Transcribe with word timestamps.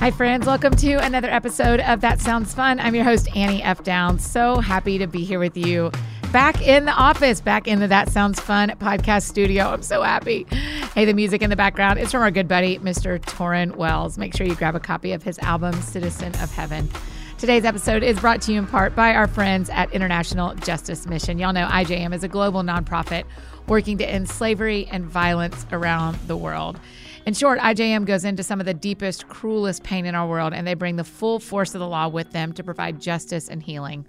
Hi, 0.00 0.10
friends. 0.10 0.46
Welcome 0.46 0.74
to 0.76 0.94
another 0.94 1.28
episode 1.28 1.78
of 1.80 2.00
That 2.00 2.22
Sounds 2.22 2.54
Fun. 2.54 2.80
I'm 2.80 2.94
your 2.94 3.04
host, 3.04 3.28
Annie 3.36 3.62
F. 3.62 3.84
Downs. 3.84 4.24
So 4.24 4.58
happy 4.58 4.96
to 4.96 5.06
be 5.06 5.24
here 5.24 5.38
with 5.38 5.58
you 5.58 5.92
back 6.32 6.66
in 6.66 6.86
the 6.86 6.92
office, 6.92 7.42
back 7.42 7.68
in 7.68 7.80
the 7.80 7.86
That 7.86 8.08
Sounds 8.08 8.40
Fun 8.40 8.70
podcast 8.80 9.24
studio. 9.24 9.64
I'm 9.64 9.82
so 9.82 10.00
happy. 10.00 10.46
Hey, 10.94 11.04
the 11.04 11.12
music 11.12 11.42
in 11.42 11.50
the 11.50 11.54
background 11.54 11.98
is 11.98 12.12
from 12.12 12.22
our 12.22 12.30
good 12.30 12.48
buddy, 12.48 12.78
Mr. 12.78 13.20
Tauren 13.20 13.76
Wells. 13.76 14.16
Make 14.16 14.34
sure 14.34 14.46
you 14.46 14.54
grab 14.54 14.74
a 14.74 14.80
copy 14.80 15.12
of 15.12 15.22
his 15.22 15.38
album, 15.40 15.74
Citizen 15.82 16.34
of 16.36 16.50
Heaven. 16.50 16.88
Today's 17.36 17.66
episode 17.66 18.02
is 18.02 18.18
brought 18.18 18.40
to 18.42 18.52
you 18.52 18.58
in 18.58 18.66
part 18.66 18.96
by 18.96 19.14
our 19.14 19.26
friends 19.26 19.68
at 19.68 19.92
International 19.92 20.54
Justice 20.54 21.06
Mission. 21.06 21.38
Y'all 21.38 21.52
know 21.52 21.66
IJM 21.66 22.14
is 22.14 22.24
a 22.24 22.28
global 22.28 22.62
nonprofit 22.62 23.24
working 23.66 23.98
to 23.98 24.08
end 24.08 24.30
slavery 24.30 24.88
and 24.90 25.04
violence 25.04 25.66
around 25.72 26.16
the 26.26 26.38
world. 26.38 26.80
In 27.26 27.34
short, 27.34 27.58
IJM 27.58 28.06
goes 28.06 28.24
into 28.24 28.42
some 28.42 28.60
of 28.60 28.66
the 28.66 28.74
deepest, 28.74 29.28
cruelest 29.28 29.82
pain 29.82 30.06
in 30.06 30.14
our 30.14 30.26
world, 30.26 30.54
and 30.54 30.66
they 30.66 30.74
bring 30.74 30.96
the 30.96 31.04
full 31.04 31.38
force 31.38 31.74
of 31.74 31.80
the 31.80 31.86
law 31.86 32.08
with 32.08 32.32
them 32.32 32.52
to 32.54 32.64
provide 32.64 33.00
justice 33.00 33.48
and 33.48 33.62
healing. 33.62 34.06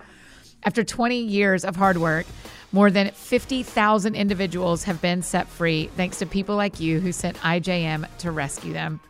After 0.63 0.83
20 0.83 1.19
years 1.19 1.65
of 1.65 1.75
hard 1.75 1.97
work, 1.97 2.25
more 2.71 2.89
than 2.89 3.11
50,000 3.11 4.15
individuals 4.15 4.85
have 4.85 5.01
been 5.01 5.23
set 5.23 5.47
free 5.47 5.89
thanks 5.97 6.19
to 6.19 6.25
people 6.25 6.55
like 6.55 6.79
you 6.79 7.01
who 7.01 7.11
sent 7.11 7.35
IJM 7.37 8.07
to 8.19 8.31
rescue 8.31 8.71
them. 8.71 9.01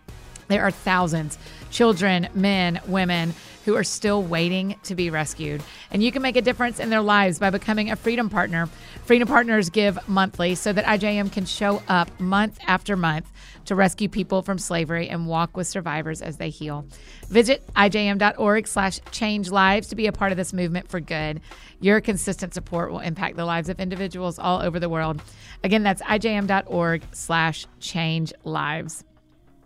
There 0.47 0.63
are 0.63 0.71
thousands, 0.71 1.37
children, 1.69 2.27
men, 2.33 2.81
women, 2.87 3.33
who 3.65 3.75
are 3.75 3.83
still 3.83 4.23
waiting 4.23 4.75
to 4.83 4.95
be 4.95 5.09
rescued. 5.09 5.61
And 5.91 6.03
you 6.03 6.11
can 6.11 6.21
make 6.21 6.35
a 6.35 6.41
difference 6.41 6.79
in 6.79 6.89
their 6.89 7.01
lives 7.01 7.39
by 7.39 7.51
becoming 7.51 7.91
a 7.91 7.95
Freedom 7.95 8.29
Partner. 8.29 8.67
Freedom 9.05 9.27
Partners 9.27 9.69
give 9.69 9.97
monthly 10.09 10.55
so 10.55 10.73
that 10.73 10.83
IJM 10.85 11.31
can 11.31 11.45
show 11.45 11.81
up 11.87 12.19
month 12.19 12.59
after 12.67 12.97
month 12.97 13.31
to 13.65 13.75
rescue 13.75 14.09
people 14.09 14.41
from 14.41 14.57
slavery 14.57 15.09
and 15.09 15.27
walk 15.27 15.55
with 15.55 15.67
survivors 15.67 16.21
as 16.21 16.37
they 16.37 16.49
heal. 16.49 16.85
Visit 17.29 17.65
ijm.org 17.75 18.67
slash 18.67 18.99
change 19.11 19.49
lives 19.49 19.87
to 19.87 19.95
be 19.95 20.07
a 20.07 20.11
part 20.11 20.31
of 20.31 20.37
this 20.37 20.53
movement 20.53 20.89
for 20.89 20.99
good. 20.99 21.41
Your 21.79 22.01
consistent 22.01 22.53
support 22.53 22.91
will 22.91 22.99
impact 22.99 23.37
the 23.37 23.45
lives 23.45 23.69
of 23.69 23.79
individuals 23.79 24.39
all 24.39 24.61
over 24.61 24.79
the 24.79 24.89
world. 24.89 25.21
Again, 25.63 25.83
that's 25.83 26.01
ijm.org 26.01 27.03
slash 27.11 27.67
change 27.79 28.33
lives. 28.43 29.03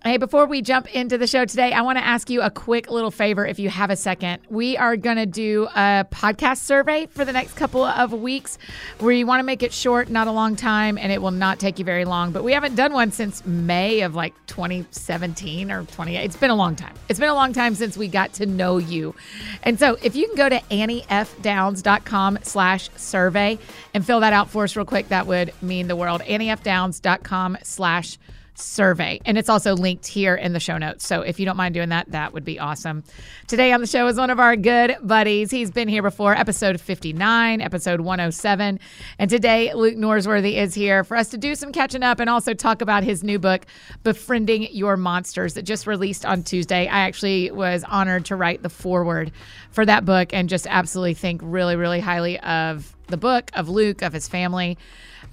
Hey, 0.05 0.17
before 0.17 0.45
we 0.45 0.61
jump 0.61 0.93
into 0.93 1.17
the 1.17 1.25
show 1.25 1.45
today, 1.45 1.73
I 1.73 1.81
want 1.81 1.97
to 1.97 2.05
ask 2.05 2.29
you 2.29 2.43
a 2.43 2.51
quick 2.51 2.91
little 2.91 3.09
favor 3.09 3.43
if 3.43 3.57
you 3.57 3.71
have 3.71 3.89
a 3.89 3.95
second. 3.95 4.39
We 4.51 4.77
are 4.77 4.95
going 4.97 5.17
to 5.17 5.25
do 5.25 5.67
a 5.75 6.05
podcast 6.11 6.59
survey 6.59 7.07
for 7.07 7.25
the 7.25 7.33
next 7.33 7.53
couple 7.53 7.83
of 7.83 8.13
weeks 8.13 8.59
where 8.99 9.13
you 9.13 9.25
want 9.25 9.39
to 9.39 9.43
make 9.43 9.63
it 9.63 9.73
short, 9.73 10.11
not 10.11 10.27
a 10.27 10.31
long 10.31 10.55
time, 10.55 10.99
and 10.99 11.11
it 11.11 11.23
will 11.23 11.31
not 11.31 11.57
take 11.57 11.79
you 11.79 11.85
very 11.85 12.05
long. 12.05 12.31
But 12.31 12.43
we 12.43 12.53
haven't 12.53 12.75
done 12.75 12.93
one 12.93 13.11
since 13.11 13.43
May 13.47 14.01
of 14.01 14.13
like 14.13 14.35
2017 14.45 15.71
or 15.71 15.85
20. 15.85 16.17
It's 16.17 16.37
been 16.37 16.51
a 16.51 16.55
long 16.55 16.75
time. 16.75 16.93
It's 17.09 17.19
been 17.19 17.29
a 17.29 17.33
long 17.33 17.51
time 17.51 17.73
since 17.73 17.97
we 17.97 18.07
got 18.07 18.31
to 18.33 18.45
know 18.45 18.77
you. 18.77 19.15
And 19.63 19.79
so 19.79 19.97
if 20.03 20.15
you 20.15 20.27
can 20.27 20.35
go 20.35 20.49
to 20.49 20.59
anniefdowns.com 20.69 22.39
slash 22.43 22.91
survey 22.95 23.57
and 23.95 24.05
fill 24.05 24.19
that 24.19 24.33
out 24.33 24.51
for 24.51 24.65
us 24.65 24.75
real 24.75 24.85
quick, 24.85 25.07
that 25.07 25.25
would 25.25 25.51
mean 25.63 25.87
the 25.87 25.95
world. 25.95 26.21
anniefdowns.com 26.21 27.57
slash 27.63 28.11
survey 28.11 28.34
survey. 28.59 29.19
And 29.25 29.37
it's 29.37 29.49
also 29.49 29.75
linked 29.75 30.07
here 30.07 30.35
in 30.35 30.53
the 30.53 30.59
show 30.59 30.77
notes. 30.77 31.05
So 31.05 31.21
if 31.21 31.39
you 31.39 31.45
don't 31.45 31.57
mind 31.57 31.73
doing 31.73 31.89
that, 31.89 32.11
that 32.11 32.33
would 32.33 32.45
be 32.45 32.59
awesome. 32.59 33.03
Today 33.47 33.71
on 33.71 33.81
the 33.81 33.87
show 33.87 34.07
is 34.07 34.17
one 34.17 34.29
of 34.29 34.39
our 34.39 34.55
good 34.55 34.95
buddies. 35.01 35.51
He's 35.51 35.71
been 35.71 35.87
here 35.87 36.01
before, 36.01 36.35
episode 36.35 36.79
59, 36.79 37.61
episode 37.61 38.01
107. 38.01 38.79
And 39.19 39.29
today, 39.29 39.73
Luke 39.73 39.95
Norsworthy 39.95 40.55
is 40.55 40.73
here 40.73 41.03
for 41.03 41.17
us 41.17 41.29
to 41.29 41.37
do 41.37 41.55
some 41.55 41.71
catching 41.71 42.03
up 42.03 42.19
and 42.19 42.29
also 42.29 42.53
talk 42.53 42.81
about 42.81 43.03
his 43.03 43.23
new 43.23 43.39
book, 43.39 43.65
Befriending 44.03 44.67
Your 44.71 44.97
Monsters, 44.97 45.55
that 45.55 45.63
just 45.63 45.87
released 45.87 46.25
on 46.25 46.43
Tuesday. 46.43 46.87
I 46.87 46.99
actually 46.99 47.51
was 47.51 47.83
honored 47.83 48.25
to 48.25 48.35
write 48.35 48.63
the 48.63 48.69
foreword 48.69 49.31
for 49.71 49.85
that 49.85 50.05
book 50.05 50.33
and 50.33 50.47
just 50.49 50.67
absolutely 50.67 51.13
think 51.13 51.41
really, 51.43 51.75
really 51.75 51.99
highly 51.99 52.39
of 52.39 52.95
the 53.07 53.17
book, 53.17 53.51
of 53.53 53.69
Luke, 53.69 54.01
of 54.01 54.13
his 54.13 54.27
family. 54.27 54.77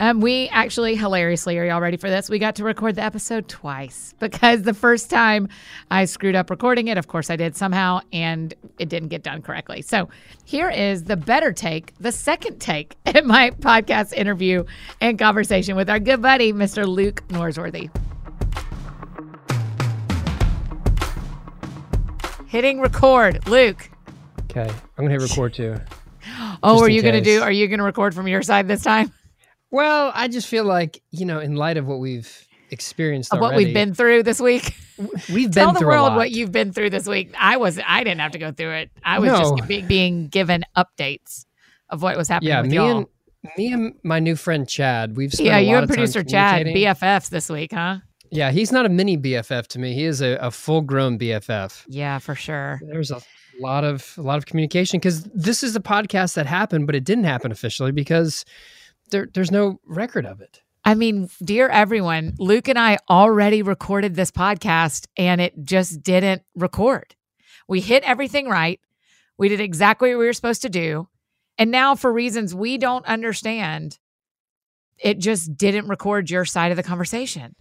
Um, 0.00 0.20
we 0.20 0.48
actually, 0.48 0.96
hilariously, 0.96 1.58
are 1.58 1.64
y'all 1.64 1.80
ready 1.80 1.96
for 1.96 2.10
this? 2.10 2.30
We 2.30 2.38
got 2.38 2.56
to 2.56 2.64
record 2.64 2.96
the 2.96 3.02
episode 3.02 3.48
twice 3.48 4.14
because 4.20 4.62
the 4.62 4.74
first 4.74 5.10
time 5.10 5.48
I 5.90 6.06
screwed 6.06 6.34
up 6.34 6.50
recording 6.50 6.88
it, 6.88 6.98
of 6.98 7.08
course 7.08 7.30
I 7.30 7.36
did 7.36 7.56
somehow, 7.56 8.00
and 8.12 8.54
it 8.78 8.88
didn't 8.88 9.08
get 9.08 9.22
done 9.22 9.42
correctly. 9.42 9.82
So 9.82 10.08
here 10.44 10.70
is 10.70 11.04
the 11.04 11.16
better 11.16 11.52
take, 11.52 11.94
the 11.98 12.12
second 12.12 12.58
take 12.58 12.96
in 13.14 13.26
my 13.26 13.50
podcast 13.50 14.12
interview 14.12 14.64
and 15.00 15.18
conversation 15.18 15.76
with 15.76 15.90
our 15.90 15.98
good 16.00 16.22
buddy, 16.22 16.52
Mr. 16.52 16.86
Luke 16.86 17.22
Norsworthy. 17.28 17.90
Hitting 22.48 22.80
record, 22.80 23.48
Luke. 23.48 23.88
Okay, 24.50 24.68
I'm 24.98 25.04
gonna 25.06 25.10
hit 25.10 25.22
record 25.22 25.54
too. 25.54 25.76
Oh, 26.62 26.80
are 26.80 26.88
you 26.88 27.02
gonna 27.02 27.20
do? 27.20 27.42
Are 27.42 27.52
you 27.52 27.68
gonna 27.68 27.84
record 27.84 28.14
from 28.14 28.28
your 28.28 28.42
side 28.42 28.68
this 28.68 28.82
time? 28.82 29.12
Well, 29.74 30.12
I 30.14 30.28
just 30.28 30.48
feel 30.48 30.64
like 30.64 31.02
you 31.12 31.24
know, 31.24 31.40
in 31.40 31.56
light 31.56 31.78
of 31.78 31.86
what 31.86 31.98
we've 31.98 32.46
experienced, 32.70 33.32
already, 33.32 33.42
what 33.42 33.56
we've 33.56 33.72
been 33.72 33.94
through 33.94 34.22
this 34.22 34.38
week. 34.38 34.76
We've 35.32 35.50
tell 35.50 35.72
been 35.72 35.80
the 35.80 35.86
world 35.86 36.14
what 36.14 36.30
you've 36.30 36.52
been 36.52 36.72
through 36.72 36.90
this 36.90 37.06
week. 37.06 37.34
I 37.38 37.56
was, 37.56 37.80
I 37.86 38.04
didn't 38.04 38.20
have 38.20 38.32
to 38.32 38.38
go 38.38 38.52
through 38.52 38.72
it. 38.72 38.90
I 39.02 39.18
was 39.18 39.32
no. 39.32 39.38
just 39.56 39.68
be, 39.68 39.80
being 39.82 40.28
given 40.28 40.64
updates 40.76 41.46
of 41.88 42.02
what 42.02 42.16
was 42.16 42.28
happening. 42.28 42.50
Yeah, 42.50 42.62
me 42.62 42.74
y'all. 42.74 42.98
and 42.98 43.06
me 43.56 43.72
and 43.72 43.94
my 44.02 44.18
new 44.18 44.36
friend 44.36 44.68
Chad. 44.68 45.16
We've 45.16 45.32
spent 45.32 45.46
yeah, 45.46 45.58
you 45.58 45.76
and 45.76 45.88
producer 45.88 46.22
Chad 46.22 46.66
BFFs 46.66 47.30
this 47.30 47.48
week, 47.48 47.72
huh? 47.72 47.98
Yeah, 48.30 48.50
he's 48.50 48.72
not 48.72 48.86
a 48.86 48.88
mini 48.88 49.18
BFF 49.18 49.66
to 49.68 49.78
me. 49.78 49.94
He 49.94 50.04
is 50.04 50.22
a, 50.22 50.36
a 50.36 50.50
full 50.50 50.80
grown 50.80 51.18
BFF. 51.18 51.84
Yeah, 51.88 52.18
for 52.18 52.34
sure. 52.34 52.80
There's 52.86 53.10
a 53.10 53.20
lot 53.62 53.84
of 53.84 54.14
a 54.18 54.22
lot 54.22 54.38
of 54.38 54.46
communication 54.46 54.98
because 54.98 55.24
this 55.24 55.62
is 55.62 55.74
a 55.76 55.80
podcast 55.80 56.34
that 56.34 56.46
happened, 56.46 56.86
but 56.86 56.94
it 56.94 57.04
didn't 57.04 57.24
happen 57.24 57.52
officially 57.52 57.92
because 57.92 58.44
there, 59.10 59.28
there's 59.32 59.50
no 59.50 59.80
record 59.86 60.26
of 60.26 60.40
it. 60.40 60.62
I 60.84 60.94
mean, 60.94 61.28
dear 61.42 61.68
everyone, 61.68 62.34
Luke 62.38 62.68
and 62.68 62.78
I 62.78 62.98
already 63.08 63.62
recorded 63.62 64.14
this 64.14 64.32
podcast 64.32 65.06
and 65.16 65.40
it 65.40 65.54
just 65.62 66.02
didn't 66.02 66.42
record. 66.56 67.14
We 67.68 67.80
hit 67.80 68.02
everything 68.02 68.48
right. 68.48 68.80
We 69.38 69.48
did 69.48 69.60
exactly 69.60 70.10
what 70.10 70.18
we 70.18 70.26
were 70.26 70.32
supposed 70.32 70.62
to 70.62 70.68
do. 70.68 71.08
And 71.58 71.70
now, 71.70 71.94
for 71.94 72.12
reasons 72.12 72.54
we 72.54 72.78
don't 72.78 73.06
understand, 73.06 73.98
it 74.98 75.18
just 75.18 75.56
didn't 75.56 75.88
record 75.88 76.30
your 76.30 76.44
side 76.44 76.70
of 76.72 76.76
the 76.76 76.82
conversation. 76.82 77.54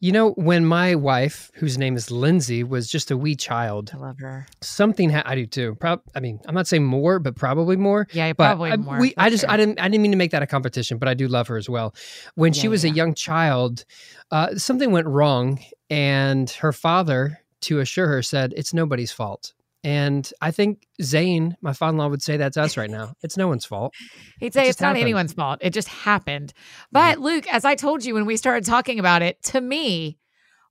You 0.00 0.12
know, 0.12 0.32
when 0.32 0.66
my 0.66 0.94
wife, 0.94 1.50
whose 1.54 1.78
name 1.78 1.96
is 1.96 2.10
Lindsay, 2.10 2.62
was 2.62 2.90
just 2.90 3.10
a 3.10 3.16
wee 3.16 3.34
child, 3.34 3.90
I 3.94 3.98
love 3.98 4.18
her. 4.18 4.46
Something 4.60 5.10
ha- 5.10 5.22
I 5.24 5.34
do 5.34 5.46
too. 5.46 5.76
Pro- 5.76 6.02
I 6.14 6.20
mean, 6.20 6.40
I'm 6.46 6.54
not 6.54 6.66
saying 6.66 6.84
more, 6.84 7.18
but 7.18 7.36
probably 7.36 7.76
more. 7.76 8.06
Yeah, 8.12 8.32
probably 8.34 8.72
I, 8.72 8.76
more. 8.76 8.98
We, 8.98 9.14
I 9.16 9.30
just, 9.30 9.48
I 9.48 9.56
didn't, 9.56 9.80
I 9.80 9.88
didn't 9.88 10.02
mean 10.02 10.10
to 10.10 10.18
make 10.18 10.32
that 10.32 10.42
a 10.42 10.46
competition, 10.46 10.98
but 10.98 11.08
I 11.08 11.14
do 11.14 11.26
love 11.26 11.48
her 11.48 11.56
as 11.56 11.68
well. 11.68 11.94
When 12.34 12.52
yeah, 12.52 12.60
she 12.60 12.68
was 12.68 12.84
yeah. 12.84 12.90
a 12.90 12.94
young 12.94 13.14
child, 13.14 13.84
uh, 14.30 14.56
something 14.56 14.90
went 14.90 15.06
wrong, 15.06 15.58
and 15.88 16.50
her 16.50 16.72
father, 16.72 17.40
to 17.62 17.80
assure 17.80 18.08
her, 18.08 18.22
said, 18.22 18.52
"It's 18.56 18.74
nobody's 18.74 19.12
fault." 19.12 19.54
And 19.84 20.30
I 20.40 20.52
think 20.52 20.86
Zane, 21.02 21.56
my 21.60 21.72
father 21.72 21.90
in 21.90 21.96
law, 21.98 22.08
would 22.08 22.22
say 22.22 22.36
that's 22.36 22.56
us 22.56 22.76
right 22.76 22.90
now. 22.90 23.14
It's 23.22 23.36
no 23.36 23.48
one's 23.48 23.64
fault. 23.64 23.94
He'd 24.40 24.54
say 24.54 24.66
it 24.66 24.70
it's 24.70 24.80
not 24.80 24.88
happened. 24.88 25.02
anyone's 25.02 25.32
fault. 25.32 25.58
It 25.60 25.70
just 25.70 25.88
happened. 25.88 26.52
But 26.92 27.16
mm-hmm. 27.16 27.24
Luke, 27.24 27.46
as 27.52 27.64
I 27.64 27.74
told 27.74 28.04
you 28.04 28.14
when 28.14 28.26
we 28.26 28.36
started 28.36 28.64
talking 28.64 29.00
about 29.00 29.22
it, 29.22 29.42
to 29.44 29.60
me, 29.60 30.18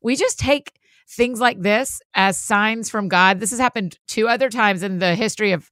we 0.02 0.16
just 0.16 0.40
take 0.40 0.74
things 1.10 1.42
like 1.42 1.60
this 1.62 2.02
as 2.14 2.38
signs 2.38 2.90
from 2.90 3.10
God. 3.10 3.40
This 3.40 3.50
has 3.50 3.60
happened 3.60 3.98
two 4.08 4.30
other 4.30 4.50
times 4.50 4.82
in 4.82 5.00
the 5.00 5.14
history 5.16 5.52
of 5.52 5.70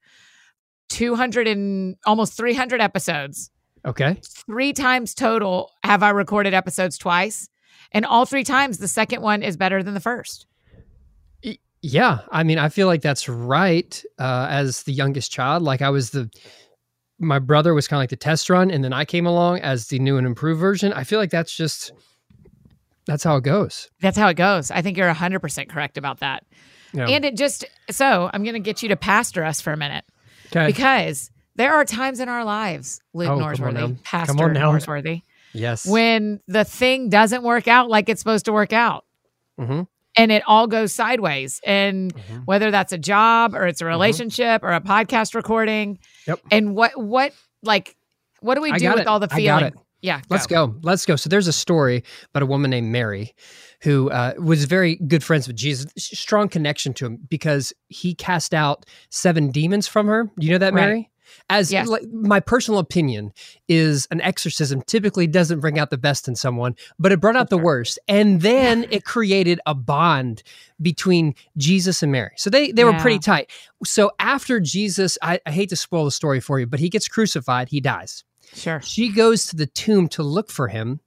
200 0.89 1.47
and 1.47 1.95
almost 2.06 2.35
300 2.35 2.81
episodes. 2.81 3.51
Okay. 3.85 4.19
Three 4.45 4.73
times 4.73 5.13
total 5.13 5.71
have 5.83 6.03
I 6.03 6.09
recorded 6.09 6.53
episodes 6.53 6.97
twice. 6.97 7.47
And 7.91 8.06
all 8.06 8.25
three 8.25 8.44
times, 8.44 8.77
the 8.77 8.88
second 8.88 9.21
one 9.21 9.42
is 9.42 9.57
better 9.57 9.81
than 9.81 9.94
the 9.94 10.00
first. 10.00 10.45
Yeah, 11.81 12.20
I 12.30 12.44
mean, 12.44 12.58
I 12.58 12.70
feel 12.70 12.88
like 12.88 13.02
that's 13.02 13.30
right. 13.30 14.04
Uh, 14.18 14.48
as 14.50 14.84
the 14.84 14.92
youngest 14.92 15.31
child, 15.31 15.64
like 15.64 15.81
I 15.81 15.90
was 15.90 16.10
the, 16.10 16.30
my 17.20 17.40
brother 17.40 17.74
was 17.74 17.88
kind 17.88 18.00
of 18.00 18.02
like 18.02 18.10
the 18.10 18.18
test 18.18 18.50
run, 18.50 18.70
and 18.70 18.84
then 18.84 18.92
I 18.92 19.06
came 19.06 19.26
along 19.26 19.60
as 19.60 19.88
the 19.88 20.00
new 20.00 20.18
and 20.18 20.28
improved 20.28 20.60
version. 20.60 20.92
I 20.92 21.06
feel 21.06 21.20
like 21.20 21.31
that's 21.31 21.56
just, 21.56 21.94
that's 23.06 23.24
how 23.24 23.38
it 23.38 23.44
goes. 23.44 23.90
That's 24.02 24.18
how 24.18 24.28
it 24.28 24.34
goes. 24.34 24.72
I 24.72 24.81
think 24.81 24.98
you're 24.98 25.12
hundred 25.14 25.40
percent 25.40 25.70
correct 25.70 25.98
about 25.98 26.20
that. 26.20 26.46
Yeah. 26.94 27.08
And 27.08 27.24
it 27.24 27.38
just 27.38 27.66
so 27.90 28.30
I'm 28.34 28.44
going 28.44 28.56
to 28.56 28.60
get 28.60 28.84
you 28.84 28.90
to 28.90 28.96
pastor 28.98 29.46
us 29.46 29.62
for 29.62 29.72
a 29.72 29.78
minute, 29.78 30.04
okay. 30.48 30.68
because 30.68 31.31
there 31.56 31.76
are 31.76 31.86
times 31.86 32.20
in 32.20 32.28
our 32.28 32.44
lives, 32.44 33.00
Luke 33.14 33.30
oh, 33.30 33.38
Norsworthy, 33.38 34.04
Pastor 34.04 34.34
Norsworthy, 34.34 35.22
yes, 35.54 35.86
when 35.86 36.42
the 36.48 36.66
thing 36.66 37.10
doesn't 37.10 37.44
work 37.44 37.68
out 37.68 37.90
like 37.90 38.10
it's 38.10 38.20
supposed 38.20 38.46
to 38.46 38.52
work 38.52 38.74
out. 38.74 39.06
Mm-hmm 39.58 39.84
and 40.15 40.31
it 40.31 40.44
all 40.47 40.67
goes 40.67 40.94
sideways. 40.94 41.59
And 41.65 42.13
mm-hmm. 42.13 42.38
whether 42.45 42.71
that's 42.71 42.91
a 42.91 42.97
job 42.97 43.56
or 43.56 43.67
it's 43.67 43.81
a 43.81 43.83
mm-hmm. 43.83 43.89
relationship 43.91 44.61
mm-hmm. 44.61 44.65
or 44.65 44.73
a 44.73 44.81
podcast 44.81 45.35
recording. 45.35 46.00
Yep. 46.27 46.39
And 46.51 46.75
what 46.75 46.91
what 46.95 47.33
like 47.63 47.95
what 48.41 48.56
do 48.56 48.61
we 48.61 48.71
do 48.73 48.89
with 48.91 49.01
it. 49.01 49.07
all 49.07 49.19
the 49.19 49.27
feeling? 49.27 49.73
Yeah. 50.01 50.21
Let's 50.29 50.47
go. 50.47 50.75
Let's 50.81 51.06
go. 51.06 51.17
So 51.17 51.29
there's 51.29 51.47
a 51.47 51.53
story 51.53 52.03
about 52.29 52.41
a 52.41 52.45
woman 52.45 52.71
named 52.71 52.88
Mary 52.88 53.35
who 53.81 54.09
uh, 54.09 54.33
was 54.38 54.65
very 54.65 54.95
good 54.95 55.23
friends 55.23 55.47
with 55.47 55.56
Jesus, 55.56 55.88
strong 55.97 56.50
connection 56.50 56.94
to 56.95 57.06
him 57.06 57.17
because 57.29 57.73
he 57.88 58.15
cast 58.15 58.53
out 58.53 58.85
seven 59.09 59.51
demons 59.51 59.88
from 59.88 60.07
her. 60.07 60.29
Do 60.39 60.45
you 60.45 60.53
know 60.53 60.59
that, 60.59 60.73
Right. 60.73 60.81
Mary? 60.81 61.09
As 61.50 61.72
Yes. 61.72 61.88
like, 61.88 62.04
my 62.12 62.40
personal 62.40 62.80
opinion 62.80 63.34
is 63.68 64.08
an 64.12 64.22
exorcism 64.22 64.81
typically 64.81 65.28
doesn't 65.28 65.60
bring 65.60 65.80
out 65.80 65.90
the 65.90 65.98
best 65.98 66.28
in 66.28 66.36
someone, 66.36 66.76
but 66.98 67.12
it 67.12 67.20
brought 67.20 67.36
out 67.36 67.50
For 67.50 67.56
the 67.56 67.60
sure. 67.60 67.66
worst. 67.66 68.00
And 68.08 68.42
then 68.42 68.86
it 68.92 69.04
created 69.06 69.60
a 69.66 69.74
bond 69.76 70.44
between 70.81 71.36
Jesus 71.58 72.02
and 72.04 72.12
Mary. 72.12 72.31
So 72.38 72.50
they 72.50 72.72
they 72.72 72.84
were 72.84 72.94
pretty 73.00 73.20
tight. 73.20 73.50
So 73.86 74.12
after 74.20 74.60
Jesus, 74.60 75.18
I, 75.22 75.40
I 75.46 75.52
hate 75.52 75.70
to 75.70 75.76
spoil 75.76 76.06
the 76.06 76.12
story 76.12 76.40
for 76.40 76.60
you, 76.60 76.66
but 76.68 76.80
he 76.80 76.90
gets 76.90 77.08
crucified, 77.08 77.70
he 77.70 77.81
dies. 77.81 78.24
Sure. 78.54 78.81
She 78.81 79.10
goes 79.12 79.46
to 79.48 79.56
the 79.56 79.68
tomb 79.68 80.08
to 80.10 80.24
look 80.24 80.50
for 80.50 80.70
him, 80.70 81.02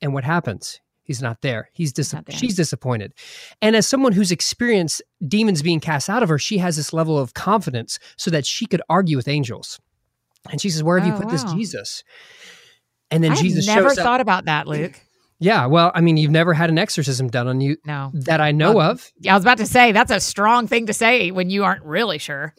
and 0.00 0.12
what 0.14 0.24
happens? 0.24 0.80
He's 1.08 1.20
not 1.20 1.40
there. 1.40 1.70
He's 1.72 1.92
dis- 1.92 2.12
not 2.12 2.26
there. 2.26 2.36
she's 2.36 2.54
disappointed. 2.54 3.12
And 3.60 3.74
as 3.74 3.86
someone 3.88 4.12
who's 4.12 4.30
experienced 4.30 5.02
demons 5.26 5.62
being 5.62 5.80
cast 5.80 6.08
out 6.08 6.22
of 6.22 6.28
her, 6.28 6.38
she 6.38 6.58
has 6.58 6.76
this 6.76 6.92
level 6.92 7.18
of 7.18 7.34
confidence 7.34 7.98
so 8.16 8.30
that 8.30 8.46
she 8.46 8.66
could 8.66 8.82
argue 8.88 9.16
with 9.16 9.26
angels. 9.26 9.80
And 10.50 10.60
she 10.60 10.70
says, 10.70 10.82
"Where 10.84 10.98
have 10.98 11.08
you 11.08 11.14
Oh, 11.14 11.18
put 11.20 11.30
this. 11.30 11.42
Jesus?" 11.44 12.04
And 13.10 13.24
then 13.24 13.32
I 13.32 13.34
Jesus 13.34 13.66
never 13.66 13.88
shows 13.88 13.98
up. 13.98 14.04
thought 14.04 14.20
about 14.20 14.44
that, 14.44 14.68
Luke. 14.68 15.00
Yeah, 15.40 15.66
well, 15.66 15.92
I 15.94 16.00
mean, 16.00 16.16
you've 16.16 16.32
never 16.32 16.52
had 16.52 16.68
an 16.68 16.78
exorcism 16.78 17.28
done 17.28 17.46
on 17.46 17.60
you 17.60 17.76
No. 17.86 18.10
that 18.12 18.40
I 18.40 18.50
know 18.50 18.72
Well, 18.72 18.90
of. 18.90 19.08
Yeah, 19.20 19.34
I 19.34 19.36
was 19.36 19.44
about 19.44 19.58
to 19.58 19.66
say 19.66 19.92
that's 19.92 20.10
a 20.10 20.18
strong 20.18 20.66
thing 20.66 20.86
to 20.86 20.92
say 20.92 21.30
when 21.30 21.48
you 21.48 21.62
aren't 21.62 21.84
really 21.84 22.18
sure. 22.18 22.54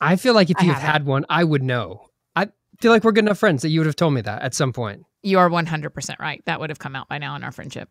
I 0.00 0.16
feel 0.16 0.34
like 0.34 0.50
if 0.50 0.56
I 0.58 0.64
you've 0.64 0.74
haven't. 0.74 0.90
had 0.90 1.06
one, 1.06 1.24
I 1.28 1.44
would 1.44 1.62
know. 1.62 2.08
I 2.78 2.82
feel 2.82 2.92
like 2.92 3.04
we're 3.04 3.12
good 3.12 3.24
enough 3.24 3.38
friends 3.38 3.62
that 3.62 3.70
you 3.70 3.80
would 3.80 3.86
have 3.86 3.96
told 3.96 4.14
me 4.14 4.20
that 4.20 4.42
at 4.42 4.54
some 4.54 4.72
point. 4.72 5.04
You 5.22 5.38
are 5.38 5.48
100% 5.48 6.18
right. 6.18 6.42
That 6.44 6.60
would 6.60 6.70
have 6.70 6.78
come 6.78 6.94
out 6.94 7.08
by 7.08 7.18
now 7.18 7.34
in 7.36 7.42
our 7.42 7.52
friendship. 7.52 7.88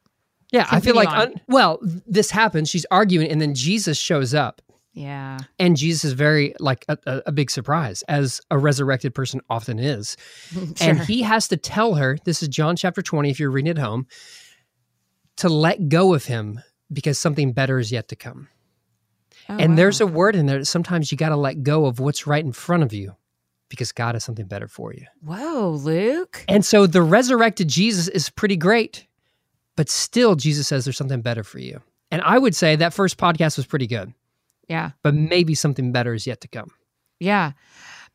Yeah, 0.51 0.67
I 0.69 0.79
feel 0.79 0.95
like 0.95 1.09
un- 1.09 1.41
well, 1.47 1.79
this 1.81 2.29
happens. 2.29 2.69
She's 2.69 2.85
arguing, 2.91 3.29
and 3.29 3.41
then 3.41 3.55
Jesus 3.55 3.97
shows 3.97 4.33
up, 4.33 4.61
Yeah. 4.93 5.39
and 5.57 5.75
Jesus 5.75 6.05
is 6.05 6.13
very 6.13 6.53
like 6.59 6.85
a, 6.87 6.97
a, 7.25 7.31
big 7.31 7.49
surprise, 7.49 8.03
as 8.03 8.41
a 8.51 8.57
resurrected 8.57 9.15
person 9.15 9.41
often 9.49 9.79
is, 9.79 10.15
and 10.79 10.99
he 10.99 11.23
has 11.23 11.47
to 11.47 11.57
tell 11.57 11.95
her. 11.95 12.17
This 12.25 12.43
is 12.43 12.47
John 12.47 12.75
chapter 12.75 13.01
twenty. 13.01 13.31
If 13.31 13.39
you're 13.39 13.49
reading 13.49 13.71
at 13.71 13.79
home, 13.79 14.05
to 15.37 15.49
let 15.49 15.89
go 15.89 16.13
of 16.13 16.25
him 16.25 16.61
because 16.93 17.17
something 17.17 17.51
better 17.51 17.79
is 17.79 17.91
yet 17.91 18.07
to 18.09 18.15
come. 18.15 18.47
Oh, 19.49 19.57
and 19.57 19.77
there's 19.77 19.99
a 19.99 20.07
word 20.07 20.35
in 20.35 20.45
there 20.45 20.59
that 20.59 20.65
sometimes 20.65 21.11
you 21.11 21.17
got 21.17 21.29
to 21.29 21.35
let 21.35 21.63
go 21.63 21.85
of 21.87 21.99
what's 21.99 22.27
right 22.27 22.45
in 22.45 22.51
front 22.51 22.83
of 22.83 22.93
you 22.93 23.15
because 23.69 23.91
God 23.91 24.15
has 24.15 24.23
something 24.23 24.45
better 24.45 24.67
for 24.67 24.93
you. 24.93 25.05
Whoa, 25.21 25.71
Luke. 25.71 26.43
And 26.47 26.63
so 26.65 26.87
the 26.87 27.01
resurrected 27.01 27.67
Jesus 27.67 28.07
is 28.07 28.29
pretty 28.29 28.57
great, 28.57 29.07
but 29.75 29.89
still 29.89 30.35
Jesus 30.35 30.67
says 30.67 30.85
there's 30.85 30.97
something 30.97 31.21
better 31.21 31.43
for 31.43 31.59
you. 31.59 31.81
And 32.11 32.21
I 32.21 32.37
would 32.37 32.55
say 32.55 32.75
that 32.75 32.93
first 32.93 33.17
podcast 33.17 33.57
was 33.57 33.65
pretty 33.65 33.87
good, 33.87 34.13
Yeah. 34.69 34.91
but 35.01 35.13
maybe 35.15 35.55
something 35.55 35.91
better 35.91 36.13
is 36.13 36.27
yet 36.27 36.41
to 36.41 36.47
come. 36.47 36.69
Yeah. 37.19 37.53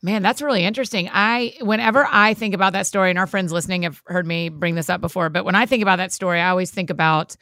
Man, 0.03 0.23
that's 0.23 0.41
really 0.41 0.63
interesting. 0.63 1.09
I 1.13 1.53
whenever 1.61 2.07
I 2.09 2.33
think 2.33 2.55
about 2.55 2.73
that 2.73 2.87
story, 2.87 3.11
and 3.11 3.19
our 3.19 3.27
friends 3.27 3.51
listening 3.51 3.83
have 3.83 4.01
heard 4.07 4.25
me 4.25 4.49
bring 4.49 4.73
this 4.75 4.89
up 4.89 4.99
before, 5.01 5.29
but 5.29 5.45
when 5.45 5.53
I 5.53 5.65
think 5.67 5.83
about 5.83 5.97
that 5.97 6.11
story, 6.11 6.39
I 6.39 6.49
always 6.49 6.71
think 6.71 6.89
about 6.89 7.35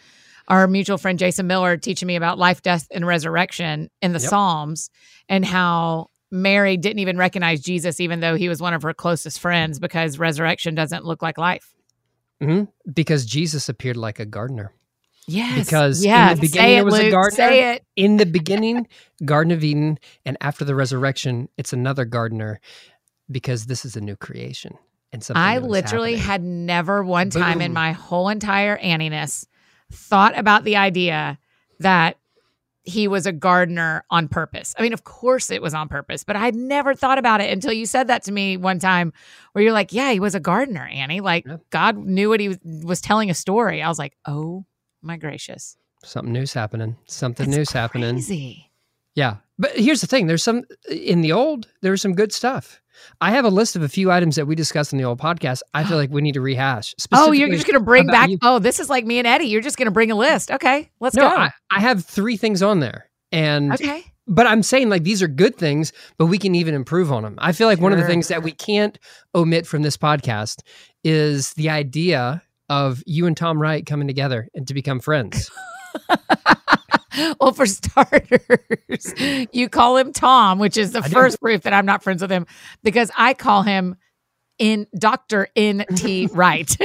our 0.50 0.67
mutual 0.67 0.97
friend 0.97 1.17
Jason 1.19 1.47
Miller 1.47 1.77
teaching 1.77 2.07
me 2.07 2.15
about 2.17 2.38
life, 2.39 2.61
death, 2.61 2.88
and 2.91 3.06
resurrection 3.07 3.89
in 4.01 4.11
the 4.13 4.19
Yep. 4.19 4.29
Psalms 4.29 4.89
and 5.29 5.45
how 5.45 6.07
Mary 6.31 6.77
didn't 6.77 6.99
even 6.99 7.17
recognize 7.17 7.61
Jesus, 7.61 7.99
even 7.99 8.19
though 8.19 8.35
he 8.35 8.49
was 8.49 8.61
one 8.61 8.73
of 8.73 8.83
her 8.83 8.93
closest 8.93 9.39
friends, 9.39 9.79
because 9.79 10.19
resurrection 10.19 10.75
doesn't 10.75 11.05
look 11.05 11.21
like 11.21 11.37
life. 11.37 11.73
hmm 12.41 12.63
Because 12.91 13.25
Jesus 13.25 13.69
appeared 13.69 13.97
like 13.97 14.19
a 14.19 14.25
gardener. 14.25 14.73
Yes. 15.27 15.65
Because 15.65 16.03
in 16.03 16.11
the 16.11 16.35
beginning 16.35 16.49
say 16.51 16.73
there 16.73 16.81
it, 16.81 16.85
was 16.85 16.99
a 16.99 17.11
gardener. 17.11 17.35
Say 17.35 17.73
it. 17.73 17.83
In 17.95 18.17
the 18.17 18.25
beginning, 18.25 18.87
Garden 19.23 19.51
of 19.51 19.63
Eden, 19.63 19.99
and 20.25 20.37
after 20.41 20.65
the 20.65 20.73
resurrection, 20.73 21.49
it's 21.57 21.71
another 21.71 22.05
gardener 22.05 22.59
because 23.29 23.67
this 23.67 23.85
is 23.85 23.95
a 23.95 24.01
new 24.01 24.15
creation. 24.15 24.77
And 25.11 25.23
something 25.23 25.41
I 25.41 25.57
literally 25.57 26.15
happening. 26.15 26.27
had 26.27 26.43
never 26.43 27.03
one 27.03 27.29
time 27.31 27.61
in 27.61 27.73
my 27.73 27.93
whole 27.93 28.29
entire 28.29 28.77
Anniness 28.77 29.47
thought 29.91 30.37
about 30.37 30.63
the 30.63 30.75
idea 30.75 31.39
that 31.79 32.19
he 32.89 33.07
was 33.07 33.25
a 33.25 33.31
gardener 33.31 34.03
on 34.09 34.27
purpose. 34.27 34.75
I 34.77 34.81
mean, 34.81 34.94
of 34.94 35.03
course 35.03 35.50
it 35.50 35.62
was 35.62 35.74
on 35.74 35.88
purpose, 35.88 36.24
but 36.24 36.36
I'd 36.36 36.56
never 36.56 36.94
thought 36.94 37.18
about 37.18 37.39
it 37.39 37.51
until 37.51 37.71
you 37.71 37.86
said 37.86 38.07
that 38.07 38.24
to 38.24 38.31
me 38.31 38.57
one 38.57 38.80
time 38.80 39.13
where 39.53 39.63
you're 39.63 39.74
like, 39.74 39.94
yeah, 39.94 40.12
he 40.12 40.19
was 40.19 40.36
a 40.36 40.39
gardener, 40.39 40.88
Annie. 40.88 41.21
Like 41.21 41.45
Yeah. 41.45 41.57
God 41.69 41.97
knew 41.97 42.30
what 42.30 42.39
he 42.39 42.50
was, 42.50 42.57
was 42.63 43.01
telling 43.01 43.30
a 43.30 43.33
story. 43.33 43.81
I 43.81 43.88
was 43.88 44.00
like, 44.00 44.18
oh 44.25 44.65
my 45.01 45.15
gracious. 45.15 45.77
something 46.03 46.33
new's 46.33 46.53
happening. 46.53 46.97
Something 47.06 47.45
That's 47.47 47.57
new's 47.57 47.71
happening. 47.71 48.19
Yeah. 49.15 49.38
But 49.57 49.71
here's 49.71 50.01
the 50.01 50.07
thing 50.07 50.27
there's 50.27 50.44
some 50.44 50.63
in 50.89 51.21
the 51.21 51.31
old, 51.31 51.68
there's 51.81 52.01
some 52.01 52.13
good 52.13 52.31
stuff. 52.31 52.81
I 53.21 53.31
have 53.31 53.45
a 53.45 53.49
list 53.49 53.75
of 53.75 53.81
a 53.81 53.89
few 53.89 54.11
items 54.11 54.35
that 54.35 54.45
we 54.45 54.55
discussed 54.55 54.93
in 54.93 54.99
the 54.99 55.05
old 55.05 55.19
podcast. 55.19 55.61
I 55.73 55.83
feel 55.83 55.97
like 55.97 56.09
we 56.09 56.21
need 56.21 56.33
to 56.33 56.41
rehash. 56.41 56.93
Oh, 57.11 57.31
you're 57.31 57.49
just 57.49 57.65
going 57.65 57.79
to 57.79 57.83
bring 57.83 58.07
back. 58.07 58.29
you. 58.29 58.37
Oh, 58.41 58.59
this 58.59 58.79
is 58.79 58.89
like 58.89 59.05
me 59.05 59.19
and 59.19 59.27
Eddie. 59.27 59.45
You're 59.45 59.61
just 59.61 59.77
going 59.77 59.87
to 59.87 59.91
bring 59.91 60.11
a 60.11 60.15
list. 60.15 60.51
Okay, 60.51 60.89
let's 60.99 61.15
No, 61.15 61.29
go. 61.29 61.35
I, 61.35 61.51
I 61.71 61.79
have 61.79 62.05
three 62.05 62.37
things 62.37 62.61
on 62.61 62.79
there. 62.79 63.09
And 63.31 63.73
okay. 63.73 64.03
but 64.27 64.47
I'm 64.47 64.63
saying 64.63 64.89
like 64.89 65.03
these 65.03 65.21
are 65.21 65.27
good 65.27 65.55
things, 65.55 65.93
but 66.17 66.25
we 66.25 66.37
can 66.37 66.55
even 66.55 66.73
improve 66.73 67.11
on 67.11 67.23
them. 67.23 67.35
I 67.37 67.51
feel 67.51 67.67
like 67.67 67.79
one 67.79 67.91
of 67.91 67.99
the 67.99 68.07
things 68.07 68.27
that 68.29 68.41
we 68.41 68.51
can't 68.51 68.97
omit 69.35 69.67
from 69.67 69.83
this 69.83 69.97
podcast 69.97 70.61
is 71.03 71.53
the 71.53 71.69
idea 71.69 72.41
of 72.69 73.03
you 73.05 73.25
and 73.27 73.37
Tom 73.37 73.61
Wright 73.61 73.85
coming 73.85 74.07
together 74.07 74.47
and 74.53 74.67
to 74.67 74.73
become 74.73 74.99
friends. 74.99 75.49
well, 77.39 77.51
for 77.53 77.65
starters, 77.65 79.13
you 79.51 79.69
call 79.69 79.97
him 79.97 80.13
Tom, 80.13 80.59
which 80.59 80.77
is 80.77 80.91
the 80.91 81.00
I 81.00 81.07
first 81.07 81.39
proof 81.41 81.61
that 81.63 81.73
I'm 81.73 81.85
not 81.85 82.03
friends 82.03 82.21
with 82.21 82.31
him 82.31 82.45
because 82.83 83.11
I 83.17 83.33
call 83.33 83.63
him 83.63 83.95
in 84.57 84.88
Dr. 84.97 85.47
N.T. 85.56 86.29
Wright. 86.33 86.75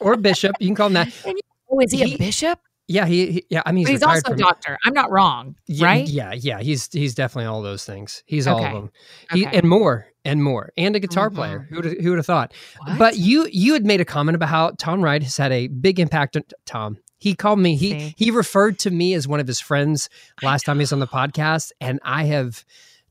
or 0.00 0.16
Bishop, 0.16 0.54
you 0.60 0.68
can 0.68 0.74
call 0.76 0.86
him 0.88 0.92
that. 0.94 1.12
oh, 1.70 1.80
is 1.80 1.92
he, 1.92 2.04
He- 2.04 2.14
a 2.14 2.18
bishop? 2.18 2.58
Yeah, 2.88 3.04
he, 3.06 3.32
he- 3.32 3.46
yeah, 3.50 3.62
I 3.66 3.72
mean 3.72 3.84
he's, 3.84 3.98
But 4.00 4.10
he's 4.14 4.22
also 4.24 4.34
a 4.34 4.36
doctor. 4.36 4.78
I'm 4.86 4.92
not 4.94 5.10
wrong, 5.10 5.56
Yeah, 5.66 5.86
right? 5.86 6.06
Yeah, 6.08 6.32
yeah, 6.34 6.60
he's 6.60 6.88
he's 6.92 7.16
definitely 7.16 7.46
all 7.46 7.60
those 7.60 7.84
things. 7.84 8.22
He's 8.26 8.46
all 8.46 8.64
of 8.64 8.72
them. 8.72 8.90
He, 9.32 9.44
Okay. 9.44 9.58
and 9.58 9.68
more 9.68 10.06
and 10.24 10.40
more, 10.44 10.70
and 10.76 10.94
a 10.94 11.00
guitar 11.00 11.28
Mhm. 11.28 11.34
player. 11.34 11.66
Who 11.68 11.76
would 11.80 12.00
who 12.00 12.10
would 12.10 12.18
have 12.20 12.26
thought? 12.26 12.54
What? 12.84 12.96
But 12.96 13.16
you 13.16 13.48
you 13.50 13.72
had 13.72 13.84
made 13.84 14.00
a 14.00 14.04
comment 14.04 14.36
about 14.36 14.50
how 14.50 14.70
Tom 14.78 15.02
Wright 15.02 15.20
has 15.20 15.36
had 15.36 15.50
a 15.50 15.66
big 15.66 15.98
impact 15.98 16.36
on 16.36 16.44
Tom. 16.64 16.98
He 17.18 17.34
called 17.34 17.58
me. 17.58 17.76
He 17.76 17.90
See? 17.90 18.14
he 18.16 18.30
referred 18.30 18.78
to 18.80 18.90
me 18.90 19.14
as 19.14 19.26
one 19.26 19.40
of 19.40 19.46
his 19.46 19.60
friends 19.60 20.08
last 20.42 20.64
time 20.64 20.76
he 20.76 20.82
was 20.82 20.92
on 20.92 20.98
the 21.00 21.06
podcast, 21.06 21.72
and 21.80 21.98
I 22.04 22.24
have 22.24 22.64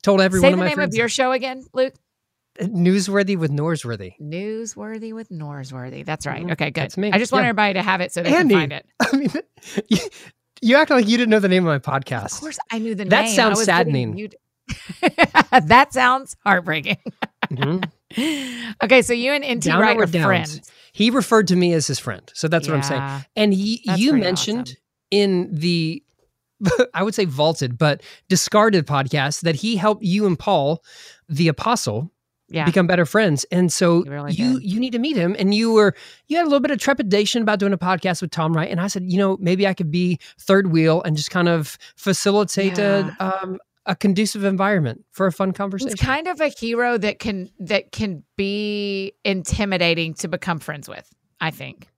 told 0.03 0.21
everyone. 0.21 0.43
Say 0.43 0.49
the 0.49 0.53
of 0.53 0.59
my 0.59 0.67
name 0.67 0.75
friends. 0.75 0.93
of 0.93 0.97
your 0.97 1.09
show 1.09 1.31
again, 1.31 1.65
Luke. 1.73 1.93
newsworthy 2.61 3.37
with 3.37 3.51
Norsworthy. 3.51 4.13
Newsworthy 4.21 5.13
with 5.13 5.29
Norsworthy. 5.29 6.05
That's 6.05 6.25
right. 6.25 6.45
Mhm. 6.45 6.51
Okay, 6.53 6.71
good. 6.71 6.83
That's 6.83 6.97
me. 6.97 7.11
I 7.11 7.17
just 7.17 7.31
want 7.31 7.43
Yeah. 7.43 7.49
everybody 7.49 7.73
to 7.73 7.81
have 7.81 7.99
it 8.01 8.11
so 8.13 8.21
they 8.23 8.33
Andy. 8.33 8.53
can 8.53 8.61
find 8.61 8.73
it. 8.73 8.85
I 9.01 9.15
mean, 9.17 9.29
you, 9.89 9.97
you 10.61 10.75
act 10.77 10.89
like 10.91 11.07
you 11.07 11.17
didn't 11.17 11.31
know 11.31 11.39
the 11.39 11.49
name 11.49 11.67
of 11.67 11.83
my 11.85 11.99
podcast. 11.99 12.35
Of 12.35 12.39
course, 12.41 12.59
I 12.71 12.79
knew 12.79 12.95
the 12.95 13.05
That 13.05 13.21
name. 13.23 13.31
I 13.31 13.35
sounds 13.35 13.63
saddening. 13.63 14.29
that 15.63 15.93
sounds 15.93 16.35
heartbreaking. 16.45 16.97
Mhm. 17.51 17.89
okay, 18.83 19.01
so 19.01 19.13
you 19.13 19.31
and 19.33 19.43
NT 19.57 19.67
Wright 19.67 19.97
are 19.97 20.05
Downs. 20.05 20.25
friends. 20.25 20.71
He 20.93 21.09
referred 21.09 21.47
to 21.49 21.55
me 21.55 21.73
as 21.73 21.87
his 21.87 21.99
friend, 21.99 22.29
so 22.33 22.47
that's 22.47 22.67
what 22.67 22.75
I'm 22.77 22.83
saying. 22.83 23.25
And 23.35 23.53
he, 23.53 23.81
you 23.97 24.13
mentioned 24.13 24.59
awesome. 24.69 24.77
in 25.11 25.49
the, 25.51 26.01
I 26.93 27.03
would 27.03 27.13
say 27.15 27.25
vaulted, 27.25 27.77
but 27.77 28.01
discarded 28.29 28.87
podcast 28.87 29.41
that 29.41 29.55
he 29.55 29.75
helped 29.75 30.03
you 30.03 30.25
and 30.25 30.39
Paul, 30.39 30.83
the 31.27 31.49
apostle, 31.49 32.11
Yeah. 32.47 32.63
become 32.65 32.87
better 32.87 33.05
friends. 33.05 33.45
And 33.51 33.73
so 33.73 34.03
really 34.05 34.31
you 34.31 34.59
did. 34.61 34.71
you 34.71 34.79
need 34.79 34.91
to 34.93 34.99
meet 34.99 35.17
him. 35.17 35.35
And 35.37 35.53
you 35.53 35.73
were 35.73 35.93
you 36.27 36.37
had 36.37 36.43
a 36.43 36.49
little 36.49 36.61
bit 36.61 36.71
of 36.71 36.79
trepidation 36.79 37.41
about 37.41 37.59
doing 37.59 37.73
a 37.73 37.77
podcast 37.77 38.21
with 38.21 38.31
Tom 38.31 38.53
Wright. 38.55 38.69
And 38.71 38.79
I 38.79 38.87
said, 38.87 39.03
you 39.11 39.17
know, 39.17 39.35
maybe 39.41 39.67
I 39.67 39.73
could 39.73 39.91
be 39.91 40.19
third 40.39 40.71
wheel 40.71 41.01
and 41.03 41.17
just 41.17 41.29
kind 41.31 41.49
of 41.49 41.77
facilitate 41.97 42.77
a 42.77 43.13
um, 43.19 43.57
a 43.85 43.95
conducive 43.95 44.43
environment 44.43 45.05
for 45.11 45.27
a 45.27 45.31
fun 45.31 45.51
conversation. 45.51 45.95
He's 45.97 46.05
kind 46.05 46.27
of 46.27 46.41
a 46.41 46.47
hero 46.47 46.97
that 46.97 47.19
can 47.19 47.49
that 47.59 47.91
can 47.91 48.23
be 48.35 49.13
intimidating 49.23 50.13
to 50.15 50.27
become 50.27 50.59
friends 50.59 50.89
with, 50.89 51.07
I 51.39 51.51
think. 51.51 51.89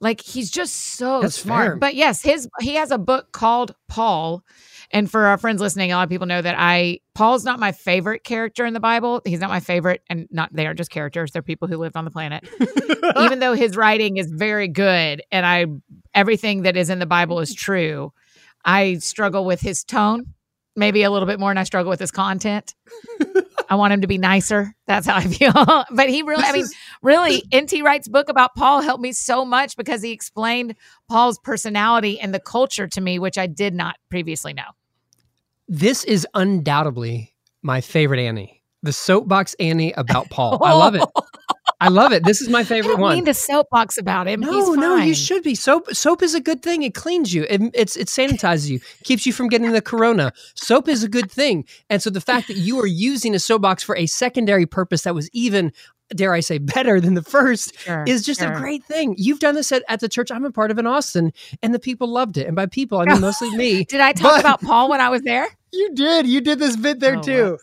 Like 0.00 0.20
he's 0.22 0.50
just 0.50 0.74
so 0.74 1.20
That's 1.20 1.38
smart. 1.38 1.66
fair. 1.66 1.76
But 1.76 1.94
yes, 1.94 2.22
his 2.22 2.48
he 2.60 2.74
has 2.76 2.90
a 2.90 2.98
book 2.98 3.32
called 3.32 3.74
Paul. 3.88 4.42
And 4.92 5.08
for 5.08 5.26
our 5.26 5.38
friends 5.38 5.60
listening, 5.60 5.92
a 5.92 5.94
lot 5.94 6.02
of 6.02 6.08
people 6.08 6.26
know 6.26 6.42
that 6.42 6.56
I 6.58 6.98
Paul's 7.14 7.44
not 7.44 7.60
my 7.60 7.70
favorite 7.70 8.24
character 8.24 8.64
in 8.66 8.74
the 8.74 8.80
Bible. 8.80 9.22
He's 9.24 9.38
not 9.38 9.50
my 9.50 9.60
favorite, 9.60 10.02
and 10.08 10.26
not 10.32 10.52
they 10.52 10.66
are 10.66 10.74
just 10.74 10.90
characters. 10.90 11.30
They're 11.30 11.42
people 11.42 11.68
who 11.68 11.76
lived 11.76 11.96
on 11.96 12.04
the 12.04 12.10
planet. 12.10 12.48
Even 13.20 13.38
though 13.38 13.52
his 13.52 13.76
writing 13.76 14.16
is 14.16 14.32
very 14.32 14.66
good, 14.66 15.22
and 15.30 15.46
I 15.46 15.66
everything 16.12 16.62
that 16.62 16.76
is 16.76 16.90
in 16.90 16.98
the 16.98 17.06
Bible 17.06 17.38
is 17.38 17.54
true, 17.54 18.12
I 18.64 18.94
struggle 18.94 19.44
with 19.44 19.60
his 19.60 19.84
tone, 19.84 20.34
maybe 20.80 21.04
a 21.04 21.10
little 21.10 21.26
bit 21.26 21.38
more, 21.38 21.50
and 21.50 21.58
I 21.58 21.62
struggle 21.62 21.90
with 21.90 22.00
his 22.00 22.10
content. 22.10 22.74
I 23.68 23.76
want 23.76 23.92
him 23.92 24.00
to 24.00 24.08
be 24.08 24.18
nicer. 24.18 24.74
That's 24.88 25.06
how 25.06 25.14
I 25.14 25.28
feel. 25.28 25.52
but 25.92 26.08
he 26.08 26.22
really, 26.22 26.42
I 26.42 26.50
mean, 26.50 26.66
really, 27.02 27.44
N.T. 27.52 27.82
Wright's 27.82 28.08
book 28.08 28.28
about 28.28 28.56
Paul 28.56 28.80
helped 28.80 29.00
me 29.00 29.12
so 29.12 29.44
much 29.44 29.76
because 29.76 30.02
he 30.02 30.10
explained 30.10 30.74
Paul's 31.08 31.38
personality 31.38 32.18
and 32.18 32.34
the 32.34 32.40
culture 32.40 32.88
to 32.88 33.00
me, 33.00 33.20
which 33.20 33.38
I 33.38 33.46
did 33.46 33.74
not 33.74 33.96
previously 34.08 34.52
know. 34.52 34.64
This 35.68 36.02
is 36.02 36.26
undoubtedly 36.34 37.36
my 37.62 37.80
favorite 37.80 38.18
Annie. 38.18 38.64
The 38.82 38.92
soapbox 38.92 39.54
Annie 39.60 39.92
about 39.92 40.30
Paul. 40.30 40.58
I 40.64 40.72
love 40.72 40.96
it. 40.96 41.04
I 41.80 41.88
love 41.88 42.12
it. 42.12 42.24
This 42.24 42.40
is 42.42 42.48
my 42.48 42.62
favorite 42.62 42.90
I 42.90 42.94
don't 42.94 43.00
one. 43.00 43.14
mean 43.16 43.24
to 43.24 43.34
soapbox 43.34 43.96
about 43.96 44.28
him. 44.28 44.40
No, 44.40 44.74
no, 44.74 44.96
you 44.96 45.14
should 45.14 45.42
be. 45.42 45.54
Soap 45.54 45.94
soap 45.94 46.22
is 46.22 46.34
a 46.34 46.40
good 46.40 46.62
thing. 46.62 46.82
It 46.82 46.94
cleans 46.94 47.32
you. 47.32 47.46
It, 47.48 47.62
it's 47.74 47.96
it 47.96 48.08
sanitizes 48.08 48.68
you, 48.68 48.80
keeps 49.04 49.24
you 49.26 49.32
from 49.32 49.48
getting 49.48 49.70
the 49.72 49.80
corona. 49.82 50.32
Soap 50.54 50.88
is 50.88 51.02
a 51.02 51.08
good 51.08 51.30
thing. 51.30 51.64
And 51.88 52.02
so 52.02 52.10
the 52.10 52.20
fact 52.20 52.48
that 52.48 52.56
you 52.56 52.78
are 52.80 52.86
using 52.86 53.34
a 53.34 53.38
soapbox 53.38 53.82
for 53.82 53.96
a 53.96 54.06
secondary 54.06 54.66
purpose 54.66 55.02
that 55.02 55.14
was 55.14 55.30
even 55.32 55.72
dare 56.14 56.32
I 56.34 56.40
say 56.40 56.58
better 56.58 57.00
than 57.00 57.14
the 57.14 57.22
first 57.22 57.78
Sure, 57.78 58.04
is 58.06 58.24
just 58.24 58.42
a 58.42 58.50
great 58.50 58.84
thing. 58.84 59.14
You've 59.16 59.38
done 59.38 59.54
this 59.54 59.70
at, 59.70 59.84
at 59.88 60.00
the 60.00 60.08
church 60.08 60.30
I'm 60.32 60.44
a 60.44 60.50
part 60.50 60.72
of 60.72 60.78
in 60.78 60.86
Austin 60.86 61.32
and 61.62 61.72
the 61.72 61.78
people 61.78 62.08
loved 62.08 62.36
it. 62.36 62.46
And 62.48 62.56
by 62.56 62.66
people 62.66 62.98
I 62.98 63.04
mean 63.04 63.20
mostly 63.22 63.48
me. 63.56 63.84
Did 63.84 64.00
I 64.00 64.12
talk 64.12 64.40
about 64.40 64.60
Paul 64.60 64.90
when 64.90 65.00
I 65.00 65.08
was 65.08 65.22
there? 65.22 65.46
You 65.72 65.94
did. 65.94 66.26
You 66.26 66.40
did 66.40 66.58
this 66.58 66.76
bit 66.76 66.98
there 66.98 67.16
Oh, 67.18 67.22
too. 67.22 67.58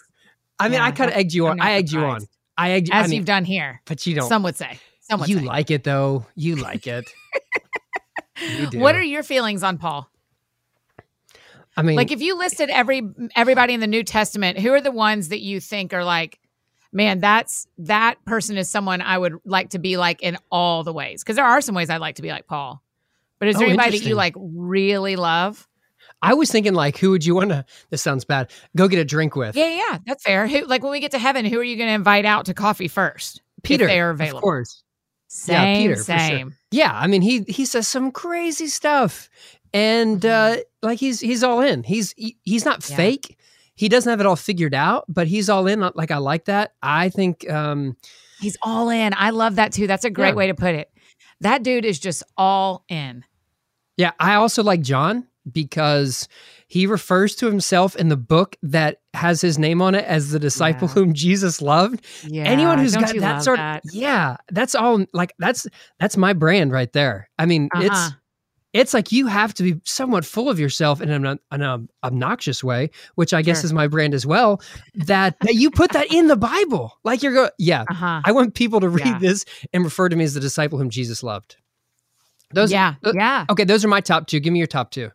I 0.58 0.70
mean, 0.70 0.76
Yeah, 0.76 0.86
I 0.86 0.92
kind 0.92 1.12
of 1.12 1.18
egged 1.18 1.34
you 1.34 1.48
on. 1.48 1.60
I 1.60 1.74
egged 1.74 1.92
you 1.92 2.00
on. 2.06 2.22
I. 2.58 2.72
As 2.72 2.90
I 2.92 3.02
mean, 3.04 3.12
you've 3.18 3.26
done 3.26 3.46
here. 3.46 3.82
but 3.86 4.06
you 4.08 4.16
don't. 4.16 4.28
Some 4.30 4.44
would 4.44 4.56
say. 4.56 4.80
Some 5.02 5.20
would 5.20 5.30
you 5.30 5.40
say. 5.40 5.46
like 5.46 5.72
it 5.72 5.84
though. 5.84 6.26
You 6.36 6.56
like 6.58 6.88
it. 6.88 7.06
you. 8.72 8.80
What 8.80 8.96
are 8.96 9.02
your 9.04 9.24
feelings 9.24 9.64
on 9.64 9.78
Paul? 9.78 10.10
I 11.76 11.84
mean, 11.84 11.96
Like 11.96 12.12
if 12.12 12.22
you 12.22 12.38
listed 12.38 12.70
every 12.70 13.04
everybody 13.36 13.74
in 13.74 13.80
the 13.80 13.88
New 13.88 14.04
Testament, 14.04 14.58
who 14.60 14.74
are 14.74 14.82
the 14.82 14.92
ones 14.92 15.30
that 15.30 15.42
you 15.42 15.60
think 15.60 15.94
are 15.94 16.04
like, 16.04 16.40
man, 16.92 17.20
that's 17.20 17.68
that 17.78 18.24
person 18.26 18.58
is 18.58 18.70
someone 18.70 19.02
I 19.02 19.18
would 19.18 19.36
like 19.46 19.70
to 19.72 19.80
be 19.80 19.96
like 19.98 20.24
in 20.24 20.38
all 20.52 20.84
the 20.84 20.94
ways. 20.94 21.24
Because 21.24 21.36
there 21.36 21.46
are 21.46 21.62
some 21.62 21.76
ways 21.76 21.90
I'd 21.92 22.02
like 22.02 22.16
to 22.16 22.22
be 22.24 22.30
like 22.30 22.48
Paul. 22.48 22.82
But 23.40 23.50
is 23.50 23.58
there 23.58 23.68
Oh, 23.68 23.70
anybody 23.70 24.00
that 24.00 24.08
you 24.08 24.16
like 24.16 24.34
really 24.38 25.16
love? 25.16 25.68
I 26.22 26.34
was 26.34 26.52
thinking 26.52 26.74
like, 26.74 26.98
who 26.98 27.12
would 27.12 27.26
you 27.26 27.36
want 27.36 27.50
to? 27.50 27.66
This 27.90 28.02
sounds 28.02 28.26
bad. 28.26 28.52
Go 28.76 28.88
get 28.88 29.00
a 29.00 29.06
drink 29.06 29.36
with. 29.36 29.56
Yeah, 29.56 29.70
yeah, 29.70 29.98
that's 30.06 30.24
fair. 30.24 30.48
Who 30.48 30.66
like 30.66 30.82
when 30.84 30.92
we 30.92 31.00
get 31.00 31.12
to 31.12 31.20
heaven, 31.20 31.46
who 31.46 31.60
are 31.60 31.64
you 31.64 31.78
going 31.78 31.90
to 31.90 31.94
invite 31.96 32.26
out 32.26 32.46
to 32.46 32.54
coffee 32.54 32.88
first? 32.88 33.42
Peter, 33.64 33.86
if 33.86 33.90
they're 33.90 34.10
of 34.10 34.18
available. 34.20 34.42
course. 34.42 34.84
Same, 35.28 35.56
Yeah, 35.56 35.76
Peter, 35.82 35.96
for 35.98 36.04
sure. 36.06 36.18
same. 36.20 36.56
Yeah, 36.72 36.92
I 36.94 37.08
mean 37.08 37.22
he 37.22 37.42
he 37.48 37.66
says 37.66 37.88
some 37.88 38.12
crazy 38.12 38.68
stuff, 38.68 39.30
and 39.74 40.26
uh, 40.26 40.58
like 40.82 41.00
he's 41.00 41.20
he's 41.20 41.44
all 41.44 41.62
in. 41.62 41.84
He's 41.84 42.14
he- 42.18 42.38
he's 42.44 42.66
not 42.66 42.80
Mm-hmm. 42.82 42.92
Yeah. 42.94 42.98
fake. 42.98 43.38
He 43.76 43.90
doesn't 43.90 44.10
have 44.10 44.20
it 44.20 44.26
all 44.26 44.36
figured 44.36 44.74
out, 44.74 45.06
but 45.08 45.28
he's 45.28 45.50
all 45.50 45.68
in. 45.68 45.82
Like 45.94 46.10
I 46.12 46.18
like 46.18 46.46
that. 46.46 46.74
I 46.82 47.10
think 47.10 47.48
um, 47.50 47.96
He's 48.40 48.58
all 48.64 48.90
in. 48.90 49.14
I 49.16 49.30
love 49.32 49.56
that 49.58 49.72
too. 49.74 49.86
That's 49.86 50.06
a 50.06 50.10
great 50.10 50.30
Yeah. 50.30 50.36
way 50.36 50.48
to 50.48 50.56
put 50.56 50.74
it. 50.76 50.90
That 51.42 51.62
dude 51.62 51.86
is 51.86 52.00
just 52.00 52.24
all 52.38 52.84
in. 52.90 53.24
Yeah, 53.98 54.12
I 54.20 54.36
also 54.36 54.64
like 54.64 54.82
John 54.82 55.28
because 55.52 56.28
he 56.68 56.86
refers 56.88 57.36
to 57.36 57.46
himself 57.48 57.96
in 57.96 58.10
the 58.10 58.18
book 58.18 58.56
that 58.64 58.98
has 59.14 59.42
his 59.42 59.58
name 59.58 59.82
on 59.82 59.96
it 59.96 60.06
as 60.06 60.32
the 60.32 60.40
disciple 60.40 60.88
Yeah. 60.88 60.94
whom 60.94 61.14
Jesus 61.14 61.62
loved. 61.62 62.06
Yeah. 62.26 62.44
Anyone 62.44 62.80
who's 62.80 62.94
don't 62.94 63.04
got 63.04 63.16
that 63.20 63.44
sort 63.44 63.58
that? 63.58 63.84
of 63.86 63.94
yeah, 63.94 64.38
that's 64.52 64.76
all 64.76 65.06
like 65.14 65.34
that's 65.40 65.66
that's 66.00 66.18
my 66.18 66.34
brand 66.34 66.72
right 66.72 66.92
there. 66.94 67.30
I 67.40 67.46
mean, 67.46 67.70
Uh-huh. 67.74 67.86
it's 67.86 68.16
it's 68.74 68.94
like 68.94 69.12
you 69.12 69.26
have 69.28 69.54
to 69.56 69.64
be 69.64 69.82
somewhat 69.86 70.24
full 70.26 70.50
of 70.50 70.60
yourself 70.60 71.02
in 71.02 71.10
an, 71.10 71.40
an 71.52 71.62
um, 71.64 71.90
obnoxious 72.04 72.64
way, 72.64 72.92
which 73.16 73.34
I 73.34 73.42
guess 73.42 73.62
Sure. 73.62 73.68
is 73.68 73.74
my 73.74 73.88
brand 73.88 74.14
as 74.14 74.26
well. 74.26 74.62
That 74.94 75.40
that 75.40 75.56
you 75.56 75.72
put 75.72 75.94
that 75.94 76.14
in 76.14 76.28
the 76.28 76.36
Bible, 76.36 76.92
like 77.04 77.24
you're 77.24 77.34
going, 77.34 77.50
yeah. 77.58 77.86
Uh-huh. 77.90 78.22
I 78.24 78.32
want 78.34 78.54
people 78.54 78.82
to 78.82 78.90
read 78.90 79.06
Yeah. 79.08 79.20
this 79.20 79.46
and 79.74 79.84
refer 79.86 80.10
to 80.10 80.16
me 80.16 80.26
as 80.26 80.34
the 80.34 80.42
disciple 80.42 80.78
whom 80.78 80.90
Jesus 80.90 81.24
loved. 81.24 81.56
Those, 82.54 82.72
yeah, 82.72 82.96
uh, 83.04 83.14
yeah. 83.16 83.46
Okay, 83.50 83.64
those 83.64 83.84
are 83.84 83.90
my 83.90 84.00
top 84.00 84.28
two. 84.28 84.40
Give 84.40 84.54
me 84.54 84.60
your 84.60 84.68
top 84.68 84.92
two. 84.92 85.10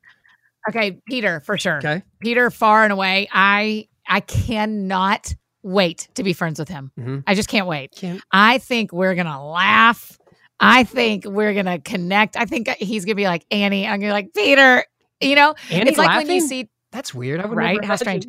Okay, 0.68 1.00
Peter 1.08 1.40
for 1.40 1.58
sure. 1.58 1.78
Okay. 1.78 2.02
Peter, 2.20 2.50
far 2.50 2.84
and 2.84 2.92
away, 2.92 3.28
I 3.32 3.88
I 4.08 4.20
cannot 4.20 5.34
wait 5.62 6.08
to 6.14 6.22
be 6.22 6.32
friends 6.32 6.58
with 6.58 6.68
him. 6.68 6.90
Mhm. 6.98 7.22
I 7.26 7.34
just 7.34 7.48
can't 7.48 7.66
wait. 7.66 7.92
Can't- 7.96 8.22
I 8.32 8.58
think 8.58 8.92
we're 8.92 9.14
gonna 9.14 9.44
laugh. 9.44 10.18
I 10.60 10.84
think 10.84 11.24
we're 11.24 11.54
gonna 11.54 11.80
connect. 11.80 12.36
I 12.36 12.44
think 12.44 12.68
he's 12.78 13.04
gonna 13.04 13.14
be 13.16 13.24
like 13.24 13.44
Annie. 13.50 13.86
I'm 13.86 13.98
gonna 14.00 14.10
be 14.10 14.12
like 14.12 14.34
Peter. 14.34 14.84
You 15.20 15.34
know, 15.36 15.54
Annie 15.70 15.90
it's 15.90 15.98
like 15.98 16.16
when 16.16 16.26
you 16.26 16.34
laughing? 16.34 16.48
see 16.48 16.68
That's 16.92 17.14
weird. 17.14 17.40
I 17.40 17.46
would 17.46 17.56
Right? 17.56 17.84
How 17.84 17.96
strange. 17.96 18.26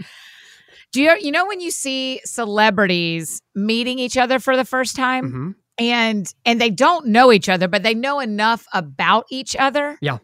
do 0.91 1.01
you 1.01 1.15
you 1.19 1.31
know 1.31 1.45
when 1.47 1.59
you 1.59 1.69
see 1.71 2.21
celebrities 2.23 3.41
meeting 3.55 3.99
each 3.99 4.17
other 4.17 4.39
for 4.39 4.55
the 4.55 4.65
first 4.65 4.95
time 4.95 5.31
Mhm. 5.31 5.55
and 5.79 6.33
and 6.45 6.61
they 6.61 6.69
don't 6.69 7.07
know 7.07 7.31
each 7.31 7.49
other, 7.49 7.67
but 7.67 7.83
they 7.83 7.93
know 7.93 8.19
enough 8.19 8.65
about 8.73 9.25
each 9.29 9.55
other. 9.55 9.97
Yeah. 10.01 10.19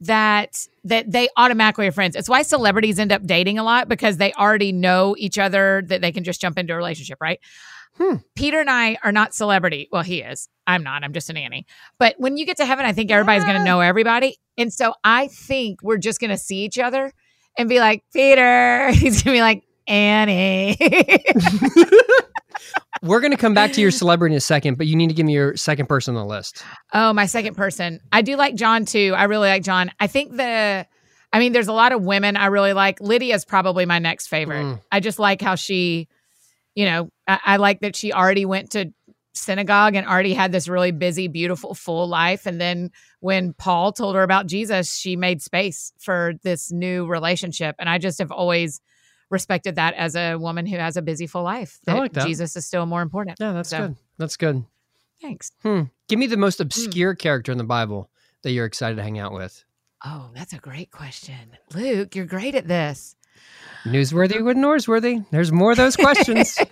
That 0.00 0.66
that 0.84 1.10
they 1.10 1.28
automatically 1.36 1.86
are 1.86 1.92
friends. 1.92 2.16
It's 2.16 2.28
why 2.28 2.42
celebrities 2.42 2.98
end 2.98 3.12
up 3.12 3.24
dating 3.24 3.58
a 3.58 3.64
lot 3.64 3.88
because 3.88 4.16
they 4.16 4.32
already 4.32 4.72
know 4.72 5.14
each 5.18 5.38
other 5.38 5.82
that 5.86 6.00
they 6.00 6.12
can 6.12 6.24
just 6.24 6.40
jump 6.40 6.58
into 6.58 6.74
a 6.74 6.76
relationship, 6.76 7.18
right? 7.20 7.40
Hmm. 7.96 8.16
Peter 8.34 8.60
and 8.60 8.68
I 8.68 8.98
are 9.04 9.12
not 9.12 9.34
celebrity. 9.34 9.88
Well, 9.92 10.02
he 10.02 10.20
is. 10.20 10.48
I'm 10.66 10.82
not. 10.82 11.04
I'm 11.04 11.12
just 11.12 11.30
an 11.30 11.36
Annie. 11.36 11.64
But 11.98 12.16
when 12.18 12.36
you 12.36 12.44
get 12.44 12.56
to 12.56 12.66
heaven, 12.66 12.84
I 12.84 12.92
think 12.92 13.10
everybody's 13.10 13.44
going 13.44 13.56
to 13.56 13.64
know 13.64 13.80
everybody. 13.80 14.36
And 14.58 14.72
so 14.72 14.94
I 15.04 15.28
think 15.28 15.80
we're 15.82 15.98
just 15.98 16.18
going 16.18 16.30
to 16.30 16.36
see 16.36 16.64
each 16.64 16.78
other 16.78 17.12
and 17.56 17.68
be 17.68 17.78
like, 17.78 18.02
Peter. 18.12 18.90
He's 18.92 19.22
going 19.22 19.34
to 19.34 19.38
be 19.38 19.42
like, 19.42 19.62
Annie. 19.86 20.76
We're 23.02 23.20
going 23.20 23.32
to 23.32 23.36
come 23.36 23.52
back 23.52 23.72
to 23.72 23.80
your 23.80 23.90
celebrity 23.90 24.34
in 24.34 24.38
a 24.38 24.40
second, 24.40 24.78
but 24.78 24.86
you 24.86 24.96
need 24.96 25.08
to 25.08 25.14
give 25.14 25.26
me 25.26 25.34
your 25.34 25.56
second 25.56 25.86
person 25.86 26.16
on 26.16 26.22
the 26.22 26.28
list. 26.28 26.64
Oh, 26.92 27.12
my 27.12 27.26
second 27.26 27.54
person. 27.54 28.00
I 28.10 28.22
do 28.22 28.36
like 28.36 28.54
John 28.54 28.86
too. 28.86 29.12
I 29.16 29.24
really 29.24 29.48
like 29.48 29.62
John. 29.62 29.90
I 30.00 30.06
think 30.06 30.36
the, 30.36 30.86
I 31.32 31.38
mean, 31.38 31.52
there's 31.52 31.68
a 31.68 31.72
lot 31.72 31.92
of 31.92 32.02
women 32.02 32.36
I 32.36 32.46
really 32.46 32.72
like. 32.72 33.00
Lydia's 33.00 33.44
probably 33.44 33.84
my 33.84 33.98
next 33.98 34.28
favorite. 34.28 34.64
Mm. 34.64 34.80
I 34.90 35.00
just 35.00 35.18
like 35.18 35.42
how 35.42 35.54
she, 35.54 36.08
you 36.74 36.86
know, 36.86 37.10
I, 37.28 37.40
I 37.44 37.56
like 37.56 37.80
that 37.80 37.94
she 37.94 38.12
already 38.12 38.46
went 38.46 38.70
to 38.70 38.92
synagogue 39.34 39.96
and 39.96 40.06
already 40.06 40.32
had 40.32 40.52
this 40.52 40.68
really 40.68 40.92
busy, 40.92 41.28
beautiful, 41.28 41.74
full 41.74 42.08
life. 42.08 42.46
And 42.46 42.60
then 42.60 42.90
when 43.20 43.52
Paul 43.52 43.92
told 43.92 44.14
her 44.14 44.22
about 44.22 44.46
Jesus, 44.46 44.94
she 44.94 45.16
made 45.16 45.42
space 45.42 45.92
for 45.98 46.34
this 46.42 46.72
new 46.72 47.06
relationship. 47.06 47.76
And 47.78 47.88
I 47.88 47.98
just 47.98 48.18
have 48.20 48.30
always 48.30 48.80
respected 49.34 49.74
that 49.76 49.92
as 49.94 50.16
a 50.16 50.36
woman 50.36 50.64
who 50.64 50.78
has 50.78 50.96
a 50.96 51.02
busy, 51.02 51.26
full 51.26 51.42
life. 51.42 51.78
I 51.86 51.92
like 51.98 52.14
that. 52.14 52.26
Jesus 52.26 52.56
is 52.56 52.64
still 52.64 52.86
more 52.86 53.02
important. 53.02 53.36
Yeah, 53.38 53.52
that's 53.52 53.68
So- 53.68 53.88
good. 53.88 53.96
That's 54.16 54.36
good. 54.38 54.64
Thanks. 55.20 55.52
Hmm. 55.62 55.82
Give 56.08 56.18
me 56.18 56.26
the 56.26 56.36
most 56.38 56.56
Hmm. 56.58 56.62
obscure 56.62 57.14
character 57.14 57.52
in 57.52 57.58
the 57.58 57.64
Bible 57.64 58.10
that 58.42 58.52
you're 58.52 58.64
excited 58.66 58.96
to 58.96 59.02
hang 59.02 59.18
out 59.18 59.32
with. 59.32 59.64
Oh, 60.04 60.30
that's 60.34 60.52
a 60.52 60.58
great 60.58 60.90
question. 60.90 61.34
Luke, 61.74 62.14
you're 62.14 62.26
great 62.26 62.54
at 62.54 62.68
this. 62.68 63.16
Newsworthy 63.84 64.42
with 64.42 64.56
Norsworthy. 64.56 65.24
There's 65.30 65.50
more 65.52 65.72
of 65.72 65.76
those 65.76 65.96
questions. 65.96 66.56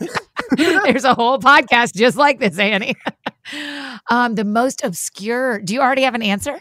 There's 0.56 1.04
a 1.04 1.14
whole 1.14 1.38
podcast 1.38 1.94
just 1.94 2.16
like 2.16 2.38
this, 2.40 2.58
Annie. 2.58 2.94
um, 4.10 4.34
the 4.34 4.44
most 4.44 4.84
obscure. 4.84 5.60
Do 5.60 5.72
you 5.74 5.80
already 5.80 6.02
have 6.02 6.14
an 6.14 6.22
answer? 6.22 6.60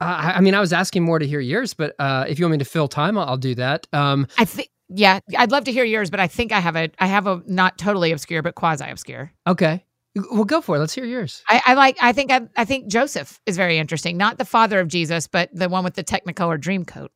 Uh, 0.00 0.04
I 0.04 0.32
I 0.36 0.40
mean, 0.40 0.54
I 0.54 0.60
was 0.60 0.72
asking 0.72 1.04
more 1.04 1.18
to 1.18 1.26
hear 1.26 1.40
yours, 1.40 1.74
but 1.74 1.94
uh, 1.98 2.24
if 2.28 2.38
you 2.38 2.44
want 2.44 2.52
me 2.52 2.58
to 2.58 2.64
fill 2.64 2.88
time, 2.88 3.16
I'll, 3.16 3.30
I'll 3.30 3.36
do 3.36 3.54
that. 3.56 3.86
Um, 3.92 4.26
I 4.38 4.44
think. 4.44 4.68
Yeah, 4.90 5.20
I'd 5.38 5.50
love 5.50 5.64
to 5.64 5.72
hear 5.72 5.84
yours, 5.84 6.10
but 6.10 6.20
I 6.20 6.26
think 6.26 6.52
I 6.52 6.60
have 6.60 6.76
a. 6.76 6.90
I 6.98 7.06
have 7.06 7.26
a 7.26 7.42
not 7.46 7.78
totally 7.78 8.12
obscure, 8.12 8.42
but 8.42 8.54
quasi 8.54 8.84
obscure. 8.84 9.32
okay. 9.46 9.84
Well, 10.30 10.44
go 10.44 10.60
for 10.60 10.76
it. 10.76 10.78
Let's 10.78 10.94
hear 10.94 11.04
yours. 11.06 11.42
I, 11.48 11.60
I 11.66 11.74
like. 11.74 11.96
I 12.00 12.12
think. 12.12 12.30
I, 12.30 12.42
I 12.56 12.64
think 12.64 12.86
Joseph 12.88 13.40
is 13.46 13.56
very 13.56 13.78
interesting. 13.78 14.16
Not 14.16 14.38
the 14.38 14.44
father 14.44 14.78
of 14.78 14.86
Jesus, 14.88 15.26
but 15.26 15.48
the 15.52 15.68
one 15.68 15.82
with 15.84 15.94
the 15.94 16.04
Technicolor 16.04 16.60
dream 16.60 16.84
coat. 16.84 17.10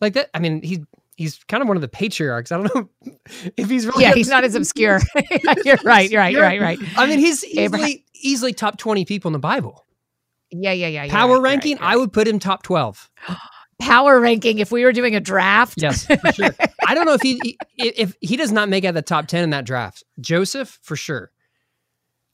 Like 0.00 0.12
that. 0.12 0.28
I 0.34 0.38
mean, 0.40 0.62
he 0.62 0.84
he's 1.16 1.42
kind 1.44 1.62
of 1.62 1.68
one 1.68 1.76
of 1.78 1.80
the 1.80 1.88
patriarchs. 1.88 2.52
I 2.52 2.58
don't 2.58 2.74
know 2.74 2.88
if 3.56 3.70
he's 3.70 3.86
really. 3.86 4.04
Yeah, 4.04 4.12
he's 4.14 4.28
not 4.28 4.44
as 4.44 4.54
obscure. 4.54 5.00
you're 5.64 5.78
right. 5.84 6.10
You're 6.10 6.20
right. 6.20 6.32
You're 6.32 6.42
right. 6.42 6.60
Right. 6.60 6.78
I 6.98 7.06
mean, 7.06 7.18
he's 7.18 7.42
Abraham- 7.56 7.88
easily 7.88 8.04
easily 8.14 8.52
top 8.52 8.76
twenty 8.76 9.04
people 9.06 9.30
in 9.30 9.32
the 9.32 9.38
Bible. 9.38 9.85
Yeah, 10.60 10.72
yeah, 10.72 10.88
yeah. 10.88 11.08
Power 11.08 11.28
right, 11.28 11.34
you're 11.34 11.42
right, 11.42 11.50
ranking, 11.50 11.78
I 11.80 11.96
would 11.96 12.12
put 12.12 12.26
him 12.28 12.38
top 12.38 12.62
twelve. 12.62 13.08
power 13.80 14.18
ranking. 14.20 14.58
If 14.58 14.72
we 14.72 14.84
were 14.84 14.92
doing 14.92 15.14
a 15.14 15.20
draft, 15.20 15.74
Yes, 15.80 16.06
for 16.06 16.32
sure. 16.32 16.54
I 16.86 16.94
don't 16.94 17.04
know 17.06 17.14
if 17.14 17.22
he 17.22 17.58
if 17.76 18.14
he 18.20 18.36
does 18.36 18.52
not 18.52 18.68
make 18.68 18.84
out 18.84 18.94
the 18.94 19.02
top 19.02 19.26
ten 19.26 19.44
in 19.44 19.50
that 19.50 19.64
draft. 19.66 20.02
Joseph 20.20 20.78
for 20.82 20.96
sure. 20.96 21.30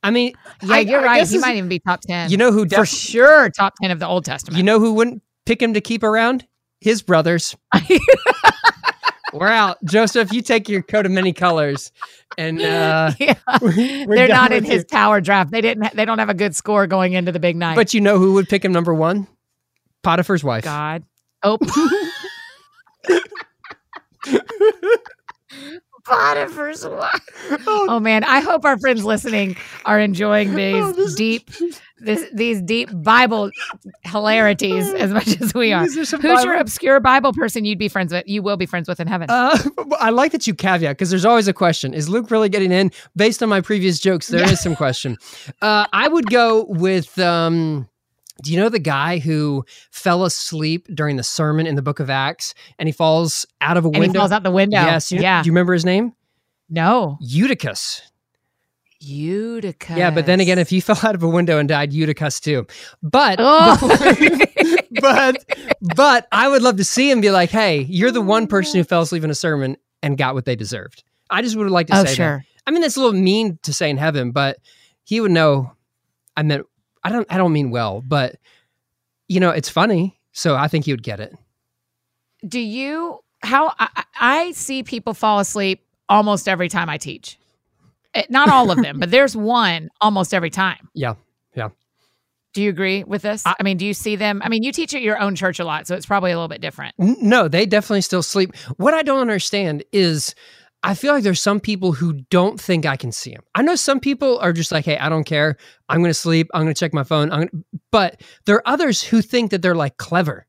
I 0.05 0.11
mean, 0.11 0.33
yeah, 0.63 0.75
I- 0.75 0.79
you're 0.81 1.01
I 1.01 1.05
right. 1.05 1.29
He 1.29 1.39
might 1.39 1.57
even 1.57 1.69
be 1.69 1.79
top 1.81 2.01
ten. 2.01 2.31
You 2.31 2.37
know 2.37 2.53
who 2.53 2.69
for 2.69 2.87
sure, 2.87 3.51
top 3.51 3.75
ten 3.81 3.91
of 3.91 3.99
the 3.99 4.07
Old 4.07 4.25
Testament. 4.25 4.57
You 4.59 4.63
know 4.65 4.79
who 4.81 4.95
wouldn't 4.95 5.23
pick 5.47 5.61
him 5.63 5.75
to 5.75 5.81
keep 5.81 6.03
around? 6.03 6.47
His 6.81 7.01
brothers. 7.03 7.57
We're 9.33 9.49
out, 9.49 9.79
Joseph. 9.85 10.33
You 10.33 10.43
take 10.43 10.69
your 10.69 10.83
coat 10.83 11.07
of 11.07 11.13
many 11.13 11.33
colors, 11.33 11.91
and 12.37 12.61
uh, 12.63 13.13
yeah. 13.19 13.35
They're 13.61 14.29
not 14.29 14.53
in 14.53 14.65
his 14.65 14.83
you. 14.83 14.85
tower 14.85 15.21
draft. 15.21 15.51
They 15.51 15.61
didn't. 15.61 15.85
ha- 15.85 15.91
They 15.95 16.05
don't 16.05 16.19
have 16.19 16.29
a 16.31 16.35
good 16.35 16.55
score 16.55 16.87
going 16.87 17.15
into 17.15 17.33
the 17.33 17.41
big 17.41 17.57
night. 17.57 17.77
But 17.77 17.95
you 17.95 18.01
know 18.01 18.19
who 18.19 18.35
would 18.35 18.49
pick 18.49 18.65
him 18.65 18.73
number 18.73 18.93
one? 18.95 19.27
Potiphar's 20.03 20.43
wife. 20.45 20.65
God, 20.65 21.05
oh, 21.43 21.59
Potiphar's 26.05 26.87
wife. 26.87 27.61
Oh, 27.67 27.87
oh, 27.91 28.01
man, 28.01 28.25
I 28.25 28.41
hope 28.41 28.65
our 28.65 28.79
friends 28.79 29.05
listening 29.05 29.57
are 29.85 30.01
enjoying 30.01 30.55
these 30.55 30.83
oh, 30.83 30.93
this, 30.93 31.15
deep, 31.15 31.49
this, 31.99 32.29
these 32.33 32.61
deep 32.61 32.91
Bible 32.93 33.51
hilarities 34.03 34.93
as 34.95 35.13
much 35.13 35.41
as 35.41 35.55
we 35.55 35.73
are. 35.73 35.85
Who's 35.85 36.11
Bible? 36.11 36.43
your 36.43 36.57
obscure 36.57 36.99
Bible 36.99 37.33
person 37.33 37.65
you'd 37.65 37.79
be 37.79 37.89
friends 37.89 38.13
with? 38.13 38.25
You 38.27 38.43
will 38.43 38.57
be 38.57 38.67
friends 38.67 38.89
with 38.89 38.99
in 38.99 39.07
heaven. 39.07 39.31
Uh, 39.31 39.57
I 40.01 40.11
like 40.11 40.33
that 40.33 40.47
you 40.47 40.55
caveat 40.55 40.97
because 40.97 41.11
there's 41.11 41.25
always 41.25 41.47
a 41.47 41.53
question: 41.53 41.95
Is 41.95 42.09
Luke 42.09 42.31
really 42.31 42.49
getting 42.49 42.73
in? 42.73 42.91
Based 43.15 43.43
on 43.43 43.49
my 43.49 43.61
previous 43.61 44.01
jokes, 44.01 44.29
there 44.29 44.41
yeah. 44.41 44.51
is 44.51 44.61
some 44.61 44.75
question. 44.75 45.17
Uh, 45.61 45.87
I 45.93 46.09
would 46.09 46.31
go 46.31 46.65
with. 46.65 47.19
Um, 47.19 47.89
do 48.43 48.53
you 48.53 48.59
know 48.59 48.69
the 48.69 48.79
guy 48.79 49.19
who 49.19 49.65
fell 49.91 50.25
asleep 50.25 50.89
during 50.95 51.17
the 51.17 51.23
sermon 51.23 51.67
in 51.67 51.75
the 51.75 51.83
book 51.83 52.01
of 52.01 52.11
Acts 52.11 52.55
and 52.79 52.89
he 52.89 52.93
falls 52.93 53.47
out 53.61 53.77
of 53.77 53.85
a 53.85 53.89
and 53.89 53.99
window? 53.99 54.13
He 54.13 54.19
falls 54.19 54.33
out 54.33 54.43
the 54.43 54.51
window. 54.51 54.81
Yes. 54.81 55.13
You 55.13 55.21
yeah. 55.21 55.43
Do 55.43 55.49
you 55.49 55.53
remember 55.53 55.73
his 55.73 55.85
name? 55.85 56.13
No. 56.69 57.19
Eutychus. 57.21 58.03
Eutychus. 59.01 59.97
Yeah, 59.97 60.11
but 60.11 60.27
then 60.27 60.41
again, 60.41 60.59
if 60.59 60.71
he 60.71 60.81
fell 60.81 60.99
out 61.03 61.15
of 61.15 61.23
a 61.23 61.29
window 61.29 61.59
and 61.59 61.69
died, 61.69 61.93
Eutychus 61.93 62.41
too. 62.41 62.67
But 63.03 63.37
oh. 63.39 63.77
but 65.01 65.45
but 65.95 66.29
I 66.33 66.49
would 66.49 66.63
love 66.63 66.77
to 66.77 66.85
see 66.85 67.11
him 67.11 67.21
be 67.21 67.31
like, 67.31 67.51
hey, 67.51 67.83
you're 67.83 68.11
the 68.11 68.21
one 68.21 68.47
person 68.47 68.79
who 68.79 68.85
fell 68.85 69.03
asleep 69.03 69.25
in 69.25 69.31
a 69.31 69.35
sermon 69.35 69.77
and 70.03 70.17
got 70.17 70.35
what 70.35 70.45
they 70.45 70.57
deserved. 70.57 71.05
I 71.31 71.43
just 71.43 71.57
would 71.57 71.71
like 71.71 71.89
to 71.89 71.99
oh, 71.99 72.05
say 72.05 72.15
sure. 72.15 72.39
that. 72.39 72.47
I 72.67 72.71
mean, 72.71 72.83
that's 72.83 72.97
a 72.97 73.01
little 73.01 73.19
mean 73.19 73.59
to 73.63 73.73
say 73.73 73.91
in 73.91 73.97
heaven, 73.97 74.31
but 74.31 74.59
he 75.05 75.21
would 75.21 75.33
know 75.33 75.73
I 76.37 76.43
meant 76.43 76.67
I 77.05 77.11
don't 77.11 77.27
I 77.31 77.37
don't 77.37 77.53
mean 77.53 77.71
well, 77.71 78.01
but 78.01 78.37
you 79.29 79.41
know, 79.41 79.51
it's 79.51 79.69
funny. 79.69 80.19
So 80.33 80.57
I 80.57 80.69
think 80.69 80.87
you'd 80.87 81.03
get 81.03 81.21
it. 81.21 81.35
Do 82.47 82.61
you 82.61 83.21
how 83.43 83.75
I, 83.79 84.05
I 84.21 84.53
see 84.53 84.83
people 84.83 85.15
fall 85.15 85.41
asleep 85.41 85.85
almost 86.09 86.49
every 86.49 86.69
time 86.69 86.89
I 86.89 86.99
teach. 86.99 87.39
It, 88.15 88.19
eh, 88.19 88.27
not 88.29 88.49
all 88.49 88.71
of 88.71 88.81
them, 88.83 88.99
but 88.99 89.11
there's 89.11 89.37
one 89.37 89.91
almost 90.01 90.35
every 90.35 90.51
time. 90.51 90.89
Yeah. 90.95 91.15
Yeah. 91.57 91.71
Do 92.53 92.63
you 92.63 92.69
agree 92.69 93.03
with 93.03 93.23
this? 93.23 93.43
I, 93.47 93.55
I, 93.59 93.63
mean, 93.63 93.79
do 93.79 93.87
you 93.87 93.95
see 93.95 94.15
them? 94.17 94.43
I 94.45 94.49
mean, 94.49 94.63
you 94.63 94.73
teach 94.73 94.95
at 94.95 95.01
your 95.01 95.19
own 95.19 95.35
church 95.35 95.59
a 95.59 95.65
lot, 95.65 95.87
so 95.87 95.97
it's 95.97 96.05
probably 96.05 96.33
a 96.33 96.37
little 96.37 96.49
bit 96.49 96.61
different. 96.61 96.95
No, 96.99 97.49
they 97.49 97.65
definitely 97.65 98.03
still 98.03 98.23
sleep. 98.23 98.55
What 98.77 98.93
I 98.93 99.03
don't 99.03 99.21
understand 99.21 99.85
is 99.91 100.35
I 100.83 100.95
feel 100.95 101.13
like 101.13 101.23
there's 101.23 101.41
some 101.41 101.61
people 101.61 101.93
who 101.93 102.15
don't 102.31 102.61
think 102.61 102.87
I 102.87 102.97
can 102.97 103.13
see 103.13 103.33
them. 103.33 103.43
I 103.55 103.63
know 103.63 103.77
some 103.77 104.01
people 104.01 104.39
are 104.41 104.53
just 104.53 104.73
like, 104.73 104.85
hey, 104.85 104.99
I 104.99 105.09
don't 105.09 105.25
care. 105.25 105.57
I'm 105.89 106.01
going 106.01 106.11
to 106.11 106.15
sleep. 106.15 106.49
I'm 106.53 106.63
going 106.63 106.75
to 106.75 106.79
check 106.79 106.93
my 106.93 107.05
phone. 107.05 107.29
Gonna... 107.29 107.47
But 107.91 108.21
there 108.47 108.57
are 108.57 108.63
others 108.67 109.03
who 109.03 109.23
think 109.23 109.53
that 109.53 109.63
they're 109.63 109.77
like 109.77 109.97
clever. 109.97 110.47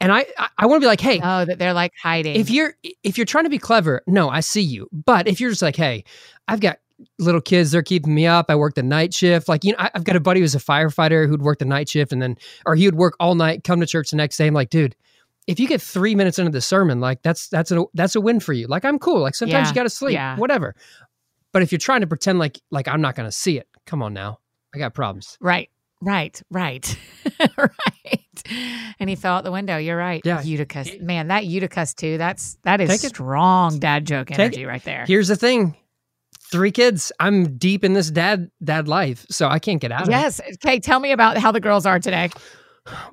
And 0.00 0.12
I, 0.12 0.26
I, 0.38 0.48
I 0.58 0.66
want 0.66 0.80
to 0.80 0.84
be 0.84 0.88
like, 0.88 1.00
hey, 1.00 1.20
oh, 1.22 1.44
that 1.44 1.58
they're 1.58 1.72
like 1.72 1.92
hiding. 2.00 2.36
If 2.36 2.50
you're, 2.50 2.74
if 3.02 3.16
you're 3.16 3.24
trying 3.24 3.44
to 3.44 3.50
be 3.50 3.58
clever, 3.58 4.02
no, 4.06 4.28
I 4.28 4.40
see 4.40 4.62
you. 4.62 4.88
But 4.92 5.26
if 5.26 5.40
you're 5.40 5.50
just 5.50 5.62
like, 5.62 5.76
hey, 5.76 6.04
I've 6.48 6.60
got 6.60 6.78
little 7.18 7.40
kids, 7.40 7.72
they're 7.72 7.82
keeping 7.82 8.14
me 8.14 8.26
up. 8.26 8.46
I 8.48 8.54
work 8.54 8.74
the 8.74 8.82
night 8.82 9.14
shift. 9.14 9.48
Like, 9.48 9.64
you 9.64 9.72
know, 9.72 9.78
I, 9.78 9.90
have 9.94 10.04
got 10.04 10.16
a 10.16 10.20
buddy 10.20 10.40
who's 10.40 10.54
a 10.54 10.58
firefighter 10.58 11.28
who'd 11.28 11.42
work 11.42 11.58
the 11.58 11.64
night 11.64 11.88
shift 11.88 12.12
and 12.12 12.22
then, 12.22 12.36
or 12.66 12.76
he 12.76 12.86
would 12.86 12.96
work 12.96 13.14
all 13.18 13.34
night, 13.34 13.64
come 13.64 13.80
to 13.80 13.86
church 13.86 14.10
the 14.10 14.16
next 14.16 14.36
day. 14.36 14.46
I'm 14.46 14.54
like, 14.54 14.70
dude, 14.70 14.94
if 15.46 15.58
you 15.58 15.66
get 15.66 15.82
three 15.82 16.14
minutes 16.14 16.38
into 16.38 16.50
the 16.50 16.60
sermon, 16.60 17.00
like 17.00 17.22
that's 17.22 17.48
that's 17.48 17.70
a 17.72 17.84
that's 17.94 18.14
a 18.14 18.20
win 18.20 18.40
for 18.40 18.52
you. 18.52 18.66
Like 18.66 18.84
I'm 18.84 18.98
cool. 18.98 19.20
Like 19.20 19.34
sometimes 19.34 19.66
yeah, 19.66 19.68
you 19.68 19.74
got 19.74 19.82
to 19.84 19.90
sleep, 19.90 20.14
yeah. 20.14 20.36
whatever. 20.36 20.74
But 21.52 21.62
if 21.62 21.72
you're 21.72 21.78
trying 21.78 22.00
to 22.00 22.06
pretend 22.06 22.38
like 22.38 22.60
like 22.70 22.88
I'm 22.88 23.00
not 23.00 23.14
going 23.14 23.28
to 23.28 23.32
see 23.32 23.58
it, 23.58 23.68
come 23.86 24.02
on 24.02 24.14
now, 24.14 24.38
I 24.74 24.78
got 24.78 24.94
problems. 24.94 25.36
Right, 25.40 25.68
right, 26.00 26.40
right, 26.50 26.96
right. 27.58 28.20
And 28.98 29.10
he 29.10 29.16
fell 29.16 29.34
out 29.34 29.44
the 29.44 29.52
window. 29.52 29.76
You're 29.76 29.96
right. 29.96 30.22
Yeah, 30.24 30.42
Eutychus. 30.42 31.00
Man, 31.00 31.28
that 31.28 31.44
Eutychus 31.44 31.94
too. 31.94 32.18
That's 32.18 32.56
that 32.62 32.80
is 32.80 33.00
strong 33.00 33.78
dad 33.78 34.06
joke 34.06 34.30
energy 34.30 34.64
right 34.64 34.82
there. 34.84 35.04
Here's 35.06 35.28
the 35.28 35.36
thing. 35.36 35.76
Three 36.50 36.70
kids. 36.70 37.12
I'm 37.18 37.56
deep 37.56 37.82
in 37.82 37.94
this 37.94 38.10
dad 38.10 38.50
dad 38.62 38.86
life, 38.86 39.26
so 39.30 39.48
I 39.48 39.58
can't 39.58 39.80
get 39.80 39.90
out 39.90 40.08
it. 40.08 40.10
Yes. 40.10 40.40
Okay. 40.64 40.78
Tell 40.80 41.00
me 41.00 41.12
about 41.12 41.38
how 41.38 41.50
the 41.50 41.60
girls 41.60 41.86
are 41.86 41.98
today. 41.98 42.30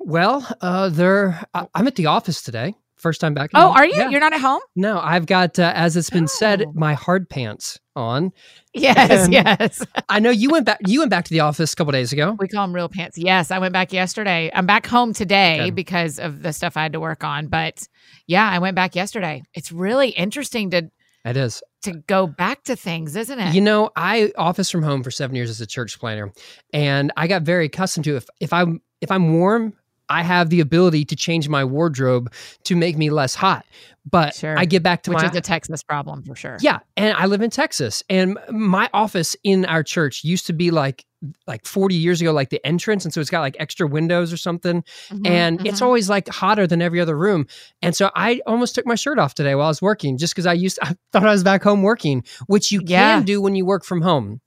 Well, 0.00 0.46
uh, 0.60 0.88
they're. 0.88 1.40
I'm 1.54 1.86
at 1.86 1.96
the 1.96 2.06
office 2.06 2.42
today. 2.42 2.74
First 3.00 3.22
time 3.22 3.32
back. 3.32 3.50
Oh, 3.54 3.68
home. 3.68 3.76
are 3.76 3.86
you? 3.86 3.94
Yeah. 3.96 4.10
You're 4.10 4.20
not 4.20 4.34
at 4.34 4.42
home? 4.42 4.60
No, 4.76 5.00
I've 5.00 5.24
got, 5.24 5.58
uh, 5.58 5.72
as 5.74 5.96
it's 5.96 6.10
been 6.10 6.24
oh. 6.24 6.26
said, 6.26 6.66
my 6.74 6.92
hard 6.92 7.30
pants 7.30 7.78
on. 7.96 8.30
Yes, 8.74 9.24
and 9.24 9.32
yes. 9.32 9.82
I 10.10 10.20
know 10.20 10.28
you 10.28 10.50
went 10.50 10.66
back. 10.66 10.80
You 10.86 10.98
went 10.98 11.10
back 11.10 11.24
to 11.24 11.30
the 11.30 11.40
office 11.40 11.72
a 11.72 11.76
couple 11.76 11.92
days 11.92 12.12
ago. 12.12 12.36
We 12.38 12.46
call 12.46 12.66
them 12.66 12.74
real 12.74 12.90
pants. 12.90 13.16
Yes, 13.16 13.50
I 13.50 13.58
went 13.58 13.72
back 13.72 13.94
yesterday. 13.94 14.50
I'm 14.54 14.66
back 14.66 14.86
home 14.86 15.14
today 15.14 15.60
okay. 15.60 15.70
because 15.70 16.18
of 16.18 16.42
the 16.42 16.52
stuff 16.52 16.76
I 16.76 16.82
had 16.82 16.92
to 16.92 17.00
work 17.00 17.24
on. 17.24 17.46
But 17.46 17.88
yeah, 18.26 18.48
I 18.48 18.58
went 18.58 18.76
back 18.76 18.94
yesterday. 18.94 19.42
It's 19.54 19.72
really 19.72 20.10
interesting 20.10 20.70
to. 20.70 20.90
It 21.24 21.36
is 21.36 21.62
to 21.82 21.92
go 22.06 22.26
back 22.26 22.64
to 22.64 22.76
things, 22.76 23.16
isn't 23.16 23.38
it? 23.38 23.54
You 23.54 23.62
know, 23.62 23.90
I 23.96 24.32
office 24.36 24.70
from 24.70 24.82
home 24.82 25.02
for 25.02 25.10
seven 25.10 25.36
years 25.36 25.48
as 25.48 25.60
a 25.60 25.66
church 25.66 25.98
planter, 25.98 26.32
and 26.72 27.12
I 27.16 27.26
got 27.28 27.42
very 27.42 27.66
accustomed 27.66 28.04
to 28.04 28.16
if 28.16 28.26
if 28.40 28.52
I'm 28.52 28.82
if 29.00 29.10
I'm 29.10 29.34
warm, 29.34 29.74
I 30.10 30.22
have 30.22 30.50
the 30.50 30.60
ability 30.60 31.04
to 31.06 31.16
change 31.16 31.48
my 31.48 31.64
wardrobe 31.64 32.32
to 32.64 32.76
make 32.76 32.98
me 32.98 33.10
less 33.10 33.34
hot. 33.34 33.64
But 34.10 34.34
sure. 34.34 34.58
I 34.58 34.64
get 34.64 34.82
back 34.82 35.02
to 35.04 35.10
which 35.10 35.20
my, 35.20 35.28
is 35.28 35.36
a 35.36 35.40
Texas 35.40 35.82
problem 35.82 36.22
for 36.24 36.34
sure. 36.34 36.56
Yeah, 36.60 36.80
and 36.96 37.16
I 37.16 37.26
live 37.26 37.42
in 37.42 37.50
Texas, 37.50 38.02
and 38.08 38.38
my 38.50 38.88
office 38.94 39.36
in 39.44 39.66
our 39.66 39.82
church 39.82 40.24
used 40.24 40.46
to 40.46 40.52
be 40.52 40.70
like 40.70 41.04
like 41.46 41.66
40 41.66 41.94
years 41.96 42.22
ago, 42.22 42.32
like 42.32 42.48
the 42.48 42.64
entrance, 42.66 43.04
and 43.04 43.12
so 43.12 43.20
it's 43.20 43.28
got 43.28 43.40
like 43.40 43.56
extra 43.58 43.86
windows 43.86 44.32
or 44.32 44.38
something, 44.38 44.82
mm-hmm, 44.82 45.26
and 45.26 45.58
mm-hmm. 45.58 45.66
it's 45.66 45.82
always 45.82 46.08
like 46.08 46.28
hotter 46.28 46.66
than 46.66 46.80
every 46.80 46.98
other 46.98 47.16
room. 47.16 47.46
And 47.82 47.94
so 47.94 48.10
I 48.16 48.40
almost 48.46 48.74
took 48.74 48.86
my 48.86 48.94
shirt 48.94 49.18
off 49.18 49.34
today 49.34 49.54
while 49.54 49.66
I 49.66 49.68
was 49.68 49.82
working, 49.82 50.16
just 50.16 50.34
because 50.34 50.46
I 50.46 50.54
used 50.54 50.76
to, 50.76 50.86
I 50.88 50.96
thought 51.12 51.26
I 51.26 51.32
was 51.32 51.44
back 51.44 51.62
home 51.62 51.82
working, 51.82 52.24
which 52.46 52.72
you 52.72 52.80
yeah. 52.86 53.16
can 53.16 53.26
do 53.26 53.42
when 53.42 53.54
you 53.54 53.66
work 53.66 53.84
from 53.84 54.00
home. 54.00 54.40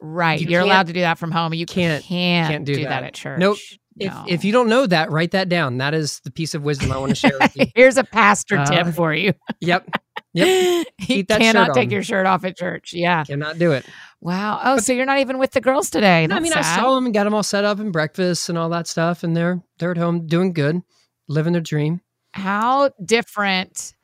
Right, 0.00 0.40
you 0.40 0.56
are 0.56 0.60
allowed 0.60 0.86
to 0.86 0.92
do 0.92 1.00
that 1.00 1.18
from 1.18 1.30
home. 1.30 1.52
You 1.54 1.66
can't 1.66 2.02
can't, 2.02 2.50
can't 2.50 2.64
do, 2.64 2.74
do 2.74 2.82
that. 2.84 2.88
that. 2.88 3.04
at 3.04 3.14
church. 3.14 3.38
Nope. 3.38 3.58
If, 3.98 4.12
no. 4.12 4.24
if 4.28 4.44
you 4.44 4.52
don't 4.52 4.68
know 4.68 4.86
that, 4.86 5.10
write 5.10 5.32
that 5.32 5.48
down. 5.48 5.78
That 5.78 5.92
is 5.92 6.20
the 6.20 6.30
piece 6.30 6.54
of 6.54 6.62
wisdom 6.62 6.90
I 6.90 6.96
want 6.96 7.10
to 7.10 7.16
share 7.16 7.36
with 7.38 7.54
you. 7.54 7.66
Here's 7.74 7.98
a 7.98 8.04
pastor 8.04 8.56
uh, 8.56 8.64
tip 8.64 8.94
for 8.94 9.12
you. 9.12 9.34
yep. 9.60 9.88
Yep. 10.32 10.86
you 11.08 11.24
cannot 11.26 11.74
take 11.74 11.90
your 11.90 12.02
shirt 12.02 12.26
off 12.26 12.44
at 12.44 12.56
church. 12.56 12.92
Yeah. 12.94 13.24
Cannot 13.24 13.58
do 13.58 13.72
it. 13.72 13.84
Wow. 14.20 14.60
Oh, 14.62 14.76
but, 14.76 14.84
so 14.84 14.92
you're 14.92 15.06
not 15.06 15.18
even 15.18 15.38
with 15.38 15.52
the 15.52 15.60
girls 15.60 15.90
today. 15.90 16.26
No, 16.26 16.36
I 16.36 16.40
mean, 16.40 16.52
sad. 16.52 16.64
I 16.64 16.76
saw 16.80 16.94
them 16.94 17.06
and 17.06 17.14
got 17.14 17.24
them 17.24 17.34
all 17.34 17.42
set 17.42 17.64
up 17.64 17.78
and 17.78 17.92
breakfast 17.92 18.48
and 18.48 18.56
all 18.56 18.68
that 18.70 18.86
stuff, 18.86 19.22
and 19.22 19.36
they're 19.36 19.62
they're 19.78 19.90
at 19.90 19.98
home 19.98 20.26
doing 20.26 20.52
good, 20.52 20.82
living 21.28 21.52
their 21.52 21.62
dream. 21.62 22.00
How 22.32 22.90
different 23.04 23.94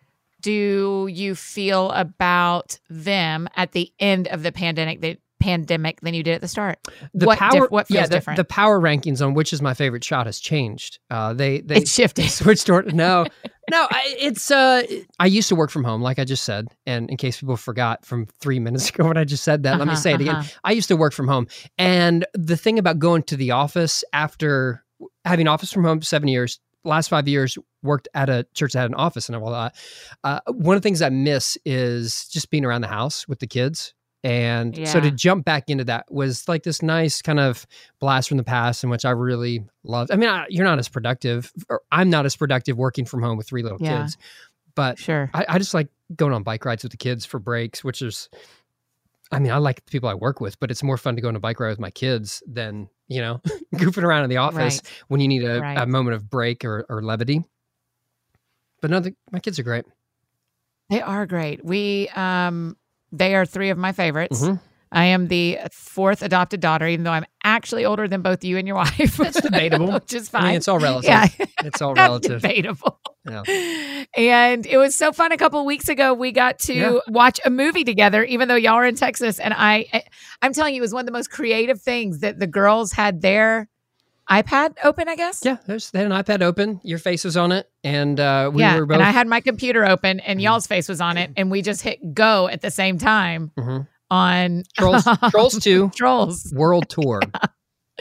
do 0.41 1.09
you 1.11 1.35
feel 1.35 1.91
about 1.93 2.79
them 2.89 3.49
at 3.57 3.73
the 3.73 3.93
end 3.99 4.29
of 4.29 4.43
the 4.43 4.53
pandemic? 4.53 5.01
That 5.01 5.19
pandemic 5.41 6.01
than 6.01 6.15
you 6.15 6.23
did 6.23 6.35
at 6.35 6.41
the 6.41 6.49
start. 6.49 6.79
The 7.15 7.27
what 7.27 7.39
power, 7.39 7.63
dif- 7.63 7.71
what 7.71 7.89
feels 7.89 7.97
yeah, 7.97 8.07
the, 8.07 8.15
different? 8.17 8.37
The 8.37 8.45
power 8.45 8.81
rankings 8.81 9.25
on 9.25 9.35
which 9.35 9.53
is 9.53 9.61
my 9.63 9.75
favorite 9.75 10.05
shot 10.05 10.27
has 10.27 10.39
changed. 10.39 10.99
Uh, 11.11 11.33
they 11.33 11.61
they 11.61 11.77
it's 11.77 11.93
shifted. 11.93 12.31
switched 12.31 12.69
or 12.69 12.83
no, 12.83 13.27
no. 13.71 13.87
I, 13.91 14.17
it's 14.19 14.51
uh, 14.51 14.83
I 15.19 15.27
used 15.27 15.49
to 15.49 15.57
work 15.57 15.71
from 15.71 15.85
home, 15.85 16.03
like 16.03 16.19
I 16.19 16.25
just 16.25 16.45
said, 16.45 16.69
and 16.87 17.11
in 17.11 17.17
case 17.17 17.41
people 17.41 17.57
forgot 17.57 18.05
from 18.05 18.27
three 18.41 18.59
minutes 18.67 18.91
ago 18.91 19.07
when 19.07 19.17
I 19.17 19.25
just 19.25 19.45
said 19.45 19.63
that, 19.65 19.71
uh-huh, 19.71 19.79
let 19.79 19.87
me 19.87 19.93
uh-huh, 19.93 20.01
say 20.01 20.13
it 20.15 20.21
uh-huh. 20.23 20.41
again. 20.41 20.51
I 20.65 20.73
used 20.73 20.89
to 20.89 20.97
work 20.97 21.13
from 21.13 21.29
home, 21.29 21.49
and 21.79 22.27
the 22.35 22.57
thing 22.57 22.79
about 22.79 22.99
going 22.99 23.23
to 23.25 23.37
the 23.37 23.53
office 23.53 24.05
after 24.13 24.85
having 25.25 25.47
office 25.47 25.73
from 25.73 25.85
home 25.85 26.03
seven 26.03 26.29
years 26.29 26.59
last 26.87 27.09
five 27.09 27.29
years 27.29 27.59
worked 27.83 28.09
at 28.15 28.31
a 28.31 28.47
church 28.55 28.73
that 28.73 28.81
had 28.81 28.91
an 28.91 28.95
office 28.95 29.29
and 29.29 29.37
all 29.37 29.51
that. 29.51 29.75
Uh, 30.25 30.41
one 30.47 30.77
of 30.77 30.83
the 30.83 30.87
things 30.87 31.03
I 31.03 31.11
miss 31.11 31.59
is 31.65 32.29
just 32.29 32.51
being 32.51 32.65
around 32.65 32.81
the 32.81 32.89
house 32.89 33.29
with 33.29 33.41
the 33.41 33.47
kids. 33.47 33.93
And 34.25 34.77
yeah. 34.77 34.87
so 34.87 35.01
to 35.01 35.11
jump 35.11 35.45
back 35.45 35.71
into 35.71 35.85
that 35.85 36.11
was 36.11 36.49
like 36.49 36.65
this 36.65 36.83
nice 36.83 37.23
kind 37.23 37.39
of 37.39 37.67
blast 38.01 38.29
from 38.29 38.39
the 38.39 38.45
past, 38.45 38.83
in 38.83 38.91
which 38.91 39.05
I 39.05 39.11
really 39.11 39.65
loved. 39.85 40.11
I 40.11 40.17
mean, 40.17 40.29
I, 40.29 40.47
you're 40.49 40.65
not 40.65 40.79
as 40.79 40.89
productive, 40.89 41.53
or 41.69 41.83
I'm 41.93 42.11
not 42.11 42.27
as 42.27 42.35
productive 42.35 42.77
working 42.77 43.05
from 43.05 43.23
home 43.23 43.37
with 43.37 43.47
three 43.47 43.63
little 43.63 43.79
yeah. 43.81 44.03
kids, 44.03 44.17
but 44.75 44.99
sure, 44.99 45.31
I, 45.33 45.47
I, 45.49 45.59
just 45.59 45.75
like 45.75 45.89
going 46.15 46.33
on 46.33 46.43
bike 46.43 46.65
rides 46.65 46.83
with 46.83 46.93
the 46.93 46.99
kids 46.99 47.25
for 47.25 47.39
breaks, 47.39 47.85
which 47.85 48.03
is, 48.03 48.29
I 49.31 49.39
mean, 49.39 49.53
I 49.53 49.59
like 49.59 49.85
the 49.85 49.91
people 49.91 50.09
I 50.09 50.15
work 50.15 50.41
with, 50.41 50.59
but 50.59 50.71
it's 50.71 50.83
more 50.83 50.97
fun 50.97 51.15
to 51.17 51.23
go 51.23 51.29
on 51.29 51.37
a 51.37 51.41
bike 51.41 51.61
ride 51.61 51.71
with 51.71 51.79
my 51.79 51.91
kids 51.91 52.43
than 52.47 52.89
you 53.09 53.21
know 53.21 53.41
goofing 53.77 54.03
around 54.03 54.25
in 54.25 54.31
the 54.31 54.39
office 54.39 54.81
right. 54.83 55.05
when 55.09 55.21
you 55.21 55.29
need 55.29 55.45
a, 55.45 55.61
right. 55.61 55.79
a, 55.79 55.87
moment 55.87 56.17
of 56.17 56.29
break 56.29 56.65
or, 56.65 56.85
or 56.89 57.03
levity. 57.03 57.45
But 58.81 58.91
no, 58.91 59.01
the, 59.01 59.15
my 59.31 59.39
kids 59.39 59.59
are 59.59 59.63
great. 59.63 59.85
They 60.91 61.01
are 61.01 61.27
great. 61.27 61.65
We 61.65 62.09
um 62.11 62.77
they 63.13 63.35
are 63.35 63.47
three 63.47 63.71
of 63.71 63.79
my 63.79 63.93
favorites. 63.93 64.43
Mm-hmm. 64.43 64.57
I 64.93 65.07
am 65.07 65.29
the 65.29 65.59
fourth 65.73 66.23
adopted 66.23 66.61
daughter, 66.61 66.87
even 66.87 67.05
though 67.05 67.11
I'm 67.11 67.27
actually 67.43 67.85
older 67.85 68.07
than 68.07 68.23
both 68.23 68.45
you 68.45 68.57
and 68.57 68.67
your 68.67 68.77
wife. 68.77 69.17
That's 69.17 69.41
debatable. 69.43 69.93
which 69.93 70.15
is 70.15 70.29
fine. 70.29 70.43
I 70.43 70.47
mean, 70.49 70.57
it's 70.57 70.69
all 70.69 70.79
relative. 70.79 71.11
Yeah. 71.11 71.27
It's 71.65 71.83
all 71.83 71.95
relative. 71.97 72.41
debatable. 72.41 73.01
Yeah. 73.29 73.43
And 74.17 74.65
it 74.65 74.79
was 74.79 74.95
so 74.95 75.13
fun. 75.13 75.33
A 75.33 75.37
couple 75.37 75.65
weeks 75.67 75.89
ago, 75.89 76.15
we 76.15 76.31
got 76.31 76.61
to 76.61 76.75
yeah. 76.75 76.99
watch 77.09 77.41
a 77.45 77.51
movie 77.51 77.83
together, 77.83 78.23
even 78.25 78.49
though 78.49 78.55
y'all 78.55 78.75
are 78.75 78.87
in 78.87 78.95
Texas. 78.95 79.41
And 79.41 79.53
I, 79.57 80.05
I'm 80.43 80.53
telling 80.53 80.75
you, 80.75 80.81
it 80.81 80.83
was 80.83 80.95
one 80.95 81.01
of 81.01 81.07
the 81.07 81.13
most 81.13 81.31
creative 81.31 81.83
things 81.83 82.21
that 82.21 82.39
the 82.39 82.47
girls 82.47 82.93
had 82.93 83.23
their 83.23 83.69
iPad 84.31 84.75
open, 84.85 85.09
I 85.09 85.17
guess. 85.17 85.41
Yeah, 85.45 85.59
there's 85.67 85.91
they 85.91 86.01
had 86.01 86.11
an 86.11 86.23
iPad 86.23 86.43
open. 86.43 86.81
Your 86.83 86.99
face 86.99 87.25
was 87.25 87.37
on 87.37 87.53
it, 87.53 87.71
and 87.85 88.19
uh, 88.19 88.51
we 88.53 88.61
yeah, 88.63 88.79
were 88.79 88.87
both. 88.87 88.97
and 88.97 89.03
I 89.05 89.11
had 89.11 89.27
my 89.29 89.41
computer 89.41 89.85
open, 89.87 90.21
and 90.21 90.39
Mhm. 90.41 90.43
y'all's 90.45 90.67
face 90.67 90.89
was 90.89 91.01
on 91.01 91.17
it, 91.17 91.31
and 91.37 91.51
we 91.51 91.63
just 91.63 91.83
hit 91.83 92.15
go 92.15 92.49
at 92.49 92.61
the 92.61 92.71
same 92.71 92.99
time 92.99 93.53
Mhm. 93.59 93.87
on 94.11 94.63
Trolls, 94.77 95.05
Trolls 95.31 95.59
Two 95.61 95.91
Trolls. 95.95 96.53
World 96.57 96.89
Tour. 96.91 97.21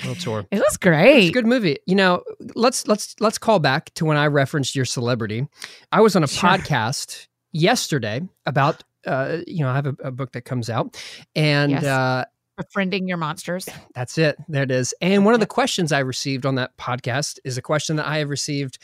World 0.04 0.20
Tour. 0.20 0.46
It 0.52 0.60
was 0.60 0.78
great. 0.78 1.20
It's 1.26 1.30
a 1.30 1.34
good 1.34 1.46
movie. 1.46 1.78
You 1.86 1.96
know, 1.96 2.24
let's 2.56 2.88
let's 2.88 3.16
let's 3.20 3.38
call 3.38 3.60
back 3.60 3.94
to 3.94 4.06
when 4.06 4.18
I 4.18 4.28
referenced 4.28 4.76
your 4.76 4.86
celebrity. 4.86 5.48
I 5.92 6.02
was 6.02 6.16
on 6.16 6.24
a 6.24 6.28
Sure. 6.28 6.50
podcast 6.50 7.28
yesterday 7.52 8.22
about 8.46 8.84
uh, 9.08 9.38
you 9.46 9.60
know, 9.64 9.70
I 9.70 9.76
have 9.76 9.86
a, 9.86 9.96
a 10.06 10.12
book 10.12 10.32
that 10.32 10.42
comes 10.46 10.68
out, 10.68 11.00
and 11.36 11.72
Yes. 11.72 11.84
uh, 11.84 12.26
Befriending 12.58 13.08
your 13.08 13.18
monsters. 13.18 13.68
That's 13.96 14.18
it. 14.18 14.38
There 14.48 14.64
it 14.64 14.72
is. 14.72 14.94
And 15.02 15.26
one 15.26 15.34
of 15.34 15.40
the 15.40 15.46
questions 15.46 15.92
I 15.92 16.00
received 16.00 16.46
on 16.46 16.56
that 16.56 16.76
podcast 16.78 17.40
is 17.44 17.58
a 17.58 17.62
question 17.62 17.98
that 17.98 18.08
I 18.08 18.20
have 18.20 18.30
received, 18.30 18.78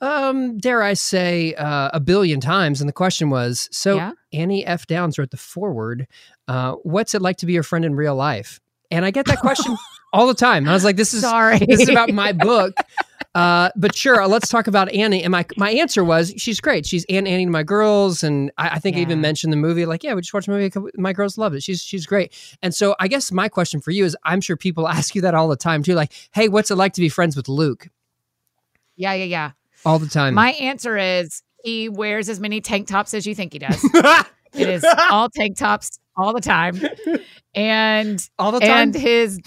um, 0.00 0.58
dare 0.58 0.82
I 0.82 0.94
say, 0.94 1.54
uh, 1.54 1.90
a 1.92 2.00
billion 2.00 2.40
times. 2.40 2.80
And 2.80 2.88
the 2.88 2.92
question 2.92 3.30
was 3.30 3.68
So, 3.72 3.96
Yeah. 3.96 4.12
Annie 4.32 4.66
F. 4.66 4.86
Downs 4.86 5.18
wrote 5.18 5.30
the 5.30 5.36
forward. 5.38 6.06
Uh, 6.46 6.72
what's 6.82 7.14
it 7.14 7.22
like 7.22 7.38
to 7.38 7.46
be 7.46 7.54
your 7.54 7.62
friend 7.62 7.84
in 7.84 7.94
real 7.96 8.14
life? 8.14 8.60
And 8.90 9.04
I 9.04 9.10
get 9.10 9.26
that 9.26 9.40
question 9.40 9.76
all 10.12 10.26
the 10.26 10.34
time. 10.34 10.68
I 10.68 10.72
was 10.72 10.84
like, 10.84 10.96
this 10.96 11.14
is 11.14 11.22
Sorry. 11.22 11.58
this 11.58 11.80
is 11.80 11.88
about 11.88 12.10
my 12.12 12.32
book. 12.32 12.74
Uh, 13.36 13.70
but 13.76 13.94
sure, 13.94 14.26
let's 14.26 14.48
talk 14.48 14.66
about 14.66 14.90
Annie. 14.92 15.22
And 15.22 15.30
my 15.30 15.44
my 15.58 15.70
answer 15.70 16.02
was, 16.02 16.32
she's 16.38 16.58
great. 16.58 16.86
She's 16.86 17.04
Aunt 17.10 17.28
Annie 17.28 17.44
to 17.44 17.50
my 17.50 17.62
girls, 17.62 18.22
and 18.22 18.50
I, 18.56 18.70
I 18.70 18.78
think 18.78 18.96
I 18.96 19.00
even 19.00 19.20
mentioned 19.20 19.52
the 19.52 19.58
movie. 19.58 19.84
Like, 19.84 20.02
yeah, 20.02 20.14
we 20.14 20.22
just 20.22 20.32
watched 20.32 20.46
the 20.46 20.52
movie. 20.52 20.72
My 20.96 21.12
girls 21.12 21.36
love 21.36 21.52
it. 21.52 21.62
She's 21.62 21.82
she's 21.82 22.06
great. 22.06 22.32
And 22.62 22.74
so, 22.74 22.96
I 22.98 23.08
guess 23.08 23.30
my 23.30 23.50
question 23.50 23.82
for 23.82 23.90
you 23.90 24.06
is, 24.06 24.16
I'm 24.24 24.40
sure 24.40 24.56
people 24.56 24.88
ask 24.98 25.14
you 25.14 25.20
that 25.20 25.34
all 25.34 25.48
the 25.48 25.56
time 25.56 25.82
too. 25.82 25.92
Like, 25.92 26.12
hey, 26.32 26.48
what's 26.48 26.70
it 26.70 26.76
like 26.76 26.94
to 26.94 27.02
be 27.02 27.10
friends 27.10 27.36
with 27.36 27.46
Luke? 27.46 27.88
yeah, 28.96 29.12
yeah, 29.12 29.24
yeah. 29.24 29.50
All 29.84 29.98
the 29.98 30.08
time. 30.08 30.32
My 30.32 30.52
answer 30.52 30.96
is 30.96 31.42
he 31.62 31.90
wears 31.90 32.30
as 32.30 32.40
many 32.40 32.62
tank 32.62 32.88
tops 32.88 33.12
as 33.12 33.26
you 33.26 33.34
think 33.34 33.52
he 33.52 33.58
does. 33.58 33.84
it 34.54 34.66
is 34.66 34.82
all 35.10 35.28
tank 35.28 35.58
tops 35.58 36.00
all 36.16 36.32
the 36.32 36.40
time, 36.40 36.80
and 37.54 38.26
all 38.38 38.50
the 38.50 38.60
time. 38.60 38.70
and 38.70 38.94
his. 38.94 39.38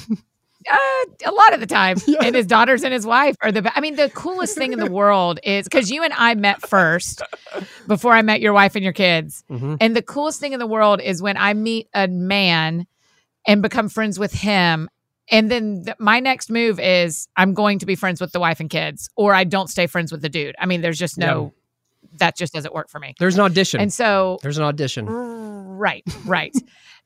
Uh, 0.69 1.06
a 1.26 1.32
lot 1.32 1.54
of 1.54 1.62
the 1.62 1.65
time, 1.65 1.95
Yeah. 2.08 2.19
and 2.22 2.36
his 2.36 2.45
daughters 2.45 2.84
and 2.84 2.93
his 2.93 3.06
wife 3.06 3.36
are 3.41 3.52
the. 3.52 3.62
be- 3.62 3.69
I 3.74 3.80
mean, 3.80 3.95
the 3.95 4.10
coolest 4.10 4.58
thing 4.58 4.74
in 4.74 4.80
the 4.80 4.91
world 4.91 5.39
is 5.43 5.65
because 5.65 5.89
you 5.89 6.04
and 6.04 6.13
I 6.13 6.36
met 6.36 6.67
first 6.67 7.22
before 7.88 8.13
I 8.13 8.22
met 8.22 8.41
your 8.41 8.52
wife 8.52 8.76
and 8.76 8.84
your 8.84 8.91
kids. 8.93 9.43
Mhm. 9.50 9.78
And 9.80 9.95
the 9.95 10.02
coolest 10.02 10.39
thing 10.41 10.52
in 10.52 10.60
the 10.60 10.67
world 10.67 11.00
is 11.02 11.22
when 11.22 11.38
I 11.38 11.54
meet 11.54 11.88
a 11.93 12.08
man 12.10 12.86
and 13.48 13.62
become 13.62 13.88
friends 13.88 14.19
with 14.19 14.34
him. 14.34 14.89
And 15.32 15.50
then 15.50 15.84
th- 15.86 15.95
my 16.00 16.19
next 16.19 16.50
move 16.50 16.78
is 16.80 17.30
I'm 17.38 17.54
going 17.54 17.80
to 17.80 17.86
be 17.86 17.95
friends 17.95 18.19
with 18.19 18.32
the 18.34 18.39
wife 18.39 18.60
and 18.60 18.69
kids, 18.69 19.10
or 19.15 19.34
I 19.34 19.45
don't 19.45 19.69
stay 19.69 19.88
friends 19.88 20.12
with 20.12 20.22
the 20.22 20.30
dude. 20.30 20.56
I 20.60 20.65
mean, 20.65 20.82
there's 20.82 21.00
just 21.00 21.17
no, 21.17 21.54
that 22.17 22.36
just 22.36 22.52
doesn't 22.52 22.74
work 22.74 22.89
for 22.89 23.00
me. 23.00 23.13
There's 23.17 23.36
an 23.36 23.41
audition. 23.41 23.80
And 23.80 23.93
so, 23.93 24.39
There's 24.41 24.58
an 24.58 24.63
audition. 24.65 25.06
right, 25.08 26.04
right. 26.26 26.54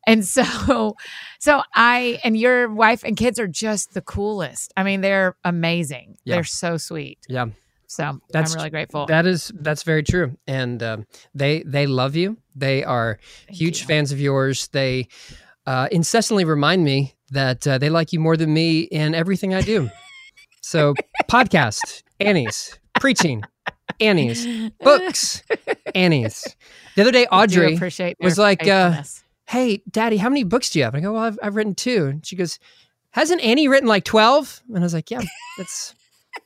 And 0.07 0.25
so, 0.37 0.95
so 1.39 1.61
I 1.73 2.19
and 2.23 2.37
your 2.37 2.69
wife 2.69 3.03
and 3.03 3.15
kids 3.17 3.39
are 3.39 3.47
just 3.47 3.93
the 3.93 4.01
coolest. 4.01 4.73
I 4.77 4.83
mean, 4.83 5.01
they're 5.01 5.35
amazing. 5.43 6.17
Yeah. 6.23 6.35
They're 6.35 6.43
so 6.43 6.77
sweet. 6.77 7.19
Yeah. 7.27 7.47
So 7.87 8.19
That's- 8.31 8.53
I'm 8.53 8.57
really 8.57 8.69
grateful. 8.71 9.05
That 9.05 9.25
is 9.27 9.51
that's 9.59 9.83
very 9.83 10.03
true. 10.03 10.35
And 10.47 10.81
um, 10.81 11.05
they 11.35 11.63
they 11.63 11.85
love 11.85 12.15
you. 12.15 12.37
They 12.55 12.83
are 12.83 13.19
Thank 13.47 13.57
huge 13.57 13.81
you. 13.81 13.87
fans 13.87 14.11
of 14.11 14.19
yours. 14.19 14.67
They 14.69 15.07
uh, 15.65 15.87
incessantly 15.91 16.45
remind 16.45 16.83
me 16.83 17.13
that 17.31 17.67
uh, 17.67 17.77
they 17.77 17.89
like 17.89 18.13
you 18.13 18.19
more 18.19 18.37
than 18.37 18.53
me 18.53 18.81
in 18.81 19.15
everything 19.15 19.53
I 19.53 19.61
do. 19.61 19.89
So, 20.61 20.93
podcast, 21.29 22.03
Annie's, 22.19 22.79
preaching, 22.99 23.43
Annie's, 23.99 24.45
books, 24.79 25.43
Annie's. 25.95 26.55
The 26.95 27.01
other 27.01 27.11
day, 27.11 27.25
Audrey 27.31 27.75
appreciate 27.75 28.17
was 28.19 28.37
like, 28.37 28.67
uh. 28.67 29.03
Hey, 29.47 29.83
Daddy, 29.89 30.17
how 30.17 30.29
many 30.29 30.43
books 30.43 30.69
do 30.69 30.79
you 30.79 30.85
have? 30.85 30.93
And 30.95 31.03
I 31.03 31.07
go, 31.07 31.13
Well, 31.13 31.23
I've, 31.23 31.39
I've 31.43 31.55
written 31.55 31.75
two. 31.75 32.05
And 32.07 32.25
she 32.25 32.35
goes, 32.35 32.59
Hasn't 33.11 33.41
Annie 33.41 33.67
written 33.67 33.87
like 33.87 34.03
12? 34.05 34.63
And 34.69 34.79
I 34.79 34.81
was 34.81 34.93
like, 34.93 35.11
Yeah, 35.11 35.21
that's. 35.57 35.95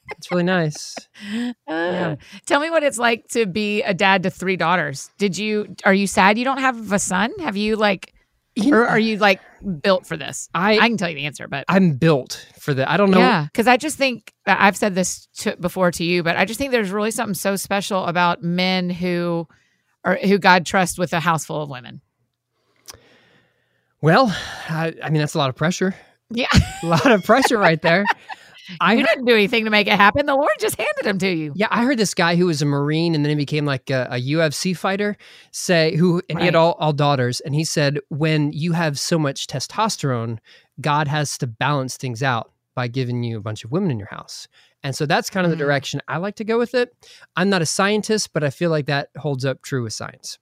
That's 0.10 0.30
really 0.32 0.44
nice. 0.44 0.96
Uh, 1.68 2.16
Tell 2.46 2.60
me 2.60 2.70
what 2.70 2.84
it's 2.84 2.98
like 2.98 3.28
to 3.30 3.46
be 3.46 3.82
a 3.84 3.94
dad 3.94 4.24
to 4.24 4.30
three 4.30 4.56
daughters. 4.58 5.10
Did 5.18 5.38
you 5.38 5.76
are 5.86 5.94
you 5.94 6.08
sad 6.08 6.38
you 6.38 6.44
don't 6.46 6.60
have 6.60 6.92
a 6.92 7.00
son? 7.00 7.32
Have 7.40 7.56
you 7.58 7.76
like 7.78 8.14
You 8.56 8.74
or 8.76 8.86
are 8.88 9.00
you 9.00 9.18
like 9.18 9.40
built 9.82 10.06
for 10.06 10.18
this? 10.18 10.50
I, 10.54 10.78
I 10.78 10.88
can 10.90 10.98
tell 10.98 11.10
you 11.10 11.16
the 11.16 11.26
answer, 11.26 11.48
but 11.48 11.64
I'm 11.70 11.94
built 11.96 12.46
for 12.60 12.74
that. 12.74 12.90
I 12.90 12.98
don't 12.98 13.12
know. 13.12 13.20
yeah, 13.20 13.46
because 13.46 13.68
I 13.68 13.78
just 13.78 13.98
think 13.98 14.34
I've 14.46 14.76
said 14.78 14.94
this 14.96 15.28
to, 15.38 15.56
before 15.58 15.92
to 15.92 16.04
you, 16.04 16.22
but 16.24 16.36
I 16.38 16.44
just 16.46 16.58
think 16.58 16.72
there's 16.72 16.92
really 16.92 17.12
something 17.12 17.34
so 17.34 17.56
special 17.56 18.06
about 18.06 18.44
men 18.44 18.90
who 18.90 19.48
are 20.04 20.16
who 20.18 20.38
God 20.38 20.66
trusts 20.66 20.98
with 20.98 21.14
a 21.14 21.20
house 21.22 21.46
full 21.46 21.62
of 21.62 21.70
women. 21.70 22.02
Well, 24.02 24.28
I, 24.70 24.94
I 25.04 25.10
mean, 25.10 25.20
that's 25.20 25.34
a 25.34 25.38
lot 25.38 25.50
of 25.50 25.56
pressure. 25.56 25.96
Yeah, 26.30 26.48
A 26.84 26.86
lot 26.86 27.10
of 27.12 27.24
pressure 27.24 27.58
right 27.58 27.82
there. 27.82 28.04
I 28.82 28.94
you 28.96 29.00
heard, 29.00 29.08
didn't 29.08 29.26
do 29.26 29.34
anything 29.34 29.64
to 29.64 29.70
make 29.70 29.88
it 29.88 29.94
happen. 29.94 30.26
The 30.26 30.36
Lord 30.36 30.52
just 30.60 30.76
handed 30.76 31.04
them 31.06 31.18
to 31.20 31.28
you. 31.30 31.54
yeah, 31.56 31.68
I 31.72 31.86
heard 31.86 31.98
this 31.98 32.14
guy 32.14 32.36
who 32.36 32.48
was 32.48 32.62
a 32.62 32.66
Marine 32.66 33.16
and 33.16 33.24
then 33.24 33.30
he 33.30 33.36
became 33.36 33.66
like 33.66 33.90
a, 33.90 34.08
a 34.12 34.22
UFC 34.22 34.76
fighter 34.76 35.16
say 35.52 35.96
who, 35.96 36.22
and 36.30 36.38
he 36.40 36.46
had 36.46 36.56
all, 36.56 36.74
all 36.74 36.92
daughters. 36.92 37.40
And 37.40 37.56
he 37.56 37.64
said, 37.64 38.00
when 38.10 38.52
you 38.52 38.74
have 38.74 39.00
so 39.00 39.18
much 39.18 39.48
testosterone, 39.48 40.40
God 40.82 41.08
has 41.08 41.38
to 41.38 41.48
balance 41.48 41.96
things 41.96 42.22
out 42.22 42.52
by 42.76 42.90
giving 42.90 43.24
you 43.24 43.38
a 43.38 43.42
bunch 43.42 43.64
of 43.64 43.72
women 43.72 43.90
in 43.90 43.98
your 44.00 44.10
house. 44.10 44.50
And 44.84 44.94
so 44.94 45.06
that's 45.06 45.30
kind 45.30 45.46
of 45.46 45.50
the 45.52 45.56
Mm. 45.56 45.60
direction 45.66 46.02
I 46.10 46.18
like 46.18 46.36
to 46.36 46.44
go 46.44 46.58
with 46.58 46.76
it. 46.76 46.94
I'm 47.38 47.50
not 47.50 47.62
a 47.62 47.66
scientist, 47.66 48.34
but 48.34 48.44
I 48.44 48.50
feel 48.50 48.70
like 48.70 48.88
that 48.88 49.10
holds 49.18 49.46
up 49.46 49.62
true 49.62 49.84
with 49.84 49.94
science. 49.94 50.40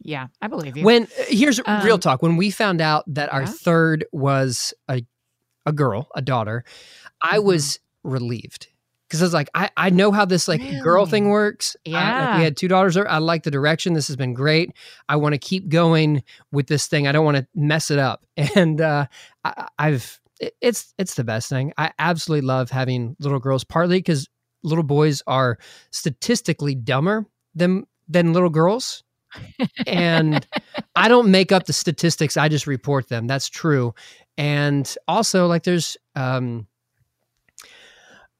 Yeah, 0.00 0.28
I 0.40 0.46
believe 0.48 0.76
you. 0.76 0.84
When 0.84 1.08
here's 1.28 1.58
real 1.82 1.94
Um, 1.94 2.00
talk, 2.00 2.22
when 2.22 2.36
we 2.36 2.50
found 2.50 2.80
out 2.80 3.04
that 3.14 3.32
our 3.32 3.42
yeah. 3.42 3.46
third 3.48 4.04
was 4.12 4.72
a 4.88 5.02
a 5.66 5.72
girl, 5.72 6.08
a 6.14 6.22
daughter, 6.22 6.64
I 7.20 7.38
Mhm. 7.38 7.44
was 7.44 7.80
relieved 8.04 8.68
because 9.06 9.20
I 9.20 9.24
was 9.26 9.34
like, 9.34 9.50
I, 9.54 9.68
I 9.76 9.90
know 9.90 10.12
how 10.12 10.24
this 10.24 10.48
like 10.48 10.62
girl 10.82 11.04
thing 11.04 11.24
Really? 11.24 11.32
works. 11.32 11.76
I- 11.86 11.90
like, 11.90 12.02
Yeah. 12.02 12.36
we 12.38 12.44
had 12.44 12.56
two 12.56 12.68
daughters. 12.68 12.96
I 12.96 13.18
like 13.18 13.42
the 13.42 13.50
direction. 13.50 13.92
This 13.92 14.06
has 14.06 14.16
been 14.16 14.32
great. 14.34 14.72
I 15.08 15.16
want 15.16 15.34
to 15.34 15.38
keep 15.38 15.68
going 15.68 16.22
with 16.52 16.68
this 16.68 16.86
thing. 16.86 17.06
I 17.06 17.12
don't 17.12 17.24
want 17.24 17.36
to 17.38 17.46
mess 17.54 17.90
it 17.90 17.98
up. 17.98 18.24
And 18.56 18.80
uh, 18.80 19.06
I, 19.44 19.66
I've 19.78 20.20
it- 20.40 20.54
it's 20.62 20.94
it's 20.96 21.14
the 21.14 21.24
best 21.24 21.48
thing. 21.50 21.72
I 21.76 21.92
absolutely 21.98 22.46
love 22.46 22.70
having 22.70 23.16
little 23.18 23.40
girls. 23.40 23.64
Partly 23.64 23.98
because 23.98 24.28
little 24.62 24.84
boys 24.84 25.22
are 25.26 25.58
statistically 25.90 26.74
dumber 26.76 27.26
than 27.54 27.84
than 28.08 28.32
little 28.32 28.48
girls. 28.50 29.02
And 29.86 30.46
I 30.96 31.08
don't 31.08 31.30
make 31.30 31.52
up 31.52 31.66
the 31.66 31.72
statistics. 31.72 32.36
I 32.36 32.48
just 32.48 32.66
report 32.66 33.08
them. 33.08 33.26
That's 33.26 33.48
true. 33.48 33.94
And 34.36 34.92
also, 35.06 35.46
like, 35.46 35.64
there's 35.64 35.96
um, 36.14 36.66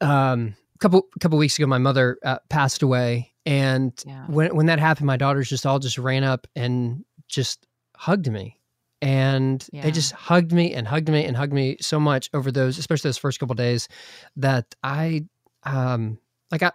um, 0.01 0.55
a 0.75 0.79
couple 0.79 1.03
couple 1.21 1.39
weeks 1.39 1.59
ago, 1.59 1.67
my 1.67 1.79
mother 1.79 2.19
uh, 2.25 2.39
passed 2.49 2.83
away, 2.83 3.33
and 3.47 3.93
Yeah. 4.07 4.27
when 4.27 4.55
when 4.55 4.67
that 4.67 4.79
happened, 4.79 5.07
my 5.07 5.17
daughters 5.17 5.49
just 5.49 5.67
all 5.67 5.79
just 5.79 5.99
ran 5.99 6.25
up 6.25 6.47
and 6.55 7.05
just 7.27 7.67
hugged 7.97 8.31
me, 8.31 8.61
and 9.03 9.67
Yeah. 9.73 9.83
they 9.83 9.91
just 9.91 10.13
hugged 10.13 10.53
me 10.53 10.73
and 10.73 10.87
hugged 10.87 11.09
me 11.09 11.25
and 11.25 11.37
hugged 11.37 11.53
me 11.53 11.77
so 11.81 11.99
much 11.99 12.31
over 12.33 12.53
those, 12.53 12.79
especially 12.79 13.09
those 13.09 13.19
first 13.19 13.41
couple 13.41 13.55
days, 13.57 13.89
that 14.37 14.75
I 14.85 15.25
um 15.65 16.19
like 16.53 16.63
I. 16.63 16.71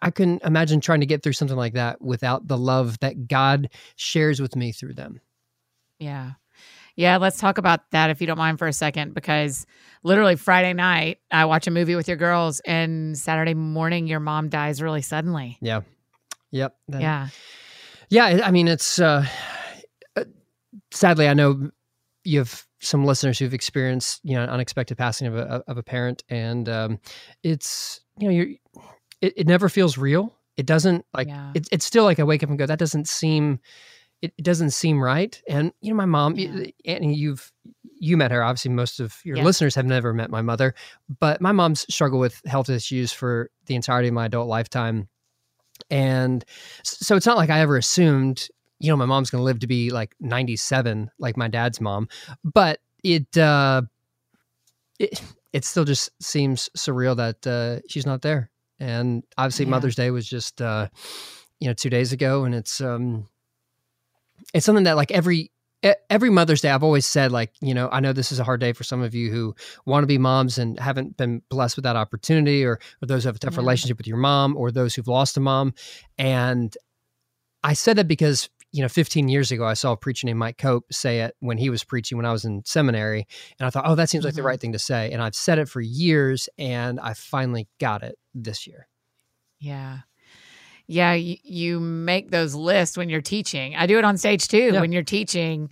I 0.00 0.10
couldn't 0.10 0.42
imagine 0.44 0.80
trying 0.80 1.00
to 1.00 1.06
get 1.06 1.22
through 1.22 1.32
something 1.34 1.56
like 1.56 1.74
that 1.74 2.00
without 2.00 2.46
the 2.48 2.56
love 2.56 2.98
that 3.00 3.28
God 3.28 3.68
shares 3.96 4.40
with 4.40 4.56
me 4.56 4.72
through 4.72 4.94
them. 4.94 5.20
Yeah. 5.98 6.32
Yeah, 6.94 7.16
let's 7.16 7.38
talk 7.38 7.58
about 7.58 7.90
that 7.92 8.10
if 8.10 8.20
you 8.20 8.26
don't 8.26 8.36
mind 8.38 8.58
for 8.58 8.66
a 8.68 8.72
second 8.72 9.14
because 9.14 9.66
literally 10.02 10.36
Friday 10.36 10.74
night 10.74 11.18
I 11.30 11.46
watch 11.46 11.66
a 11.66 11.70
movie 11.70 11.94
with 11.94 12.06
your 12.06 12.18
girls 12.18 12.60
and 12.60 13.16
Saturday 13.18 13.54
morning 13.54 14.06
your 14.06 14.20
mom 14.20 14.48
dies 14.50 14.82
really 14.82 15.00
suddenly. 15.02 15.56
Yeah. 15.60 15.80
Yep. 16.50 16.76
That- 16.88 17.00
Yeah. 17.00 17.28
Yeah. 18.10 18.24
I- 18.26 18.48
I 18.48 18.50
mean, 18.50 18.68
it's 18.68 18.98
uh, 18.98 19.24
uh, 20.16 20.24
sadly, 20.90 21.28
I 21.28 21.34
know 21.34 21.70
you 22.24 22.38
have 22.40 22.66
some 22.80 23.04
listeners 23.06 23.38
who've 23.38 23.54
experienced, 23.54 24.20
you 24.22 24.34
know, 24.36 24.42
an 24.42 24.50
unexpected 24.50 24.98
passing 24.98 25.28
of 25.28 25.36
a, 25.36 25.62
of 25.66 25.78
a 25.78 25.82
parent. 25.82 26.24
And 26.28 26.68
um, 26.68 26.98
it's, 27.42 28.00
you 28.18 28.28
know, 28.28 28.34
you're, 28.34 28.48
it, 29.22 29.32
it 29.38 29.46
never 29.46 29.70
feels 29.70 29.96
real. 29.96 30.36
It 30.58 30.66
doesn't 30.66 31.06
like, 31.14 31.28
Yeah. 31.28 31.52
it, 31.54 31.66
it's 31.72 31.86
still 31.86 32.04
like 32.04 32.20
I 32.20 32.24
wake 32.24 32.42
up 32.42 32.50
and 32.50 32.58
go, 32.58 32.66
that 32.66 32.78
doesn't 32.78 33.08
seem, 33.08 33.58
it, 34.20 34.34
it 34.36 34.42
doesn't 34.44 34.70
seem 34.70 35.02
right. 35.02 35.40
And, 35.48 35.72
you 35.80 35.90
know, 35.90 35.96
my 35.96 36.04
mom, 36.04 36.36
Yeah. 36.36 36.66
Annie, 36.84 37.14
you've, 37.14 37.50
you 37.98 38.16
met 38.18 38.30
her. 38.32 38.42
Obviously, 38.42 38.70
most 38.72 39.00
of 39.00 39.16
your 39.24 39.38
Yeah. 39.38 39.44
listeners 39.44 39.74
have 39.76 39.86
never 39.86 40.12
met 40.12 40.28
my 40.28 40.42
mother, 40.42 40.74
but 41.20 41.40
my 41.40 41.52
mom's 41.52 41.86
struggled 41.92 42.20
with 42.20 42.42
health 42.44 42.68
issues 42.68 43.12
for 43.12 43.50
the 43.66 43.74
entirety 43.74 44.08
of 44.08 44.14
my 44.14 44.26
adult 44.26 44.48
lifetime. 44.48 45.08
And 45.90 46.44
so 46.84 47.16
it's 47.16 47.26
not 47.26 47.36
like 47.38 47.48
I 47.50 47.60
ever 47.60 47.76
assumed, 47.76 48.48
you 48.78 48.90
know, 48.90 48.96
my 48.96 49.06
mom's 49.06 49.30
going 49.30 49.40
to 49.40 49.44
live 49.44 49.60
to 49.60 49.66
be 49.66 49.90
like 49.90 50.14
97, 50.20 51.10
like 51.18 51.36
my 51.36 51.48
dad's 51.48 51.80
mom. 51.80 52.08
But 52.44 52.80
it, 53.02 53.36
uh, 53.38 53.82
it, 54.98 55.20
it 55.52 55.64
still 55.64 55.84
just 55.84 56.10
seems 56.22 56.68
surreal 56.76 57.16
that 57.16 57.46
uh, 57.46 57.80
she's 57.88 58.06
not 58.06 58.22
there. 58.22 58.50
And 58.82 59.22
obviously, 59.38 59.64
Yeah. 59.66 59.70
Mother's 59.70 59.94
Day 59.94 60.10
was 60.10 60.26
just 60.28 60.60
uh, 60.60 60.88
you 61.60 61.68
know 61.68 61.74
two 61.74 61.88
days 61.90 62.12
ago, 62.12 62.44
and 62.44 62.54
it's 62.54 62.80
um, 62.80 63.28
it's 64.52 64.66
something 64.66 64.84
that 64.84 64.96
like 64.96 65.12
every 65.12 65.50
every 66.10 66.30
Mother's 66.30 66.60
Day, 66.60 66.70
I've 66.70 66.82
always 66.82 67.06
said 67.06 67.30
like 67.32 67.52
you 67.60 67.74
know 67.74 67.88
I 67.92 68.00
know 68.00 68.12
this 68.12 68.32
is 68.32 68.40
a 68.40 68.44
hard 68.44 68.60
day 68.60 68.72
for 68.72 68.84
some 68.84 69.00
of 69.00 69.14
you 69.14 69.30
who 69.30 69.54
want 69.86 70.02
to 70.02 70.06
be 70.08 70.18
moms 70.18 70.58
and 70.58 70.78
haven't 70.80 71.16
been 71.16 71.42
blessed 71.48 71.76
with 71.76 71.84
that 71.84 71.96
opportunity, 71.96 72.64
or 72.64 72.80
or 73.00 73.06
those 73.06 73.22
who 73.22 73.28
have 73.28 73.36
a 73.36 73.38
tough 73.38 73.54
Yeah. 73.54 73.60
relationship 73.60 73.98
with 73.98 74.06
your 74.08 74.16
mom, 74.18 74.56
or 74.56 74.70
those 74.72 74.94
who've 74.94 75.08
lost 75.08 75.36
a 75.36 75.40
mom, 75.40 75.74
and 76.18 76.76
I 77.62 77.74
said 77.74 77.96
that 77.98 78.08
because 78.08 78.50
you 78.72 78.82
know 78.82 78.88
15 78.88 79.28
years 79.28 79.50
ago 79.52 79.64
I 79.64 79.74
saw 79.74 79.92
a 79.92 79.96
preacher 79.96 80.26
named 80.26 80.38
Mike 80.38 80.58
Cope 80.58 80.92
say 80.92 81.20
it 81.20 81.34
when 81.40 81.58
he 81.58 81.68
was 81.70 81.84
preaching 81.84 82.16
when 82.16 82.26
I 82.26 82.32
was 82.32 82.44
in 82.44 82.62
seminary, 82.64 83.26
and 83.58 83.66
I 83.66 83.70
thought, 83.70 83.84
oh, 83.86 83.94
that 83.94 84.08
seems 84.10 84.24
like 84.24 84.34
the 84.34 84.40
Mhm. 84.42 84.46
right 84.46 84.60
thing 84.60 84.72
to 84.72 84.78
say, 84.78 85.10
and 85.12 85.22
I've 85.22 85.34
said 85.34 85.58
it 85.58 85.68
for 85.68 85.80
years, 85.80 86.48
and 86.58 86.98
I 86.98 87.14
finally 87.14 87.68
got 87.78 88.02
it 88.02 88.16
this 88.34 88.66
year. 88.66 88.88
Yeah. 89.58 89.98
Yeah, 90.86 91.12
you, 91.14 91.36
you 91.44 91.80
make 91.80 92.30
those 92.30 92.54
lists 92.54 92.96
when 92.96 93.08
you're 93.08 93.20
teaching. 93.20 93.76
I 93.76 93.86
do 93.86 93.98
it 93.98 94.04
on 94.04 94.16
stage 94.18 94.48
too 94.48 94.72
Yeah. 94.72 94.80
when 94.80 94.90
you're 94.92 95.02
teaching 95.04 95.70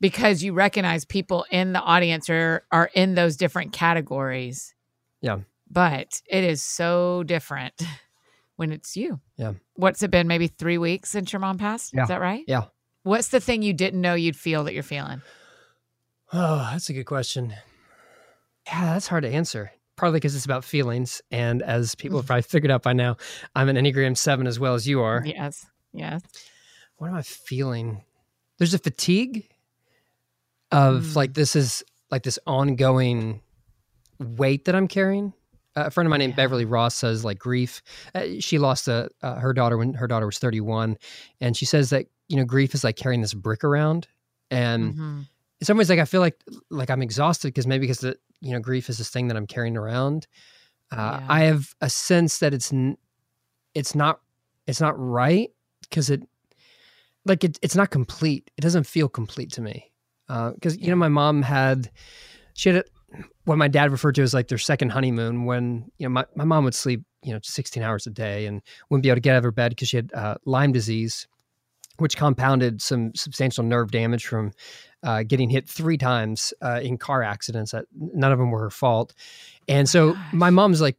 because 0.00 0.42
you 0.42 0.52
recognize 0.52 1.04
people 1.04 1.44
in 1.50 1.72
the 1.72 1.80
audience 1.80 2.28
are 2.30 2.64
are 2.70 2.90
in 2.94 3.14
those 3.14 3.36
different 3.36 3.72
categories. 3.72 4.74
Yeah. 5.20 5.38
But 5.70 6.20
it 6.28 6.44
is 6.44 6.62
so 6.62 7.22
different 7.24 7.74
when 8.62 8.72
it's 8.72 8.96
you. 8.96 9.20
Yeah. 9.36 9.54
What's 9.74 10.02
it 10.04 10.12
been 10.12 10.28
maybe 10.28 10.46
3 10.46 10.78
weeks 10.78 11.10
since 11.10 11.32
your 11.32 11.40
mom 11.40 11.58
passed? 11.58 11.92
Yeah. 11.92 12.02
Is 12.04 12.08
that 12.08 12.20
right? 12.20 12.44
Yeah. 12.46 12.66
What's 13.02 13.28
the 13.28 13.40
thing 13.40 13.62
you 13.62 13.72
didn't 13.72 14.00
know 14.00 14.14
you'd 14.14 14.36
feel 14.36 14.62
that 14.64 14.72
you're 14.74 14.82
feeling? 14.84 15.20
Oh, 16.32 16.68
that's 16.72 16.88
a 16.88 16.94
good 16.94 17.04
question. 17.04 17.52
Yeah, 18.66 18.94
that's 18.94 19.06
hard 19.06 19.24
to 19.24 19.28
answer. 19.28 19.70
Partly 19.98 20.16
because 20.16 20.34
it's 20.34 20.46
about 20.46 20.64
feelings, 20.64 21.20
and 21.30 21.60
as 21.62 21.94
people 21.94 22.18
have 22.18 22.26
probably 22.26 22.40
figured 22.42 22.70
out 22.70 22.82
by 22.82 22.94
now, 22.94 23.18
I'm 23.54 23.68
an 23.68 23.76
Enneagram 23.76 24.16
Seven 24.16 24.46
as 24.46 24.58
well 24.58 24.72
as 24.74 24.88
you 24.88 25.02
are. 25.02 25.22
Yes. 25.26 25.66
Yes. 25.92 26.22
What 26.96 27.08
am 27.08 27.14
I 27.16 27.20
feeling? 27.22 28.02
There's 28.56 28.72
a 28.72 28.78
fatigue 28.78 29.46
of 30.70 31.02
Mm. 31.02 31.16
like 31.16 31.34
this 31.34 31.54
is 31.54 31.84
like 32.10 32.22
this 32.22 32.38
ongoing 32.46 33.42
weight 34.18 34.64
that 34.64 34.74
I'm 34.74 34.88
carrying. 34.88 35.34
Uh, 35.76 35.84
a 35.86 35.90
friend 35.90 36.06
of 36.06 36.10
mine 36.10 36.18
named 36.20 36.32
Yeah. 36.32 36.36
Beverly 36.36 36.64
Ross 36.64 36.94
says 36.94 37.24
like 37.24 37.38
grief. 37.38 37.82
Uh, 38.14 38.24
she 38.40 38.58
lost 38.58 38.88
a, 38.88 39.08
uh, 39.22 39.36
her 39.36 39.52
daughter 39.52 39.76
when 39.78 39.94
her 39.94 40.06
daughter 40.06 40.26
was 40.26 40.38
31, 40.38 40.96
and 41.40 41.56
she 41.56 41.64
says 41.64 41.90
that 41.90 42.06
you 42.28 42.36
know 42.36 42.44
grief 42.44 42.74
is 42.74 42.84
like 42.84 42.96
carrying 42.96 43.20
this 43.22 43.34
brick 43.34 43.64
around, 43.64 44.06
and 44.50 44.94
Mhm. 44.94 45.26
in 45.60 45.64
some 45.66 45.76
ways 45.78 45.88
like 45.90 45.98
i 45.98 46.04
feel 46.04 46.20
like 46.20 46.42
like 46.70 46.90
i'm 46.90 47.02
exhausted 47.02 47.48
because 47.48 47.66
maybe 47.66 47.82
because 47.82 48.00
the 48.00 48.16
you 48.40 48.52
know 48.52 48.58
grief 48.60 48.88
is 48.90 48.98
this 48.98 49.08
thing 49.10 49.28
that 49.28 49.36
i'm 49.36 49.46
carrying 49.46 49.76
around 49.76 50.26
uh, 50.90 50.96
Yeah. 51.20 51.26
i 51.28 51.40
have 51.42 51.74
a 51.80 51.88
sense 51.88 52.38
that 52.40 52.52
it's 52.52 52.72
n- 52.72 52.96
it's 53.74 53.94
not 53.94 54.20
it's 54.66 54.80
not 54.80 54.94
right 54.98 55.50
because 55.82 56.10
it 56.10 56.22
like 57.24 57.44
it, 57.44 57.58
it's 57.62 57.76
not 57.76 57.90
complete 57.90 58.50
it 58.56 58.60
doesn't 58.62 58.84
feel 58.86 59.08
complete 59.08 59.52
to 59.52 59.60
me 59.62 59.92
because 60.54 60.76
you 60.78 60.88
know 60.88 60.96
my 60.96 61.08
mom 61.08 61.42
had 61.42 61.90
she 62.54 62.70
had 62.70 62.78
a, 62.78 62.84
what 63.44 63.58
my 63.58 63.68
dad 63.68 63.90
referred 63.90 64.14
to 64.14 64.22
as 64.22 64.34
like 64.34 64.48
their 64.48 64.58
second 64.58 64.90
honeymoon 64.90 65.44
when 65.44 65.90
you 65.98 66.06
know 66.06 66.10
my, 66.10 66.24
my 66.34 66.44
mom 66.44 66.64
would 66.64 66.74
sleep 66.74 67.02
you 67.22 67.32
know 67.32 67.40
16 67.42 67.82
hours 67.82 68.06
a 68.06 68.10
day 68.10 68.46
and 68.46 68.62
wouldn't 68.88 69.02
be 69.02 69.08
able 69.08 69.16
to 69.16 69.20
get 69.20 69.32
out 69.32 69.38
of 69.38 69.44
her 69.44 69.52
bed 69.52 69.70
because 69.70 69.88
she 69.88 69.96
had 69.96 70.12
uh, 70.14 70.34
lyme 70.44 70.72
disease 70.72 71.26
which 71.98 72.16
compounded 72.16 72.80
some 72.80 73.14
substantial 73.14 73.64
nerve 73.64 73.90
damage 73.90 74.26
from 74.26 74.52
uh, 75.02 75.22
getting 75.22 75.50
hit 75.50 75.68
three 75.68 75.98
times 75.98 76.54
uh, 76.62 76.80
in 76.82 76.96
car 76.96 77.22
accidents 77.22 77.72
that 77.72 77.84
none 77.94 78.32
of 78.32 78.38
them 78.38 78.50
were 78.50 78.60
her 78.60 78.70
fault. 78.70 79.14
And 79.68 79.88
so 79.88 80.16
my 80.32 80.50
mom's 80.50 80.80
like, 80.80 80.96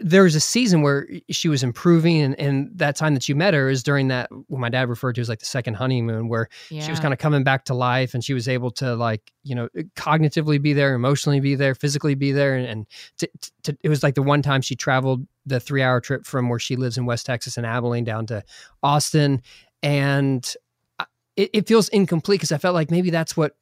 there 0.00 0.22
was 0.24 0.34
a 0.34 0.40
season 0.40 0.82
where 0.82 1.08
she 1.30 1.48
was 1.48 1.62
improving, 1.62 2.20
and, 2.20 2.38
and 2.38 2.70
that 2.78 2.96
time 2.96 3.14
that 3.14 3.28
you 3.28 3.34
met 3.34 3.54
her 3.54 3.68
is 3.68 3.82
during 3.82 4.08
that 4.08 4.28
what 4.48 4.58
my 4.58 4.68
dad 4.68 4.88
referred 4.88 5.14
to 5.14 5.20
as 5.20 5.28
like 5.28 5.38
the 5.40 5.44
second 5.46 5.74
honeymoon, 5.74 6.28
where 6.28 6.48
Yeah. 6.70 6.82
she 6.82 6.90
was 6.90 7.00
kind 7.00 7.12
of 7.12 7.18
coming 7.18 7.44
back 7.44 7.64
to 7.66 7.74
life, 7.74 8.14
and 8.14 8.24
she 8.24 8.34
was 8.34 8.48
able 8.48 8.70
to 8.72 8.94
like 8.96 9.32
you 9.42 9.54
know 9.54 9.68
cognitively 9.96 10.60
be 10.60 10.72
there, 10.72 10.94
emotionally 10.94 11.40
be 11.40 11.54
there, 11.54 11.74
physically 11.74 12.14
be 12.14 12.32
there, 12.32 12.54
and, 12.54 12.66
and 12.66 12.86
to, 13.18 13.28
to, 13.64 13.76
it 13.82 13.88
was 13.88 14.02
like 14.02 14.14
the 14.14 14.22
one 14.22 14.42
time 14.42 14.60
she 14.62 14.74
traveled 14.76 15.26
the 15.46 15.60
three 15.60 15.82
hour 15.82 16.00
trip 16.00 16.24
from 16.26 16.48
where 16.48 16.58
she 16.58 16.76
lives 16.76 16.96
in 16.98 17.06
West 17.06 17.26
Texas 17.26 17.56
and 17.56 17.66
Abilene 17.66 18.04
down 18.04 18.26
to 18.26 18.42
Austin, 18.82 19.42
and 19.82 20.54
I- 20.98 21.06
it, 21.36 21.50
it 21.54 21.68
feels 21.68 21.88
incomplete 21.88 22.40
because 22.40 22.52
I 22.52 22.58
felt 22.58 22.74
like 22.74 22.90
maybe 22.90 23.10
that's 23.10 23.36
what 23.36 23.52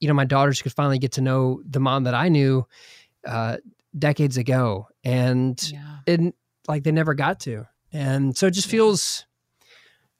you 0.00 0.08
know 0.08 0.14
my 0.14 0.24
daughters 0.24 0.60
could 0.62 0.72
finally 0.72 0.98
get 0.98 1.12
to 1.12 1.20
know 1.20 1.62
the 1.68 1.78
mom 1.80 2.04
that 2.04 2.14
I 2.14 2.28
knew 2.28 2.66
uh, 3.26 3.58
decades 3.98 4.36
ago, 4.36 4.88
and 5.04 5.60
yeah. 5.72 5.98
and 6.06 6.32
like 6.68 6.84
they 6.84 6.92
never 6.92 7.14
got 7.14 7.40
to, 7.40 7.66
and 7.92 8.36
so 8.36 8.46
it 8.46 8.52
just 8.52 8.68
Yeah. 8.68 8.72
feels 8.78 9.26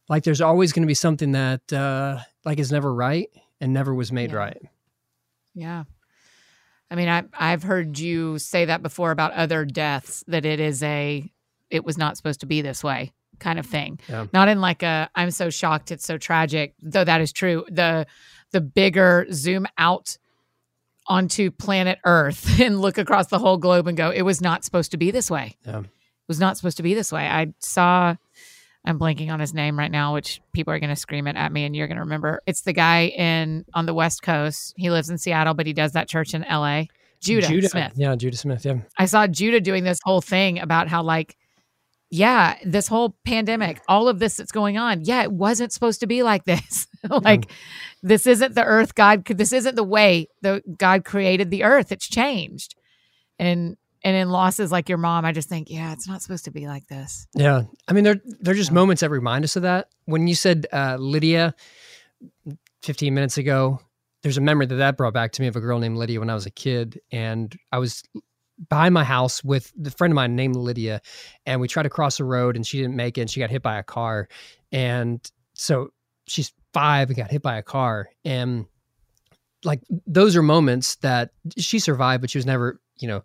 like 0.08 0.24
there's 0.24 0.40
always 0.40 0.72
going 0.72 0.82
to 0.82 0.86
be 0.88 0.94
something 0.94 1.32
that 1.32 1.72
uh, 1.72 2.18
like 2.44 2.58
is 2.58 2.70
never 2.72 2.92
right 2.92 3.28
and 3.60 3.72
never 3.72 3.94
was 3.94 4.10
made 4.12 4.30
Yeah. 4.30 4.36
right. 4.36 4.62
Yeah. 5.54 5.84
I 6.90 6.94
mean, 6.94 7.08
I 7.08 7.22
I've 7.38 7.62
heard 7.62 7.98
you 7.98 8.38
say 8.38 8.66
that 8.66 8.82
before 8.82 9.10
about 9.12 9.32
other 9.32 9.64
deaths 9.64 10.22
that 10.28 10.44
it 10.44 10.60
is 10.60 10.82
a 10.82 11.30
it 11.70 11.84
was 11.84 11.96
not 11.96 12.16
supposed 12.18 12.40
to 12.40 12.46
be 12.46 12.60
this 12.60 12.84
way 12.84 13.12
kind 13.38 13.58
of 13.58 13.64
thing. 13.66 13.98
Not 14.32 14.48
in 14.48 14.60
like 14.60 14.82
a 14.82 15.08
I'm 15.14 15.30
so 15.30 15.48
shocked 15.50 15.90
it's 15.90 16.04
so 16.06 16.18
tragic, 16.18 16.74
though 16.82 17.04
that 17.04 17.20
is 17.22 17.32
true. 17.32 17.64
The 17.70 18.06
the 18.50 18.60
bigger 18.60 19.26
zoom 19.32 19.66
out 19.78 20.18
onto 21.06 21.50
planet 21.50 21.98
Earth 22.04 22.60
and 22.60 22.80
look 22.80 22.98
across 22.98 23.28
the 23.28 23.38
whole 23.38 23.58
globe 23.58 23.86
and 23.86 23.96
go, 23.96 24.10
it 24.10 24.22
was 24.22 24.40
not 24.40 24.64
supposed 24.64 24.90
to 24.92 24.96
be 24.96 25.10
this 25.10 25.30
way. 25.30 25.56
Yeah. 25.66 25.80
It 25.80 26.28
was 26.28 26.40
not 26.40 26.56
supposed 26.56 26.76
to 26.78 26.82
be 26.82 26.94
this 26.94 27.12
way. 27.12 27.26
I 27.26 27.52
saw 27.58 28.16
I'm 28.84 28.98
blanking 28.98 29.30
on 29.30 29.38
his 29.38 29.54
name 29.54 29.78
right 29.78 29.90
now, 29.90 30.14
which 30.14 30.40
people 30.52 30.72
are 30.72 30.80
going 30.80 30.90
to 30.90 30.96
scream 30.96 31.26
it 31.28 31.36
at 31.36 31.52
me, 31.52 31.64
and 31.64 31.76
you're 31.76 31.86
going 31.86 31.96
to 31.96 32.02
remember. 32.02 32.42
It's 32.46 32.62
the 32.62 32.72
guy 32.72 33.06
in 33.06 33.64
on 33.74 33.86
the 33.86 33.94
West 33.94 34.22
Coast. 34.22 34.74
He 34.76 34.90
lives 34.90 35.08
in 35.08 35.18
Seattle, 35.18 35.54
but 35.54 35.66
he 35.66 35.72
does 35.72 35.92
that 35.92 36.08
church 36.08 36.34
in 36.34 36.42
L.A. 36.44 36.88
Judah, 37.20 37.68
Smith. 37.68 37.92
Yeah, 37.94 38.16
Judah 38.16 38.36
Smith. 38.36 38.64
Yeah. 38.64 38.78
I 38.98 39.06
saw 39.06 39.28
Judah 39.28 39.60
doing 39.60 39.84
this 39.84 40.00
whole 40.02 40.20
thing 40.20 40.58
about 40.58 40.88
how, 40.88 41.04
like, 41.04 41.36
yeah, 42.10 42.56
this 42.64 42.88
whole 42.88 43.16
pandemic, 43.24 43.80
all 43.86 44.08
of 44.08 44.18
this 44.18 44.36
that's 44.36 44.50
going 44.50 44.76
on, 44.76 45.04
yeah, 45.04 45.22
it 45.22 45.30
wasn't 45.30 45.72
supposed 45.72 46.00
to 46.00 46.08
be 46.08 46.24
like 46.24 46.44
this. 46.44 46.88
like, 47.08 47.48
this 48.02 48.26
isn't 48.26 48.54
the 48.54 48.64
earth 48.64 48.94
God. 48.94 49.24
This 49.24 49.52
isn't 49.52 49.76
the 49.76 49.84
way 49.84 50.28
the 50.40 50.62
God 50.78 51.04
created 51.04 51.50
the 51.50 51.64
earth. 51.64 51.92
It's 51.92 52.08
changed, 52.08 52.74
and 53.38 53.76
and 54.04 54.16
in 54.16 54.30
losses 54.30 54.72
like 54.72 54.88
your 54.88 54.98
mom, 54.98 55.24
I 55.24 55.32
just 55.32 55.48
think, 55.48 55.70
yeah, 55.70 55.92
it's 55.92 56.08
not 56.08 56.22
supposed 56.22 56.44
to 56.46 56.50
be 56.50 56.66
like 56.66 56.86
this. 56.88 57.26
Yeah. 57.34 57.62
I 57.86 57.92
mean, 57.92 58.04
they're 58.04 58.20
they're 58.40 58.54
just 58.54 58.72
moments 58.72 59.00
that 59.00 59.10
remind 59.10 59.44
us 59.44 59.56
of 59.56 59.62
that. 59.62 59.88
When 60.06 60.26
you 60.26 60.34
said 60.34 60.66
uh, 60.72 60.96
Lydia 60.98 61.54
15 62.82 63.14
minutes 63.14 63.38
ago, 63.38 63.80
there's 64.22 64.38
a 64.38 64.42
memory 64.42 64.66
that 64.66 64.76
that 64.76 64.96
brought 64.96 65.14
back 65.14 65.32
to 65.32 65.42
me 65.42 65.48
of 65.48 65.56
a 65.56 65.60
girl 65.60 65.78
named 65.78 65.96
Lydia 65.96 66.20
when 66.20 66.30
I 66.30 66.34
was 66.34 66.46
a 66.46 66.50
kid, 66.50 67.00
and 67.10 67.56
I 67.70 67.78
was 67.78 68.02
behind 68.68 68.94
my 68.94 69.04
house 69.04 69.42
with 69.42 69.72
the 69.76 69.90
friend 69.90 70.12
of 70.12 70.16
mine 70.16 70.36
named 70.36 70.56
Lydia, 70.56 71.00
and 71.46 71.60
we 71.60 71.68
tried 71.68 71.84
to 71.84 71.90
cross 71.90 72.20
a 72.20 72.24
road, 72.24 72.56
and 72.56 72.66
she 72.66 72.78
didn't 72.78 72.96
make 72.96 73.18
it, 73.18 73.22
and 73.22 73.30
she 73.30 73.40
got 73.40 73.50
hit 73.50 73.62
by 73.62 73.78
a 73.78 73.82
car, 73.82 74.28
and 74.70 75.30
so 75.54 75.88
she's 76.26 76.52
five 76.72 77.08
and 77.08 77.16
got 77.16 77.30
hit 77.30 77.42
by 77.42 77.56
a 77.56 77.62
car, 77.62 78.08
and 78.24 78.66
like 79.64 79.80
those 80.06 80.36
are 80.36 80.42
moments 80.42 80.96
that 80.96 81.30
she 81.56 81.78
survived, 81.78 82.20
but 82.20 82.30
she 82.30 82.38
was 82.38 82.46
never, 82.46 82.80
you 82.98 83.08
know, 83.08 83.22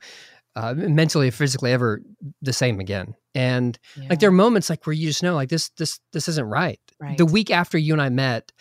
uh, 0.56 0.74
mentally 0.76 1.28
or 1.28 1.32
physically 1.32 1.72
ever 1.72 2.02
the 2.42 2.54
same 2.54 2.80
again. 2.80 3.16
And 3.36 3.78
like 4.10 4.20
there 4.20 4.30
are 4.30 4.34
moments 4.34 4.70
like 4.70 4.86
where 4.86 4.94
you 4.94 5.08
just 5.08 5.22
know 5.22 5.36
like 5.36 5.50
this 5.50 5.70
this 5.78 6.00
this 6.14 6.28
isn't 6.28 6.46
right. 6.46 6.80
Right. 7.00 7.18
The 7.18 7.26
week 7.26 7.52
after 7.52 7.78
you 7.78 7.94
and 7.94 8.02
I 8.02 8.10
met, 8.10 8.52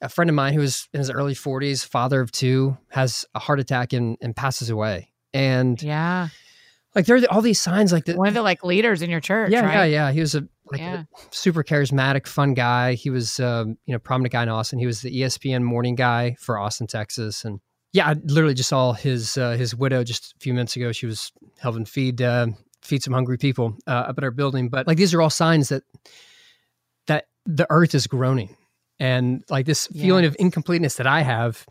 a 0.00 0.08
friend 0.08 0.30
of 0.30 0.36
mine 0.36 0.54
who 0.54 0.60
was 0.60 0.88
in 0.92 0.98
his 0.98 1.10
early 1.10 1.34
40s, 1.34 1.84
father 1.84 2.20
of 2.20 2.30
two, 2.30 2.76
has 2.90 3.24
a 3.34 3.40
heart 3.40 3.58
attack 3.58 3.92
and, 3.92 4.16
and 4.20 4.36
passes 4.36 4.70
away. 4.70 5.12
And 5.34 5.82
yeah, 5.82 6.28
like 6.94 7.06
there 7.06 7.16
are 7.16 7.22
all 7.30 7.40
these 7.40 7.60
signs 7.60 7.92
like 7.92 8.04
that. 8.04 8.16
one 8.16 8.28
of 8.28 8.34
the 8.34 8.42
like 8.42 8.62
leaders 8.62 9.02
in 9.02 9.10
your 9.10 9.20
church. 9.20 9.50
Yeah, 9.50 9.64
right? 9.64 9.74
yeah, 9.74 9.84
yeah. 9.84 10.12
He 10.12 10.20
was 10.20 10.34
a 10.34 10.46
like 10.72 10.80
Yeah. 10.80 11.02
a 11.02 11.06
super 11.30 11.62
charismatic, 11.62 12.26
fun 12.26 12.54
guy. 12.54 12.94
He 12.94 13.10
was 13.10 13.38
um, 13.38 13.78
you 13.86 13.92
know, 13.92 13.98
prominent 13.98 14.32
guy 14.32 14.42
in 14.42 14.48
Austin. 14.48 14.78
He 14.78 14.86
was 14.86 15.02
the 15.02 15.10
ESPN 15.22 15.62
morning 15.62 15.94
guy 15.94 16.36
for 16.40 16.58
Austin, 16.58 16.86
Texas. 16.88 17.44
And 17.44 17.60
yeah, 17.92 18.08
I 18.08 18.14
literally 18.24 18.54
just 18.54 18.70
saw 18.70 18.92
his 18.94 19.36
uh, 19.38 19.52
his 19.52 19.74
widow 19.76 20.02
just 20.02 20.34
a 20.36 20.38
few 20.40 20.54
minutes 20.54 20.74
ago. 20.76 20.90
She 20.92 21.06
was 21.06 21.30
helping 21.60 21.84
feed 21.84 22.20
uh, 22.22 22.46
feed 22.82 23.02
some 23.02 23.12
hungry 23.14 23.38
people 23.38 23.76
uh, 23.86 23.90
up 24.08 24.18
at 24.18 24.24
our 24.24 24.30
building. 24.30 24.68
But 24.70 24.86
like 24.86 24.96
these 24.96 25.12
are 25.14 25.22
all 25.22 25.30
signs 25.30 25.68
that 25.68 25.82
that 27.06 27.26
the 27.46 27.66
earth 27.70 27.94
is 27.94 28.06
groaning, 28.06 28.56
and 28.98 29.44
like 29.50 29.66
this 29.66 29.86
feeling 29.88 30.24
of 30.24 30.34
incompleteness 30.38 30.96
that 30.96 31.06
I 31.06 31.20
have 31.22 31.66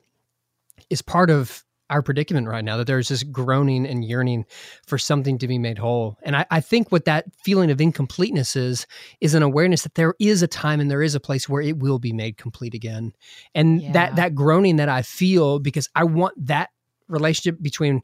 is 0.90 1.02
part 1.02 1.30
of 1.30 1.64
our 1.92 2.02
predicament 2.02 2.48
right 2.48 2.64
now. 2.66 2.78
That 2.78 2.88
there's 2.88 3.10
this 3.10 3.22
groaning 3.22 3.86
and 3.86 4.04
yearning 4.04 4.46
for 4.88 4.98
something 4.98 5.38
to 5.38 5.48
be 5.48 5.60
made 5.60 5.78
whole. 5.78 6.18
And 6.24 6.36
I, 6.36 6.46
I 6.50 6.62
think 6.62 6.92
what 6.92 7.06
that 7.06 7.26
feeling 7.44 7.70
of 7.70 7.80
incompleteness 7.80 8.56
is 8.56 8.88
is 9.20 9.36
an 9.36 9.44
awareness 9.44 9.84
that 9.84 9.96
there 9.96 10.16
is 10.20 10.42
a 10.42 10.48
time 10.48 10.80
and 10.80 10.90
there 10.90 11.04
is 11.04 11.14
a 11.14 11.20
place 11.20 11.48
where 11.48 11.62
it 11.62 11.78
will 11.78 12.00
be 12.00 12.14
made 12.14 12.38
complete 12.38 12.74
again. 12.74 13.14
And 13.54 13.82
Yeah. 13.82 13.92
that 13.92 14.16
that 14.16 14.34
groaning 14.34 14.78
that 14.78 14.90
I 14.90 15.04
feel 15.04 15.60
because 15.60 15.88
I 15.94 16.06
want 16.06 16.34
that 16.48 16.70
relationship 17.08 17.62
between 17.62 18.02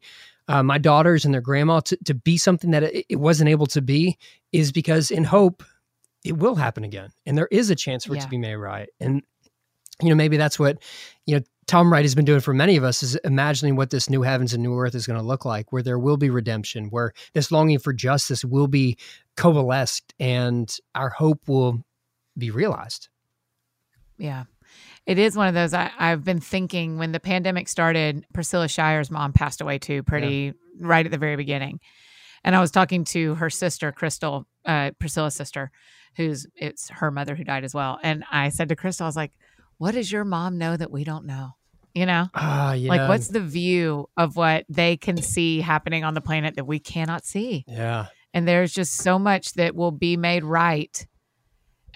uh, 0.48 0.64
my 0.64 0.78
daughters 0.78 1.26
and 1.26 1.34
their 1.34 1.42
grandma 1.42 1.80
to, 1.82 1.98
to 2.06 2.14
be 2.14 2.38
something 2.38 2.72
that 2.72 2.84
it, 2.84 3.06
it 3.10 3.16
wasn't 3.18 3.50
able 3.50 3.66
to 3.68 3.82
be 3.82 4.18
is 4.52 4.72
because 4.72 5.12
in 5.12 5.24
hope 5.24 5.64
it 6.24 6.38
will 6.38 6.56
happen 6.56 6.84
again 6.84 7.10
and 7.26 7.38
there 7.38 7.48
is 7.52 7.70
a 7.70 7.76
chance 7.76 8.06
for 8.06 8.14
yeah. 8.14 8.20
it 8.20 8.24
to 8.24 8.30
be 8.30 8.38
made 8.38 8.56
right 8.56 8.90
and 9.00 9.22
you 10.02 10.10
know 10.10 10.16
maybe 10.16 10.38
that's 10.38 10.60
what 10.60 10.78
you 11.26 11.36
know 11.36 11.44
tom 11.68 11.92
wright 11.92 12.06
has 12.06 12.16
been 12.16 12.26
doing 12.26 12.40
for 12.40 12.54
many 12.54 12.78
of 12.78 12.84
us 12.84 13.04
is 13.04 13.16
imagining 13.18 13.76
what 13.76 13.90
this 13.90 14.10
new 14.10 14.22
heavens 14.22 14.54
and 14.54 14.64
new 14.64 14.78
earth 14.78 14.96
is 14.96 15.06
going 15.06 15.20
to 15.20 15.26
look 15.26 15.46
like 15.46 15.72
where 15.72 15.84
there 15.84 16.00
will 16.00 16.18
be 16.18 16.30
redemption 16.30 16.88
where 16.90 17.14
this 17.34 17.52
longing 17.52 17.80
for 17.80 17.94
justice 17.94 18.44
will 18.44 18.68
be 18.68 18.98
coalesced 19.36 20.14
and 20.20 20.78
our 20.96 21.10
hope 21.10 21.48
will 21.48 21.84
be 22.38 22.52
realized 22.52 23.10
yeah 24.18 24.46
it 25.08 25.18
is 25.18 25.38
one 25.38 25.48
of 25.48 25.54
those 25.54 25.74
I, 25.74 25.90
have 25.98 26.26
been 26.26 26.42
thinking 26.42 26.98
when 26.98 27.14
the 27.14 27.20
pandemic 27.20 27.70
started, 27.70 28.26
Priscilla 28.34 28.68
Shirer's 28.68 29.10
mom 29.10 29.32
passed 29.32 29.62
away 29.62 29.80
too, 29.80 30.04
pretty 30.04 30.28
yeah. 30.28 30.52
right 30.82 31.06
at 31.06 31.12
the 31.12 31.18
very 31.18 31.38
beginning. 31.38 31.80
And 32.44 32.56
I 32.56 32.60
was 32.60 32.72
talking 32.72 33.06
to 33.06 33.36
her 33.36 33.50
sister, 33.50 33.94
Crystal, 33.94 34.46
uh, 34.66 34.92
Priscilla's 35.00 35.34
sister, 35.34 35.72
who's 36.18 36.46
it's 36.56 36.90
her 36.90 37.10
mother 37.10 37.36
who 37.36 37.46
died 37.46 37.64
as 37.64 37.74
well. 37.74 38.00
And 38.04 38.26
I 38.30 38.50
said 38.50 38.68
to 38.70 38.76
Crystal, 38.76 39.06
I 39.06 39.08
was 39.08 39.16
like, 39.16 39.32
what 39.78 39.94
does 39.94 40.12
your 40.12 40.24
mom 40.24 40.58
know 40.58 40.76
that 40.76 40.92
we 40.92 41.04
don't 41.04 41.26
know? 41.26 41.52
You 41.94 42.06
know? 42.06 42.28
Uh, 42.34 42.76
yeah. 42.78 42.90
Like, 42.90 43.10
what's 43.10 43.30
the 43.30 43.40
view 43.40 44.08
of 44.18 44.36
what 44.36 44.66
they 44.70 44.98
can 44.98 45.22
see 45.22 45.62
happening 45.62 46.04
on 46.04 46.14
the 46.14 46.22
planet 46.22 46.56
that 46.56 46.66
we 46.66 46.80
cannot 46.80 47.26
see? 47.26 47.66
Yeah. 47.68 48.08
And 48.34 48.48
there's 48.48 48.72
just 48.72 48.96
so 48.96 49.18
much 49.18 49.54
that 49.54 49.76
will 49.76 49.92
be 49.92 50.16
made 50.16 50.44
right 50.44 51.08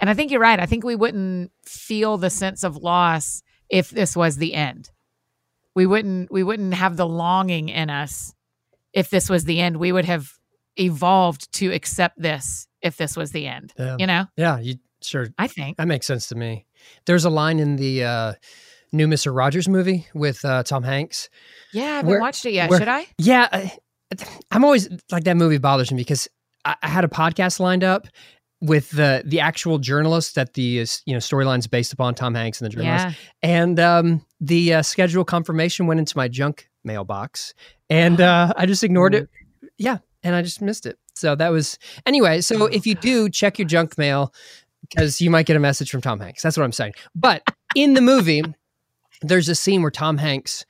and 0.02 0.10
I 0.10 0.16
think 0.16 0.32
you're 0.32 0.42
right. 0.42 0.60
I 0.60 0.66
think 0.66 0.84
we 0.84 0.96
wouldn't 0.96 1.52
feel 1.64 2.18
the 2.18 2.32
sense 2.32 2.64
of 2.64 2.76
loss 2.78 3.44
if 3.70 3.92
this 3.92 4.16
was 4.16 4.38
the 4.38 4.56
end. 4.56 4.90
We 5.76 5.86
wouldn't 5.86 6.32
we 6.32 6.44
wouldn't 6.44 6.74
have 6.74 6.98
the 6.98 7.08
longing 7.08 7.70
in 7.70 7.90
us 7.90 8.34
if 8.94 9.10
this 9.10 9.30
was 9.30 9.46
the 9.46 9.62
end. 9.62 9.78
We 9.78 9.92
would 9.92 10.06
have 10.06 10.34
evolved 10.76 11.54
to 11.54 11.72
accept 11.72 12.20
this 12.20 12.68
if 12.82 12.98
this 12.98 13.16
was 13.16 13.32
the 13.32 13.46
end. 13.48 13.74
Yeah. 13.78 13.96
You 14.00 14.08
know? 14.08 14.26
Yeah, 14.36 14.60
you 14.60 14.76
sure. 15.02 15.28
I 15.38 15.48
think. 15.48 15.78
That 15.78 15.88
makes 15.88 16.08
sense 16.08 16.28
to 16.28 16.36
me. 16.36 16.66
There's 17.06 17.26
a 17.26 17.30
line 17.30 17.60
in 17.60 17.76
the 17.76 18.04
uh 18.04 18.34
new 18.92 19.08
Mr. 19.08 19.36
Rogers 19.36 19.68
movie 19.70 20.08
with 20.14 20.44
uh, 20.44 20.64
Tom 20.64 20.84
Hanks. 20.84 21.30
Yeah, 21.72 21.84
I 21.84 21.88
haven't 21.88 22.10
where, 22.10 22.20
watched 22.20 22.46
it 22.46 22.54
yet. 22.54 22.70
Where, 22.70 22.80
Should 22.80 22.88
I? 22.88 23.08
Yeah, 23.18 23.48
I, 23.52 23.74
I'm 24.52 24.64
always 24.64 24.90
like 25.12 25.24
that 25.24 25.38
movie 25.38 25.58
bothers 25.58 25.92
me 25.92 25.98
because 25.98 26.28
I, 26.66 26.76
I 26.82 26.88
had 26.88 27.06
a 27.06 27.08
podcast 27.08 27.60
lined 27.60 27.84
up 27.84 28.08
with 28.60 28.92
the 28.92 29.24
the 29.26 29.40
actual 29.40 29.80
journalist 29.80 30.36
that 30.36 30.54
the 30.54 30.62
you 30.62 31.14
know 31.14 31.20
storylines 31.20 31.70
based 31.70 31.94
upon 31.94 32.16
Tom 32.16 32.36
Hanks 32.36 32.62
and 32.62 32.72
the 32.72 32.76
journalist, 32.76 33.06
yeah. 33.06 33.14
and 33.42 33.80
um, 33.80 34.26
the 34.40 34.76
uh, 34.76 34.82
schedule 34.82 35.26
confirmation 35.26 35.88
went 35.88 36.00
into 36.00 36.16
my 36.18 36.28
junk 36.28 36.70
mailbox, 36.84 37.54
and 37.90 38.22
uh, 38.22 38.54
I 38.58 38.66
just 38.66 38.84
ignored 38.84 39.16
it. 39.16 39.30
Yeah, 39.78 39.98
and 40.24 40.36
I 40.36 40.42
just 40.42 40.62
missed 40.62 40.86
it. 40.86 40.98
So 41.16 41.36
that 41.36 41.50
was 41.50 41.78
anyway. 42.06 42.42
So 42.42 42.66
if 42.66 42.86
you 42.86 42.96
do 42.96 43.30
check 43.30 43.60
your 43.60 43.68
junk 43.68 43.98
mail, 43.98 44.34
because 44.82 45.22
you 45.22 45.30
might 45.30 45.46
get 45.46 45.56
a 45.56 45.60
message 45.60 45.90
from 45.90 46.02
Tom 46.02 46.20
Hanks. 46.20 46.42
That's 46.42 46.58
what 46.58 46.64
I'm 46.64 46.72
saying. 46.72 46.94
But 47.16 47.44
in 47.76 47.94
the 47.94 48.02
movie, 48.02 48.44
there's 49.22 49.50
a 49.50 49.56
scene 49.56 49.82
where 49.82 49.92
Tom 49.92 50.18
Hanks. 50.18 50.66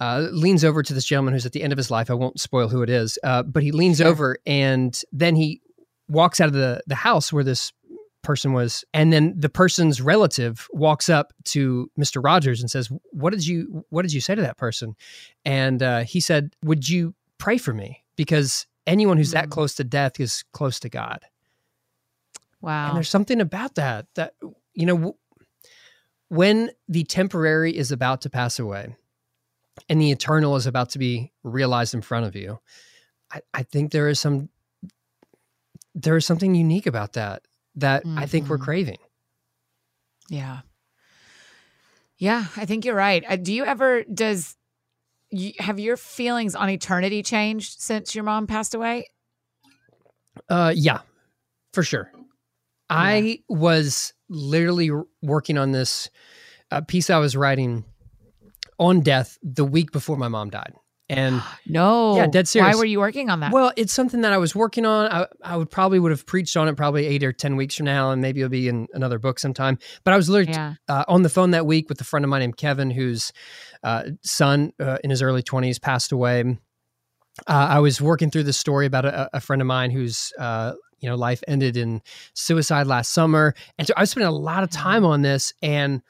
Uh, 0.00 0.26
leans 0.32 0.64
over 0.64 0.82
to 0.82 0.92
this 0.92 1.04
gentleman 1.04 1.32
who's 1.32 1.46
at 1.46 1.52
the 1.52 1.62
end 1.62 1.72
of 1.72 1.76
his 1.76 1.88
life. 1.88 2.10
I 2.10 2.14
won't 2.14 2.40
spoil 2.40 2.66
who 2.66 2.82
it 2.82 2.90
is, 2.90 3.20
uh, 3.22 3.44
but 3.44 3.62
he 3.62 3.70
leans 3.70 3.98
sure. 3.98 4.08
over 4.08 4.36
and 4.44 5.00
then 5.12 5.36
he 5.36 5.62
walks 6.08 6.40
out 6.40 6.48
of 6.48 6.54
the 6.54 6.82
the 6.86 6.94
house 6.94 7.32
where 7.32 7.44
this 7.44 7.72
person 8.22 8.52
was 8.52 8.84
and 8.94 9.12
then 9.12 9.34
the 9.36 9.48
person's 9.48 10.00
relative 10.00 10.68
walks 10.72 11.08
up 11.08 11.32
to 11.44 11.90
Mr. 11.98 12.22
Rogers 12.24 12.60
and 12.60 12.70
says 12.70 12.88
what 13.10 13.30
did 13.30 13.46
you 13.46 13.84
what 13.90 14.02
did 14.02 14.12
you 14.12 14.20
say 14.20 14.34
to 14.34 14.42
that 14.42 14.56
person 14.56 14.94
and 15.44 15.82
uh, 15.82 16.00
he 16.04 16.20
said 16.20 16.54
would 16.62 16.88
you 16.88 17.14
pray 17.38 17.58
for 17.58 17.74
me 17.74 18.04
because 18.16 18.66
anyone 18.86 19.16
who's 19.16 19.32
that 19.32 19.46
mm. 19.46 19.50
close 19.50 19.74
to 19.74 19.84
death 19.84 20.20
is 20.20 20.44
close 20.52 20.78
to 20.80 20.88
God 20.88 21.20
wow 22.62 22.88
and 22.88 22.96
there's 22.96 23.10
something 23.10 23.40
about 23.40 23.74
that 23.74 24.06
that 24.14 24.34
you 24.72 24.86
know 24.86 25.16
when 26.28 26.70
the 26.88 27.04
temporary 27.04 27.76
is 27.76 27.92
about 27.92 28.22
to 28.22 28.30
pass 28.30 28.58
away 28.58 28.96
and 29.88 30.00
the 30.00 30.10
eternal 30.10 30.56
is 30.56 30.66
about 30.66 30.88
to 30.90 30.98
be 30.98 31.30
realized 31.42 31.92
in 31.92 32.00
front 32.00 32.24
of 32.24 32.34
you 32.34 32.58
I, 33.32 33.40
I 33.54 33.62
think 33.62 33.92
there 33.92 34.08
is 34.08 34.20
some 34.20 34.48
there 35.94 36.16
is 36.16 36.26
something 36.26 36.54
unique 36.54 36.86
about 36.86 37.14
that 37.14 37.42
that 37.76 38.04
mm-hmm. 38.04 38.18
I 38.18 38.26
think 38.26 38.48
we're 38.48 38.56
mm-hmm. 38.56 38.64
craving. 38.64 38.98
Yeah. 40.28 40.60
Yeah, 42.18 42.44
I 42.56 42.66
think 42.66 42.84
you're 42.84 42.94
right. 42.94 43.24
Uh, 43.28 43.36
do 43.36 43.52
you 43.52 43.64
ever 43.64 44.04
does 44.04 44.56
you, 45.30 45.52
have 45.58 45.80
your 45.80 45.96
feelings 45.96 46.54
on 46.54 46.68
eternity 46.70 47.22
changed 47.22 47.80
since 47.80 48.14
your 48.14 48.24
mom 48.24 48.46
passed 48.46 48.74
away? 48.74 49.06
Uh 50.48 50.72
yeah. 50.74 51.00
For 51.72 51.82
sure. 51.82 52.10
I 52.92 53.38
was 53.48 54.12
literally 54.28 54.90
working 55.22 55.58
on 55.58 55.72
this 55.72 56.08
uh, 56.70 56.80
piece 56.80 57.10
I 57.10 57.18
was 57.18 57.36
writing 57.36 57.84
on 58.78 59.00
death 59.00 59.38
the 59.42 59.64
week 59.64 59.92
before 59.92 60.16
my 60.16 60.28
mom 60.28 60.50
died. 60.50 60.74
And 61.08 61.42
no, 61.66 62.16
yeah, 62.16 62.26
dead 62.26 62.48
serious. 62.48 62.74
Why 62.74 62.78
were 62.78 62.84
you 62.84 62.98
working 62.98 63.30
on 63.30 63.40
that? 63.40 63.52
Well, 63.52 63.72
it's 63.76 63.92
something 63.92 64.22
that 64.22 64.32
I 64.32 64.38
was 64.38 64.54
working 64.54 64.86
on. 64.86 65.10
I, 65.10 65.26
I 65.44 65.56
would 65.56 65.70
probably 65.70 65.98
would 65.98 66.10
have 66.10 66.26
preached 66.26 66.56
on 66.56 66.68
it 66.68 66.76
probably 66.76 67.06
eight 67.06 67.22
or 67.22 67.32
ten 67.32 67.56
weeks 67.56 67.76
from 67.76 67.86
now, 67.86 68.10
and 68.10 68.22
maybe 68.22 68.40
it'll 68.40 68.50
be 68.50 68.68
in 68.68 68.88
another 68.94 69.18
book 69.18 69.38
sometime. 69.38 69.78
But 70.04 70.14
I 70.14 70.16
was 70.16 70.28
literally 70.28 70.52
yeah. 70.52 70.74
uh, 70.88 71.04
on 71.08 71.22
the 71.22 71.28
phone 71.28 71.50
that 71.50 71.66
week 71.66 71.88
with 71.88 72.00
a 72.00 72.04
friend 72.04 72.24
of 72.24 72.30
mine 72.30 72.40
named 72.40 72.56
Kevin, 72.56 72.90
whose 72.90 73.32
uh, 73.82 74.04
son 74.22 74.72
uh, 74.80 74.98
in 75.04 75.10
his 75.10 75.22
early 75.22 75.42
twenties 75.42 75.78
passed 75.78 76.12
away. 76.12 76.58
Uh, 77.46 77.66
I 77.70 77.78
was 77.80 78.00
working 78.00 78.30
through 78.30 78.42
the 78.44 78.52
story 78.52 78.86
about 78.86 79.06
a, 79.06 79.36
a, 79.36 79.40
friend 79.40 79.62
of 79.62 79.66
mine 79.66 79.90
whose 79.90 80.34
uh, 80.38 80.74
you 81.02 81.10
know 81.10 81.16
life 81.16 81.42
ended 81.46 81.76
in 81.76 82.00
suicide 82.32 82.86
last 82.86 83.12
summer, 83.12 83.54
and 83.78 83.86
so 83.86 83.92
I 83.96 84.04
spent 84.04 84.26
a 84.26 84.30
lot 84.30 84.62
of 84.62 84.70
mm. 84.70 84.78
time 84.78 85.04
on 85.04 85.20
this 85.20 85.52
and 85.60 86.02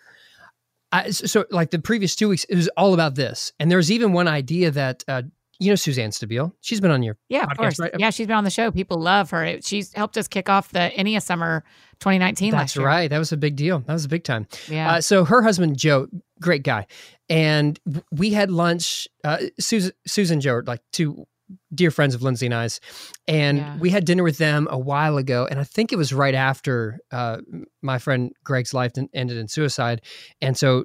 I, 0.93 1.11
so 1.11 1.47
like 1.51 1.71
the 1.71 1.79
previous 1.79 2.15
two 2.15 2.29
weeks, 2.29 2.45
it 2.45 2.55
was 2.55 2.69
all 2.77 2.93
about 2.93 3.15
this. 3.15 3.53
And 3.59 3.71
there 3.71 3.79
was 3.79 3.91
even 3.91 4.13
one 4.13 4.29
idea 4.29 4.71
that, 4.73 5.03
uh, 5.09 5.23
you 5.59 5.71
know, 5.71 5.75
Suzanne 5.75 6.11
Stabile, 6.11 6.53
she's 6.61 6.81
been 6.81 6.91
on 6.91 7.03
your 7.03 7.17
yeah, 7.29 7.47
podcast, 7.47 7.51
of 7.51 7.57
course, 7.57 7.79
right? 7.79 7.93
yeah, 7.99 8.11
she's 8.11 8.27
been 8.27 8.37
on 8.37 8.45
the 8.45 8.51
show. 8.51 8.71
People 8.71 8.99
love 8.99 9.31
her. 9.31 9.59
She's 9.63 9.93
helped 9.93 10.19
us 10.19 10.29
kick 10.29 10.49
off 10.49 10.71
the 10.73 10.91
Ennea 10.97 11.23
Summer 11.23 11.65
2019 12.01 12.51
That's 12.51 12.77
right. 12.77 13.09
That 13.09 13.19
was 13.19 13.33
a 13.33 13.37
big 13.37 13.57
deal. 13.57 13.79
That 13.79 13.93
was 13.93 14.05
a 14.05 14.09
big 14.09 14.25
time. 14.25 14.47
Yeah. 14.69 14.95
Uh, 14.95 15.01
so 15.01 15.25
her 15.25 15.41
husband 15.41 15.79
Joe, 15.79 16.09
great 16.41 16.63
guy, 16.63 16.87
and 17.31 17.79
we 18.11 18.33
had 18.33 18.51
lunch. 18.51 19.09
Uh, 19.25 19.39
Susan, 19.59 19.93
Susan, 20.07 20.41
Joe, 20.41 20.63
like 20.67 20.83
two 20.93 21.27
dear 21.75 21.91
friends 21.91 22.15
of 22.15 22.23
Lindsay 22.23 22.47
and 22.47 22.55
I's, 22.55 22.81
and 23.29 23.59
yeah. 23.59 23.77
we 23.79 23.91
had 23.91 24.05
dinner 24.05 24.23
with 24.23 24.39
them 24.39 24.69
a 24.71 24.79
while 24.79 25.17
ago. 25.17 25.47
And 25.51 25.61
I 25.61 25.65
think 25.65 25.93
it 25.93 25.97
was 25.97 26.13
right 26.13 26.35
after 26.35 26.99
uh, 27.11 27.39
my 27.83 27.99
friend 27.99 28.33
Greg's 28.45 28.75
life 28.75 28.93
ended 29.13 29.37
in 29.37 29.49
suicide. 29.49 30.03
And 30.41 30.57
so, 30.57 30.85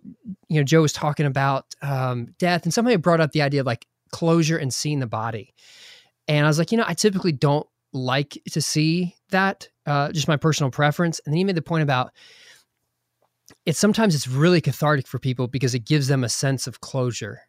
you 0.50 0.60
know, 0.60 0.64
Joe 0.64 0.82
was 0.82 0.94
talking 0.94 1.26
about 1.26 1.66
um, 1.82 2.34
death, 2.40 2.64
and 2.64 2.74
somebody 2.74 2.96
brought 2.98 3.22
up 3.22 3.32
the 3.32 3.42
idea 3.42 3.62
of 3.62 3.66
like 3.66 3.88
closure 4.12 4.58
and 4.58 4.74
seeing 4.74 5.00
the 5.00 5.08
body. 5.08 5.54
And 6.28 6.46
I 6.46 6.50
was 6.50 6.60
like, 6.60 6.72
you 6.72 6.78
know, 6.78 6.86
I 6.88 6.94
typically 6.94 7.32
don't 7.32 7.68
like 7.94 8.38
to 8.52 8.62
see 8.62 9.16
that, 9.30 9.70
uh, 9.86 10.12
just 10.12 10.28
my 10.28 10.38
personal 10.38 10.72
preference. 10.72 11.22
And 11.26 11.34
then 11.34 11.38
he 11.38 11.44
made 11.44 11.56
the 11.56 11.62
point 11.62 11.84
about 11.84 12.12
it's 13.66 13.80
sometimes 13.80 14.14
it's 14.14 14.28
really 14.28 14.62
cathartic 14.62 15.08
for 15.08 15.20
people 15.20 15.48
because 15.48 15.74
it 15.74 15.86
gives 15.86 16.08
them 16.08 16.24
a 16.24 16.30
sense 16.30 16.68
of 16.68 16.82
closure. 16.82 17.42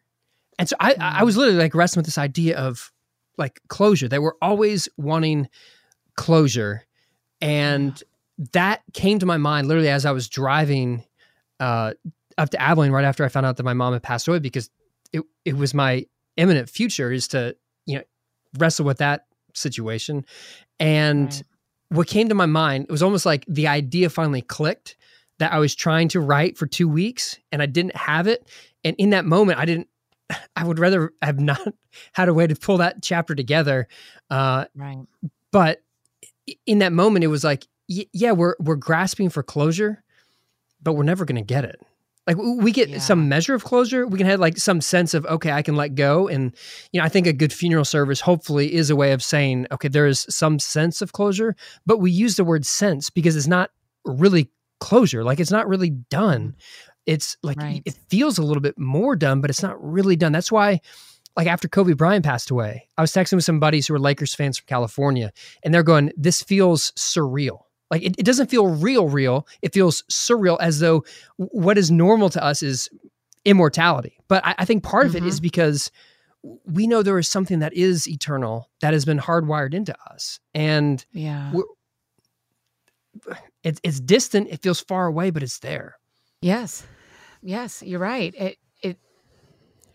And 0.57 0.67
so 0.67 0.75
I, 0.79 0.95
I 0.99 1.23
was 1.23 1.35
mm. 1.35 1.39
literally 1.39 1.59
like 1.59 1.75
wrestling 1.75 2.01
with 2.01 2.05
this 2.05 2.17
idea 2.17 2.57
of 2.57 2.91
like 3.39 3.61
closure. 3.67 4.07
They 4.07 4.19
were 4.19 4.37
always 4.41 4.89
wanting 4.97 5.49
closure. 6.15 6.85
And 7.41 8.01
that 8.53 8.81
came 8.93 9.19
to 9.19 9.25
my 9.25 9.37
mind 9.37 9.67
literally 9.67 9.89
as 9.89 10.05
I 10.05 10.11
was 10.11 10.27
driving 10.27 11.03
uh, 11.59 11.93
up 12.37 12.49
to 12.51 12.61
Abilene 12.61 12.91
right 12.91 13.05
after 13.05 13.23
I 13.25 13.29
found 13.29 13.45
out 13.45 13.57
that 13.57 13.63
my 13.63 13.73
mom 13.73 13.93
had 13.93 14.03
passed 14.03 14.27
away 14.27 14.39
because 14.39 14.69
it, 15.11 15.23
it 15.45 15.57
was 15.57 15.73
my 15.73 16.05
imminent 16.37 16.69
future 16.69 17.11
is 17.11 17.27
to, 17.29 17.55
you 17.85 17.97
know, 17.97 18.03
wrestle 18.57 18.85
with 18.85 18.99
that 18.99 19.25
situation. 19.53 20.25
And 20.79 21.31
right. 21.31 21.43
what 21.89 22.07
came 22.07 22.29
to 22.29 22.35
my 22.35 22.45
mind, 22.45 22.85
it 22.85 22.91
was 22.91 23.03
almost 23.03 23.25
like 23.25 23.45
the 23.47 23.67
idea 23.67 24.09
finally 24.09 24.41
clicked 24.41 24.95
that 25.39 25.51
I 25.51 25.59
was 25.59 25.73
trying 25.73 26.09
to 26.09 26.19
write 26.19 26.57
for 26.57 26.67
two 26.67 26.87
weeks 26.87 27.39
and 27.51 27.61
I 27.61 27.65
didn't 27.65 27.95
have 27.95 28.27
it. 28.27 28.47
And 28.83 28.95
in 28.97 29.11
that 29.11 29.25
moment, 29.25 29.59
I 29.59 29.65
didn't 29.65 29.87
I 30.55 30.63
would 30.63 30.79
rather 30.79 31.13
have 31.21 31.39
not 31.39 31.61
had 32.13 32.29
a 32.29 32.33
way 32.33 32.47
to 32.47 32.55
pull 32.55 32.77
that 32.77 33.01
chapter 33.01 33.35
together. 33.35 33.87
Uh, 34.29 34.65
right. 34.75 34.99
But 35.51 35.81
in 36.65 36.79
that 36.79 36.93
moment, 36.93 37.23
it 37.23 37.27
was 37.27 37.43
like, 37.43 37.67
yeah, 37.87 38.33
we're 38.33 38.55
we're 38.59 38.75
grasping 38.75 39.29
for 39.29 39.41
closure, 39.41 40.03
but 40.81 40.93
we're 40.93 41.03
never 41.03 41.25
going 41.25 41.37
to 41.37 41.41
get 41.41 41.65
it. 41.65 41.81
Like 42.27 42.37
we 42.37 42.71
get 42.71 42.89
yeah. 42.89 42.99
some 42.99 43.27
measure 43.27 43.55
of 43.55 43.63
closure, 43.63 44.05
we 44.05 44.19
can 44.19 44.27
have 44.27 44.39
like 44.39 44.57
some 44.57 44.81
sense 44.81 45.15
of 45.15 45.25
okay, 45.25 45.51
I 45.51 45.63
can 45.63 45.75
let 45.75 45.95
go, 45.95 46.27
and 46.27 46.53
you 46.91 46.99
know, 46.99 47.05
I 47.05 47.09
think 47.09 47.25
a 47.25 47.33
good 47.33 47.51
funeral 47.51 47.85
service 47.85 48.21
hopefully 48.21 48.75
is 48.75 48.91
a 48.91 48.95
way 48.95 49.13
of 49.13 49.23
saying 49.23 49.65
okay, 49.71 49.87
there 49.87 50.05
is 50.05 50.27
some 50.29 50.59
sense 50.59 51.01
of 51.01 51.13
closure, 51.13 51.55
but 51.87 51.97
we 51.97 52.11
use 52.11 52.35
the 52.35 52.43
word 52.43 52.67
sense 52.67 53.09
because 53.09 53.35
it's 53.35 53.47
not 53.47 53.71
really 54.05 54.51
closure, 54.79 55.23
like 55.23 55.39
it's 55.39 55.49
not 55.49 55.67
really 55.67 55.89
done. 55.89 56.55
It's 57.09 57.37
like 57.41 57.57
right. 57.57 57.81
it 57.85 57.95
feels 58.07 58.37
a 58.37 58.43
little 58.43 58.61
bit 58.61 58.77
more 58.77 59.15
done, 59.15 59.41
but 59.41 59.49
it's 59.49 59.63
not 59.63 59.83
really 59.83 60.15
done. 60.15 60.31
That's 60.31 60.51
why, 60.51 60.79
like 61.35 61.47
after 61.47 61.67
Kobe 61.67 61.93
Bryant 61.93 62.23
passed 62.23 62.51
away, 62.51 62.87
I 62.99 63.01
was 63.01 63.11
texting 63.11 63.33
with 63.33 63.45
some 63.45 63.59
buddies 63.59 63.87
who 63.87 63.93
were 63.93 63.99
Lakers 63.99 64.35
fans 64.35 64.59
from 64.59 64.67
California, 64.67 65.31
and 65.63 65.73
they're 65.73 65.81
going, 65.81 66.11
"This 66.15 66.43
feels 66.43 66.91
surreal." 66.91 67.61
Like 67.89 68.03
it, 68.03 68.13
it 68.19 68.25
doesn't 68.27 68.51
feel 68.51 68.67
real, 68.67 69.07
real. 69.07 69.47
It 69.63 69.73
feels 69.73 70.03
surreal, 70.03 70.57
as 70.61 70.81
though 70.81 71.03
what 71.37 71.79
is 71.79 71.89
normal 71.89 72.29
to 72.29 72.43
us 72.43 72.61
is 72.61 72.89
immortality. 73.43 74.19
But 74.27 74.45
I, 74.45 74.53
I 74.59 74.65
think 74.65 74.83
part 74.83 75.07
mm-hmm. 75.07 75.17
of 75.17 75.23
it 75.23 75.27
is 75.27 75.37
mm-hmm. 75.37 75.43
because 75.43 75.89
we 76.65 76.85
know 76.85 77.01
there 77.01 77.17
is 77.17 77.27
something 77.27 77.57
that 77.57 77.73
is 77.73 78.07
eternal 78.07 78.69
that 78.81 78.93
has 78.93 79.03
been 79.03 79.17
hardwired 79.17 79.73
into 79.73 79.95
us, 80.11 80.39
and 80.53 81.03
yeah, 81.11 81.53
it's 83.63 83.79
it's 83.81 83.99
distant. 83.99 84.49
It 84.51 84.61
feels 84.61 84.79
far 84.79 85.07
away, 85.07 85.31
but 85.31 85.41
it's 85.41 85.57
there. 85.57 85.95
Yes, 86.43 86.85
yes, 87.41 87.83
you're 87.83 87.99
right. 87.99 88.33
It 88.35 88.57
it. 88.81 88.97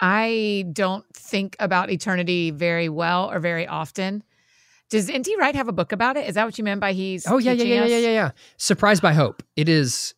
I 0.01 0.67
don't 0.73 1.05
think 1.15 1.57
about 1.61 1.91
eternity 1.91 2.51
very 2.51 2.89
well 2.89 3.31
or 3.31 3.39
very 3.39 3.67
often. 3.67 4.23
Does 4.91 5.09
N.T. 5.09 5.35
Wright 5.37 5.55
have 5.55 5.69
a 5.69 5.73
book 5.73 5.93
about 5.93 6.17
it? 6.17 6.29
Is 6.29 6.35
that 6.35 6.45
what 6.45 6.59
you 6.59 6.65
meant 6.65 6.81
by 6.81 6.93
he's? 6.93 7.27
Oh 7.27 7.39
yeah, 7.39 7.53
yeah, 7.53 7.65
yeah, 7.65 7.85
yeah, 7.85 7.99
yeah, 7.99 8.09
yeah. 8.11 8.31
Surprised 8.59 9.03
by 9.03 9.13
Hope. 9.13 9.43
It 9.57 9.69
is 9.69 10.15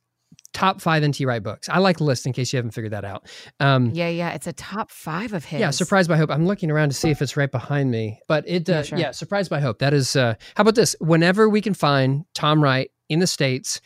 top 0.57 0.81
five 0.81 1.07
NT 1.07 1.21
Wright 1.21 1.43
books. 1.43 1.69
I 1.69 1.79
like 1.79 1.99
the 1.99 2.05
list 2.05 2.27
in 2.27 2.33
case 2.33 2.53
you 2.53 2.57
haven't 2.57 2.71
figured 2.71 2.93
that 2.93 3.05
out. 3.05 3.27
Um, 3.61 3.91
yeah, 3.93 4.09
yeah, 4.09 4.31
it's 4.33 4.47
a 4.47 4.53
top 4.55 4.91
five 4.91 5.35
of 5.35 5.45
his. 5.45 5.61
Yeah, 5.61 5.71
Surprised 5.71 6.09
by 6.09 6.17
Hope. 6.17 6.31
I'm 6.31 6.47
looking 6.47 6.71
around 6.71 6.89
to 6.89 6.95
see 6.95 7.11
if 7.11 7.21
it's 7.21 7.37
right 7.37 7.51
behind 7.51 7.91
me, 7.91 8.21
but 8.27 8.49
it. 8.49 8.69
Uh, 8.69 8.73
yeah, 8.73 8.83
sure. 8.83 8.99
yeah, 8.99 9.11
Surprised 9.11 9.51
by 9.51 9.61
Hope. 9.61 9.79
That 9.79 9.93
is. 9.93 10.17
Uh, 10.17 10.35
how 10.57 10.63
about 10.63 10.75
this? 10.75 10.97
Whenever 11.01 11.49
we 11.49 11.61
can 11.61 11.75
find 11.75 12.25
Tom 12.35 12.63
Wright 12.63 12.91
in 13.09 13.21
the 13.21 13.27
states, 13.27 13.81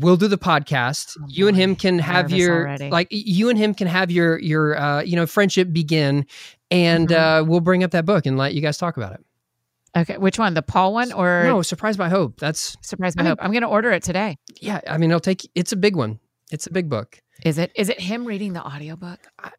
we'll 0.00 0.16
do 0.16 0.28
the 0.28 0.38
podcast. 0.38 1.16
Oh, 1.20 1.26
you 1.28 1.48
and 1.48 1.56
him 1.56 1.76
can 1.76 1.98
have 1.98 2.30
your 2.30 2.60
already. 2.60 2.90
like. 2.90 3.08
You 3.10 3.48
and 3.48 3.58
him 3.58 3.74
can 3.74 3.86
have 3.86 4.10
your 4.10 4.38
your 4.38 4.78
uh, 4.78 5.02
you 5.02 5.16
know 5.16 5.26
friendship 5.26 5.72
begin, 5.72 6.26
and 6.70 7.08
mm-hmm. 7.08 7.44
uh, 7.44 7.48
we'll 7.48 7.60
bring 7.60 7.84
up 7.84 7.90
that 7.92 8.04
book 8.04 8.26
and 8.26 8.36
let 8.36 8.54
you 8.54 8.60
guys 8.60 8.78
talk 8.78 8.96
about 8.96 9.12
it. 9.12 9.24
Okay, 9.96 10.18
which 10.18 10.38
one? 10.38 10.54
The 10.54 10.62
Paul 10.62 10.92
one 10.92 11.12
or 11.12 11.44
no? 11.44 11.62
Surprise 11.62 11.96
by 11.96 12.08
Hope. 12.08 12.38
That's 12.38 12.76
Surprise 12.82 13.14
by 13.14 13.22
I 13.22 13.26
Hope. 13.28 13.38
I'm 13.40 13.50
going 13.50 13.62
to 13.62 13.68
order 13.68 13.90
it 13.92 14.02
today. 14.02 14.36
Yeah, 14.60 14.80
I 14.88 14.98
mean, 14.98 15.10
it'll 15.10 15.20
take. 15.20 15.48
It's 15.54 15.72
a 15.72 15.76
big 15.76 15.96
one. 15.96 16.20
It's 16.50 16.66
a 16.66 16.70
big 16.70 16.88
book. 16.88 17.20
Is 17.44 17.58
it? 17.58 17.72
Is 17.74 17.88
it 17.88 18.00
him 18.00 18.24
reading 18.24 18.52
the 18.52 18.64
audiobook? 18.64 19.20
I, 19.38 19.50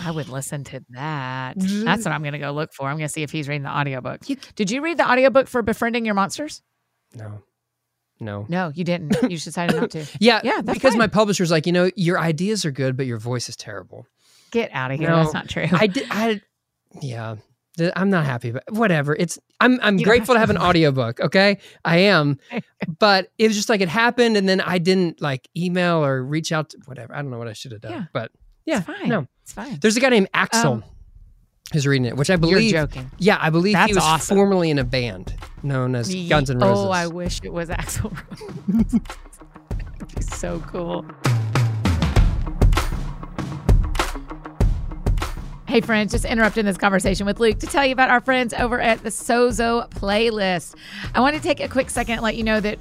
I 0.00 0.10
would 0.10 0.28
listen 0.28 0.64
to 0.64 0.84
that. 0.90 1.54
That's 1.58 2.04
what 2.04 2.12
I'm 2.12 2.22
going 2.22 2.32
to 2.32 2.38
go 2.38 2.52
look 2.52 2.72
for. 2.72 2.88
I'm 2.88 2.96
going 2.96 3.08
to 3.08 3.12
see 3.12 3.22
if 3.22 3.30
he's 3.30 3.48
reading 3.48 3.62
the 3.62 3.76
audiobook. 3.76 4.28
You, 4.28 4.36
Did 4.56 4.70
you 4.70 4.82
read 4.82 4.98
the 4.98 5.10
audiobook 5.10 5.48
for 5.48 5.62
Befriending 5.62 6.04
Your 6.04 6.14
Monsters? 6.14 6.62
No. 7.14 7.42
No. 8.24 8.46
No, 8.48 8.72
you 8.74 8.84
didn't. 8.84 9.16
You 9.30 9.36
should 9.36 9.44
decided 9.44 9.76
not 9.76 9.90
to. 9.90 10.06
yeah. 10.18 10.40
Yeah. 10.42 10.62
because 10.62 10.92
fine. 10.92 10.98
my 10.98 11.06
publisher's 11.06 11.50
like, 11.50 11.66
you 11.66 11.72
know, 11.72 11.90
your 11.96 12.18
ideas 12.18 12.64
are 12.64 12.70
good, 12.70 12.96
but 12.96 13.06
your 13.06 13.18
voice 13.18 13.48
is 13.48 13.56
terrible. 13.56 14.06
Get 14.50 14.70
out 14.72 14.90
of 14.90 14.98
here. 14.98 15.08
No, 15.08 15.16
that's 15.16 15.34
not 15.34 15.48
true. 15.48 15.66
I 15.72 15.86
did. 15.86 16.06
I, 16.10 16.40
yeah. 17.00 17.36
I'm 17.96 18.08
not 18.08 18.24
happy, 18.24 18.52
but 18.52 18.62
whatever. 18.70 19.16
It's 19.16 19.38
I'm 19.58 19.80
I'm 19.82 19.98
you 19.98 20.04
grateful 20.04 20.34
to 20.34 20.38
have 20.38 20.50
an 20.50 20.58
audiobook, 20.68 21.18
okay? 21.20 21.58
I 21.84 21.98
am. 21.98 22.38
but 23.00 23.32
it 23.36 23.48
was 23.48 23.56
just 23.56 23.68
like 23.68 23.80
it 23.80 23.88
happened 23.88 24.36
and 24.36 24.48
then 24.48 24.60
I 24.60 24.78
didn't 24.78 25.20
like 25.20 25.48
email 25.56 26.04
or 26.04 26.22
reach 26.22 26.52
out 26.52 26.70
to 26.70 26.78
whatever. 26.84 27.12
I 27.14 27.22
don't 27.22 27.30
know 27.30 27.38
what 27.38 27.48
I 27.48 27.52
should 27.52 27.72
have 27.72 27.80
done. 27.80 27.92
Yeah. 27.92 28.04
But 28.12 28.30
yeah, 28.64 28.78
it's 28.78 28.86
fine. 28.86 29.08
No. 29.08 29.26
It's 29.42 29.52
fine. 29.52 29.78
There's 29.80 29.96
a 29.96 30.00
guy 30.00 30.08
named 30.10 30.28
Axel. 30.32 30.72
um, 30.74 30.84
who's 31.74 31.86
reading 31.86 32.06
it, 32.06 32.16
which 32.16 32.30
I 32.30 32.36
believe 32.36 32.70
You're 32.72 32.86
joking. 32.86 33.10
Yeah, 33.18 33.36
I 33.40 33.50
believe 33.50 33.74
That's 33.74 33.90
he 33.90 33.94
was 33.94 34.04
awesome. 34.04 34.36
formerly 34.36 34.70
in 34.70 34.78
a 34.78 34.84
band 34.84 35.34
known 35.62 35.94
as 35.94 36.14
Guns 36.28 36.48
N' 36.48 36.58
Roses. 36.60 36.84
Oh, 36.86 36.90
I 36.90 37.06
wish 37.08 37.40
it 37.42 37.52
was 37.52 37.68
Axl 37.70 38.16
Rose. 38.68 39.00
so 40.26 40.60
cool. 40.60 41.04
Hey, 45.66 45.80
friends, 45.80 46.12
just 46.12 46.24
interrupting 46.24 46.64
this 46.64 46.76
conversation 46.76 47.26
with 47.26 47.40
Luke 47.40 47.58
to 47.58 47.66
tell 47.66 47.84
you 47.84 47.92
about 47.92 48.08
our 48.10 48.20
friends 48.20 48.54
over 48.54 48.80
at 48.80 49.02
the 49.02 49.08
Sozo 49.08 49.90
Playlist. 49.90 50.76
I 51.14 51.20
want 51.20 51.34
to 51.34 51.42
take 51.42 51.58
a 51.58 51.68
quick 51.68 51.90
second 51.90 52.14
and 52.14 52.22
let 52.22 52.36
you 52.36 52.44
know 52.44 52.60
that 52.60 52.78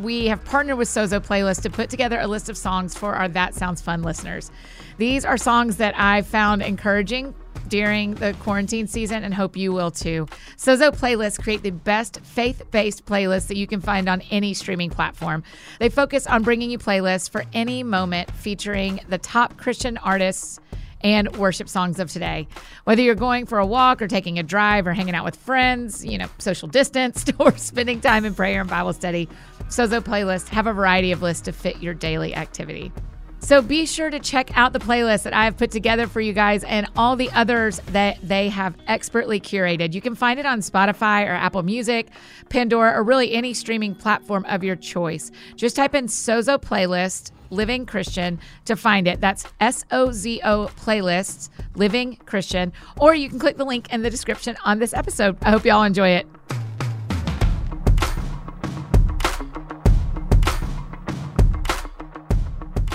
we 0.00 0.26
have 0.26 0.44
partnered 0.44 0.76
with 0.78 0.86
Sozo 0.88 1.18
Playlist 1.18 1.62
to 1.62 1.70
put 1.70 1.90
together 1.90 2.20
a 2.20 2.26
list 2.28 2.48
of 2.48 2.56
songs 2.56 2.96
for 2.96 3.14
our 3.14 3.26
That 3.28 3.54
Sounds 3.54 3.80
Fun 3.80 4.02
listeners. 4.02 4.52
These 4.98 5.24
are 5.24 5.36
songs 5.38 5.78
that 5.78 5.98
I 5.98 6.22
found 6.22 6.62
encouraging 6.62 7.34
during 7.68 8.14
the 8.14 8.34
quarantine 8.40 8.86
season 8.86 9.24
and 9.24 9.34
hope 9.34 9.56
you 9.56 9.72
will 9.72 9.90
too. 9.90 10.26
Sozo 10.56 10.90
Playlists 10.90 11.40
create 11.42 11.62
the 11.62 11.70
best 11.70 12.20
faith 12.20 12.62
based 12.70 13.06
playlists 13.06 13.48
that 13.48 13.56
you 13.56 13.66
can 13.66 13.80
find 13.80 14.08
on 14.08 14.22
any 14.30 14.54
streaming 14.54 14.90
platform. 14.90 15.42
They 15.78 15.88
focus 15.88 16.26
on 16.26 16.42
bringing 16.42 16.70
you 16.70 16.78
playlists 16.78 17.30
for 17.30 17.44
any 17.52 17.82
moment 17.82 18.30
featuring 18.32 19.00
the 19.08 19.18
top 19.18 19.56
Christian 19.56 19.96
artists 19.98 20.60
and 21.02 21.36
worship 21.36 21.68
songs 21.68 22.00
of 22.00 22.10
today. 22.10 22.48
Whether 22.84 23.02
you're 23.02 23.14
going 23.14 23.46
for 23.46 23.58
a 23.58 23.66
walk 23.66 24.00
or 24.02 24.08
taking 24.08 24.38
a 24.38 24.42
drive 24.42 24.86
or 24.86 24.92
hanging 24.92 25.14
out 25.14 25.24
with 25.24 25.36
friends, 25.36 26.04
you 26.04 26.18
know, 26.18 26.26
social 26.38 26.68
distanced 26.68 27.32
or 27.38 27.56
spending 27.56 28.00
time 28.00 28.24
in 28.24 28.34
prayer 28.34 28.60
and 28.60 28.70
Bible 28.70 28.92
study, 28.92 29.28
Sozo 29.68 30.00
playlists 30.00 30.48
have 30.48 30.66
a 30.66 30.72
variety 30.72 31.12
of 31.12 31.22
lists 31.22 31.42
to 31.42 31.52
fit 31.52 31.82
your 31.82 31.94
daily 31.94 32.34
activity. 32.34 32.92
So 33.38 33.62
be 33.62 33.86
sure 33.86 34.10
to 34.10 34.18
check 34.18 34.56
out 34.56 34.72
the 34.72 34.80
playlist 34.80 35.22
that 35.22 35.32
I 35.32 35.44
have 35.44 35.56
put 35.56 35.70
together 35.70 36.06
for 36.08 36.20
you 36.20 36.32
guys 36.32 36.64
and 36.64 36.88
all 36.96 37.14
the 37.14 37.30
others 37.30 37.80
that 37.88 38.18
they 38.22 38.48
have 38.48 38.74
expertly 38.88 39.40
curated. 39.40 39.92
You 39.92 40.00
can 40.00 40.14
find 40.14 40.40
it 40.40 40.46
on 40.46 40.60
Spotify 40.60 41.26
or 41.26 41.32
Apple 41.32 41.62
Music, 41.62 42.08
Pandora, 42.48 42.98
or 42.98 43.04
really 43.04 43.32
any 43.34 43.54
streaming 43.54 43.94
platform 43.94 44.44
of 44.48 44.64
your 44.64 44.74
choice. 44.74 45.30
Just 45.54 45.76
type 45.76 45.94
in 45.94 46.06
Sozo 46.06 46.58
Playlist 46.60 47.30
Living 47.50 47.86
Christian 47.86 48.40
to 48.64 48.74
find 48.74 49.06
it. 49.06 49.20
That's 49.20 49.44
S 49.60 49.84
O 49.92 50.10
Z 50.10 50.40
O 50.42 50.66
playlists, 50.76 51.48
Living 51.76 52.16
Christian. 52.26 52.72
Or 52.98 53.14
you 53.14 53.28
can 53.28 53.38
click 53.38 53.56
the 53.56 53.64
link 53.64 53.92
in 53.92 54.02
the 54.02 54.10
description 54.10 54.56
on 54.64 54.80
this 54.80 54.92
episode. 54.92 55.36
I 55.42 55.50
hope 55.50 55.64
y'all 55.64 55.84
enjoy 55.84 56.08
it. 56.08 56.26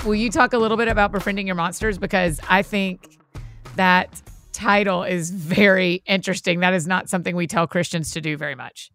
Will 0.04 0.16
you 0.16 0.30
talk 0.30 0.52
a 0.52 0.58
little 0.58 0.76
bit 0.76 0.88
about 0.88 1.12
befriending 1.12 1.46
your 1.46 1.54
monsters? 1.54 1.96
Because 1.96 2.40
I 2.48 2.62
think 2.62 3.18
that 3.76 4.20
title 4.52 5.04
is 5.04 5.30
very 5.30 6.02
interesting. 6.06 6.60
That 6.60 6.74
is 6.74 6.88
not 6.88 7.08
something 7.08 7.36
we 7.36 7.46
tell 7.46 7.68
Christians 7.68 8.10
to 8.12 8.20
do 8.20 8.36
very 8.36 8.56
much. 8.56 8.90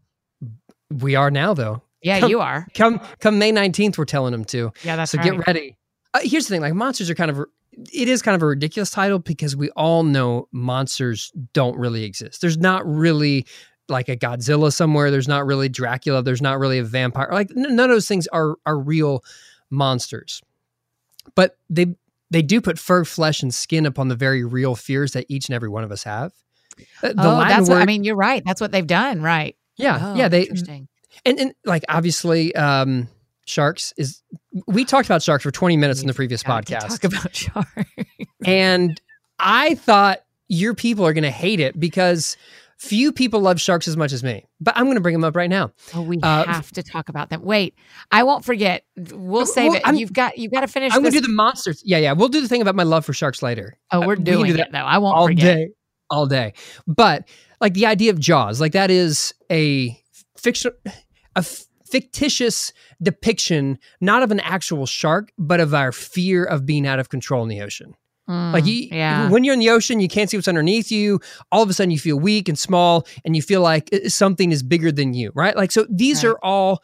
We 0.92 1.16
are 1.16 1.32
now, 1.32 1.54
though. 1.54 1.82
Yeah, 2.02 2.20
come, 2.20 2.30
you 2.30 2.42
are. 2.42 2.68
Come 2.74 3.02
come 3.20 3.40
May 3.40 3.52
19th, 3.52 3.98
we're 3.98 4.06
telling 4.06 4.34
them 4.34 4.46
to. 4.46 4.72
Yeah, 4.84 4.96
that's 4.98 5.14
right. 5.14 5.24
so 5.24 5.30
right. 5.30 5.38
get 5.38 5.48
ready. 5.48 5.78
Uh, 6.14 6.20
here's 6.24 6.48
the 6.48 6.54
thing: 6.54 6.62
like 6.62 6.74
monsters 6.74 7.10
are 7.10 7.16
kind 7.16 7.32
of 7.32 7.46
it 7.94 8.08
is 8.10 8.22
kind 8.22 8.36
of 8.36 8.42
a 8.42 8.46
ridiculous 8.46 8.90
title 8.90 9.20
because 9.20 9.56
we 9.56 9.70
all 9.72 10.04
know 10.04 10.48
monsters 10.52 11.32
don't 11.54 11.78
really 11.78 12.04
exist. 12.04 12.42
There's 12.42 12.58
not 12.58 12.86
really 12.86 13.46
like 13.90 14.10
a 14.10 14.18
Godzilla 14.18 14.74
somewhere. 14.74 15.12
There's 15.12 15.28
not 15.28 15.46
really 15.46 15.70
Dracula. 15.70 16.22
There's 16.22 16.42
not 16.42 16.60
really 16.60 16.80
a 16.80 16.84
vampire. 16.84 17.30
Like 17.32 17.50
none 17.56 17.80
of 17.80 17.96
those 17.96 18.08
things 18.08 18.28
are 18.28 18.56
are 18.66 18.78
real 18.78 19.24
monsters. 19.70 20.42
But 21.38 21.56
they 21.70 21.96
they 22.32 22.42
do 22.42 22.60
put 22.60 22.80
fur, 22.80 23.06
flesh, 23.06 23.44
and 23.44 23.54
skin 23.54 23.86
upon 23.86 24.08
the 24.08 24.16
very 24.16 24.44
real 24.44 24.76
fears 24.76 25.14
that 25.14 25.28
each 25.30 25.48
and 25.48 25.56
every 25.56 25.70
one 25.70 25.84
of 25.84 25.92
us 25.92 26.04
have. 26.04 26.34
Uh, 27.02 27.14
the 27.14 27.14
oh, 27.20 27.38
Latin 27.38 27.48
that's 27.48 27.70
word, 27.70 27.76
what 27.76 27.82
I 27.84 27.86
mean. 27.86 28.04
You're 28.04 28.16
right. 28.16 28.44
That's 28.44 28.60
what 28.60 28.72
they've 28.72 28.86
done, 28.86 29.22
right? 29.22 29.56
Yeah, 29.78 30.00
oh, 30.02 30.16
yeah. 30.16 30.28
They 30.28 30.50
and 31.26 31.40
and 31.40 31.54
like 31.64 31.84
obviously 31.90 32.56
um 32.56 33.08
sharks 33.46 33.94
is 33.98 34.24
we 34.66 34.84
talked 34.84 35.08
about 35.08 35.22
sharks 35.22 35.44
for 35.44 35.52
20 35.52 35.78
minutes 35.78 36.02
in 36.02 36.08
the 36.08 36.14
previous 36.14 36.44
podcast 36.44 36.90
talk 36.90 37.04
about 37.06 37.34
sharks 37.34 37.92
and 38.46 39.02
i 39.40 39.74
thought 39.76 40.20
your 40.50 40.74
people 40.74 41.06
are 41.06 41.14
going 41.14 41.24
to 41.24 41.32
hate 41.32 41.62
it 41.62 41.80
because 41.80 42.36
few 42.78 43.12
people 43.12 43.40
love 43.40 43.60
sharks 43.60 43.88
as 43.88 43.98
much 43.98 44.14
as 44.14 44.24
me 44.24 44.46
but 44.62 44.78
i'm 44.78 44.86
going 44.86 44.96
to 44.96 45.02
bring 45.02 45.14
them 45.14 45.24
up 45.24 45.36
right 45.36 45.50
now. 45.50 45.72
Oh 45.96 46.02
we 46.02 46.20
uh, 46.22 46.46
have 46.46 46.72
to 46.74 46.84
talk 46.84 47.10
about 47.10 47.30
them. 47.30 47.44
Wait 47.44 47.76
i 48.12 48.24
won't 48.24 48.46
forget. 48.46 48.84
We'll 48.96 49.46
save 49.46 49.70
well, 49.70 49.78
it. 49.78 49.84
I'm, 49.86 49.96
you've 49.96 50.14
got 50.14 50.38
you've 50.38 50.52
got 50.52 50.62
to 50.62 50.68
finish 50.68 50.94
i'm 50.94 51.02
going 51.02 51.12
to 51.14 51.20
do 51.20 51.26
the 51.26 51.34
monsters. 51.34 51.82
Yeah 51.86 51.98
yeah 51.98 52.14
we'll 52.14 52.30
do 52.30 52.42
the 52.42 52.48
thing 52.48 52.62
about 52.62 52.76
my 52.76 52.84
love 52.84 53.06
for 53.06 53.14
sharks 53.14 53.42
later. 53.42 53.78
Oh 53.92 54.06
we're 54.06 54.14
uh, 54.14 54.16
doing 54.16 54.42
we 54.42 54.54
do 54.54 54.60
it 54.60 54.72
though. 54.72 54.80
I 54.80 54.98
won't 54.98 55.18
all 55.18 55.28
forget. 55.28 55.58
day 55.58 55.68
all 56.10 56.26
day. 56.26 56.54
But 56.86 57.28
like 57.62 57.74
the 57.74 57.86
idea 57.86 58.12
of 58.12 58.20
jaws 58.20 58.62
like 58.62 58.74
that 58.74 58.92
is 58.92 59.34
a 59.52 60.00
fiction 60.38 60.72
a 61.36 61.44
fictitious 61.86 62.74
depiction 63.02 63.80
not 64.02 64.24
of 64.24 64.32
an 64.32 64.40
actual 64.42 64.86
shark 64.86 65.32
but 65.38 65.60
of 65.60 65.74
our 65.74 65.92
fear 65.92 66.44
of 66.44 66.66
being 66.66 66.86
out 66.86 67.00
of 67.00 67.10
control 67.10 67.44
in 67.44 67.50
the 67.50 67.62
ocean 67.62 67.94
mm, 68.30 68.54
like 68.54 68.66
you, 68.66 68.88
yeah. 68.92 69.30
when 69.30 69.44
you're 69.44 69.54
in 69.54 69.60
the 69.60 69.70
ocean 69.70 70.00
you 70.00 70.08
can't 70.08 70.30
see 70.30 70.38
what's 70.38 70.48
underneath 70.48 70.92
you 70.92 71.20
all 71.52 71.64
of 71.64 71.70
a 71.70 71.74
sudden 71.74 71.92
you 71.92 72.00
feel 72.00 72.20
weak 72.20 72.48
and 72.48 72.58
small 72.58 73.06
and 73.26 73.36
you 73.36 73.42
feel 73.42 73.62
like 73.62 73.90
something 74.08 74.52
is 74.52 74.64
bigger 74.64 74.92
than 74.92 75.14
you 75.14 75.32
right 75.36 75.56
like 75.56 75.72
so 75.72 75.86
these 75.90 76.24
right. 76.24 76.32
are 76.32 76.40
all 76.44 76.84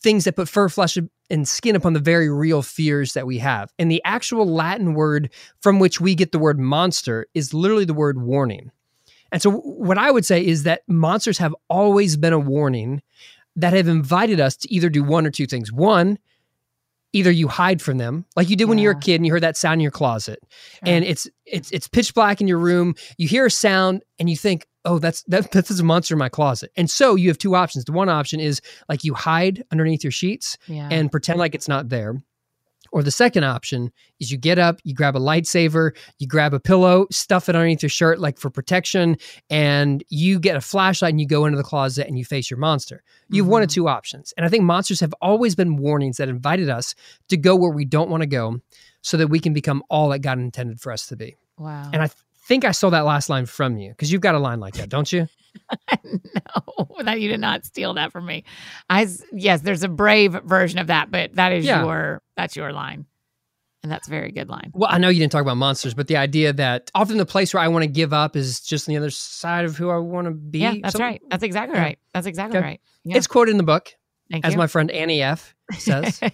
things 0.00 0.24
that 0.24 0.36
put 0.36 0.48
fur 0.48 0.68
flesh 0.68 0.98
and 1.30 1.48
skin 1.48 1.74
upon 1.74 1.94
the 1.94 2.00
very 2.00 2.28
real 2.28 2.62
fears 2.62 3.14
that 3.14 3.26
we 3.26 3.38
have 3.38 3.72
and 3.78 3.90
the 3.90 4.02
actual 4.04 4.46
latin 4.46 4.94
word 4.94 5.30
from 5.60 5.78
which 5.78 6.00
we 6.00 6.14
get 6.14 6.32
the 6.32 6.38
word 6.38 6.58
monster 6.58 7.26
is 7.34 7.54
literally 7.54 7.84
the 7.84 7.94
word 7.94 8.20
warning 8.20 8.70
and 9.32 9.40
so 9.40 9.50
what 9.50 9.98
i 9.98 10.10
would 10.10 10.24
say 10.24 10.44
is 10.44 10.64
that 10.64 10.82
monsters 10.86 11.38
have 11.38 11.54
always 11.68 12.16
been 12.16 12.32
a 12.32 12.38
warning 12.38 13.02
that 13.56 13.72
have 13.72 13.88
invited 13.88 14.40
us 14.40 14.56
to 14.56 14.72
either 14.72 14.88
do 14.88 15.04
one 15.04 15.26
or 15.26 15.30
two 15.30 15.46
things. 15.46 15.72
One, 15.72 16.18
either 17.14 17.30
you 17.30 17.48
hide 17.48 17.80
from 17.80 17.96
them 17.98 18.26
like 18.36 18.50
you 18.50 18.56
did 18.56 18.66
when 18.66 18.76
you 18.78 18.88
were 18.88 18.94
a 18.94 18.98
kid 18.98 19.14
and 19.14 19.26
you 19.26 19.32
heard 19.32 19.42
that 19.42 19.56
sound 19.56 19.74
in 19.74 19.80
your 19.80 19.90
closet. 19.90 20.40
And 20.82 21.04
it's 21.04 21.28
it's 21.46 21.70
it's 21.70 21.88
pitch 21.88 22.12
black 22.12 22.40
in 22.40 22.48
your 22.48 22.58
room. 22.58 22.94
You 23.16 23.28
hear 23.28 23.46
a 23.46 23.50
sound 23.50 24.02
and 24.18 24.28
you 24.28 24.36
think 24.36 24.66
oh 24.84 24.98
that's 24.98 25.22
that, 25.28 25.50
that's 25.52 25.70
a 25.70 25.82
monster 25.84 26.14
in 26.14 26.18
my 26.18 26.28
closet. 26.28 26.70
And 26.76 26.90
so 26.90 27.14
you 27.14 27.28
have 27.28 27.38
two 27.38 27.54
options. 27.54 27.84
The 27.84 27.92
one 27.92 28.08
option 28.08 28.40
is 28.40 28.60
like 28.88 29.04
you 29.04 29.14
hide 29.14 29.62
underneath 29.70 30.04
your 30.04 30.10
sheets 30.10 30.58
yeah. 30.66 30.88
and 30.90 31.10
pretend 31.10 31.38
like 31.38 31.54
it's 31.54 31.68
not 31.68 31.88
there 31.88 32.20
or 32.94 33.02
the 33.02 33.10
second 33.10 33.42
option 33.42 33.90
is 34.20 34.30
you 34.30 34.38
get 34.38 34.56
up, 34.56 34.78
you 34.84 34.94
grab 34.94 35.16
a 35.16 35.18
lightsaber, 35.18 35.90
you 36.20 36.28
grab 36.28 36.54
a 36.54 36.60
pillow, 36.60 37.06
stuff 37.10 37.48
it 37.48 37.56
underneath 37.56 37.82
your 37.82 37.90
shirt, 37.90 38.20
like 38.20 38.38
for 38.38 38.50
protection, 38.50 39.16
and 39.50 40.04
you 40.10 40.38
get 40.38 40.54
a 40.56 40.60
flashlight 40.60 41.10
and 41.10 41.20
you 41.20 41.26
go 41.26 41.44
into 41.44 41.56
the 41.58 41.64
closet 41.64 42.06
and 42.06 42.16
you 42.16 42.24
face 42.24 42.48
your 42.48 42.58
monster. 42.58 43.02
You 43.30 43.42
have 43.42 43.50
one 43.50 43.62
of 43.64 43.68
Mhm. 43.68 43.72
two 43.74 43.88
options. 43.88 44.32
And 44.36 44.46
I 44.46 44.48
think 44.48 44.62
monsters 44.62 45.00
have 45.00 45.12
always 45.20 45.56
been 45.56 45.76
warnings 45.76 46.18
that 46.18 46.28
invited 46.28 46.70
us 46.70 46.94
to 47.30 47.36
go 47.36 47.56
where 47.56 47.72
we 47.72 47.84
don't 47.84 48.10
want 48.10 48.20
to 48.20 48.28
go 48.28 48.60
so 49.02 49.16
that 49.16 49.26
we 49.26 49.40
can 49.40 49.52
become 49.52 49.82
all 49.90 50.08
that 50.10 50.20
God 50.20 50.38
intended 50.38 50.80
for 50.80 50.92
us 50.92 51.08
to 51.08 51.16
be. 51.16 51.34
wow. 51.58 51.90
And 51.92 52.00
I 52.00 52.08
think 52.46 52.64
I 52.64 52.70
saw 52.70 52.90
that 52.90 53.04
last 53.04 53.28
line 53.28 53.46
from 53.46 53.76
you 53.76 53.90
because 53.90 54.12
you've 54.12 54.20
got 54.20 54.36
a 54.36 54.38
line 54.38 54.60
like 54.60 54.74
that, 54.74 54.88
don't 54.88 55.12
you? 55.12 55.26
no, 56.04 57.02
that 57.02 57.20
you 57.20 57.28
did 57.28 57.40
not 57.40 57.64
steal 57.64 57.94
that 57.94 58.12
from 58.12 58.26
me. 58.26 58.44
I 58.90 59.06
yes, 59.32 59.60
there's 59.62 59.82
a 59.82 59.88
brave 59.88 60.32
version 60.44 60.78
of 60.78 60.88
that, 60.88 61.10
but 61.10 61.34
that 61.34 61.52
is 61.52 61.64
Yeah. 61.64 61.84
your 61.84 62.22
that's 62.36 62.56
your 62.56 62.72
line, 62.72 63.06
and 63.82 63.90
that's 63.92 64.06
a 64.08 64.10
very 64.10 64.32
good 64.32 64.48
line. 64.48 64.70
Well, 64.74 64.90
I 64.92 64.98
know 64.98 65.08
you 65.08 65.20
didn't 65.20 65.32
talk 65.32 65.42
about 65.42 65.56
monsters, 65.56 65.94
but 65.94 66.06
the 66.08 66.16
idea 66.16 66.52
that 66.52 66.90
often 66.94 67.16
the 67.18 67.26
place 67.26 67.54
where 67.54 67.62
I 67.62 67.68
want 67.68 67.82
to 67.84 67.88
give 67.90 68.12
up 68.12 68.36
is 68.36 68.60
just 68.60 68.88
on 68.88 68.92
the 68.94 68.98
other 68.98 69.10
side 69.10 69.64
of 69.64 69.76
who 69.76 69.90
I 69.90 69.98
want 69.98 70.26
to 70.26 70.32
be. 70.32 70.58
yeah, 70.60 70.74
that's 70.82 70.98
right. 70.98 71.20
That's 71.30 71.42
exactly 71.44 71.76
Yeah. 71.76 71.82
right. 71.84 71.98
That's 72.12 72.26
exactly 72.26 72.58
Okay. 72.58 72.66
right. 72.66 72.80
Yeah. 73.04 73.16
It's 73.16 73.26
quoted 73.26 73.52
in 73.52 73.56
the 73.56 73.62
book, 73.64 73.90
Thank 74.30 74.44
as 74.44 74.52
you. 74.54 74.58
my 74.58 74.66
friend 74.66 74.90
Annie 74.90 75.22
F 75.22 75.54
says. 75.78 76.20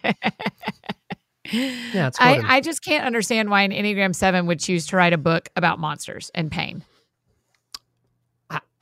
yeah, 1.53 2.07
it's 2.09 2.21
I. 2.21 2.43
I 2.47 2.61
just 2.61 2.85
can't 2.85 3.05
understand 3.05 3.51
why 3.51 3.63
an 3.63 3.73
Enneagram 3.73 4.15
Seven 4.15 4.47
would 4.47 4.61
choose 4.61 4.87
to 4.89 4.97
write 4.97 5.13
a 5.13 5.19
book 5.19 5.49
about 5.57 5.79
monsters 5.79 6.31
and 6.35 6.51
pain. 6.51 6.83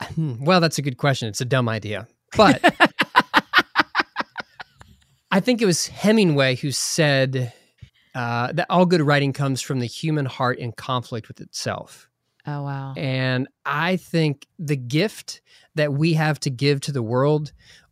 Hmm, 0.01 0.43
well, 0.43 0.59
that's 0.61 0.77
a 0.77 0.81
good 0.81 0.97
question. 0.97 1.27
It's 1.27 1.41
a 1.41 1.45
dumb 1.45 1.67
idea. 1.69 2.07
But 2.35 2.61
I 5.31 5.39
think 5.39 5.61
it 5.61 5.65
was 5.65 5.87
Hemingway 5.87 6.55
who 6.55 6.71
said 6.71 7.53
uh, 8.15 8.51
that 8.53 8.65
all 8.69 8.85
good 8.85 9.01
writing 9.01 9.33
comes 9.33 9.61
from 9.61 9.79
the 9.79 9.85
human 9.85 10.25
heart 10.25 10.57
in 10.57 10.71
conflict 10.71 11.27
with 11.27 11.39
itself. 11.41 12.09
Oh 12.47 12.63
wow. 12.63 12.93
And 12.97 13.47
I 13.65 13.97
think 13.97 14.47
the 14.57 14.75
gift 14.75 15.41
that 15.75 15.93
we 15.93 16.13
have 16.13 16.39
to 16.41 16.49
give 16.49 16.81
to 16.81 16.91
the 16.91 17.03
world 17.03 17.51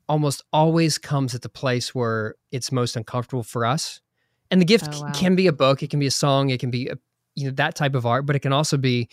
almost 0.10 0.44
always 0.52 0.98
comes 0.98 1.36
at 1.36 1.42
the 1.42 1.50
place 1.50 1.94
where 1.94 2.36
it's 2.52 2.72
most 2.72 2.96
uncomfortable 2.96 3.44
for 3.44 3.66
us. 3.66 4.02
And 4.50 4.62
the 4.62 4.66
gift 4.66 4.96
Oh, 4.96 5.02
wow. 5.02 5.12
can 5.14 5.36
be 5.36 5.48
a 5.48 5.52
book, 5.54 5.84
it 5.84 5.90
can 5.90 6.00
be 6.00 6.08
a 6.08 6.12
song, 6.12 6.50
it 6.50 6.60
can 6.60 6.72
be 6.72 6.88
a, 6.88 6.96
you 7.36 7.46
know 7.46 7.52
that 7.52 7.76
type 7.76 7.94
of 7.94 8.06
art, 8.06 8.26
but 8.26 8.36
it 8.36 8.40
can 8.40 8.54
also 8.54 8.78
be 8.78 9.10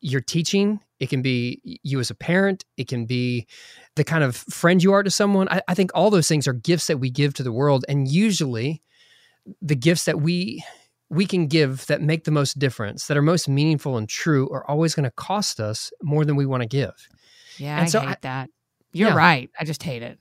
your 0.00 0.20
teaching, 0.20 0.80
it 1.00 1.08
can 1.10 1.22
be 1.22 1.60
you 1.82 1.98
as 2.00 2.10
a 2.10 2.14
parent, 2.14 2.64
it 2.76 2.86
can 2.88 3.04
be 3.06 3.46
the 3.96 4.04
kind 4.04 4.22
of 4.24 4.36
friend 4.36 4.82
you 4.82 4.92
are 4.92 5.02
to 5.02 5.10
someone. 5.10 5.48
I, 5.50 5.60
I 5.68 5.74
think 5.74 5.90
all 5.94 6.10
those 6.10 6.28
things 6.28 6.46
are 6.46 6.52
gifts 6.52 6.86
that 6.86 6.98
we 6.98 7.10
give 7.10 7.34
to 7.34 7.42
the 7.42 7.52
world, 7.52 7.84
and 7.88 8.06
usually 8.08 8.82
the 9.60 9.74
gifts 9.76 10.04
that 10.04 10.20
we 10.20 10.62
we 11.10 11.26
can 11.26 11.46
give 11.46 11.84
that 11.88 12.00
make 12.00 12.24
the 12.24 12.30
most 12.30 12.58
difference, 12.58 13.06
that 13.08 13.16
are 13.18 13.22
most 13.22 13.46
meaningful 13.48 13.98
and 13.98 14.08
true, 14.08 14.48
are 14.50 14.64
always 14.70 14.94
going 14.94 15.04
to 15.04 15.10
cost 15.10 15.60
us 15.60 15.90
more 16.02 16.24
than 16.24 16.36
we 16.36 16.46
want 16.46 16.62
to 16.62 16.66
give. 16.68 16.94
Yeah, 17.58 17.76
And 17.76 17.84
I 17.84 17.88
so 17.88 18.00
hate 18.00 18.08
I- 18.08 18.16
that. 18.22 18.50
You're 18.94 19.08
Yeah. 19.10 19.16
right. 19.16 19.50
I 19.60 19.64
just 19.64 19.82
hate 19.82 20.02
it. 20.02 20.18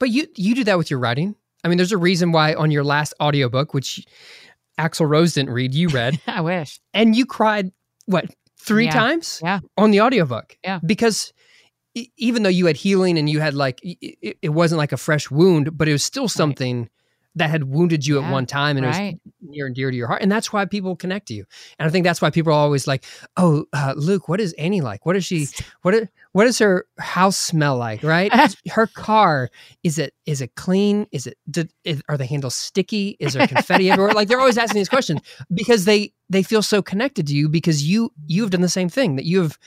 But 0.00 0.10
you 0.10 0.26
you 0.36 0.54
do 0.54 0.64
that 0.64 0.78
with 0.78 0.90
your 0.90 0.98
writing. 0.98 1.36
I 1.62 1.68
mean, 1.68 1.76
there's 1.78 1.92
a 1.92 1.96
reason 1.98 2.32
why 2.32 2.54
on 2.54 2.70
your 2.70 2.82
last 2.84 3.14
audiobook, 3.20 3.74
which 3.74 4.04
Axl 4.78 5.08
Rose 5.08 5.34
didn't 5.34 5.50
read, 5.52 5.72
you 5.74 5.88
read, 5.88 6.20
I 6.26 6.40
wish. 6.40 6.80
and 6.92 7.14
you 7.14 7.26
cried 7.26 7.70
what 8.06 8.26
three 8.66 8.86
Yeah. 8.86 8.92
times 8.92 9.40
Yeah. 9.42 9.60
on 9.76 9.90
the 9.90 10.00
audiobook. 10.00 10.56
Yeah. 10.64 10.80
Because 10.84 11.32
even 12.16 12.42
though 12.42 12.48
you 12.50 12.66
had 12.66 12.76
healing 12.76 13.18
and 13.18 13.28
you 13.30 13.40
had 13.40 13.54
like 13.54 13.80
i- 13.86 13.96
i- 14.02 14.34
it 14.42 14.48
wasn't 14.50 14.78
like 14.78 14.92
a 14.92 14.96
fresh 14.96 15.30
wound, 15.30 15.76
but 15.78 15.88
it 15.88 15.92
was 15.92 16.02
still 16.04 16.28
something 16.28 16.88
that 17.36 17.50
had 17.50 17.64
wounded 17.64 18.06
you 18.06 18.20
Yeah, 18.20 18.26
at 18.28 18.32
one 18.32 18.46
time 18.46 18.76
and 18.76 18.86
it 18.86 18.88
was 18.88 19.20
near 19.42 19.66
and 19.66 19.74
dear 19.74 19.90
to 19.90 19.96
your 19.96 20.06
heart. 20.06 20.22
And 20.22 20.30
that's 20.30 20.52
why 20.52 20.64
people 20.66 20.94
connect 20.94 21.26
to 21.28 21.34
you. 21.34 21.44
And 21.78 21.88
I 21.88 21.90
think 21.90 22.04
that's 22.04 22.22
why 22.22 22.30
people 22.30 22.52
are 22.52 22.56
always 22.56 22.86
like, 22.86 23.04
"Oh, 23.36 23.64
uh, 23.72 23.94
Luke, 23.96 24.28
what 24.28 24.40
is 24.40 24.52
Annie 24.54 24.80
like? 24.80 25.04
What 25.04 25.16
is 25.16 25.24
she? 25.24 25.48
What 25.82 25.94
is, 25.94 26.08
what 26.32 26.44
does 26.44 26.58
her 26.60 26.86
house 26.98 27.36
smell 27.36 27.76
like? 27.76 28.02
Right? 28.02 28.32
her 28.70 28.86
car 28.86 29.50
is 29.82 29.98
it 29.98 30.14
is 30.26 30.40
it 30.40 30.54
clean? 30.54 31.06
Is 31.10 31.26
it 31.26 31.36
did, 31.50 31.72
is, 31.82 32.02
are 32.08 32.16
the 32.16 32.26
handles 32.26 32.54
sticky? 32.54 33.16
Is 33.18 33.32
there 33.32 33.46
confetti 33.48 33.90
everywhere? 33.90 34.12
Like 34.14 34.28
they're 34.28 34.40
always 34.40 34.58
asking 34.58 34.78
these 34.78 34.88
questions 34.88 35.20
because 35.52 35.84
they 35.86 36.12
they 36.30 36.42
feel 36.42 36.62
so 36.62 36.82
connected 36.82 37.26
to 37.26 37.34
you 37.34 37.48
because 37.48 37.82
you 37.82 38.12
you've 38.26 38.50
done 38.50 38.60
the 38.60 38.68
same 38.68 38.88
thing 38.88 39.16
that 39.16 39.24
you 39.24 39.42
have 39.42 39.58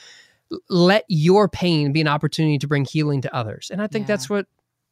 let 0.70 1.04
your 1.08 1.48
pain 1.48 1.92
be 1.92 2.00
an 2.00 2.08
opportunity 2.08 2.58
to 2.58 2.66
bring 2.66 2.86
healing 2.86 3.20
to 3.20 3.34
others. 3.34 3.68
And 3.70 3.82
I 3.82 3.86
think 3.86 4.04
Yeah. 4.04 4.14
that's 4.14 4.30
what 4.30 4.46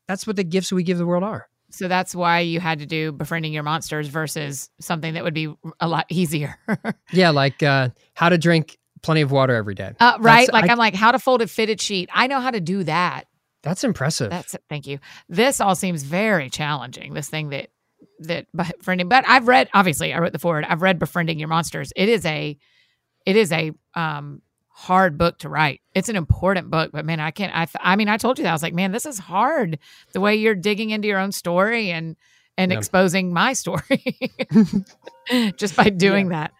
that's 0.07 0.27
what 0.27 0.37
the 0.37 0.45
gifts 0.45 0.71
we 0.73 0.83
give 0.83 0.99
the 0.99 1.07
world 1.07 1.25
are. 1.25 1.49
So 1.71 1.89
that's 1.89 2.15
why 2.15 2.41
you 2.41 2.61
had 2.61 2.79
to 2.79 2.87
do 2.87 3.13
befriending 3.13 3.53
your 3.53 3.63
monsters 3.63 4.09
versus 4.09 4.71
something 4.81 5.15
that 5.15 5.25
would 5.25 5.35
be 5.35 5.53
a 5.81 5.89
lot 5.89 6.07
easier. 6.09 6.57
Yeah, 7.13 7.31
like 7.31 7.63
uh, 7.63 7.91
how 8.15 8.29
to 8.29 8.39
drink 8.39 8.79
plenty 9.03 9.21
of 9.21 9.31
water 9.31 9.55
every 9.55 9.75
day. 9.75 9.93
Uh, 10.01 10.17
right? 10.21 10.47
That's- 10.47 10.53
Like 10.53 10.69
I- 10.71 10.73
I'm 10.73 10.79
like, 10.79 10.95
how 10.95 11.13
to 11.13 11.19
fold 11.19 11.43
a 11.43 11.47
fitted 11.47 11.81
sheet. 11.81 12.09
I 12.13 12.27
know 12.27 12.41
how 12.41 12.51
to 12.51 12.61
do 12.61 12.85
that. 12.85 13.25
That's 13.63 13.85
impressive. 13.85 14.31
That's. 14.31 14.55
Thank 14.69 14.87
you. 14.87 14.99
This 15.29 15.61
all 15.61 15.75
seems 15.75 16.03
very 16.05 16.51
challenging. 16.51 17.15
This 17.15 17.29
thing 17.29 17.49
that 17.51 17.71
that 18.21 18.47
befriending, 18.55 19.09
but 19.09 19.25
I've 19.27 19.49
read. 19.49 19.69
Obviously, 19.75 20.13
I 20.15 20.19
wrote 20.21 20.33
the 20.33 20.39
forward. 20.39 20.65
I've 20.69 20.83
read 20.83 20.99
befriending 21.01 21.39
your 21.41 21.49
monsters. 21.49 21.93
It 21.97 22.09
is 22.09 22.25
a, 22.27 22.57
it 23.25 23.37
is 23.37 23.51
a 23.53 23.73
um 23.95 24.41
hard 24.79 25.17
book 25.17 25.39
to 25.39 25.49
write. 25.49 25.81
It's 25.95 26.11
an 26.11 26.17
important 26.17 26.71
book, 26.71 26.91
but 26.93 27.07
man, 27.07 27.19
I 27.19 27.31
can't. 27.31 27.51
I 27.57 27.65
th- 27.65 27.77
I 27.81 27.97
mean, 27.97 28.09
I 28.09 28.19
told 28.19 28.39
you 28.39 28.43
that 28.45 28.51
I 28.51 28.53
was 28.53 28.63
like, 28.63 28.75
man, 28.75 28.93
this 28.93 29.07
is 29.07 29.19
hard. 29.19 29.79
The 30.13 30.21
way 30.21 30.37
you're 30.37 30.55
digging 30.55 30.91
into 30.91 31.09
your 31.09 31.19
own 31.19 31.33
story 31.33 31.91
and 31.91 32.15
and 32.59 32.71
Yeah. 32.71 32.79
exposing 32.79 33.33
my 33.33 33.55
story 33.55 34.05
just 35.57 35.77
by 35.77 35.89
doing 35.91 36.29
that. 36.29 36.53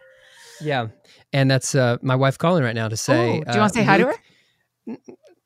yeah, 0.61 0.87
and 1.31 1.49
that's 1.49 1.75
uh, 1.75 1.97
my 2.01 2.15
wife 2.15 2.37
calling 2.39 2.63
right 2.63 2.75
now 2.75 2.87
to 2.87 2.97
say. 2.97 3.37
Ooh, 3.37 3.43
do 3.45 3.51
you 3.53 3.59
want 3.59 3.73
to 3.73 3.79
say 3.79 3.83
uh, 3.83 3.87
hi 3.87 3.97
to 3.99 4.05
her? 4.07 4.97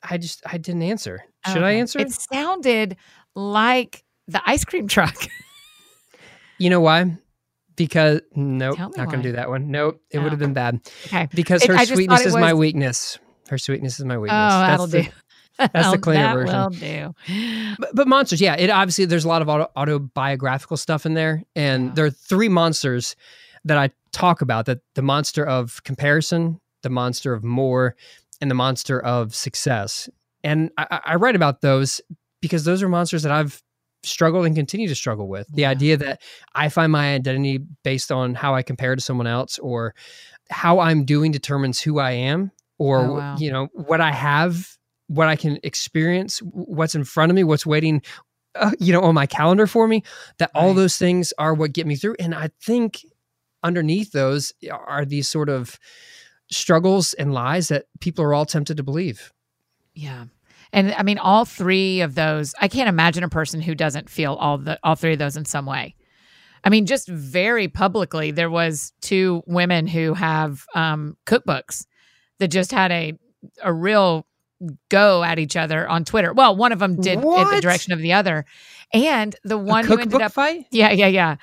I 0.02 0.16
just 0.18 0.42
I 0.46 0.56
didn't 0.58 0.82
answer. 0.82 1.22
Should 1.52 1.62
I 1.62 1.72
answer? 1.72 1.98
It 1.98 2.10
sounded 2.12 2.96
like 3.34 4.02
the 4.28 4.40
ice 4.46 4.64
cream 4.64 4.88
truck. 4.88 5.16
You 6.58 6.70
know 6.70 6.80
why? 6.80 7.18
Because 7.76 8.20
nope, 8.34 8.78
not 8.78 8.94
gonna 9.10 9.22
do 9.22 9.32
that 9.32 9.48
one. 9.48 9.70
Nope, 9.70 10.00
it 10.10 10.18
Oh. 10.18 10.22
would 10.22 10.32
have 10.32 10.38
been 10.38 10.52
bad. 10.54 10.80
Okay. 11.06 11.28
Because 11.34 11.64
her 11.64 11.74
I 11.74 11.78
just 11.78 11.90
thought 11.90 11.96
sweetness 11.96 12.20
it 12.22 12.26
is 12.26 12.34
my 12.36 12.52
weakness. 12.54 13.18
Her 13.48 13.58
sweetness 13.58 13.98
is 13.98 14.04
my 14.04 14.18
weakness. 14.18 14.38
Oh, 14.52 14.60
weakness. 14.60 14.68
that'll 14.68 14.86
the, 14.88 15.02
do. 15.02 15.08
That's 15.72 15.90
the 15.92 15.98
cleaner 15.98 16.22
that 16.22 16.34
version. 16.34 16.54
will 16.60 16.70
do. 16.70 17.74
But, 17.78 17.90
but 17.94 18.08
monsters, 18.08 18.40
yeah. 18.40 18.56
It 18.56 18.70
obviously 18.70 19.04
there's 19.04 19.24
a 19.24 19.28
lot 19.28 19.42
of 19.42 19.48
auto, 19.48 19.68
autobiographical 19.76 20.76
stuff 20.76 21.06
in 21.06 21.14
there, 21.14 21.42
and 21.54 21.86
Yeah. 21.88 21.92
there 21.94 22.04
are 22.06 22.10
three 22.10 22.48
monsters 22.48 23.16
that 23.64 23.78
I 23.78 23.90
talk 24.12 24.42
about: 24.42 24.66
that 24.66 24.80
the 24.94 25.02
monster 25.02 25.44
of 25.46 25.82
comparison, 25.84 26.60
the 26.82 26.90
monster 26.90 27.32
of 27.32 27.44
more, 27.44 27.94
and 28.40 28.50
the 28.50 28.54
monster 28.54 29.00
of 29.00 29.34
success. 29.34 30.08
And 30.44 30.70
I- 30.76 31.00
I 31.04 31.14
write 31.16 31.36
about 31.36 31.60
those 31.60 32.00
because 32.40 32.64
those 32.64 32.82
are 32.82 32.88
monsters 32.88 33.22
that 33.22 33.30
I've 33.32 33.62
struggled 34.04 34.46
and 34.46 34.54
continue 34.56 34.88
to 34.88 34.94
struggle 34.94 35.28
with. 35.28 35.46
The 35.48 35.62
Yeah. 35.62 35.70
idea 35.70 35.96
that 35.98 36.20
I 36.54 36.68
find 36.68 36.90
my 36.92 37.14
identity 37.14 37.58
based 37.84 38.10
on 38.12 38.34
how 38.34 38.54
I 38.54 38.62
compare 38.62 38.94
to 38.96 39.00
someone 39.02 39.26
else, 39.26 39.58
or 39.58 39.94
how 40.50 40.80
I'm 40.80 41.04
doing 41.04 41.32
determines 41.32 41.80
who 41.80 41.98
I 41.98 42.12
am, 42.12 42.50
or 42.78 42.98
Oh, 43.06 43.12
wow. 43.14 43.36
you 43.38 43.50
know 43.52 43.68
what 43.72 44.00
I 44.00 44.12
have, 44.12 44.76
what 45.06 45.28
I 45.28 45.36
can 45.36 45.58
experience, 45.62 46.38
what's 46.40 46.94
in 46.94 47.04
front 47.04 47.30
of 47.30 47.36
me, 47.36 47.44
what's 47.44 47.64
waiting, 47.66 48.02
uh, 48.54 48.72
you 48.78 48.92
know, 48.92 49.02
on 49.02 49.14
my 49.14 49.26
calendar 49.26 49.66
for 49.66 49.86
me. 49.86 50.02
That 50.38 50.50
all 50.54 50.74
those 50.74 50.96
things 50.96 51.32
are 51.38 51.54
what 51.54 51.72
get 51.72 51.86
me 51.86 51.96
through. 51.96 52.16
And 52.18 52.34
I 52.34 52.50
think 52.60 53.04
underneath 53.62 54.12
those 54.12 54.52
are 54.70 55.04
these 55.04 55.28
sort 55.28 55.48
of 55.48 55.78
struggles 56.50 57.14
and 57.14 57.32
lies 57.32 57.68
that 57.68 57.86
people 58.00 58.24
are 58.24 58.34
all 58.34 58.44
tempted 58.46 58.76
to 58.76 58.82
believe. 58.82 59.32
Yeah. 59.94 60.24
And 60.72 60.92
I 60.94 61.02
mean, 61.02 61.18
all 61.18 61.44
three 61.44 62.00
of 62.00 62.14
those, 62.14 62.54
I 62.60 62.68
can't 62.68 62.88
imagine 62.88 63.24
a 63.24 63.28
person 63.28 63.60
who 63.60 63.74
doesn't 63.74 64.08
feel 64.08 64.34
all 64.34 64.58
the 64.58 64.78
all 64.82 64.94
three 64.94 65.12
of 65.12 65.18
those 65.18 65.36
in 65.36 65.44
some 65.44 65.66
way. 65.66 65.94
I 66.64 66.70
mean, 66.70 66.86
just 66.86 67.08
very 67.08 67.68
publicly, 67.68 68.30
there 68.30 68.50
was 68.50 68.92
two 69.00 69.42
women 69.46 69.86
who 69.86 70.14
have 70.14 70.64
um, 70.74 71.16
cookbooks 71.26 71.86
that 72.38 72.48
just 72.48 72.70
had 72.72 72.90
a 72.92 73.14
a 73.62 73.72
real 73.72 74.26
go 74.88 75.24
at 75.24 75.38
each 75.38 75.56
other 75.56 75.88
on 75.88 76.04
Twitter. 76.04 76.32
Well, 76.32 76.56
one 76.56 76.72
of 76.72 76.78
them 76.78 77.00
did 77.00 77.18
in 77.18 77.20
the 77.50 77.60
direction 77.60 77.92
of 77.92 77.98
the 77.98 78.12
other, 78.12 78.46
and 78.92 79.34
the 79.44 79.58
one 79.58 79.84
who 79.84 79.98
ended 79.98 80.22
up 80.22 80.32
fight. 80.32 80.66
Yeah, 80.70 80.92
yeah, 80.92 81.08
yeah. 81.08 81.36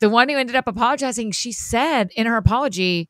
The 0.00 0.10
one 0.10 0.28
who 0.28 0.36
ended 0.36 0.56
up 0.56 0.66
apologizing, 0.66 1.32
she 1.32 1.52
said 1.52 2.10
in 2.16 2.26
her 2.26 2.36
apology, 2.36 3.08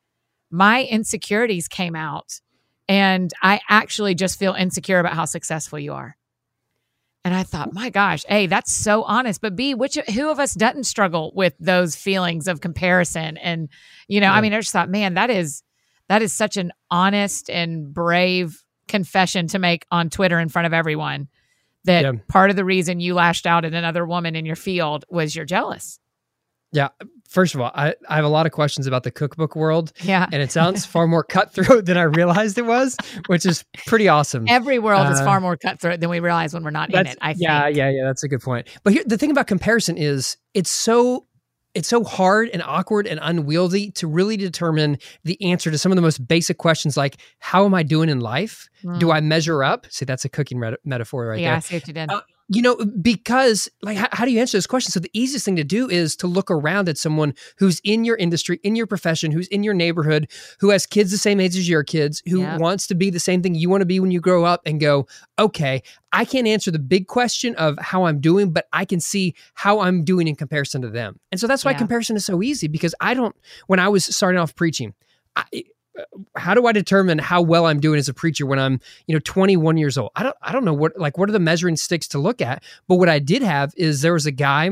my 0.51 0.83
insecurities 0.83 1.67
came 1.67 1.95
out 1.95 2.39
and 2.87 3.31
I 3.41 3.61
actually 3.69 4.15
just 4.15 4.39
feel 4.39 4.53
insecure 4.53 4.99
about 4.99 5.13
how 5.13 5.25
successful 5.25 5.79
you 5.79 5.93
are. 5.93 6.15
And 7.23 7.33
I 7.33 7.41
thought, 7.41 7.73
my 7.73 7.89
gosh, 7.89 8.23
A, 8.29 8.45
that's 8.45 8.71
so 8.71 9.01
honest. 9.01 9.41
But 9.41 9.55
B, 9.55 9.73
which 9.73 9.95
who 9.95 10.29
of 10.29 10.39
us 10.39 10.53
doesn't 10.53 10.83
struggle 10.83 11.31
with 11.35 11.55
those 11.59 11.95
feelings 11.95 12.47
of 12.47 12.61
comparison? 12.61 13.37
And, 13.37 13.69
you 14.07 14.21
know, 14.21 14.27
yeah. 14.27 14.33
I 14.33 14.41
mean, 14.41 14.53
I 14.53 14.59
just 14.59 14.71
thought, 14.71 14.89
man, 14.89 15.15
that 15.15 15.31
is 15.31 15.63
that 16.07 16.21
is 16.21 16.33
such 16.33 16.55
an 16.57 16.71
honest 16.91 17.49
and 17.49 17.91
brave 17.91 18.63
confession 18.87 19.47
to 19.47 19.59
make 19.59 19.87
on 19.89 20.11
Twitter 20.11 20.39
in 20.39 20.49
front 20.49 20.67
of 20.67 20.73
everyone. 20.73 21.27
That 21.85 22.03
yeah. 22.03 22.11
part 22.27 22.51
of 22.51 22.55
the 22.55 22.65
reason 22.65 22.99
you 22.99 23.15
lashed 23.15 23.47
out 23.47 23.65
at 23.65 23.73
another 23.73 24.05
woman 24.05 24.35
in 24.35 24.45
your 24.45 24.55
field 24.55 25.05
was 25.09 25.35
you're 25.35 25.45
jealous. 25.45 25.99
Yeah. 26.71 26.89
First 27.35 27.53
of 27.53 27.59
all, 27.59 27.69
I, 27.75 27.93
I 28.07 28.15
have 28.15 28.23
a 28.23 28.29
lot 28.29 28.45
of 28.45 28.53
questions 28.53 28.87
about 28.87 29.03
the 29.03 29.11
cookbook 29.11 29.57
world. 29.57 29.91
Yeah. 30.01 30.25
And 30.31 30.41
it 30.41 30.53
sounds 30.53 30.85
far 30.95 31.05
more 31.05 31.21
cutthroat 31.21 31.85
than 31.85 31.97
I 31.97 32.03
realized 32.03 32.57
it 32.57 32.65
was, 32.65 32.95
which 33.27 33.45
is 33.45 33.65
pretty 33.87 34.07
awesome. 34.07 34.45
Every 34.47 34.79
world 34.79 35.05
uh, 35.05 35.11
is 35.11 35.19
far 35.19 35.41
more 35.41 35.57
cutthroat 35.57 35.99
than 35.99 36.09
we 36.09 36.21
realize 36.21 36.53
when 36.53 36.63
we're 36.63 36.69
not 36.69 36.93
in 36.93 37.05
it. 37.05 37.17
I 37.19 37.33
think. 37.33 37.43
Yeah, 37.43 37.67
yeah, 37.67 37.89
yeah. 37.89 38.05
That's 38.05 38.23
a 38.23 38.29
good 38.29 38.39
point. 38.39 38.69
But 38.85 38.93
here, 38.93 39.03
the 39.05 39.17
thing 39.17 39.31
about 39.31 39.47
comparison 39.47 39.97
is 39.97 40.37
it's 40.53 40.71
so 40.71 41.27
it's 41.73 41.89
so 41.89 42.05
hard 42.05 42.47
and 42.53 42.63
awkward 42.63 43.05
and 43.05 43.19
unwieldy 43.21 43.91
to 43.91 44.07
really 44.07 44.37
determine 44.37 44.97
the 45.25 45.37
answer 45.43 45.69
to 45.69 45.77
some 45.77 45.91
of 45.91 45.97
the 45.97 46.01
most 46.01 46.25
basic 46.25 46.57
questions 46.57 46.95
like 46.95 47.17
how 47.39 47.65
am 47.65 47.73
i 47.73 47.83
doing 47.83 48.07
in 48.07 48.21
life 48.21 48.69
mm. 48.81 48.97
do 48.97 49.11
i 49.11 49.19
measure 49.19 49.61
up 49.61 49.85
see 49.89 50.05
that's 50.05 50.23
a 50.23 50.29
cooking 50.29 50.57
metaphor 50.85 51.27
right 51.27 51.41
yeah, 51.41 51.49
there 51.49 51.57
i 51.57 51.59
see 51.59 51.75
what 51.75 51.87
you 51.87 51.93
did 51.93 52.09
uh, 52.09 52.21
you 52.47 52.61
know, 52.61 52.75
because 53.01 53.67
like, 53.81 53.97
how, 53.97 54.07
how, 54.11 54.25
do 54.25 54.31
you 54.31 54.39
answer 54.39 54.57
this 54.57 54.67
question? 54.67 54.91
So 54.91 54.99
the 54.99 55.09
easiest 55.13 55.45
thing 55.45 55.55
to 55.55 55.63
do 55.63 55.89
is 55.89 56.15
to 56.17 56.27
look 56.27 56.51
around 56.51 56.87
at 56.87 56.97
someone 56.97 57.33
who's 57.57 57.81
in 57.83 58.05
your 58.05 58.15
industry, 58.17 58.59
in 58.63 58.75
your 58.75 58.85
profession, 58.85 59.31
who's 59.31 59.47
in 59.47 59.63
your 59.63 59.73
neighborhood, 59.73 60.29
who 60.59 60.69
has 60.69 60.85
kids 60.85 61.09
the 61.09 61.17
same 61.17 61.39
age 61.39 61.55
as 61.57 61.67
your 61.67 61.83
kids, 61.83 62.21
who 62.29 62.41
yep. 62.41 62.59
wants 62.59 62.85
to 62.87 62.95
be 62.95 63.09
the 63.09 63.19
same 63.19 63.41
thing 63.41 63.55
you 63.55 63.69
want 63.69 63.81
to 63.81 63.85
be 63.85 63.99
when 63.99 64.11
you 64.11 64.19
grow 64.19 64.45
up, 64.45 64.61
and 64.65 64.79
go, 64.79 65.07
okay, 65.39 65.81
I 66.11 66.23
can't 66.23 66.47
answer 66.47 66.69
the 66.69 66.79
big 66.79 67.07
question 67.07 67.55
of 67.55 67.79
how 67.79 68.05
I'm 68.05 68.21
doing, 68.21 68.53
but 68.53 68.67
I 68.71 68.85
can 68.85 68.99
see 68.99 69.33
how 69.55 69.79
I'm 69.79 70.03
doing 70.03 70.27
in 70.27 70.35
comparison 70.35 70.83
to 70.83 70.89
them. 70.89 71.19
And 71.31 71.41
so 71.41 71.47
that's 71.47 71.65
why 71.65 71.71
yeah. 71.71 71.79
comparison 71.79 72.15
is 72.15 72.25
so 72.25 72.43
easy 72.43 72.67
because 72.67 72.93
I 73.01 73.15
don't. 73.15 73.35
When 73.67 73.79
I 73.79 73.89
was 73.89 74.05
starting 74.05 74.39
off 74.39 74.55
preaching, 74.55 74.93
I, 75.35 75.45
how 76.35 76.53
do 76.53 76.65
I 76.65 76.71
determine 76.71 77.17
how 77.17 77.41
well 77.41 77.65
I'm 77.65 77.79
doing 77.79 77.99
as 77.99 78.09
a 78.09 78.13
preacher 78.13 78.45
when 78.45 78.59
I'm, 78.59 78.79
you 79.07 79.15
know, 79.15 79.21
21 79.23 79.77
years 79.77 79.97
old? 79.97 80.11
I 80.15 80.23
don't 80.23 80.35
I 80.41 80.51
don't 80.51 80.65
know 80.65 80.73
what 80.73 80.97
like 80.97 81.17
what 81.17 81.29
are 81.29 81.33
the 81.33 81.39
measuring 81.39 81.77
sticks 81.77 82.07
to 82.09 82.19
look 82.19 82.41
at. 82.41 82.63
But 82.87 82.95
what 82.95 83.09
I 83.09 83.19
did 83.19 83.41
have 83.41 83.73
is 83.77 84.01
there 84.01 84.13
was 84.13 84.25
a 84.25 84.31
guy 84.31 84.71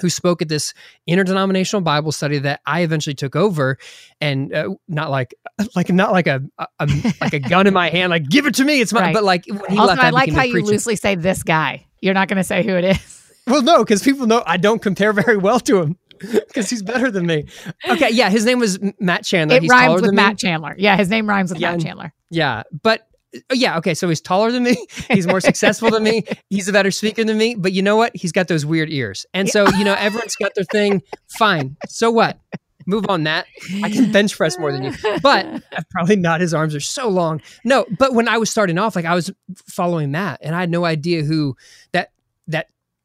who 0.00 0.08
spoke 0.08 0.42
at 0.42 0.48
this 0.48 0.74
interdenominational 1.06 1.82
Bible 1.82 2.12
study 2.12 2.38
that 2.38 2.60
I 2.66 2.82
eventually 2.82 3.14
took 3.14 3.34
over, 3.36 3.78
and 4.20 4.54
uh, 4.54 4.74
not 4.86 5.10
like 5.10 5.34
like 5.76 5.90
not 5.90 6.12
like 6.12 6.26
a, 6.26 6.42
a, 6.58 6.88
like 7.20 7.32
a 7.32 7.40
gun 7.40 7.66
in 7.66 7.74
my 7.74 7.90
hand, 7.90 8.10
like 8.10 8.28
give 8.28 8.46
it 8.46 8.54
to 8.56 8.64
me. 8.64 8.80
It's 8.80 8.92
my 8.92 9.00
right. 9.00 9.14
but 9.14 9.24
like 9.24 9.44
when 9.46 9.70
he 9.70 9.78
also, 9.78 9.88
left, 9.88 10.02
I, 10.02 10.08
I 10.08 10.10
like 10.10 10.32
how 10.32 10.42
you 10.42 10.62
loosely 10.64 10.96
say 10.96 11.14
this 11.14 11.42
guy. 11.42 11.86
You're 12.00 12.14
not 12.14 12.28
going 12.28 12.36
to 12.36 12.44
say 12.44 12.64
who 12.64 12.76
it 12.76 12.84
is. 12.84 13.14
Well, 13.48 13.62
no, 13.62 13.78
because 13.78 14.02
people 14.02 14.26
know 14.26 14.42
I 14.46 14.56
don't 14.56 14.80
compare 14.80 15.12
very 15.12 15.36
well 15.36 15.58
to 15.60 15.82
him 15.82 15.98
because 16.48 16.70
he's 16.70 16.82
better 16.82 17.10
than 17.10 17.26
me. 17.26 17.46
Okay, 17.88 18.10
yeah, 18.10 18.30
his 18.30 18.44
name 18.44 18.58
was 18.58 18.78
Matt 18.98 19.24
Chandler. 19.24 19.56
It 19.56 19.62
he's 19.62 19.70
rhymes 19.70 20.02
with 20.02 20.12
Matt 20.12 20.32
me. 20.32 20.36
Chandler. 20.36 20.74
Yeah, 20.78 20.96
his 20.96 21.08
name 21.08 21.28
rhymes 21.28 21.50
with 21.50 21.60
yeah, 21.60 21.72
Matt 21.72 21.80
Chandler. 21.80 22.12
Yeah, 22.30 22.62
but 22.82 23.08
uh, 23.34 23.38
yeah, 23.52 23.78
okay, 23.78 23.94
so 23.94 24.08
he's 24.08 24.20
taller 24.20 24.50
than 24.50 24.62
me. 24.62 24.86
He's 25.08 25.26
more 25.26 25.40
successful 25.40 25.90
than 25.90 26.02
me. 26.02 26.24
He's 26.48 26.68
a 26.68 26.72
better 26.72 26.90
speaker 26.90 27.24
than 27.24 27.36
me. 27.36 27.54
But 27.54 27.72
you 27.72 27.82
know 27.82 27.96
what? 27.96 28.16
He's 28.16 28.32
got 28.32 28.48
those 28.48 28.64
weird 28.64 28.90
ears, 28.90 29.26
and 29.34 29.48
so 29.48 29.68
you 29.76 29.84
know 29.84 29.94
everyone's 29.94 30.36
got 30.36 30.54
their 30.54 30.64
thing. 30.64 31.02
Fine. 31.38 31.76
So 31.88 32.10
what? 32.10 32.38
Move 32.86 33.04
on, 33.10 33.22
Matt. 33.22 33.46
I 33.82 33.90
can 33.90 34.10
bench 34.12 34.34
press 34.34 34.58
more 34.58 34.72
than 34.72 34.82
you, 34.84 34.94
but 35.22 35.62
probably 35.90 36.16
not. 36.16 36.40
His 36.40 36.54
arms 36.54 36.74
are 36.74 36.80
so 36.80 37.06
long. 37.08 37.42
No, 37.62 37.84
but 37.98 38.14
when 38.14 38.28
I 38.28 38.38
was 38.38 38.48
starting 38.48 38.78
off, 38.78 38.96
like 38.96 39.04
I 39.04 39.14
was 39.14 39.30
following 39.66 40.10
Matt, 40.10 40.40
and 40.42 40.54
I 40.54 40.60
had 40.60 40.70
no 40.70 40.86
idea 40.86 41.22
who 41.22 41.54
that 41.92 42.12
that 42.12 42.12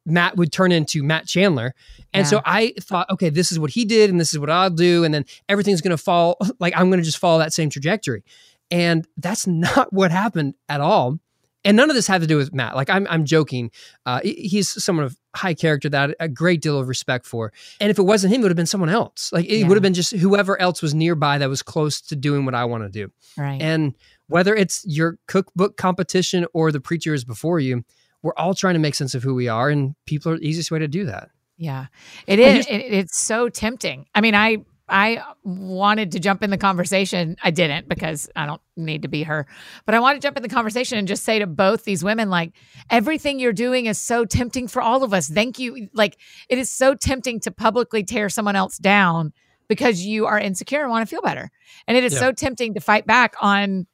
Matt 0.05 0.37
would 0.37 0.51
turn 0.51 0.71
into 0.71 1.03
Matt 1.03 1.27
Chandler. 1.27 1.73
And 2.13 2.25
yeah. 2.25 2.29
so 2.29 2.41
I 2.45 2.73
thought, 2.79 3.09
okay, 3.09 3.29
this 3.29 3.51
is 3.51 3.59
what 3.59 3.71
he 3.71 3.85
did 3.85 4.09
and 4.09 4.19
this 4.19 4.33
is 4.33 4.39
what 4.39 4.49
I'll 4.49 4.69
do. 4.69 5.03
And 5.03 5.13
then 5.13 5.25
everything's 5.47 5.81
going 5.81 5.95
to 5.95 5.97
fall, 5.97 6.37
like 6.59 6.73
I'm 6.75 6.89
going 6.89 6.99
to 6.99 7.05
just 7.05 7.17
follow 7.17 7.39
that 7.39 7.53
same 7.53 7.69
trajectory. 7.69 8.23
And 8.71 9.07
that's 9.17 9.47
not 9.47 9.91
what 9.93 10.11
happened 10.11 10.55
at 10.69 10.81
all. 10.81 11.19
And 11.65 11.77
none 11.77 11.89
of 11.89 11.95
this 11.95 12.07
had 12.07 12.19
to 12.19 12.27
do 12.27 12.35
with 12.35 12.53
Matt. 12.53 12.75
Like 12.75 12.89
I'm, 12.89 13.07
I'm 13.09 13.23
joking. 13.23 13.71
Uh, 14.05 14.19
he's 14.23 14.83
someone 14.83 15.05
of 15.05 15.17
high 15.33 15.53
character 15.53 15.87
that 15.89 16.13
a 16.19 16.27
great 16.27 16.61
deal 16.61 16.77
of 16.77 16.89
respect 16.89 17.25
for. 17.25 17.53
And 17.79 17.89
if 17.89 17.97
it 17.97 18.03
wasn't 18.03 18.33
him, 18.33 18.41
it 18.41 18.43
would 18.43 18.51
have 18.51 18.57
been 18.57 18.65
someone 18.65 18.89
else. 18.89 19.31
Like 19.31 19.45
it 19.45 19.59
yeah. 19.59 19.67
would 19.67 19.77
have 19.77 19.81
been 19.81 19.93
just 19.93 20.11
whoever 20.11 20.59
else 20.59 20.81
was 20.81 20.93
nearby 20.93 21.37
that 21.37 21.47
was 21.47 21.63
close 21.63 22.01
to 22.01 22.17
doing 22.17 22.43
what 22.43 22.53
I 22.53 22.65
want 22.65 22.83
to 22.83 22.89
do. 22.89 23.13
Right. 23.37 23.61
And 23.61 23.95
whether 24.27 24.53
it's 24.53 24.83
your 24.85 25.17
cookbook 25.27 25.77
competition 25.77 26.45
or 26.53 26.71
the 26.73 26.81
preacher 26.81 27.13
is 27.13 27.23
before 27.23 27.61
you, 27.61 27.85
we're 28.23 28.33
all 28.35 28.55
trying 28.55 28.73
to 28.73 28.79
make 28.79 28.95
sense 28.95 29.13
of 29.13 29.21
who 29.21 29.35
we 29.35 29.47
are, 29.47 29.69
and 29.69 29.95
people 30.07 30.31
are 30.31 30.37
the 30.37 30.47
easiest 30.47 30.71
way 30.71 30.79
to 30.79 30.87
do 30.87 31.05
that. 31.05 31.29
Yeah, 31.57 31.87
it 32.25 32.39
is. 32.39 32.65
It, 32.65 32.77
it's 32.77 33.17
so 33.19 33.49
tempting. 33.49 34.07
I 34.15 34.21
mean, 34.21 34.33
I 34.33 34.57
I 34.89 35.23
wanted 35.43 36.11
to 36.11 36.19
jump 36.19 36.43
in 36.43 36.49
the 36.49 36.57
conversation. 36.57 37.37
I 37.41 37.51
didn't 37.51 37.87
because 37.87 38.29
I 38.35 38.45
don't 38.45 38.61
need 38.75 39.03
to 39.03 39.07
be 39.07 39.23
her, 39.23 39.47
but 39.85 39.95
I 39.95 39.99
want 39.99 40.17
to 40.17 40.25
jump 40.25 40.35
in 40.35 40.43
the 40.43 40.49
conversation 40.49 40.97
and 40.97 41.07
just 41.07 41.23
say 41.23 41.39
to 41.39 41.47
both 41.47 41.85
these 41.85 42.03
women, 42.03 42.29
like, 42.29 42.53
everything 42.89 43.39
you're 43.39 43.53
doing 43.53 43.85
is 43.85 43.97
so 43.97 44.25
tempting 44.25 44.67
for 44.67 44.81
all 44.81 45.03
of 45.03 45.13
us. 45.13 45.29
Thank 45.29 45.57
you. 45.57 45.89
Like, 45.93 46.17
it 46.49 46.57
is 46.57 46.69
so 46.69 46.95
tempting 46.95 47.39
to 47.41 47.51
publicly 47.51 48.03
tear 48.03 48.29
someone 48.29 48.55
else 48.55 48.77
down 48.77 49.31
because 49.69 50.01
you 50.01 50.25
are 50.25 50.39
insecure 50.39 50.81
and 50.81 50.89
want 50.89 51.07
to 51.07 51.09
feel 51.09 51.21
better. 51.21 51.49
And 51.87 51.95
it 51.95 52.03
is 52.03 52.13
yeah. 52.13 52.19
so 52.19 52.31
tempting 52.33 52.73
to 52.73 52.81
fight 52.81 53.07
back 53.07 53.35
on 53.41 53.87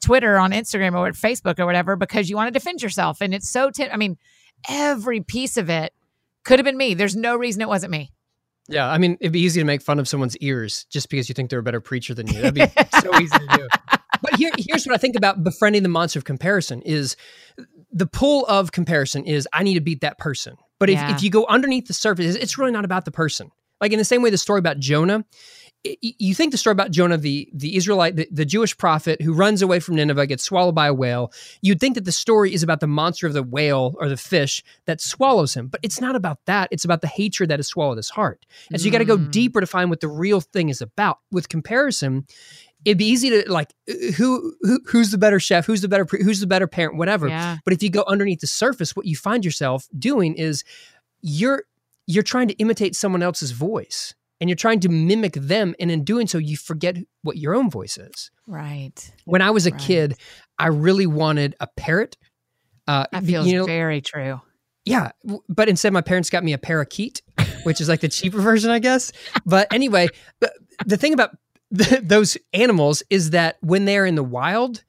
Twitter, 0.00 0.38
on 0.38 0.52
Instagram, 0.52 0.98
or 0.98 1.10
Facebook, 1.12 1.58
or 1.58 1.66
whatever, 1.66 1.96
because 1.96 2.28
you 2.28 2.36
want 2.36 2.48
to 2.48 2.58
defend 2.58 2.82
yourself. 2.82 3.20
And 3.20 3.34
it's 3.34 3.48
so, 3.48 3.70
t- 3.70 3.88
I 3.90 3.96
mean, 3.96 4.16
every 4.68 5.20
piece 5.20 5.56
of 5.56 5.70
it 5.70 5.92
could 6.44 6.58
have 6.58 6.64
been 6.64 6.76
me. 6.76 6.94
There's 6.94 7.16
no 7.16 7.36
reason 7.36 7.62
it 7.62 7.68
wasn't 7.68 7.92
me. 7.92 8.12
Yeah, 8.68 8.88
I 8.88 8.98
mean, 8.98 9.16
it'd 9.20 9.32
be 9.32 9.40
easy 9.40 9.60
to 9.60 9.64
make 9.64 9.82
fun 9.82 9.98
of 9.98 10.06
someone's 10.06 10.36
ears 10.36 10.86
just 10.90 11.10
because 11.10 11.28
you 11.28 11.34
think 11.34 11.50
they're 11.50 11.58
a 11.58 11.62
better 11.62 11.80
preacher 11.80 12.14
than 12.14 12.28
you. 12.28 12.40
That'd 12.40 12.54
be 12.54 12.66
so 13.00 13.14
easy 13.20 13.36
to 13.36 13.56
do. 13.56 13.68
But 14.22 14.36
here, 14.36 14.52
here's 14.56 14.86
what 14.86 14.94
I 14.94 14.98
think 14.98 15.16
about 15.16 15.42
befriending 15.42 15.82
the 15.82 15.88
monster 15.88 16.20
of 16.20 16.24
comparison: 16.24 16.80
is 16.82 17.16
the 17.90 18.06
pull 18.06 18.46
of 18.46 18.70
comparison 18.70 19.24
is 19.24 19.48
I 19.52 19.64
need 19.64 19.74
to 19.74 19.80
beat 19.80 20.02
that 20.02 20.18
person. 20.18 20.56
But 20.78 20.88
if, 20.88 20.94
yeah. 20.94 21.14
if 21.14 21.22
you 21.22 21.30
go 21.30 21.46
underneath 21.48 21.88
the 21.88 21.94
surface, 21.94 22.36
it's 22.36 22.56
really 22.56 22.70
not 22.70 22.84
about 22.84 23.04
the 23.04 23.10
person. 23.10 23.50
Like 23.80 23.92
in 23.92 23.98
the 23.98 24.04
same 24.04 24.22
way, 24.22 24.30
the 24.30 24.38
story 24.38 24.58
about 24.58 24.78
Jonah 24.78 25.24
you 25.82 26.34
think 26.34 26.52
the 26.52 26.58
story 26.58 26.72
about 26.72 26.90
Jonah, 26.90 27.16
the 27.16 27.48
the 27.54 27.76
Israelite, 27.76 28.16
the, 28.16 28.28
the, 28.30 28.44
Jewish 28.44 28.76
prophet 28.76 29.22
who 29.22 29.32
runs 29.32 29.62
away 29.62 29.80
from 29.80 29.94
Nineveh, 29.94 30.26
gets 30.26 30.44
swallowed 30.44 30.74
by 30.74 30.88
a 30.88 30.94
whale. 30.94 31.32
You'd 31.62 31.80
think 31.80 31.94
that 31.94 32.04
the 32.04 32.12
story 32.12 32.52
is 32.52 32.62
about 32.62 32.80
the 32.80 32.86
monster 32.86 33.26
of 33.26 33.32
the 33.32 33.42
whale 33.42 33.94
or 33.98 34.08
the 34.08 34.16
fish 34.16 34.62
that 34.84 35.00
swallows 35.00 35.54
him, 35.54 35.68
but 35.68 35.80
it's 35.82 36.00
not 36.00 36.16
about 36.16 36.38
that. 36.44 36.68
It's 36.70 36.84
about 36.84 37.00
the 37.00 37.06
hatred 37.06 37.48
that 37.50 37.58
has 37.58 37.68
swallowed 37.68 37.96
his 37.96 38.10
heart. 38.10 38.44
And 38.70 38.78
so 38.80 38.84
you 38.84 38.90
got 38.90 38.98
to 38.98 39.06
go 39.06 39.16
mm. 39.16 39.30
deeper 39.30 39.60
to 39.60 39.66
find 39.66 39.88
what 39.88 40.00
the 40.00 40.08
real 40.08 40.40
thing 40.40 40.68
is 40.68 40.82
about. 40.82 41.18
With 41.32 41.48
comparison, 41.48 42.26
it'd 42.84 42.98
be 42.98 43.06
easy 43.06 43.30
to 43.30 43.50
like 43.50 43.72
who, 44.16 44.54
who 44.60 44.80
who's 44.86 45.12
the 45.12 45.18
better 45.18 45.40
chef, 45.40 45.64
who's 45.64 45.80
the 45.80 45.88
better 45.88 46.06
who's 46.10 46.40
the 46.40 46.46
better 46.46 46.66
parent, 46.66 46.98
whatever. 46.98 47.28
Yeah. 47.28 47.56
But 47.64 47.72
if 47.72 47.82
you 47.82 47.88
go 47.88 48.04
underneath 48.06 48.40
the 48.40 48.46
surface, 48.46 48.94
what 48.94 49.06
you 49.06 49.16
find 49.16 49.46
yourself 49.46 49.88
doing 49.98 50.34
is 50.34 50.62
you're 51.22 51.64
you're 52.06 52.22
trying 52.22 52.48
to 52.48 52.54
imitate 52.54 52.94
someone 52.96 53.22
else's 53.22 53.52
voice 53.52 54.14
and 54.40 54.48
you're 54.48 54.56
trying 54.56 54.80
to 54.80 54.88
mimic 54.88 55.34
them 55.34 55.74
and 55.78 55.90
in 55.90 56.04
doing 56.04 56.26
so 56.26 56.38
you 56.38 56.56
forget 56.56 56.96
what 57.22 57.36
your 57.36 57.54
own 57.54 57.70
voice 57.70 57.98
is. 57.98 58.30
Right. 58.46 59.12
When 59.24 59.42
i 59.42 59.50
was 59.50 59.66
a 59.66 59.70
right. 59.70 59.80
kid 59.80 60.16
i 60.58 60.66
really 60.66 61.06
wanted 61.06 61.54
a 61.60 61.66
parrot 61.66 62.16
uh 62.86 63.06
that 63.12 63.24
feels 63.24 63.46
you 63.46 63.58
know, 63.58 63.66
very 63.66 64.00
true. 64.00 64.40
Yeah 64.84 65.12
but 65.48 65.68
instead 65.68 65.92
my 65.92 66.00
parents 66.00 66.30
got 66.30 66.44
me 66.44 66.52
a 66.52 66.58
parakeet 66.58 67.22
which 67.64 67.80
is 67.80 67.88
like 67.88 68.00
the 68.00 68.08
cheaper 68.08 68.40
version 68.50 68.70
i 68.70 68.78
guess. 68.78 69.12
But 69.44 69.72
anyway 69.72 70.08
the 70.86 70.96
thing 70.96 71.12
about 71.12 71.36
those 71.70 72.36
animals 72.52 73.02
is 73.10 73.30
that 73.30 73.56
when 73.60 73.84
they're 73.84 74.06
in 74.06 74.16
the 74.16 74.24
wild 74.24 74.82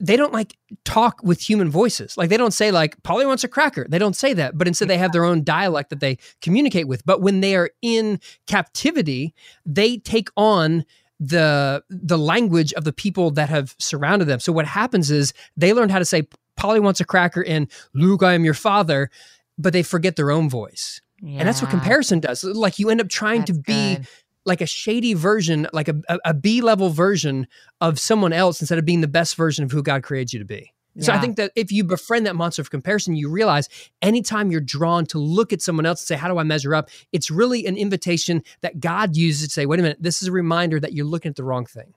they 0.00 0.16
don't 0.16 0.32
like 0.32 0.56
talk 0.84 1.20
with 1.22 1.40
human 1.40 1.70
voices. 1.70 2.16
Like 2.16 2.30
they 2.30 2.36
don't 2.36 2.52
say 2.52 2.70
like 2.70 3.02
Polly 3.02 3.26
wants 3.26 3.44
a 3.44 3.48
cracker. 3.48 3.86
They 3.88 3.98
don't 3.98 4.16
say 4.16 4.32
that, 4.34 4.56
but 4.56 4.68
instead 4.68 4.88
they 4.88 4.98
have 4.98 5.12
their 5.12 5.24
own 5.24 5.44
dialect 5.44 5.90
that 5.90 6.00
they 6.00 6.18
communicate 6.40 6.88
with. 6.88 7.04
But 7.04 7.20
when 7.20 7.40
they 7.40 7.56
are 7.56 7.70
in 7.82 8.20
captivity, 8.46 9.34
they 9.64 9.98
take 9.98 10.28
on 10.36 10.84
the 11.20 11.82
the 11.88 12.18
language 12.18 12.72
of 12.74 12.84
the 12.84 12.92
people 12.92 13.30
that 13.32 13.48
have 13.48 13.74
surrounded 13.78 14.26
them. 14.26 14.40
So 14.40 14.52
what 14.52 14.66
happens 14.66 15.10
is 15.10 15.32
they 15.56 15.72
learn 15.72 15.88
how 15.88 15.98
to 15.98 16.04
say 16.04 16.28
Polly 16.56 16.80
wants 16.80 17.00
a 17.00 17.04
cracker 17.04 17.44
and 17.44 17.70
Luke, 17.94 18.22
I 18.22 18.34
am 18.34 18.44
your 18.44 18.54
father, 18.54 19.10
but 19.58 19.72
they 19.72 19.82
forget 19.82 20.16
their 20.16 20.30
own 20.30 20.48
voice. 20.48 21.00
Yeah. 21.20 21.40
And 21.40 21.48
that's 21.48 21.62
what 21.62 21.70
comparison 21.70 22.20
does. 22.20 22.44
Like 22.44 22.78
you 22.78 22.90
end 22.90 23.00
up 23.00 23.08
trying 23.08 23.40
that's 23.40 23.52
to 23.52 23.62
be 23.62 23.96
good 23.96 24.06
like 24.44 24.60
a 24.60 24.66
shady 24.66 25.14
version, 25.14 25.66
like 25.72 25.88
a, 25.88 25.96
a, 26.08 26.18
a 26.26 26.34
B 26.34 26.60
level 26.60 26.90
version 26.90 27.46
of 27.80 27.98
someone 27.98 28.32
else 28.32 28.60
instead 28.60 28.78
of 28.78 28.84
being 28.84 29.00
the 29.00 29.08
best 29.08 29.36
version 29.36 29.64
of 29.64 29.72
who 29.72 29.82
God 29.82 30.02
created 30.02 30.32
you 30.32 30.38
to 30.38 30.44
be. 30.44 30.72
Yeah. 30.94 31.06
So 31.06 31.12
I 31.12 31.18
think 31.18 31.36
that 31.36 31.50
if 31.56 31.72
you 31.72 31.82
befriend 31.82 32.26
that 32.26 32.36
monster 32.36 32.62
of 32.62 32.70
comparison, 32.70 33.16
you 33.16 33.28
realize 33.28 33.68
anytime 34.00 34.52
you're 34.52 34.60
drawn 34.60 35.06
to 35.06 35.18
look 35.18 35.52
at 35.52 35.60
someone 35.60 35.86
else 35.86 36.02
and 36.02 36.06
say, 36.06 36.16
How 36.16 36.28
do 36.28 36.38
I 36.38 36.44
measure 36.44 36.74
up? 36.74 36.88
It's 37.12 37.30
really 37.30 37.66
an 37.66 37.76
invitation 37.76 38.42
that 38.60 38.78
God 38.80 39.16
uses 39.16 39.48
to 39.48 39.52
say, 39.52 39.66
Wait 39.66 39.80
a 39.80 39.82
minute, 39.82 39.98
this 40.00 40.22
is 40.22 40.28
a 40.28 40.32
reminder 40.32 40.78
that 40.78 40.92
you're 40.92 41.06
looking 41.06 41.30
at 41.30 41.36
the 41.36 41.44
wrong 41.44 41.66
thing. 41.66 41.94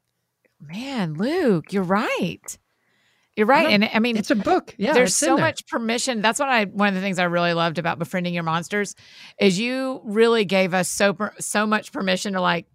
Man, 0.59 1.13
Luke, 1.13 1.71
you're 1.71 1.83
right. 1.83 2.57
You're 3.37 3.45
right. 3.45 3.67
And 3.67 3.87
I 3.93 3.99
mean, 3.99 4.17
it's 4.17 4.31
a 4.31 4.35
book. 4.35 4.73
Yeah. 4.79 4.93
There's 4.93 5.15
so 5.15 5.35
there. 5.35 5.45
much 5.45 5.67
permission. 5.67 6.21
That's 6.23 6.39
what 6.39 6.49
I, 6.49 6.65
one 6.65 6.89
of 6.89 6.95
the 6.95 7.01
things 7.01 7.19
I 7.19 7.25
really 7.25 7.53
loved 7.53 7.77
about 7.77 7.99
befriending 7.99 8.33
your 8.33 8.41
monsters 8.41 8.95
is 9.39 9.59
you 9.59 10.01
really 10.03 10.43
gave 10.43 10.73
us 10.73 10.89
so, 10.89 11.15
so 11.39 11.67
much 11.67 11.91
permission 11.91 12.33
to 12.33 12.41
like, 12.41 12.65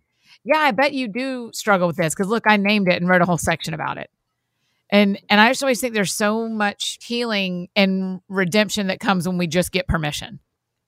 yeah, 0.44 0.58
I 0.58 0.70
bet 0.70 0.92
you 0.92 1.08
do 1.08 1.50
struggle 1.52 1.88
with 1.88 1.96
this. 1.96 2.14
Cause 2.14 2.28
look, 2.28 2.44
I 2.46 2.58
named 2.58 2.86
it 2.86 3.00
and 3.00 3.08
wrote 3.08 3.22
a 3.22 3.24
whole 3.24 3.38
section 3.38 3.74
about 3.74 3.98
it. 3.98 4.08
And, 4.88 5.18
and 5.28 5.40
I 5.40 5.50
just 5.50 5.64
always 5.64 5.80
think 5.80 5.94
there's 5.94 6.14
so 6.14 6.48
much 6.48 6.98
healing 7.02 7.68
and 7.74 8.20
redemption 8.28 8.86
that 8.86 9.00
comes 9.00 9.26
when 9.26 9.38
we 9.38 9.48
just 9.48 9.72
get 9.72 9.88
permission. 9.88 10.38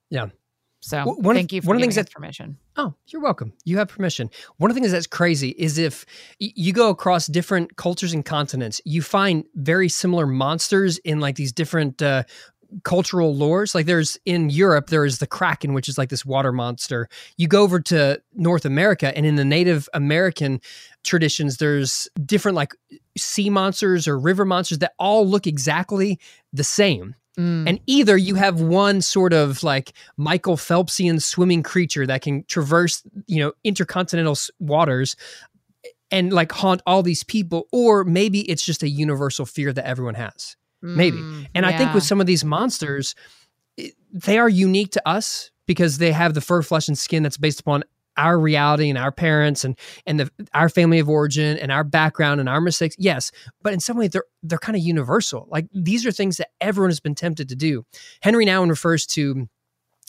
Yeah. 0.09 0.27
So 0.85 1.03
one 1.03 1.35
thank 1.35 1.51
of, 1.51 1.55
you 1.55 1.63
for 1.63 1.69
one 1.69 1.77
of 1.77 1.81
the 1.81 1.85
things 1.85 1.95
that 1.95 2.11
permission. 2.11 2.59
Oh, 2.77 2.93
you're 3.07 3.23
welcome. 3.23 3.55
You 3.65 3.79
have 3.79 3.89
permission. 3.89 4.29
One 4.59 4.71
of 4.71 4.75
the 4.75 4.81
things 4.83 4.93
that's 4.93 5.07
crazy 5.07 5.51
is 5.57 5.79
if 5.79 6.05
you 6.39 6.75
go 6.75 6.91
across 6.91 7.27
different 7.27 7.77
cultures 7.77 8.13
and 8.13 8.23
continents, 8.23 8.83
you 8.85 9.01
find 9.01 9.45
very 9.55 9.89
similar 9.89 10.27
monsters 10.27 10.99
in 10.99 11.21
like 11.21 11.37
these 11.37 11.53
different 11.53 12.03
uh, 12.03 12.25
cultural 12.83 13.35
lores. 13.35 13.75
Like 13.75 13.87
there's 13.87 14.19
in 14.27 14.51
Europe, 14.51 14.89
there 14.89 15.07
is 15.07 15.21
the 15.21 15.27
Kraken, 15.27 15.73
which 15.73 15.89
is 15.89 15.97
like 15.97 16.11
this 16.11 16.27
water 16.27 16.53
monster. 16.53 17.09
You 17.39 17.49
go 17.49 17.63
over 17.63 17.81
to 17.81 18.21
North 18.35 18.67
America, 18.67 19.17
and 19.17 19.25
in 19.25 19.37
the 19.37 19.45
Native 19.45 19.89
American 19.95 20.61
traditions, 21.03 21.57
there's 21.57 22.09
different 22.27 22.57
like 22.57 22.75
sea 23.17 23.49
monsters 23.49 24.07
or 24.07 24.19
river 24.19 24.45
monsters 24.45 24.81
that 24.81 24.93
all 24.99 25.27
look 25.27 25.47
exactly 25.47 26.21
the 26.53 26.65
same. 26.65 27.15
Mm. 27.39 27.69
And 27.69 27.81
either 27.87 28.17
you 28.17 28.37
have 28.37 28.61
one 28.61 29.01
sort 29.01 29.33
of 29.33 29.63
like 29.63 29.93
Michael 30.17 30.57
Phelpsian 30.57 31.21
swimming 31.21 31.63
creature 31.63 32.07
that 32.07 32.23
can 32.23 32.45
traverse, 32.45 33.03
you 33.27 33.41
know, 33.41 33.53
intercontinental 33.65 34.37
waters 34.61 35.17
and 36.11 36.33
like 36.33 36.53
haunt 36.53 36.81
all 36.87 37.03
these 37.03 37.25
people, 37.25 37.67
or 37.73 38.05
maybe 38.05 38.41
it's 38.49 38.65
just 38.65 38.83
a 38.83 38.89
universal 38.89 39.47
fear 39.47 39.73
that 39.73 39.87
everyone 39.87 40.15
has. 40.15 40.57
Mm, 40.85 40.97
maybe. 40.97 41.19
And 41.55 41.65
yeah. 41.65 41.69
I 41.69 41.77
think 41.77 41.93
with 41.93 42.05
some 42.05 42.21
of 42.21 42.27
these 42.27 42.45
monsters, 42.45 43.15
they 44.13 44.39
are 44.39 44.49
unique 44.49 44.93
to 44.93 45.09
us 45.09 45.51
because 45.67 45.99
they 45.99 46.13
have 46.13 46.35
the 46.35 46.41
fur, 46.41 46.63
flesh, 46.63 46.89
and 46.89 46.97
skin 46.97 47.23
that's 47.23 47.37
based 47.37 47.61
upon 47.61 47.85
our 48.17 48.39
reality 48.39 48.89
and 48.89 48.99
our 48.99 49.13
parents 49.13 49.65
and 49.65 49.79
and 50.07 50.21
the 50.21 50.31
our 50.53 50.69
family 50.69 50.99
of 50.99 51.09
origin 51.09 51.59
and 51.59 51.73
our 51.73 51.85
background 51.85 52.41
and 52.41 52.49
our 52.49 52.61
mistakes 52.61 52.97
yes 52.99 53.31
but 53.63 53.73
in 53.73 53.81
some 53.81 53.97
way 53.97 54.09
they're 54.09 54.25
they're 54.45 54.59
kind 54.59 54.77
of 54.77 54.83
universal. 54.83 55.49
Like 55.51 55.67
these 55.73 56.07
are 56.07 56.13
things 56.13 56.37
that 56.37 56.51
everyone 56.61 56.91
has 56.91 57.01
been 57.01 57.15
tempted 57.15 57.49
to 57.49 57.57
do. 57.57 57.85
Henri 58.23 58.47
Nouwen 58.47 58.69
refers 58.69 59.07
to 59.07 59.49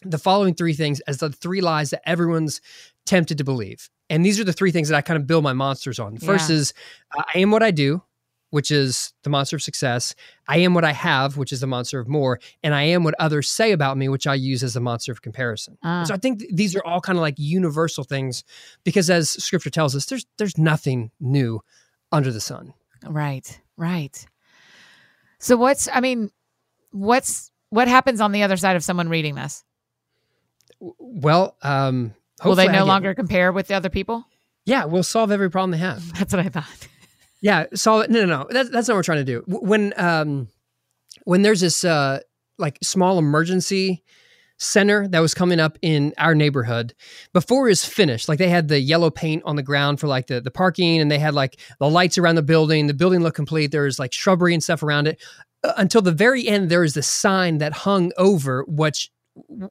the 0.04 0.18
following 0.18 0.54
three 0.54 0.74
things 0.74 1.00
as 1.02 1.18
the 1.18 1.32
three 1.32 1.62
lies 1.62 1.90
that 1.92 2.08
everyone's 2.08 2.62
tempted 3.06 3.38
to 3.38 3.44
believe. 3.44 3.90
And 4.10 4.26
these 4.26 4.40
are 4.40 4.44
the 4.44 4.54
three 4.54 4.72
things 4.72 4.90
that 4.90 4.98
i 4.98 5.02
kind 5.02 5.18
of 5.18 5.26
build 5.26 5.44
my 5.44 5.54
monsters 5.54 6.00
on. 6.00 6.16
The 6.16 6.26
first 6.26 6.50
yeah. 6.50 6.58
is 6.58 6.74
uh, 7.18 7.24
i 7.34 7.40
am 7.40 7.52
what 7.52 7.64
i 7.64 7.72
do 7.72 8.04
which 8.50 8.72
is 8.72 9.14
the 9.24 9.30
monster 9.30 9.56
of 9.56 9.62
success. 9.62 10.16
I 10.48 10.58
am 10.58 10.74
what 10.74 10.86
I 10.86 10.94
have, 10.94 11.38
which 11.38 11.52
is 11.52 11.60
the 11.60 11.68
monster 11.68 12.00
of 12.00 12.08
more, 12.08 12.40
and 12.64 12.74
I 12.74 12.84
am 12.84 13.04
what 13.04 13.16
others 13.20 13.50
say 13.50 13.72
about 13.72 13.98
me, 13.98 14.08
which 14.10 14.28
I 14.28 14.36
use 14.36 14.64
as 14.64 14.76
the 14.76 14.80
monster 14.80 15.12
of 15.12 15.22
comparison. 15.22 15.78
Uh. 15.84 16.06
So 16.06 16.14
I 16.14 16.18
think 16.18 16.40
th- 16.40 16.52
these 16.54 16.76
are 16.76 16.84
all 16.84 17.02
kind 17.02 17.18
of 17.18 17.22
like 17.22 17.36
universal 17.38 18.04
things 18.04 18.44
because 18.84 19.10
as 19.10 19.30
scripture 19.30 19.70
tells 19.70 19.96
us, 19.96 20.06
there's 20.06 20.26
there's 20.38 20.58
nothing 20.58 21.12
new 21.20 21.62
under 22.12 22.32
the 22.32 22.42
sun. 22.42 22.74
Right. 23.06 23.60
Right. 23.78 24.26
So 25.40 25.58
what's 25.58 25.88
I 25.92 26.00
mean, 26.00 26.32
what's 26.92 27.52
what 27.70 27.88
happens 27.88 28.22
on 28.22 28.32
the 28.32 28.44
other 28.44 28.58
side 28.58 28.76
of 28.76 28.84
someone 28.84 29.10
reading 29.10 29.36
this? 29.36 29.64
Well, 30.80 31.58
um 31.62 32.14
will 32.44 32.56
they 32.56 32.68
no 32.68 32.80
get, 32.80 32.84
longer 32.84 33.14
compare 33.14 33.52
with 33.52 33.68
the 33.68 33.74
other 33.74 33.90
people? 33.90 34.26
Yeah, 34.66 34.86
we'll 34.86 35.04
solve 35.04 35.32
every 35.32 35.50
problem 35.52 35.72
they 35.72 35.78
have. 35.78 36.14
That's 36.18 36.34
what 36.34 36.46
I 36.46 36.50
thought. 36.50 36.88
Yeah, 37.46 37.68
solid. 37.76 38.10
No, 38.10 38.26
no, 38.26 38.40
no. 38.40 38.48
That's 38.50 38.72
that's 38.72 38.88
not 38.88 38.96
what 38.96 38.98
we're 38.98 39.04
trying 39.04 39.24
to 39.24 39.32
do. 39.32 39.44
When 39.46 39.94
um, 39.98 40.48
when 41.26 41.44
there's 41.44 41.62
this 41.62 41.84
uh 41.84 42.22
like 42.58 42.80
small 42.82 43.20
emergency 43.20 44.04
center 44.58 45.08
that 45.10 45.20
was 45.20 45.36
coming 45.36 45.60
up 45.60 45.78
in 45.84 46.12
our 46.18 46.34
neighborhood 46.34 46.96
before 47.34 47.68
it 47.68 47.72
was 47.72 47.84
finished 47.84 48.30
like 48.30 48.40
they 48.40 48.48
had 48.48 48.70
the 48.70 48.80
yellow 48.80 49.10
paint 49.10 49.44
on 49.46 49.58
the 49.58 49.62
ground 49.62 50.00
for 50.00 50.08
like 50.08 50.28
the, 50.28 50.40
the 50.40 50.50
parking 50.50 51.02
and 51.02 51.12
they 51.12 51.20
had 51.20 51.34
like 51.34 51.60
the 51.80 51.90
lights 51.90 52.18
around 52.18 52.36
the 52.36 52.42
building 52.42 52.88
the 52.88 52.94
building 52.94 53.20
looked 53.20 53.36
complete 53.36 53.72
there 53.72 53.84
was 53.84 54.00
like 54.00 54.14
shrubbery 54.14 54.54
and 54.54 54.64
stuff 54.64 54.82
around 54.82 55.08
it 55.08 55.22
uh, 55.66 55.74
until 55.76 56.02
the 56.02 56.12
very 56.12 56.48
end 56.48 56.70
there 56.70 56.80
was 56.80 56.94
this 56.94 57.08
sign 57.08 57.58
that 57.58 57.74
hung 57.74 58.14
over 58.18 58.64
which 58.66 59.12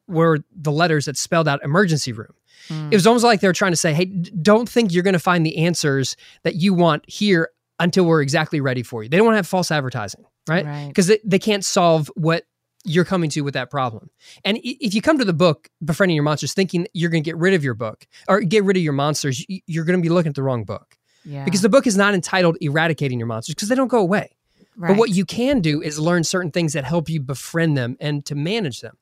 were 0.07 0.41
the 0.55 0.71
letters 0.71 1.07
that 1.07 1.17
spelled 1.17 1.49
out 1.49 1.65
emergency 1.65 2.13
room 2.13 2.35
mm. 2.69 2.93
it 2.93 2.95
was 2.95 3.07
almost 3.07 3.25
like 3.25 3.41
they 3.41 3.49
were 3.49 3.55
trying 3.55 3.73
to 3.73 3.79
say 3.79 3.95
hey 3.95 4.05
don't 4.05 4.69
think 4.69 4.93
you're 4.93 5.03
going 5.03 5.15
to 5.15 5.19
find 5.19 5.47
the 5.47 5.57
answers 5.65 6.15
that 6.43 6.57
you 6.57 6.75
want 6.75 7.03
here 7.09 7.49
until 7.85 8.05
we're 8.05 8.23
exactly 8.23 8.61
ready 8.61 8.83
for 8.83 9.03
you. 9.03 9.09
They 9.09 9.17
don't 9.17 9.27
want 9.27 9.35
to 9.35 9.39
have 9.39 9.47
false 9.47 9.71
advertising, 9.71 10.25
right? 10.49 10.89
Because 10.89 11.09
right. 11.09 11.21
they, 11.23 11.29
they 11.29 11.39
can't 11.39 11.65
solve 11.65 12.11
what 12.17 12.45
you're 12.85 13.05
coming 13.05 13.31
to 13.31 13.43
with 13.43 13.55
that 13.55 13.71
problem. 13.71 14.11
And 14.45 14.59
if 14.63 14.95
you 14.95 15.01
come 15.01 15.19
to 15.19 15.25
the 15.25 15.33
book, 15.33 15.69
Befriending 15.85 16.17
Your 16.17 16.25
Monsters, 16.25 16.55
thinking 16.55 16.87
you're 16.93 17.11
going 17.11 17.23
to 17.23 17.29
get 17.29 17.37
rid 17.37 17.55
of 17.55 17.63
your 17.63 17.75
book 17.75 18.07
or 18.29 18.41
get 18.41 18.65
rid 18.65 18.77
of 18.77 18.83
your 18.83 18.93
monsters, 18.93 19.45
you're 19.49 19.85
going 19.85 19.99
to 19.99 20.03
be 20.03 20.09
looking 20.09 20.31
at 20.31 20.35
the 20.35 20.43
wrong 20.43 20.65
book. 20.65 20.97
Yeah. 21.25 21.45
Because 21.45 21.63
the 21.63 21.69
book 21.69 21.87
is 21.87 21.97
not 21.97 22.15
entitled 22.15 22.59
Eradicating 22.61 23.19
Your 23.19 23.27
Monsters 23.27 23.55
because 23.55 23.69
they 23.69 23.75
don't 23.75 23.89
go 23.89 24.01
away. 24.01 24.37
Right. 24.77 24.89
But 24.89 24.99
what 24.99 25.11
you 25.11 25.25
can 25.25 25.61
do 25.61 25.81
is 25.81 25.99
learn 25.99 26.25
certain 26.25 26.51
things 26.51 26.73
that 26.73 26.85
help 26.85 27.09
you 27.09 27.21
befriend 27.21 27.77
them 27.77 27.97
and 28.01 28.25
to 28.27 28.35
manage 28.35 28.81
them. 28.81 28.97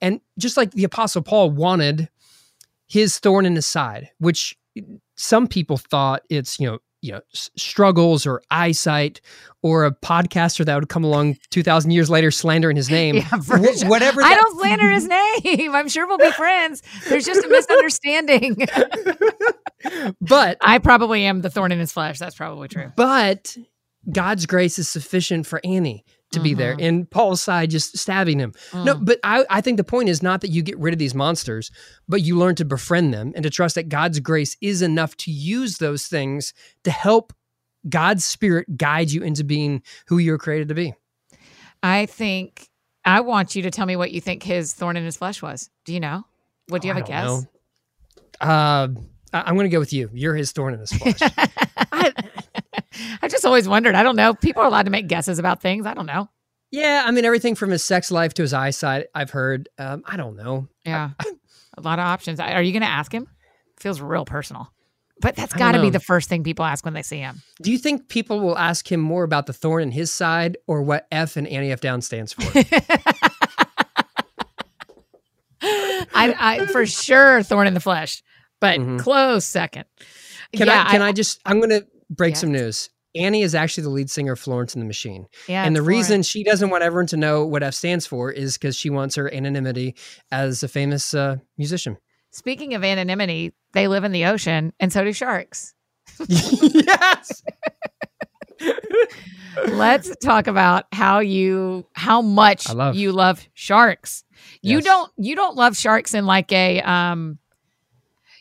And 0.00 0.20
just 0.38 0.56
like 0.56 0.70
the 0.70 0.84
Apostle 0.84 1.22
Paul 1.22 1.50
wanted 1.50 2.08
his 2.86 3.18
thorn 3.18 3.44
in 3.44 3.54
his 3.54 3.66
side, 3.66 4.10
which 4.18 4.56
some 5.16 5.46
people 5.46 5.76
thought 5.76 6.22
it's, 6.30 6.58
you 6.58 6.66
know, 6.66 6.78
you 7.02 7.12
know 7.12 7.20
struggles 7.32 8.26
or 8.26 8.42
eyesight 8.50 9.20
or 9.62 9.84
a 9.84 9.94
podcaster 9.94 10.64
that 10.64 10.74
would 10.74 10.88
come 10.88 11.04
along 11.04 11.36
2000 11.50 11.90
years 11.90 12.10
later 12.10 12.30
slandering 12.30 12.76
his 12.76 12.90
name. 12.98 13.16
yeah, 13.16 13.28
sure. 13.40 13.88
whatever 13.88 14.22
i 14.22 14.34
don't 14.34 14.58
slander 14.58 14.90
his 14.90 15.06
name. 15.06 15.74
I'm 15.74 15.88
sure 15.88 16.06
we'll 16.06 16.18
be 16.18 16.30
friends. 16.32 16.82
There's 17.08 17.24
just 17.24 17.44
a 17.44 17.48
misunderstanding. 17.48 18.66
But 20.20 20.58
i 20.60 20.78
probably 20.78 21.24
am 21.24 21.40
the 21.40 21.48
thorn 21.48 21.72
in 21.72 21.78
his 21.78 21.90
flesh. 21.90 22.18
That's 22.18 22.34
probably 22.34 22.68
true. 22.68 22.92
But 22.96 23.56
god's 24.12 24.44
grace 24.46 24.78
is 24.78 24.88
sufficient 24.88 25.46
for 25.46 25.60
annie 25.64 26.04
to 26.32 26.38
mm-hmm. 26.38 26.44
be 26.44 26.54
there 26.54 26.72
mm-hmm. 26.72 26.84
and 26.84 27.10
Paul's 27.10 27.42
side 27.42 27.70
just 27.70 27.98
stabbing 27.98 28.38
him. 28.38 28.52
Mm. 28.70 28.84
No, 28.84 28.94
but 28.96 29.18
I, 29.24 29.44
I 29.50 29.60
think 29.60 29.76
the 29.76 29.84
point 29.84 30.08
is 30.08 30.22
not 30.22 30.40
that 30.42 30.50
you 30.50 30.62
get 30.62 30.78
rid 30.78 30.94
of 30.94 30.98
these 30.98 31.14
monsters, 31.14 31.70
but 32.08 32.22
you 32.22 32.36
learn 32.36 32.54
to 32.56 32.64
befriend 32.64 33.12
them 33.12 33.32
and 33.34 33.42
to 33.42 33.50
trust 33.50 33.74
that 33.74 33.88
God's 33.88 34.20
grace 34.20 34.56
is 34.60 34.82
enough 34.82 35.16
to 35.18 35.30
use 35.30 35.78
those 35.78 36.06
things 36.06 36.54
to 36.84 36.90
help 36.90 37.32
God's 37.88 38.24
spirit 38.24 38.76
guide 38.76 39.10
you 39.10 39.22
into 39.22 39.44
being 39.44 39.82
who 40.06 40.18
you're 40.18 40.38
created 40.38 40.68
to 40.68 40.74
be. 40.74 40.94
I 41.82 42.06
think 42.06 42.68
I 43.04 43.20
want 43.20 43.56
you 43.56 43.62
to 43.62 43.70
tell 43.70 43.86
me 43.86 43.96
what 43.96 44.12
you 44.12 44.20
think 44.20 44.42
his 44.42 44.74
thorn 44.74 44.96
in 44.96 45.04
his 45.04 45.16
flesh 45.16 45.40
was. 45.40 45.70
Do 45.84 45.94
you 45.94 46.00
know? 46.00 46.24
What 46.68 46.82
do 46.82 46.88
you 46.88 46.92
oh, 46.92 46.96
have 46.96 47.04
a 47.04 47.08
guess? 47.08 47.26
Know. 47.26 48.48
Uh, 48.48 48.88
I'm 49.32 49.54
going 49.54 49.64
to 49.64 49.70
go 49.70 49.78
with 49.78 49.92
you. 49.92 50.10
You're 50.12 50.34
his 50.34 50.52
thorn 50.52 50.74
in 50.74 50.80
his 50.80 50.92
flesh. 50.94 51.18
I, 51.20 52.12
I 53.22 53.28
just 53.28 53.44
always 53.44 53.68
wondered. 53.68 53.94
I 53.94 54.02
don't 54.02 54.16
know. 54.16 54.34
People 54.34 54.62
are 54.62 54.66
allowed 54.66 54.84
to 54.84 54.90
make 54.90 55.06
guesses 55.06 55.38
about 55.38 55.60
things. 55.60 55.86
I 55.86 55.94
don't 55.94 56.06
know. 56.06 56.28
Yeah, 56.70 57.02
I 57.04 57.10
mean 57.10 57.24
everything 57.24 57.56
from 57.56 57.70
his 57.70 57.82
sex 57.82 58.10
life 58.12 58.34
to 58.34 58.42
his 58.42 58.54
eyesight. 58.54 59.06
I've 59.14 59.30
heard. 59.30 59.68
Um, 59.78 60.04
I 60.06 60.16
don't 60.16 60.36
know. 60.36 60.68
Yeah, 60.84 61.10
a 61.76 61.80
lot 61.80 61.98
of 61.98 62.04
options. 62.04 62.38
Are 62.38 62.62
you 62.62 62.72
going 62.72 62.82
to 62.82 62.88
ask 62.88 63.12
him? 63.12 63.26
Feels 63.80 64.00
real 64.00 64.24
personal. 64.24 64.72
But 65.20 65.36
that's 65.36 65.52
got 65.52 65.72
to 65.72 65.82
be 65.82 65.90
the 65.90 66.00
first 66.00 66.30
thing 66.30 66.44
people 66.44 66.64
ask 66.64 66.82
when 66.84 66.94
they 66.94 67.02
see 67.02 67.18
him. 67.18 67.42
Do 67.60 67.70
you 67.70 67.76
think 67.76 68.08
people 68.08 68.40
will 68.40 68.56
ask 68.56 68.90
him 68.90 69.00
more 69.00 69.22
about 69.22 69.46
the 69.46 69.52
thorn 69.52 69.82
in 69.82 69.90
his 69.90 70.10
side 70.10 70.56
or 70.66 70.82
what 70.82 71.06
F 71.12 71.36
and 71.36 71.46
Annie 71.46 71.72
F 71.72 71.80
Down 71.80 72.00
stands 72.00 72.32
for? 72.32 72.42
I, 75.62 76.34
I, 76.38 76.66
for 76.66 76.86
sure 76.86 77.42
thorn 77.42 77.66
in 77.66 77.74
the 77.74 77.80
flesh, 77.80 78.22
but 78.60 78.78
mm-hmm. 78.78 78.98
close 78.98 79.44
second. 79.44 79.84
Can 80.54 80.66
yeah, 80.66 80.84
I? 80.86 80.90
Can 80.90 81.02
I, 81.02 81.08
I 81.08 81.12
just? 81.12 81.40
I'm 81.44 81.58
going 81.58 81.70
to 81.70 81.86
break 82.08 82.36
some 82.36 82.52
news. 82.52 82.90
Annie 83.14 83.42
is 83.42 83.54
actually 83.54 83.82
the 83.82 83.90
lead 83.90 84.08
singer 84.08 84.32
of 84.32 84.38
Florence 84.38 84.74
and 84.74 84.82
the 84.82 84.86
Machine. 84.86 85.26
Yeah, 85.48 85.64
and 85.64 85.74
the 85.74 85.80
Florence. 85.80 86.08
reason 86.08 86.22
she 86.22 86.44
doesn't 86.44 86.70
want 86.70 86.84
everyone 86.84 87.06
to 87.08 87.16
know 87.16 87.44
what 87.44 87.62
F 87.62 87.74
stands 87.74 88.06
for 88.06 88.30
is 88.30 88.56
because 88.56 88.76
she 88.76 88.90
wants 88.90 89.16
her 89.16 89.32
anonymity 89.32 89.96
as 90.30 90.62
a 90.62 90.68
famous 90.68 91.12
uh, 91.12 91.36
musician. 91.58 91.96
Speaking 92.30 92.74
of 92.74 92.84
anonymity, 92.84 93.52
they 93.72 93.88
live 93.88 94.04
in 94.04 94.12
the 94.12 94.26
ocean, 94.26 94.72
and 94.78 94.92
so 94.92 95.02
do 95.02 95.12
sharks. 95.12 95.74
yes. 96.28 97.42
Let's 99.68 100.14
talk 100.16 100.46
about 100.46 100.84
how 100.92 101.18
you 101.18 101.86
how 101.94 102.22
much 102.22 102.72
love. 102.72 102.94
you 102.94 103.12
love 103.12 103.46
sharks. 103.54 104.24
You 104.62 104.80
don't 104.80 105.10
you 105.16 105.34
don't 105.34 105.56
love 105.56 105.76
sharks 105.76 106.14
in 106.14 106.26
like 106.26 106.52
a 106.52 106.80
um 106.82 107.38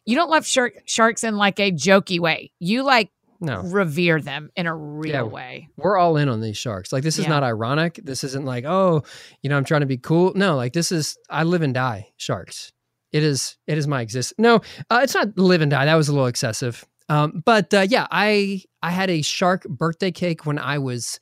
you 0.10 0.16
don't 0.16 0.32
love 0.32 0.46
shark 0.46 0.74
sharks 0.86 1.24
in 1.24 1.38
like 1.38 1.60
a 1.60 1.72
jokey 1.72 2.20
way. 2.20 2.52
You 2.60 2.84
like 2.84 3.12
no 3.40 3.62
revere 3.62 4.20
them 4.20 4.50
in 4.56 4.66
a 4.66 4.76
real 4.76 5.12
yeah, 5.12 5.22
way. 5.22 5.70
We're 5.78 5.98
all 5.98 6.18
in 6.18 6.28
on 6.30 6.42
these 6.42 6.58
sharks. 6.58 6.92
Like 6.92 7.04
this 7.04 7.20
is 7.20 7.26
yeah. 7.26 7.30
not 7.30 7.44
ironic. 7.44 8.00
This 8.04 8.24
isn't 8.24 8.44
like, 8.44 8.66
oh, 8.66 9.04
you 9.44 9.50
know, 9.50 9.58
I'm 9.58 9.64
trying 9.64 9.82
to 9.82 9.88
be 9.88 9.98
cool. 9.98 10.34
No, 10.36 10.56
like 10.56 10.74
this 10.74 10.92
is 10.92 11.16
I 11.30 11.44
live 11.44 11.62
and 11.62 11.76
die 11.76 12.10
sharks. 12.18 12.74
It 13.12 13.22
is 13.22 13.58
it 13.68 13.78
is 13.78 13.88
my 13.88 14.02
existence. 14.02 14.40
No, 14.40 14.62
uh, 14.90 15.02
it's 15.04 15.14
not 15.14 15.38
live 15.38 15.62
and 15.62 15.70
die. 15.70 15.86
That 15.86 15.96
was 15.96 16.10
a 16.10 16.12
little 16.12 16.28
excessive. 16.28 16.84
Um, 17.08 17.44
but 17.46 17.72
uh, 17.72 17.86
yeah, 17.88 18.08
I 18.10 18.64
I 18.82 18.90
had 18.90 19.12
a 19.12 19.22
shark 19.22 19.64
birthday 19.70 20.12
cake 20.12 20.48
when 20.48 20.58
I 20.58 20.80
was 20.80 21.20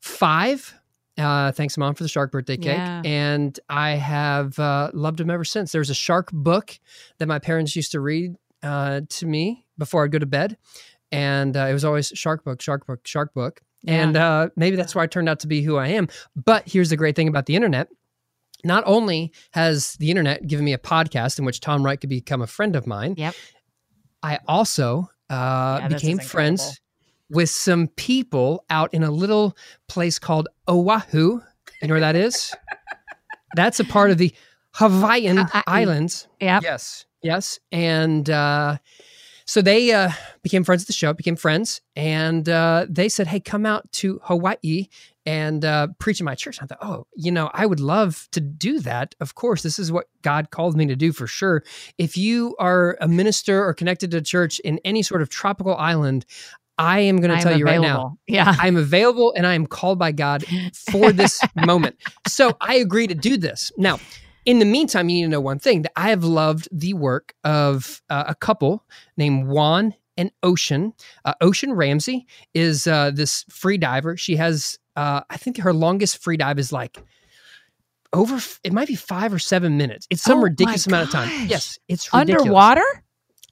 five. 0.00 0.74
Uh, 1.20 1.52
thanks, 1.52 1.76
mom, 1.76 1.94
for 1.94 2.02
the 2.02 2.08
shark 2.08 2.32
birthday 2.32 2.56
cake. 2.56 2.76
Yeah. 2.76 3.02
And 3.04 3.58
I 3.68 3.90
have 3.92 4.58
uh, 4.58 4.90
loved 4.94 5.20
him 5.20 5.30
ever 5.30 5.44
since. 5.44 5.72
There's 5.72 5.90
a 5.90 5.94
shark 5.94 6.30
book 6.32 6.78
that 7.18 7.26
my 7.26 7.38
parents 7.38 7.76
used 7.76 7.92
to 7.92 8.00
read 8.00 8.36
uh, 8.62 9.02
to 9.08 9.26
me 9.26 9.66
before 9.78 10.04
I'd 10.04 10.12
go 10.12 10.18
to 10.18 10.26
bed. 10.26 10.56
And 11.12 11.56
uh, 11.56 11.66
it 11.66 11.72
was 11.72 11.84
always 11.84 12.08
shark 12.14 12.44
book, 12.44 12.60
shark 12.62 12.86
book, 12.86 13.06
shark 13.06 13.34
book. 13.34 13.60
Yeah. 13.82 14.02
And 14.02 14.16
uh, 14.16 14.48
maybe 14.56 14.76
that's 14.76 14.94
why 14.94 15.02
I 15.02 15.06
turned 15.06 15.28
out 15.28 15.40
to 15.40 15.46
be 15.46 15.62
who 15.62 15.76
I 15.76 15.88
am. 15.88 16.08
But 16.36 16.68
here's 16.68 16.90
the 16.90 16.96
great 16.96 17.16
thing 17.16 17.28
about 17.28 17.46
the 17.46 17.56
internet. 17.56 17.88
Not 18.62 18.84
only 18.86 19.32
has 19.52 19.94
the 19.94 20.10
internet 20.10 20.46
given 20.46 20.64
me 20.64 20.72
a 20.74 20.78
podcast 20.78 21.38
in 21.38 21.44
which 21.44 21.60
Tom 21.60 21.82
Wright 21.82 22.00
could 22.00 22.10
become 22.10 22.42
a 22.42 22.46
friend 22.46 22.76
of 22.76 22.86
mine, 22.86 23.14
Yep. 23.16 23.34
I 24.22 24.38
also 24.46 25.08
uh, 25.30 25.78
Yeah, 25.80 25.88
became 25.88 26.18
friends. 26.18 26.78
With 27.30 27.50
some 27.50 27.88
people 27.88 28.64
out 28.70 28.92
in 28.92 29.02
a 29.02 29.10
little 29.10 29.56
place 29.88 30.18
called 30.18 30.48
Oahu. 30.68 31.40
You 31.80 31.88
know 31.88 31.94
where 31.94 32.00
that 32.00 32.16
is? 32.16 32.54
That's 33.54 33.80
a 33.80 33.84
part 33.84 34.10
of 34.10 34.18
the 34.18 34.34
Hawaiian 34.74 35.38
Hawaii. 35.38 35.62
Islands. 35.66 36.28
Yep. 36.40 36.62
Yes, 36.62 37.06
yes. 37.22 37.58
And 37.72 38.28
uh, 38.28 38.78
so 39.50 39.62
they 39.62 39.92
uh, 39.92 40.10
became 40.42 40.62
friends 40.62 40.84
at 40.84 40.86
the 40.86 40.92
show, 40.92 41.12
became 41.12 41.34
friends, 41.34 41.80
and 41.96 42.48
uh, 42.48 42.86
they 42.88 43.08
said, 43.08 43.26
"Hey, 43.26 43.40
come 43.40 43.66
out 43.66 43.90
to 43.94 44.20
Hawaii 44.22 44.86
and 45.26 45.64
uh, 45.64 45.88
preach 45.98 46.20
in 46.20 46.24
my 46.24 46.36
church." 46.36 46.58
And 46.58 46.70
I 46.70 46.74
thought, 46.74 46.86
"Oh, 46.88 47.06
you 47.16 47.32
know, 47.32 47.50
I 47.52 47.66
would 47.66 47.80
love 47.80 48.28
to 48.30 48.40
do 48.40 48.78
that. 48.80 49.16
Of 49.18 49.34
course, 49.34 49.62
this 49.62 49.80
is 49.80 49.90
what 49.90 50.06
God 50.22 50.52
called 50.52 50.76
me 50.76 50.86
to 50.86 50.94
do 50.94 51.10
for 51.10 51.26
sure. 51.26 51.64
If 51.98 52.16
you 52.16 52.54
are 52.60 52.96
a 53.00 53.08
minister 53.08 53.64
or 53.64 53.74
connected 53.74 54.12
to 54.12 54.18
a 54.18 54.22
church 54.22 54.60
in 54.60 54.78
any 54.84 55.02
sort 55.02 55.20
of 55.20 55.28
tropical 55.28 55.76
island." 55.76 56.26
I 56.80 57.00
am 57.00 57.18
going 57.18 57.30
to 57.36 57.42
tell 57.42 57.56
you 57.58 57.64
right 57.64 57.80
now. 57.80 58.18
Yeah. 58.26 58.54
I'm 58.58 58.76
available 58.76 59.32
and 59.36 59.46
I 59.46 59.54
am 59.54 59.66
called 59.66 59.98
by 59.98 60.12
God 60.12 60.44
for 60.90 61.12
this 61.20 61.40
moment. 61.54 61.96
So 62.26 62.56
I 62.60 62.76
agree 62.76 63.06
to 63.06 63.14
do 63.14 63.36
this. 63.36 63.70
Now, 63.76 63.98
in 64.46 64.58
the 64.58 64.64
meantime, 64.64 65.08
you 65.08 65.16
need 65.16 65.22
to 65.24 65.28
know 65.28 65.40
one 65.40 65.58
thing 65.58 65.82
that 65.82 65.92
I 65.96 66.08
have 66.10 66.24
loved 66.24 66.68
the 66.72 66.94
work 66.94 67.34
of 67.44 68.00
uh, 68.08 68.24
a 68.28 68.34
couple 68.34 68.84
named 69.16 69.48
Juan 69.48 69.94
and 70.16 70.30
Ocean. 70.42 70.94
Uh, 71.24 71.34
Ocean 71.40 71.72
Ramsey 71.74 72.26
is 72.54 72.86
uh, 72.86 73.10
this 73.10 73.44
free 73.50 73.76
diver. 73.78 74.16
She 74.16 74.36
has, 74.36 74.78
uh, 74.96 75.20
I 75.28 75.36
think 75.36 75.58
her 75.58 75.72
longest 75.74 76.22
free 76.22 76.36
dive 76.38 76.58
is 76.58 76.72
like 76.72 76.98
over, 78.12 78.40
it 78.64 78.72
might 78.72 78.88
be 78.88 78.96
five 78.96 79.32
or 79.32 79.38
seven 79.38 79.76
minutes. 79.76 80.06
It's 80.10 80.22
some 80.22 80.38
Oh 80.38 80.42
ridiculous 80.42 80.86
amount 80.86 81.08
of 81.08 81.12
time. 81.12 81.46
Yes, 81.46 81.78
it's 81.88 82.12
ridiculous. 82.12 82.42
Underwater? 82.42 83.04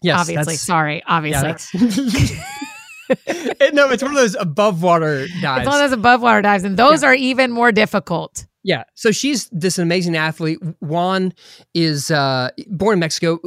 Yes, 0.03 0.21
obviously. 0.21 0.37
that's- 0.55 0.61
Sorry. 0.63 1.03
Obviously. 1.07 1.55
Yeah, 1.75 2.45
that's- 3.27 3.73
no, 3.73 3.89
it's 3.91 4.03
one 4.03 4.13
of 4.13 4.19
those 4.19 4.35
above 4.35 4.83
water 4.83 5.27
dives. 5.43 5.63
it's 5.63 5.67
one 5.67 5.83
of 5.83 5.91
those 5.91 5.99
above 5.99 6.23
water 6.23 6.43
dives, 6.43 6.65
and 6.65 6.77
those 6.77 7.03
are 7.03 7.15
even 7.15 7.51
more 7.51 7.73
difficult. 7.73 8.47
Yeah. 8.65 8.85
So 8.95 9.13
she's 9.13 9.49
this 9.51 9.79
amazing 9.79 10.15
athlete. 10.17 10.59
Juan 10.81 11.33
is 11.75 12.11
uh, 12.11 12.51
born 12.67 12.95
in 12.95 12.99
Mexico, 12.99 13.39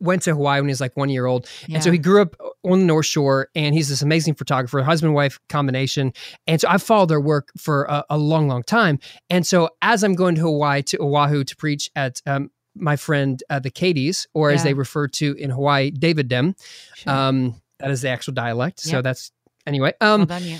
went 0.00 0.22
to 0.22 0.32
Hawaii 0.34 0.60
when 0.60 0.68
he 0.68 0.72
was 0.72 0.80
like 0.80 0.96
one 0.96 1.10
year 1.10 1.26
old. 1.26 1.46
And 1.72 1.84
so 1.84 1.92
he 1.92 1.98
grew 1.98 2.22
up 2.22 2.34
on 2.64 2.80
the 2.80 2.84
North 2.86 3.06
Shore 3.06 3.50
and 3.54 3.72
he's 3.72 3.88
this 3.88 4.02
amazing 4.02 4.34
photographer, 4.34 4.82
husband 4.82 5.14
wife 5.14 5.38
combination. 5.48 6.12
And 6.48 6.60
so 6.60 6.66
I've 6.68 6.82
followed 6.82 7.10
their 7.10 7.20
work 7.20 7.50
for 7.56 7.84
a, 7.84 8.04
a 8.10 8.18
long, 8.18 8.48
long 8.48 8.64
time. 8.64 8.98
And 9.30 9.46
so 9.46 9.68
as 9.80 10.02
I'm 10.02 10.14
going 10.14 10.34
to 10.36 10.40
Hawaii, 10.40 10.82
to 10.84 10.98
Oahu 10.98 11.44
to 11.44 11.54
preach 11.56 11.88
at 11.94 12.20
um, 12.26 12.50
my 12.74 12.96
friend, 12.96 13.40
uh, 13.50 13.60
the 13.60 13.70
Cadies, 13.70 14.26
or 14.34 14.50
as 14.50 14.64
they 14.64 14.74
refer 14.74 15.06
to 15.08 15.34
in 15.34 15.50
Hawaii, 15.50 15.90
David 15.92 16.26
Dem. 16.26 16.56
Sure. 16.96 17.12
Um, 17.12 17.60
that 17.78 17.90
is 17.90 18.02
the 18.02 18.08
actual 18.08 18.34
dialect. 18.34 18.80
So 18.80 19.02
that's, 19.02 19.30
anyway. 19.66 19.92
Um, 20.00 20.20
well 20.20 20.40
done, 20.40 20.58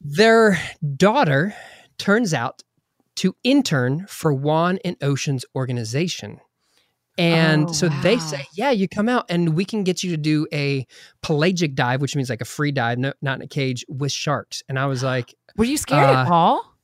their 0.00 0.58
daughter 0.96 1.54
turns 1.98 2.34
out 2.34 2.62
to 3.16 3.36
intern 3.44 4.06
for 4.08 4.32
Juan 4.32 4.78
and 4.84 4.96
Ocean's 5.02 5.44
organization. 5.54 6.40
And 7.16 7.68
Oh, 7.68 7.72
so 7.72 7.88
they 8.02 8.18
say, 8.18 8.44
yeah, 8.56 8.72
you 8.72 8.88
come 8.88 9.08
out 9.08 9.26
and 9.28 9.54
we 9.54 9.64
can 9.64 9.84
get 9.84 10.02
you 10.02 10.10
to 10.10 10.16
do 10.16 10.48
a 10.52 10.84
pelagic 11.22 11.76
dive, 11.76 12.00
which 12.00 12.16
means 12.16 12.28
like 12.28 12.40
a 12.40 12.44
free 12.44 12.72
dive, 12.72 12.98
no, 12.98 13.12
not 13.22 13.38
in 13.38 13.42
a 13.42 13.46
cage 13.46 13.84
with 13.88 14.10
sharks. 14.10 14.62
And 14.68 14.78
I 14.80 14.86
was 14.86 15.02
like, 15.04 15.34
Were 15.56 15.64
you 15.64 15.76
scared 15.76 16.10
uh, 16.10 16.22
at 16.22 16.28
all? 16.28 16.74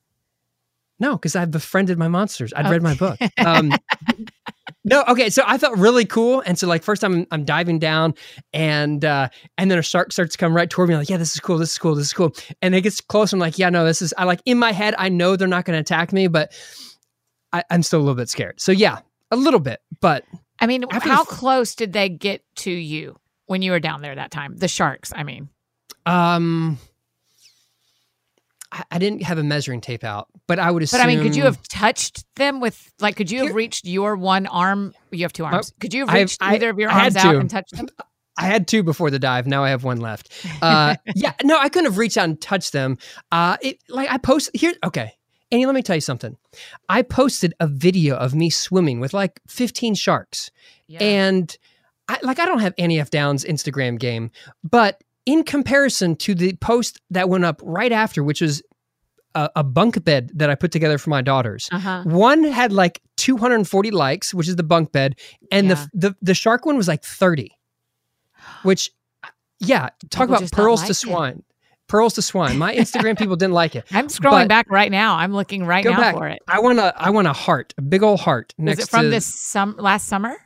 no, 1.00 1.14
because 1.14 1.34
I've 1.34 1.50
befriended 1.50 1.98
my 1.98 2.08
monsters. 2.08 2.52
I'd 2.54 2.70
read 2.70 2.82
my 2.82 2.94
book. 2.94 3.18
Um, 3.44 3.72
no, 4.84 5.04
okay. 5.08 5.28
So 5.28 5.42
I 5.46 5.58
felt 5.58 5.76
really 5.76 6.04
cool, 6.06 6.42
and 6.46 6.58
so 6.58 6.66
like 6.66 6.82
first 6.82 7.02
time 7.02 7.12
I'm, 7.12 7.26
I'm 7.30 7.44
diving 7.44 7.78
down, 7.78 8.14
and 8.52 9.04
uh, 9.04 9.28
and 9.58 9.70
then 9.70 9.78
a 9.78 9.82
shark 9.82 10.12
starts 10.12 10.32
to 10.32 10.38
come 10.38 10.54
right 10.54 10.70
toward 10.70 10.88
me. 10.88 10.94
I'm 10.94 11.00
like, 11.00 11.10
yeah, 11.10 11.18
this 11.18 11.34
is 11.34 11.40
cool. 11.40 11.58
This 11.58 11.72
is 11.72 11.78
cool. 11.78 11.94
This 11.94 12.06
is 12.06 12.12
cool. 12.12 12.34
And 12.62 12.74
it 12.74 12.80
gets 12.80 13.00
closer. 13.00 13.36
I'm 13.36 13.40
like, 13.40 13.58
yeah, 13.58 13.68
no, 13.68 13.84
this 13.84 14.00
is. 14.00 14.14
I 14.16 14.24
like 14.24 14.40
in 14.46 14.58
my 14.58 14.72
head, 14.72 14.94
I 14.96 15.08
know 15.10 15.36
they're 15.36 15.48
not 15.48 15.64
going 15.66 15.76
to 15.76 15.80
attack 15.80 16.12
me, 16.12 16.28
but 16.28 16.52
I, 17.52 17.62
I'm 17.70 17.82
still 17.82 17.98
a 17.98 18.02
little 18.02 18.14
bit 18.14 18.28
scared. 18.30 18.60
So 18.60 18.72
yeah, 18.72 19.00
a 19.30 19.36
little 19.36 19.60
bit, 19.60 19.80
but 20.00 20.24
I 20.60 20.66
mean, 20.66 20.84
how 20.90 21.22
f- 21.22 21.28
close 21.28 21.74
did 21.74 21.92
they 21.92 22.08
get 22.08 22.42
to 22.56 22.70
you 22.70 23.16
when 23.46 23.62
you 23.62 23.72
were 23.72 23.80
down 23.80 24.02
there 24.02 24.14
that 24.14 24.30
time? 24.30 24.56
The 24.56 24.68
sharks, 24.68 25.12
I 25.14 25.24
mean. 25.24 25.48
um, 26.06 26.78
I, 28.72 28.84
I 28.92 28.98
didn't 28.98 29.22
have 29.22 29.38
a 29.38 29.42
measuring 29.42 29.80
tape 29.80 30.04
out, 30.04 30.28
but 30.46 30.58
I 30.58 30.70
would 30.70 30.82
assume. 30.82 30.98
But 31.00 31.04
I 31.04 31.06
mean, 31.08 31.22
could 31.22 31.34
you 31.36 31.42
have 31.44 31.60
touched 31.68 32.24
them 32.36 32.60
with, 32.60 32.92
like, 33.00 33.16
could 33.16 33.30
you 33.30 33.44
have 33.46 33.54
reached 33.54 33.84
your 33.84 34.16
one 34.16 34.46
arm? 34.46 34.94
You 35.10 35.22
have 35.24 35.32
two 35.32 35.44
arms. 35.44 35.72
could 35.80 35.92
you 35.94 36.00
have 36.06 36.10
I 36.14 36.20
reached 36.20 36.38
I- 36.40 36.54
either 36.54 36.70
of 36.70 36.78
your 36.78 36.90
I 36.90 37.04
arms 37.04 37.16
out 37.16 37.32
to. 37.32 37.38
and 37.38 37.50
touched 37.50 37.76
them? 37.76 37.88
I 38.38 38.44
had 38.44 38.66
two 38.68 38.82
before 38.82 39.10
the 39.10 39.18
dive. 39.18 39.46
Now 39.46 39.64
I 39.64 39.70
have 39.70 39.84
one 39.84 40.00
left. 40.00 40.32
Uh, 40.62 40.96
yeah, 41.14 41.32
no, 41.42 41.58
I 41.58 41.68
couldn't 41.68 41.90
have 41.90 41.98
reached 41.98 42.16
out 42.16 42.24
and 42.24 42.40
touched 42.40 42.72
them. 42.72 42.96
Uh, 43.30 43.56
it, 43.60 43.78
like 43.88 44.10
I 44.10 44.16
posted 44.18 44.58
here. 44.58 44.72
Okay, 44.82 45.12
Annie, 45.52 45.66
let 45.66 45.74
me 45.74 45.82
tell 45.82 45.96
you 45.96 46.00
something. 46.00 46.36
I 46.88 47.02
posted 47.02 47.52
a 47.60 47.66
video 47.66 48.16
of 48.16 48.34
me 48.34 48.48
swimming 48.48 48.98
with 48.98 49.12
like 49.12 49.40
15 49.48 49.94
sharks, 49.94 50.50
Yeah. 50.86 51.02
and 51.02 51.54
I 52.08 52.18
like 52.22 52.38
I 52.38 52.46
don't 52.46 52.60
have 52.60 52.72
Annie 52.78 52.98
F 52.98 53.10
Downs 53.10 53.44
Instagram 53.44 53.98
game, 53.98 54.30
but 54.64 55.02
in 55.30 55.44
comparison 55.44 56.16
to 56.16 56.34
the 56.34 56.54
post 56.54 57.00
that 57.10 57.28
went 57.28 57.44
up 57.44 57.60
right 57.62 57.92
after, 57.92 58.24
which 58.24 58.40
was 58.40 58.62
a, 59.34 59.48
a 59.56 59.62
bunk 59.64 60.02
bed 60.04 60.30
that 60.34 60.50
I 60.50 60.56
put 60.56 60.72
together 60.72 60.98
for 60.98 61.10
my 61.10 61.22
daughters. 61.22 61.68
uh-huh. 61.70 62.02
One 62.04 62.42
had 62.44 62.72
like 62.72 63.00
240 63.16 63.90
likes, 63.92 64.34
which 64.34 64.48
is 64.48 64.56
the 64.56 64.64
bunk 64.64 64.90
bed, 64.92 65.14
and 65.52 65.68
Yeah. 65.68 65.74
the, 65.92 66.08
the 66.08 66.16
the 66.20 66.34
shark 66.34 66.66
one 66.66 66.76
was 66.76 66.88
like 66.88 67.04
30. 67.04 67.50
Which, 68.62 68.90
yeah, 69.60 69.90
talk 70.10 70.28
People 70.28 70.36
about 70.36 70.50
pearls 70.52 70.80
like 70.80 70.86
to 70.88 70.92
it. 70.92 70.94
swine. 70.96 71.42
Pearls 71.86 72.14
to 72.14 72.22
swine. 72.22 72.56
My 72.58 72.74
Instagram 72.74 73.18
people 73.18 73.36
didn't 73.36 73.52
like 73.54 73.76
it. 73.76 73.84
I'm 73.92 74.08
scrolling 74.08 74.48
back 74.48 74.66
right 74.70 74.90
now. 74.90 75.16
I'm 75.16 75.32
looking 75.32 75.64
right 75.66 75.84
now 75.84 75.96
back. 75.96 76.14
for 76.16 76.26
it. 76.28 76.40
I 76.48 76.58
want 76.60 76.78
a 76.78 76.92
I 76.96 77.10
want 77.10 77.26
a 77.28 77.32
heart, 77.32 77.74
a 77.78 77.82
big 77.82 78.02
old 78.02 78.20
heart 78.20 78.54
Was 78.58 78.64
next 78.64 78.82
it 78.84 78.88
from 78.90 79.02
to 79.04 79.10
this 79.10 79.26
sum 79.26 79.76
last 79.78 80.06
summer? 80.08 80.36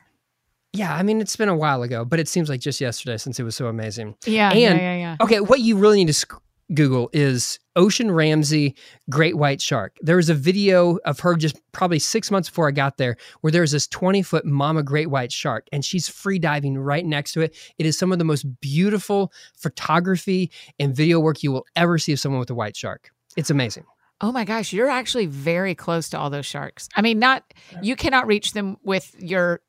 Yeah, 0.75 0.95
I 0.95 1.03
mean 1.05 1.21
it's 1.21 1.37
been 1.37 1.49
a 1.49 1.57
while 1.57 1.83
ago, 1.83 2.05
but 2.05 2.19
it 2.19 2.29
seems 2.29 2.49
like 2.49 2.61
just 2.61 2.81
yesterday 2.81 3.17
since 3.17 3.39
it 3.39 3.45
was 3.45 3.55
so 3.57 3.67
amazing. 3.69 4.17
Yeah, 4.27 4.51
And- 4.51 4.61
yeah, 4.61 4.75
yeah, 4.75 4.97
yeah. 4.97 5.17
Okay, 5.21 5.41
what 5.41 5.61
you 5.61 5.77
really 5.77 5.99
need 5.99 6.09
to 6.09 6.13
sc- 6.15 6.35
Google 6.73 7.11
is 7.13 7.59
Ocean 7.77 8.11
Ramsey 8.11 8.75
Great 9.11 9.37
White 9.37 9.61
Shark. 9.61 9.97
There 10.01 10.17
was 10.17 10.31
a 10.31 10.35
video 10.35 10.97
of 11.05 11.21
her 11.21 11.37
just 11.37 11.61
probably 11.73 11.99
six 11.99 12.31
months 12.31 12.49
before 12.49 12.67
I 12.67 12.71
got 12.71 12.97
there 12.97 13.17
where 13.43 13.51
there's 13.51 13.71
this 13.73 13.87
20 13.87 14.23
foot 14.23 14.47
mama 14.47 14.83
great 14.83 15.11
white 15.11 15.31
shark 15.31 15.67
and 15.73 15.85
she's 15.85 16.09
free 16.09 16.39
diving 16.39 16.79
right 16.79 17.05
next 17.05 17.33
to 17.35 17.43
it. 17.43 17.55
It 17.79 17.85
is 17.87 17.99
some 17.99 18.13
of 18.13 18.19
the 18.19 18.25
most 18.25 18.45
beautiful 18.61 19.31
photography 19.57 20.51
and 20.79 20.97
video 20.97 21.21
work 21.21 21.43
you 21.43 21.53
will 21.53 21.67
ever 21.77 21.99
see 21.99 22.13
of 22.13 22.21
someone 22.21 22.41
with 22.41 22.51
a 22.51 22.55
white 22.55 22.77
shark. 22.77 23.11
It's 23.37 23.51
amazing. 23.51 23.85
Oh 24.21 24.33
my 24.33 24.45
gosh, 24.45 24.73
you're 24.73 24.89
actually 24.89 25.27
very 25.27 25.75
close 25.75 26.09
to 26.11 26.19
all 26.19 26.31
those 26.31 26.47
sharks. 26.47 26.89
I 26.97 27.03
mean, 27.03 27.19
not 27.19 27.45
you 27.83 27.95
cannot 27.97 28.27
reach 28.27 28.53
them 28.53 28.79
with 28.85 29.15
your 29.19 29.61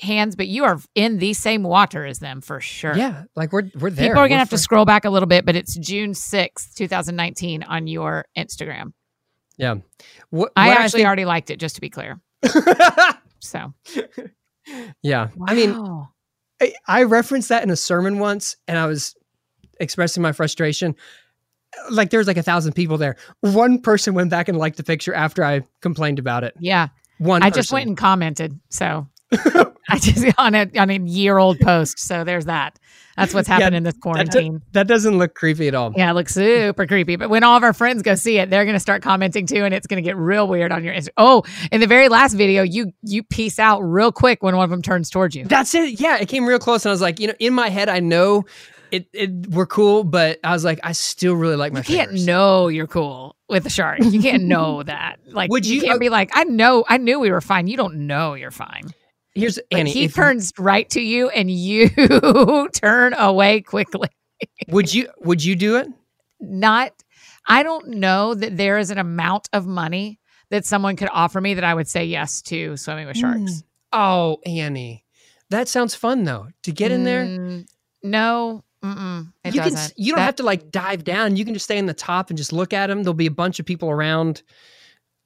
hands, 0.00 0.36
but 0.36 0.46
you 0.48 0.64
are 0.64 0.78
in 0.94 1.18
the 1.18 1.32
same 1.34 1.62
water 1.62 2.04
as 2.06 2.18
them 2.18 2.40
for 2.40 2.60
sure. 2.60 2.96
Yeah, 2.96 3.24
like 3.36 3.52
we're 3.52 3.70
we're 3.78 3.90
there. 3.90 4.08
People 4.08 4.20
are 4.20 4.24
We're 4.24 4.28
gonna 4.28 4.38
have 4.38 4.50
to 4.50 4.58
scroll 4.58 4.84
back 4.84 5.04
a 5.04 5.10
little 5.10 5.26
bit, 5.26 5.44
but 5.44 5.56
it's 5.56 5.76
June 5.76 6.14
sixth, 6.14 6.74
two 6.76 6.88
thousand 6.88 7.16
nineteen, 7.16 7.62
on 7.62 7.86
your 7.86 8.24
Instagram. 8.36 8.92
Yeah. 9.56 9.76
What, 10.30 10.52
I 10.56 10.68
what 10.68 10.78
actually 10.78 10.98
think- 11.00 11.06
already 11.08 11.24
liked 11.24 11.50
it, 11.50 11.56
just 11.58 11.74
to 11.74 11.80
be 11.80 11.90
clear. 11.90 12.20
So 13.40 13.72
yeah. 15.02 15.28
I 15.46 15.54
mean, 15.54 15.72
I, 16.60 16.72
I 16.86 17.02
referenced 17.04 17.48
that 17.50 17.62
in 17.62 17.70
a 17.70 17.76
sermon 17.76 18.18
once 18.18 18.56
and 18.66 18.76
I 18.76 18.86
was 18.86 19.14
expressing 19.80 20.22
my 20.22 20.32
frustration. 20.32 20.96
Like 21.90 22.10
there's 22.10 22.26
like 22.26 22.36
a 22.36 22.42
thousand 22.42 22.72
people 22.72 22.98
there. 22.98 23.16
One 23.40 23.80
person 23.80 24.14
went 24.14 24.30
back 24.30 24.48
and 24.48 24.58
liked 24.58 24.76
the 24.76 24.82
picture 24.82 25.14
after 25.14 25.44
I 25.44 25.62
complained 25.80 26.18
about 26.18 26.42
it. 26.42 26.54
yeah, 26.58 26.88
One 27.18 27.42
I 27.42 27.50
just 27.50 27.72
went 27.72 27.86
and 27.86 27.96
commented. 27.96 28.58
So 28.70 29.06
I 29.90 29.98
just 29.98 30.24
on 30.38 30.54
a 30.54 30.68
on 30.78 30.90
a 30.90 30.98
year 30.98 31.38
old 31.38 31.58
post. 31.60 31.98
So 31.98 32.24
there's 32.24 32.44
that. 32.46 32.78
That's 33.16 33.34
what's 33.34 33.48
Yeah, 33.48 33.54
happened 33.56 33.74
in 33.76 33.82
this 33.82 33.94
that, 33.94 34.00
quarantine. 34.00 34.62
that 34.72 34.86
doesn't 34.86 35.18
look 35.18 35.34
creepy 35.34 35.66
at 35.66 35.74
all. 35.74 35.92
Yeah, 35.96 36.10
it 36.10 36.14
looks 36.14 36.34
super 36.34 36.86
creepy. 36.86 37.16
But 37.16 37.30
when 37.30 37.42
all 37.42 37.56
of 37.56 37.64
our 37.64 37.72
friends 37.72 38.02
go 38.02 38.14
see 38.14 38.38
it, 38.38 38.48
they're 38.48 38.64
going 38.64 38.76
to 38.76 38.80
start 38.80 39.02
commenting 39.02 39.44
too, 39.46 39.64
and 39.64 39.74
it's 39.74 39.88
going 39.88 40.00
to 40.00 40.08
get 40.08 40.16
real 40.16 40.46
weird 40.46 40.70
on 40.70 40.84
your 40.84 40.94
Instagram. 40.94 41.08
Oh, 41.16 41.42
in 41.72 41.80
the 41.80 41.88
very 41.88 42.08
last 42.08 42.34
video, 42.34 42.62
you 42.62 42.92
you 43.02 43.22
peace 43.24 43.58
out 43.58 43.80
real 43.80 44.12
quick 44.12 44.42
when 44.42 44.54
one 44.56 44.62
of 44.64 44.70
them 44.70 44.82
turns 44.82 45.10
towards 45.10 45.34
you. 45.34 45.44
That's 45.46 45.74
it. 45.74 45.98
Yeah, 46.00 46.18
it 46.18 46.26
came 46.28 46.46
real 46.46 46.60
close 46.60 46.84
and 46.84 46.90
I 46.90 46.92
was 46.92 47.00
like, 47.00 47.18
you 47.18 47.26
know, 47.26 47.34
in 47.40 47.54
my 47.54 47.70
head 47.70 47.88
I 47.88 47.98
know 48.00 48.44
it, 48.92 49.06
it 49.12 49.48
we're 49.48 49.66
cool, 49.66 50.04
but 50.04 50.38
I 50.44 50.52
was 50.52 50.64
like, 50.64 50.78
I 50.84 50.92
still 50.92 51.34
really 51.34 51.56
like 51.56 51.72
my 51.72 51.80
You 51.80 51.84
can't 51.84 52.08
fingers. 52.10 52.26
know 52.26 52.68
you're 52.68 52.86
cool. 52.86 53.34
with 53.48 53.66
a 53.66 53.70
shark. 53.70 53.98
You 54.02 54.20
can't 54.22 54.44
know 54.44 54.82
that. 54.84 55.16
Like 55.26 55.50
Would 55.50 55.66
you, 55.66 55.76
you- 55.76 55.82
can't 55.82 55.96
uh, 55.96 55.98
be 55.98 56.08
like, 56.08 56.30
I 56.34 56.44
know, 56.44 56.84
I 56.88 56.98
knew 56.98 57.18
we 57.18 57.30
were 57.32 57.40
fine. 57.40 57.66
You 57.66 57.76
don't 57.76 58.06
know 58.06 58.34
you're 58.34 58.50
fine. 58.52 58.84
Here's 59.38 59.58
But 59.70 59.78
Annie. 59.78 59.90
he 59.92 60.08
turns 60.08 60.52
right 60.58 60.88
to 60.90 61.00
you 61.00 61.28
and 61.30 61.50
you 61.50 61.88
turn 62.74 63.14
away 63.14 63.60
quickly. 63.60 64.08
would 64.68 64.92
you 64.92 65.08
would 65.20 65.42
you 65.44 65.56
do 65.56 65.76
it? 65.76 65.88
Not, 66.40 66.92
I 67.48 67.62
don't 67.62 67.88
know 67.88 68.34
that 68.34 68.56
there 68.56 68.78
is 68.78 68.90
an 68.90 68.98
amount 68.98 69.48
of 69.52 69.66
money 69.66 70.20
that 70.50 70.64
someone 70.64 70.96
could 70.96 71.08
offer 71.12 71.40
me 71.40 71.54
that 71.54 71.64
I 71.64 71.74
would 71.74 71.88
say 71.88 72.04
yes 72.04 72.42
to 72.42 72.76
swimming 72.76 73.06
with 73.06 73.16
sharks. 73.16 73.62
Oh, 73.92 74.38
Annie, 74.46 75.04
that 75.50 75.66
sounds 75.68 75.94
fun 75.94 76.24
though. 76.24 76.48
To 76.62 76.72
get 76.72 76.92
in 76.92 77.04
there, 77.04 77.24
Mm, 77.24 77.66
no, 78.02 78.62
mm-mm, 78.84 79.32
it 79.44 79.54
you 79.54 79.60
can. 79.60 79.72
doesn't. 79.72 79.78
s- 79.78 79.92
You 79.96 80.12
don't 80.12 80.20
That- 80.20 80.24
have 80.26 80.36
to 80.36 80.42
like 80.44 80.70
dive 80.70 81.04
down. 81.04 81.36
You 81.36 81.44
can 81.44 81.54
just 81.54 81.64
stay 81.64 81.78
in 81.78 81.86
the 81.86 81.94
top 81.94 82.30
and 82.30 82.36
just 82.36 82.52
look 82.52 82.72
at 82.72 82.86
them. 82.86 83.02
There'll 83.02 83.14
be 83.14 83.26
a 83.26 83.30
bunch 83.32 83.58
of 83.58 83.66
people 83.66 83.90
around. 83.90 84.42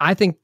I 0.01 0.15
think. 0.15 0.37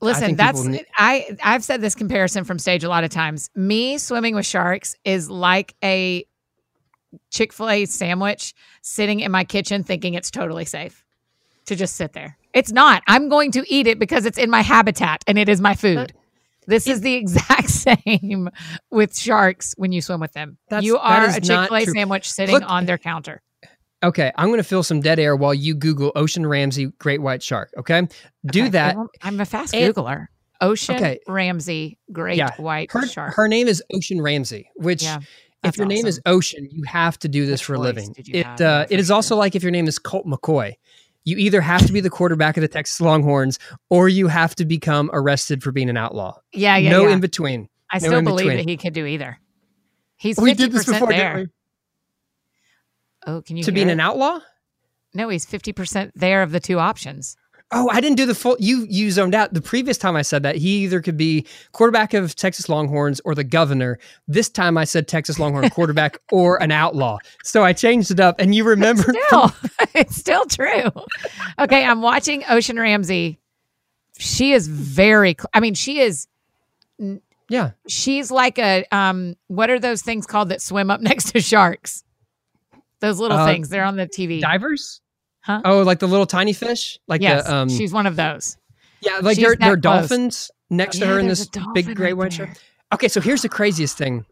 Listen, 0.00 0.36
think 0.36 0.38
that's 0.38 0.66
I 0.96 1.36
I've 1.42 1.64
said 1.64 1.80
this 1.80 1.94
comparison 1.94 2.44
from 2.44 2.58
stage 2.58 2.84
a 2.84 2.88
lot 2.88 3.04
of 3.04 3.10
times. 3.10 3.50
Me 3.54 3.98
swimming 3.98 4.34
with 4.34 4.46
sharks 4.46 4.96
is 5.04 5.28
like 5.30 5.74
a 5.82 6.24
Chick-fil-A 7.30 7.86
sandwich 7.86 8.54
sitting 8.82 9.20
in 9.20 9.32
my 9.32 9.44
kitchen 9.44 9.82
thinking 9.82 10.14
it's 10.14 10.30
totally 10.30 10.64
safe 10.64 11.04
to 11.66 11.76
just 11.76 11.96
sit 11.96 12.12
there. 12.12 12.36
It's 12.54 12.72
not. 12.72 13.02
I'm 13.06 13.28
going 13.28 13.52
to 13.52 13.64
eat 13.72 13.86
it 13.86 13.98
because 13.98 14.26
it's 14.26 14.38
in 14.38 14.50
my 14.50 14.62
habitat 14.62 15.22
and 15.26 15.38
it 15.38 15.48
is 15.48 15.60
my 15.60 15.74
food. 15.74 16.12
This 16.66 16.86
is 16.86 17.00
the 17.00 17.14
exact 17.16 17.70
same 17.70 18.48
with 18.90 19.16
sharks 19.16 19.74
when 19.76 19.92
you 19.92 20.00
swim 20.00 20.20
with 20.20 20.32
them. 20.32 20.58
That's- 20.68 20.84
you 20.84 20.98
are 20.98 21.24
a 21.24 21.40
Chick-fil-A 21.40 21.86
sandwich 21.86 22.30
sitting 22.30 22.54
Look- 22.54 22.70
on 22.70 22.86
their 22.86 22.98
counter. 22.98 23.42
Okay, 24.02 24.32
I'm 24.36 24.48
going 24.48 24.58
to 24.58 24.64
fill 24.64 24.82
some 24.82 25.00
dead 25.00 25.18
air 25.18 25.36
while 25.36 25.52
you 25.52 25.74
Google 25.74 26.10
Ocean 26.14 26.46
Ramsey 26.46 26.86
Great 26.98 27.20
White 27.20 27.42
Shark. 27.42 27.70
Okay, 27.76 28.08
do 28.46 28.62
Okay, 28.62 28.68
that. 28.70 28.96
I'm 29.22 29.40
a 29.40 29.44
fast 29.44 29.74
And- 29.74 29.94
Googler. 29.94 30.26
Ocean 30.62 30.94
Okay. 30.96 31.18
Ramsey, 31.26 31.98
great 32.12 32.36
Yeah, 32.36 32.50
white 32.58 32.92
Her, 32.92 33.06
shark. 33.06 33.32
her 33.34 33.48
name 33.48 33.66
is 33.66 33.82
Ocean 33.94 34.20
Ramsey, 34.20 34.70
which 34.76 35.02
yeah, 35.02 35.20
if 35.64 35.78
your 35.78 35.86
name 35.86 36.04
is. 36.04 36.20
Ocean, 36.26 36.68
you 36.70 36.82
have 36.84 37.18
to 37.20 37.28
do 37.28 37.46
this 37.46 37.62
for 37.62 37.72
a 37.72 37.78
living. 37.78 38.14
It 38.18 38.60
uh, 38.60 38.84
it 38.90 39.00
is 39.00 39.10
also 39.10 39.36
like 39.36 39.54
if 39.54 39.62
your 39.62 39.72
name 39.72 39.88
is 39.88 39.98
Colt 39.98 40.26
McCoy. 40.26 40.74
You 41.24 41.38
either 41.38 41.62
have 41.62 41.86
to 41.86 41.92
be 41.94 42.00
the 42.00 42.10
quarterback 42.10 42.58
of 42.58 42.60
the 42.60 42.68
Texas 42.68 43.00
Longhorns 43.00 43.58
or 43.88 44.10
you 44.10 44.28
have 44.28 44.54
to 44.56 44.66
become 44.66 45.08
arrested 45.14 45.62
for 45.62 45.72
being 45.72 45.88
an 45.88 45.96
outlaw. 45.96 46.36
yeah, 46.52 46.76
yeah, 46.76 46.90
no 46.90 47.06
yeah. 47.06 47.14
in 47.14 47.20
between. 47.20 47.68
I 47.90 47.96
no 47.96 48.08
still 48.08 48.22
believe 48.22 48.44
between. 48.46 48.56
that 48.58 48.68
he 48.68 48.76
could 48.76 48.92
do 48.92 49.06
either. 49.06 49.38
He's 50.16 50.36
We 50.38 50.52
did 50.52 50.72
this 50.72 50.84
before, 50.84 51.08
there. 51.08 51.46
Oh, 53.26 53.42
can 53.42 53.56
you 53.56 53.62
To 53.64 53.72
being 53.72 53.88
it? 53.88 53.92
an 53.92 54.00
outlaw? 54.00 54.40
No, 55.14 55.28
he's 55.28 55.44
fifty 55.44 55.72
percent 55.72 56.12
there 56.14 56.42
of 56.42 56.52
the 56.52 56.60
two 56.60 56.78
options. 56.78 57.36
Oh, 57.72 57.88
I 57.88 58.00
didn't 58.00 58.16
do 58.16 58.26
the 58.26 58.34
full. 58.34 58.56
You 58.58 58.84
you 58.90 59.10
zoned 59.12 59.34
out. 59.34 59.54
The 59.54 59.60
previous 59.62 59.96
time 59.96 60.16
I 60.16 60.22
said 60.22 60.42
that 60.42 60.56
he 60.56 60.82
either 60.84 61.00
could 61.00 61.16
be 61.16 61.46
quarterback 61.72 62.14
of 62.14 62.34
Texas 62.34 62.68
Longhorns 62.68 63.20
or 63.24 63.34
the 63.34 63.44
governor. 63.44 63.98
This 64.26 64.48
time 64.48 64.76
I 64.76 64.84
said 64.84 65.06
Texas 65.06 65.38
Longhorn 65.38 65.70
quarterback 65.70 66.18
or 66.32 66.60
an 66.62 66.72
outlaw. 66.72 67.18
So 67.44 67.62
I 67.62 67.72
changed 67.72 68.10
it 68.10 68.18
up, 68.18 68.40
and 68.40 68.54
you 68.56 68.64
remember. 68.64 69.04
Still, 69.26 69.52
it's 69.94 70.16
still 70.16 70.46
true. 70.46 70.90
Okay, 71.60 71.84
I'm 71.84 72.02
watching 72.02 72.42
Ocean 72.48 72.76
Ramsey. 72.78 73.38
She 74.18 74.52
is 74.52 74.66
very. 74.66 75.36
cl- 75.38 75.50
I 75.54 75.60
mean, 75.60 75.74
she 75.74 76.00
is. 76.00 76.26
Yeah, 77.48 77.70
She's 77.88 78.30
like 78.30 78.58
a. 78.58 78.84
Um, 78.92 79.36
what 79.48 79.70
are 79.70 79.78
those 79.80 80.02
things 80.02 80.26
called 80.26 80.48
that 80.50 80.60
swim 80.62 80.90
up 80.90 81.00
next 81.02 81.32
to 81.32 81.40
sharks? 81.40 82.04
Those 83.00 83.18
little 83.18 83.38
Uh, 83.38 83.46
things. 83.46 83.68
They're 83.68 83.84
on 83.84 83.96
the 83.96 84.06
TV. 84.06 84.40
divers. 84.40 85.00
Huh? 85.42 85.62
Oh, 85.64 85.82
like 85.82 85.98
the 86.00 86.08
little 86.08 86.26
tiny 86.26 86.52
fish, 86.52 86.98
like 87.08 87.22
yes, 87.22 87.44
the 87.46 87.54
um. 87.54 87.68
she's 87.70 87.92
one 87.92 88.06
of 88.06 88.16
those. 88.16 88.56
yeah, 89.00 89.18
like 89.22 89.36
she's 89.36 89.44
there, 89.44 89.56
there 89.56 89.72
are 89.72 89.76
close. 89.76 90.08
dolphins 90.08 90.50
next 90.68 90.98
to 90.98 91.04
Yeah, 91.06 91.12
her 91.12 91.18
in 91.18 91.28
this 91.28 91.48
big 91.74 91.94
gray 91.96 92.08
right 92.08 92.16
white 92.16 92.32
shark. 92.34 92.50
Okay, 92.92 93.08
so 93.08 93.20
here's 93.20 93.40
the 93.42 93.48
craziest 93.48 93.96
thing. 93.96 94.26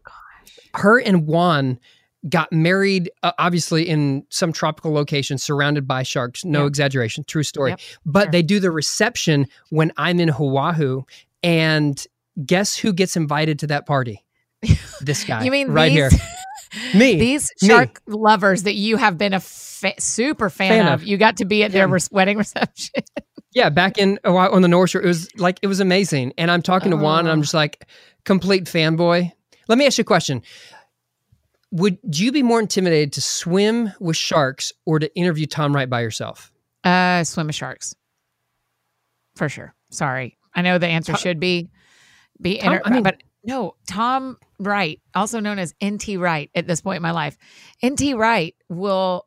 Her 0.75 0.99
and 0.99 1.25
Juan 1.25 1.79
got 2.27 2.51
married, 2.53 3.09
uh, 3.23 3.31
obviously 3.39 3.87
in 3.87 4.23
some 4.29 4.51
tropical 4.53 4.91
location, 4.91 5.37
surrounded 5.39 5.87
by 5.87 6.03
sharks. 6.03 6.45
No 6.45 6.59
Yep. 6.63 6.67
exaggeration, 6.67 7.23
true 7.23 7.43
story. 7.43 7.71
Yep, 7.71 7.79
But 8.05 8.23
sure. 8.25 8.31
they 8.33 8.41
do 8.43 8.59
the 8.59 8.69
reception 8.69 9.47
when 9.69 9.91
I'm 9.97 10.19
in 10.19 10.29
Oahu, 10.29 11.03
and 11.41 12.05
guess 12.45 12.75
who 12.77 12.93
gets 12.93 13.15
invited 13.15 13.57
to 13.59 13.67
that 13.67 13.85
party? 13.87 14.23
This 15.01 15.23
guy. 15.23 15.43
You 15.43 15.49
mean 15.51 15.69
right 15.69 15.87
these, 15.87 15.95
here? 15.97 16.09
Me. 16.95 17.17
These 17.19 17.51
Me. 17.61 17.67
shark 17.69 18.01
lovers 18.07 18.63
that 18.63 18.75
you 18.75 18.97
have 18.97 19.17
been 19.17 19.33
a 19.33 19.39
fa- 19.39 19.93
super 19.99 20.49
fan, 20.49 20.69
Fan 20.85 20.87
of, 20.93 21.01
of. 21.01 21.07
you 21.07 21.17
got 21.17 21.37
to 21.37 21.45
be 21.45 21.63
at 21.63 21.71
their 21.71 21.87
Yeah. 21.87 21.93
res- 21.93 22.11
wedding 22.11 22.37
reception. 22.45 23.03
Yeah, 23.53 23.69
back 23.69 23.97
in 23.97 24.19
Oahu- 24.25 24.53
on 24.53 24.61
the 24.61 24.67
North 24.67 24.91
Shore, 24.91 25.01
it 25.01 25.07
was 25.07 25.27
like 25.37 25.59
it 25.63 25.67
was 25.67 25.79
amazing. 25.79 26.33
And 26.37 26.51
I'm 26.51 26.61
talking 26.61 26.91
to 26.91 26.97
Juan, 26.97 27.21
and 27.21 27.29
I'm 27.29 27.39
Oh. 27.39 27.41
just 27.41 27.53
like 27.55 27.87
complete 28.23 28.65
fanboy. 28.65 29.31
Let 29.67 29.77
me 29.77 29.85
ask 29.87 29.97
you 29.97 30.03
a 30.03 30.05
question: 30.05 30.43
Would 31.71 31.97
you 32.03 32.31
be 32.31 32.43
more 32.43 32.59
intimidated 32.59 33.13
to 33.13 33.21
swim 33.21 33.91
with 33.99 34.17
sharks 34.17 34.71
or 34.85 34.99
to 34.99 35.13
interview 35.15 35.45
Tom 35.47 35.75
Wright 35.75 35.89
by 35.89 36.01
yourself? 36.01 36.51
Uh, 36.83 37.23
swim 37.23 37.47
with 37.47 37.55
sharks, 37.55 37.95
for 39.35 39.49
sure. 39.49 39.73
Sorry, 39.91 40.37
I 40.53 40.61
know 40.61 40.77
the 40.77 40.87
answer 40.87 41.13
Tom- 41.13 41.21
should 41.21 41.39
be 41.39 41.69
be, 42.41 42.57
Tom- 42.59 42.73
inter- 42.73 42.83
I 42.85 42.89
mean- 42.91 43.03
but 43.03 43.17
no, 43.43 43.75
Tom 43.87 44.37
Wright, 44.59 44.99
also 45.15 45.39
known 45.39 45.57
as 45.59 45.73
NT 45.83 46.17
Wright, 46.19 46.49
at 46.53 46.67
this 46.67 46.81
point 46.81 46.97
in 46.97 47.01
my 47.03 47.11
life, 47.11 47.37
NT 47.85 48.15
Wright 48.15 48.55
will. 48.69 49.25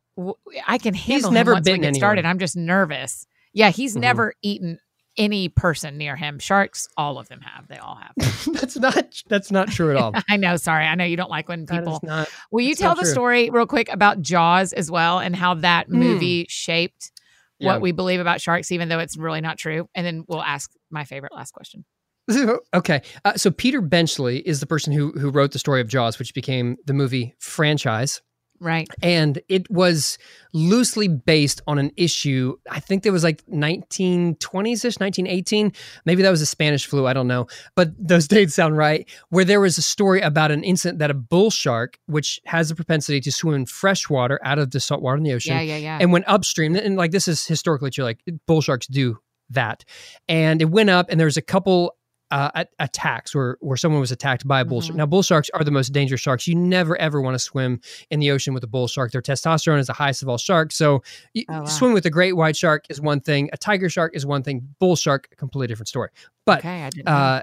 I 0.69 0.77
can 0.79 0.93
handle 0.95 1.31
him 1.31 1.35
never 1.35 1.55
once 1.55 1.67
we 1.67 1.73
get 1.73 1.79
anyone. 1.79 1.95
started. 1.95 2.27
I'm 2.27 2.39
just 2.39 2.55
nervous. 2.55 3.27
Yeah, 3.55 3.71
he's 3.71 3.97
Mhm. 3.97 4.01
never 4.01 4.35
eaten 4.43 4.79
any 5.17 5.49
person 5.49 5.97
near 5.99 6.17
him. 6.17 6.39
Sharks, 6.39 6.87
all 6.99 7.19
of 7.19 7.29
them 7.29 7.41
have. 7.41 7.67
They 7.69 7.79
all 7.79 7.97
have. 7.97 8.13
that's 8.53 8.77
not 8.79 9.23
that's 9.29 9.51
not 9.51 9.69
true 9.69 9.91
at 9.91 9.97
all. 9.97 10.13
I 10.31 10.37
know. 10.37 10.57
Sorry, 10.57 10.85
I 10.85 10.95
know 10.95 11.05
you 11.05 11.17
don't 11.17 11.31
like 11.31 11.49
when 11.49 11.67
people 11.67 11.99
not. 12.03 12.29
Will 12.51 12.61
you 12.65 12.75
tell 12.75 12.95
the 12.95 13.03
true. 13.03 13.11
story 13.11 13.49
real 13.51 13.67
quick 13.67 13.89
about 13.91 14.21
Jaws 14.21 14.73
as 14.75 14.91
well 14.91 15.19
and 15.19 15.35
how 15.35 15.55
that 15.55 15.89
Mm. 15.89 15.93
movie 15.95 16.47
shaped 16.51 17.11
Yeah. 17.59 17.69
what 17.69 17.81
we 17.81 17.93
believe 17.93 18.21
about 18.21 18.41
sharks, 18.43 18.71
even 18.73 18.89
though 18.91 18.99
it's 18.99 19.17
really 19.17 19.41
not 19.41 19.57
true? 19.59 19.89
And 19.95 20.05
then 20.07 20.25
we'll 20.29 20.43
ask 20.43 20.71
my 20.91 21.05
favorite 21.05 21.33
last 21.35 21.53
question. 21.53 21.85
okay, 22.75 23.03
uh, 23.25 23.35
so 23.37 23.51
Peter 23.51 23.81
Benchley 23.81 24.39
is 24.47 24.61
the 24.61 24.67
person 24.67 24.93
who 24.93 25.13
who 25.13 25.31
wrote 25.31 25.53
the 25.53 25.59
story 25.59 25.81
of 25.81 25.89
Jaws, 25.89 26.19
which 26.19 26.35
became 26.35 26.77
the 26.87 26.93
movie 26.95 27.35
franchise. 27.39 28.23
Right. 28.61 28.89
and 29.03 29.41
it 29.49 29.69
was 29.73 30.19
loosely 30.53 31.09
based 31.09 31.61
on 31.67 31.81
an 31.81 31.91
issue 31.97 32.55
i 32.71 32.79
think 32.79 33.03
there 33.03 33.11
was 33.13 33.25
like 33.25 33.45
1920s-ish 33.47 35.01
1918 35.01 35.73
maybe 36.05 36.23
that 36.23 36.31
was 36.31 36.39
the 36.39 36.47
spanish 36.47 36.87
flu 36.87 37.07
i 37.07 37.13
don't 37.13 37.27
know 37.27 37.47
but 37.75 37.91
those 37.99 38.29
dates 38.29 38.55
sound 38.55 38.77
right 38.77 39.09
where 39.31 39.45
there 39.45 39.61
was 39.61 39.79
a 39.79 39.83
story 39.83 40.21
about 40.21 40.53
an 40.53 40.63
incident 40.63 41.01
that 41.01 41.11
a 41.11 41.15
bull 41.15 41.51
shark 41.51 41.99
which 42.07 42.41
has 42.45 42.71
a 42.71 42.77
propensity 42.77 43.21
to 43.21 43.33
swim 43.33 43.55
in 43.57 43.67
fresh 43.67 44.09
water 44.09 44.39
out 44.45 44.61
of 44.61 44.71
the 44.71 44.79
salt 44.79 45.03
water 45.03 45.17
in 45.17 45.25
the 45.25 45.33
ocean 45.33 45.55
Yeah, 45.57 45.63
yeah, 45.63 45.77
yeah. 45.79 45.99
and 46.01 46.13
went 46.13 46.27
upstream 46.29 46.77
and 46.77 46.97
like 46.97 47.11
this 47.11 47.27
is 47.27 47.45
historically 47.47 47.91
true 47.91 48.05
like 48.05 48.21
bull 48.47 48.61
sharks 48.61 48.87
do 48.87 49.19
that 49.51 49.85
and 50.29 50.63
it 50.63 50.67
went 50.71 50.89
up 50.89 51.07
and 51.11 51.19
there 51.19 51.27
was 51.27 51.37
a 51.37 51.43
couple 51.43 51.97
uh, 52.33 52.65
attacks 52.81 53.35
where 53.35 53.57
where 53.61 53.77
someone 53.77 54.01
was 54.01 54.11
attacked 54.11 54.49
by 54.49 54.61
a 54.61 54.65
bull 54.65 54.81
shark. 54.81 54.95
Mhm. 54.95 54.99
Now 54.99 55.07
bull 55.07 55.23
sharks 55.23 55.49
are 55.55 55.63
the 55.63 55.71
most 55.71 55.91
dangerous 55.93 56.21
sharks. 56.21 56.49
You 56.49 56.55
never 56.57 56.97
ever 57.01 57.21
want 57.21 57.35
to 57.35 57.39
swim 57.39 57.81
in 58.11 58.19
the 58.21 58.31
ocean 58.33 58.55
with 58.55 58.65
a 58.65 58.67
bull 58.67 58.89
shark. 58.89 59.13
Their 59.13 59.23
testosterone 59.23 59.79
is 59.79 59.87
the 59.87 59.93
highest 59.93 60.23
of 60.23 60.29
all 60.29 60.39
sharks. 60.39 60.75
So 60.75 61.03
Oh, 61.37 61.43
wow. 61.49 61.65
swim 61.67 61.93
with 61.93 62.07
a 62.07 62.11
great 62.11 62.33
white 62.35 62.57
shark 62.57 62.85
is 62.89 63.01
one 63.01 63.21
thing. 63.21 63.51
A 63.53 63.57
tiger 63.57 63.89
shark 63.89 64.17
is 64.17 64.25
one 64.27 64.43
thing. 64.43 64.67
Bull 64.81 64.97
shark, 64.97 65.29
completely 65.37 65.67
different 65.69 65.89
story. 65.89 66.09
But 66.47 66.59
okay, 66.61 66.83
I 66.85 66.91
didn't 66.91 67.07
know. 67.07 67.13
uh, 67.13 67.43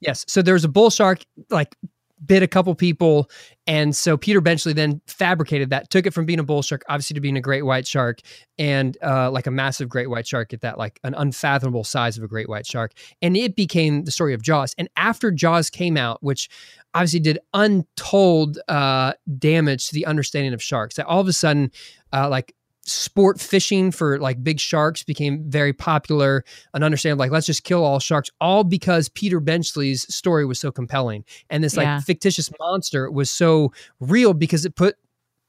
yes, 0.00 0.24
so 0.26 0.42
there 0.42 0.54
was 0.54 0.64
a 0.64 0.68
bull 0.68 0.90
shark 0.90 1.20
like 1.50 1.76
bit 2.24 2.42
a 2.42 2.46
couple 2.46 2.74
people, 2.74 3.30
and 3.66 3.94
so 3.94 4.16
Peter 4.16 4.40
Benchley 4.40 4.72
then 4.72 5.00
fabricated 5.06 5.70
that, 5.70 5.90
took 5.90 6.06
it 6.06 6.12
from 6.12 6.26
being 6.26 6.38
a 6.38 6.42
bull 6.42 6.62
shark, 6.62 6.82
obviously, 6.88 7.14
to 7.14 7.20
being 7.20 7.36
a 7.36 7.40
great 7.40 7.62
white 7.62 7.86
shark, 7.86 8.20
and 8.58 8.96
uh, 9.02 9.30
like 9.30 9.46
a 9.46 9.50
massive 9.50 9.88
great 9.88 10.10
white 10.10 10.26
shark 10.26 10.52
at 10.52 10.60
that, 10.62 10.78
like 10.78 10.98
an 11.04 11.14
unfathomable 11.14 11.84
size 11.84 12.16
of 12.16 12.24
a 12.24 12.28
great 12.28 12.48
white 12.48 12.66
shark, 12.66 12.92
and 13.22 13.36
it 13.36 13.56
became 13.56 14.04
the 14.04 14.10
story 14.10 14.34
of 14.34 14.42
Jaws. 14.42 14.74
And 14.78 14.88
after 14.96 15.30
Jaws 15.30 15.70
came 15.70 15.96
out, 15.96 16.22
which 16.22 16.48
obviously 16.94 17.20
did 17.20 17.38
untold 17.54 18.58
uh, 18.68 19.12
damage 19.38 19.88
to 19.88 19.94
the 19.94 20.06
understanding 20.06 20.54
of 20.54 20.62
sharks, 20.62 20.96
that 20.96 21.06
all 21.06 21.20
of 21.20 21.28
a 21.28 21.32
sudden, 21.32 21.70
uh, 22.12 22.28
like 22.28 22.54
sport 22.88 23.38
fishing 23.38 23.90
for 23.90 24.18
like 24.18 24.42
big 24.42 24.58
sharks 24.58 25.02
became 25.02 25.44
very 25.50 25.72
popular 25.72 26.42
and 26.72 26.82
understand 26.82 27.18
like 27.18 27.30
let's 27.30 27.46
just 27.46 27.62
kill 27.64 27.84
all 27.84 27.98
sharks 27.98 28.30
all 28.40 28.64
because 28.64 29.08
peter 29.10 29.40
benchley's 29.40 30.12
story 30.14 30.46
was 30.46 30.58
so 30.58 30.72
compelling 30.72 31.24
and 31.50 31.62
this 31.62 31.76
like 31.76 31.84
Yeah. 31.84 32.00
fictitious 32.00 32.50
monster 32.58 33.10
was 33.10 33.30
so 33.30 33.72
real 34.00 34.32
because 34.32 34.64
it 34.64 34.74
put 34.74 34.96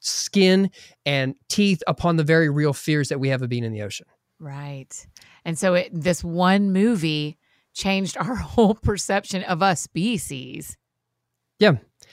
skin 0.02 0.70
and 1.06 1.36
teeth 1.48 1.82
upon 1.88 2.18
the 2.18 2.24
very 2.24 2.50
real 2.50 2.74
fears 2.74 3.10
that 3.10 3.20
we 3.20 3.30
have 3.30 3.42
of 3.42 3.50
being 3.50 3.64
in 3.64 3.72
the 3.72 3.82
ocean 3.82 4.06
right. 4.40 5.06
And 5.44 5.58
so 5.58 5.74
it, 5.74 5.90
this 5.94 6.24
one 6.24 6.72
movie 6.72 7.38
changed 7.74 8.16
our 8.18 8.36
whole 8.54 8.74
perception 8.76 9.44
of 9.44 9.62
a 9.62 9.76
species. 9.76 10.78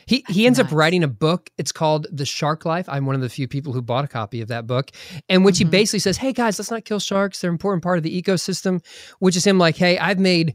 He 0.04 0.24
he 0.28 0.46
ends 0.46 0.58
up 0.60 0.70
writing 0.70 1.02
a 1.02 1.08
book. 1.08 1.50
It's 1.58 1.72
called 1.72 2.06
The 2.12 2.26
Shark 2.26 2.64
Life. 2.66 2.86
I'm 2.88 3.06
one 3.06 3.14
of 3.14 3.22
the 3.22 3.28
few 3.28 3.48
people 3.48 3.72
who 3.72 3.80
bought 3.82 4.04
a 4.04 4.08
copy 4.08 4.40
of 4.42 4.48
that 4.48 4.66
book, 4.66 4.90
and 5.28 5.44
which 5.44 5.56
Mm-hmm. 5.56 5.66
he 5.66 5.70
basically 5.70 5.98
says, 6.00 6.18
"Hey 6.18 6.32
guys, 6.32 6.58
let's 6.58 6.70
not 6.70 6.84
kill 6.84 7.00
sharks. 7.00 7.40
They're 7.40 7.50
an 7.50 7.54
important 7.54 7.82
part 7.82 7.96
of 7.98 8.04
the 8.04 8.22
ecosystem." 8.22 8.84
Which 9.20 9.36
is 9.36 9.44
him 9.46 9.58
like, 9.58 9.76
"Hey, 9.76 9.98
I've 9.98 10.18
made 10.20 10.54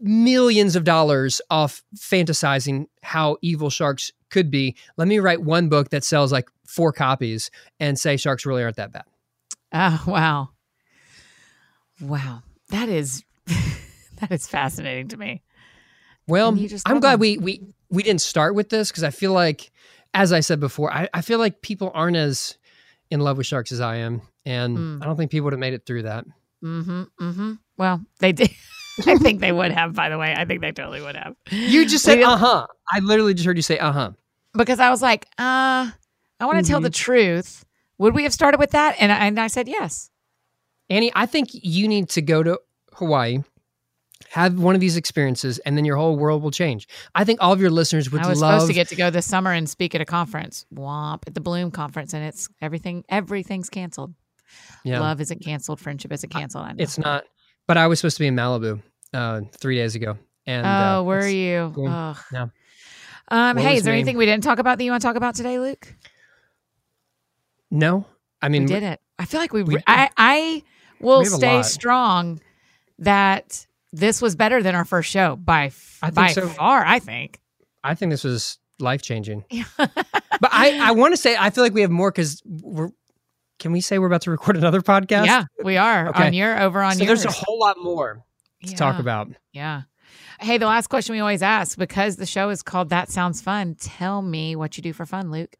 millions 0.00 0.76
of 0.76 0.84
dollars 0.84 1.40
off 1.50 1.82
fantasizing 1.96 2.86
how 3.02 3.36
evil 3.42 3.68
sharks 3.70 4.10
could 4.30 4.50
be. 4.50 4.74
Let 4.96 5.08
me 5.08 5.18
write 5.18 5.42
one 5.42 5.68
book 5.68 5.90
that 5.90 6.04
sells 6.04 6.32
like 6.32 6.48
four 6.66 6.90
copies 6.92 7.50
and 7.78 7.98
say 7.98 8.16
sharks 8.16 8.44
really 8.46 8.62
aren't 8.62 8.76
that 8.76 8.92
bad." 8.92 9.04
Oh, 9.74 10.02
wow. 10.06 10.48
Wow. 12.00 12.42
That 12.70 12.88
is 12.88 13.24
that 14.20 14.30
is 14.30 14.46
fascinating 14.46 15.08
to 15.08 15.16
me. 15.16 15.42
Well, 16.26 16.56
I'm 16.86 17.00
glad 17.00 17.14
them. 17.14 17.20
we 17.20 17.38
we 17.38 17.60
we 17.92 18.02
didn't 18.02 18.22
start 18.22 18.54
with 18.54 18.70
this 18.70 18.90
because 18.90 19.04
I 19.04 19.10
feel 19.10 19.32
like, 19.32 19.70
as 20.14 20.32
I 20.32 20.40
said 20.40 20.58
before, 20.58 20.92
I, 20.92 21.08
I 21.14 21.20
feel 21.20 21.38
like 21.38 21.62
people 21.62 21.92
aren't 21.94 22.16
as 22.16 22.56
in 23.10 23.20
love 23.20 23.36
with 23.36 23.46
sharks 23.46 23.70
as 23.70 23.80
I 23.80 23.96
am, 23.96 24.22
and 24.44 24.76
Mm. 24.76 25.02
I 25.02 25.06
don't 25.06 25.16
think 25.16 25.30
people 25.30 25.44
would 25.44 25.52
have 25.52 25.60
made 25.60 25.74
it 25.74 25.86
through 25.86 26.02
that. 26.02 26.24
Mm-hmm. 26.64 27.02
Mm-hmm. 27.20 27.52
Well, 27.76 28.00
they 28.18 28.32
did. 28.32 28.50
I 29.06 29.16
think 29.16 29.40
they 29.40 29.52
would 29.52 29.72
have, 29.72 29.94
by 29.94 30.08
the 30.08 30.18
way. 30.18 30.34
I 30.36 30.44
think 30.44 30.60
they 30.60 30.72
totally 30.72 31.00
would 31.00 31.16
have. 31.16 31.34
You 31.50 31.86
just 31.86 32.04
said 32.04 32.20
uh 32.20 32.36
huh. 32.36 32.66
I 32.92 32.98
literally 33.00 33.34
just 33.34 33.46
heard 33.46 33.56
you 33.56 33.62
say 33.62 33.78
uh 33.78 33.92
huh. 33.92 34.10
because 34.54 34.80
I 34.80 34.90
was 34.90 35.00
like, 35.00 35.26
uh, 35.38 35.90
I 36.40 36.46
want 36.46 36.64
to 36.64 36.70
tell 36.70 36.80
the 36.80 36.90
truth. 36.90 37.64
Would 37.98 38.14
we 38.14 38.24
have 38.24 38.32
started 38.32 38.58
with 38.58 38.72
that? 38.72 38.96
And 38.98 39.12
I, 39.12 39.26
and 39.26 39.38
I 39.38 39.46
said 39.46 39.68
yes. 39.68 40.10
Annie, 40.90 41.12
I 41.14 41.26
think 41.26 41.50
you 41.52 41.88
need 41.88 42.08
to 42.10 42.22
go 42.22 42.42
to 42.42 42.58
Hawaii, 42.94 43.38
have 44.32 44.58
one 44.58 44.74
of 44.74 44.80
these 44.80 44.96
experiences, 44.96 45.58
and 45.60 45.76
then 45.76 45.84
your 45.84 45.96
whole 45.96 46.16
world 46.16 46.42
will 46.42 46.50
change. 46.50 46.88
I 47.14 47.22
think 47.24 47.42
all 47.42 47.52
of 47.52 47.60
your 47.60 47.68
listeners 47.70 48.10
would 48.10 48.22
I 48.22 48.28
was 48.28 48.40
love. 48.40 48.54
supposed 48.54 48.68
to 48.68 48.74
get 48.74 48.88
to 48.88 48.96
go 48.96 49.10
this 49.10 49.26
summer 49.26 49.52
and 49.52 49.68
speak 49.68 49.94
at 49.94 50.00
a 50.00 50.06
conference, 50.06 50.64
Womp, 50.74 51.24
at 51.26 51.34
the 51.34 51.40
Bloom 51.42 51.70
conference, 51.70 52.14
and 52.14 52.24
it's 52.24 52.48
everything. 52.62 53.04
Everything's 53.10 53.68
canceled. 53.68 54.14
yeah, 54.84 55.00
Love 55.00 55.20
isn't 55.20 55.44
canceled. 55.44 55.80
Friendship 55.80 56.12
isn't 56.12 56.30
canceled. 56.30 56.66
It's 56.78 56.96
not. 56.96 57.24
But 57.66 57.76
I 57.76 57.86
was 57.88 57.98
supposed 58.00 58.16
to 58.16 58.22
be 58.22 58.26
in 58.26 58.34
Malibu 58.34 58.80
uh, 59.12 59.42
three 59.58 59.76
days 59.76 59.94
ago, 59.96 60.16
and 60.46 60.66
oh, 60.66 60.70
uh, 60.70 61.02
were 61.02 61.18
it's- 61.18 61.34
you? 61.34 61.74
Yeah. 62.32 62.46
Um, 63.28 63.56
hey, 63.58 63.76
is 63.76 63.82
there 63.84 63.92
me. 63.92 64.00
anything 64.00 64.16
we 64.16 64.24
didn't 64.26 64.44
talk 64.44 64.58
about 64.58 64.78
that 64.78 64.84
you 64.84 64.90
want 64.90 65.02
to 65.02 65.06
talk 65.06 65.16
about 65.16 65.34
today, 65.34 65.58
Luke? 65.58 65.94
No, 67.70 68.06
I 68.40 68.48
mean 68.48 68.62
we 68.62 68.68
did 68.68 68.82
it. 68.82 69.00
I 69.18 69.24
feel 69.24 69.40
like 69.40 69.52
we. 69.52 69.62
we- 69.62 69.76
I 69.86 70.10
I 70.16 70.62
will 71.00 71.24
stay 71.24 71.62
strong 71.62 72.40
that 72.98 73.66
this 73.92 74.22
was 74.22 74.36
better 74.36 74.62
than 74.62 74.74
our 74.74 74.84
first 74.84 75.10
show 75.10 75.36
by 75.36 75.66
f- 75.66 75.98
I 76.02 76.06
think 76.06 76.14
by 76.16 76.32
so. 76.32 76.48
far. 76.48 76.84
I 76.84 76.98
think. 76.98 77.40
I 77.84 77.94
think 77.94 78.10
this 78.10 78.24
was 78.24 78.58
life 78.78 79.02
changing. 79.02 79.44
But 80.40 80.50
I, 80.52 80.88
I 80.88 80.90
want 80.90 81.12
to 81.12 81.16
say 81.16 81.36
I 81.38 81.50
feel 81.50 81.62
like 81.62 81.72
we 81.72 81.82
have 81.82 81.90
more 81.90 82.10
because 82.10 82.42
we're. 82.44 82.88
Can 83.60 83.70
we 83.70 83.80
say 83.80 84.00
we're 84.00 84.08
about 84.08 84.22
to 84.22 84.30
record 84.32 84.56
another 84.56 84.80
podcast? 84.80 85.26
Yeah, 85.26 85.44
we 85.62 85.76
are 85.76 86.08
Okay. 86.08 86.26
on 86.26 86.32
your 86.32 86.60
over 86.60 86.82
on 86.82 86.96
So 86.96 87.04
yours. 87.04 87.22
there's 87.22 87.32
a 87.32 87.38
whole 87.38 87.60
lot 87.60 87.76
more 87.80 88.24
to 88.66 88.74
talk 88.74 88.98
about. 88.98 89.28
Yeah. 89.52 89.82
Hey, 90.40 90.58
the 90.58 90.66
last 90.66 90.88
question 90.88 91.14
we 91.14 91.20
always 91.20 91.42
ask 91.42 91.78
because 91.78 92.16
the 92.16 92.26
show 92.26 92.48
is 92.50 92.60
called 92.64 92.88
That 92.88 93.08
Sounds 93.08 93.40
Fun. 93.40 93.76
Tell 93.76 94.20
me 94.20 94.56
what 94.56 94.76
you 94.76 94.82
do 94.82 94.92
for 94.92 95.06
fun, 95.06 95.30
Luke. 95.30 95.54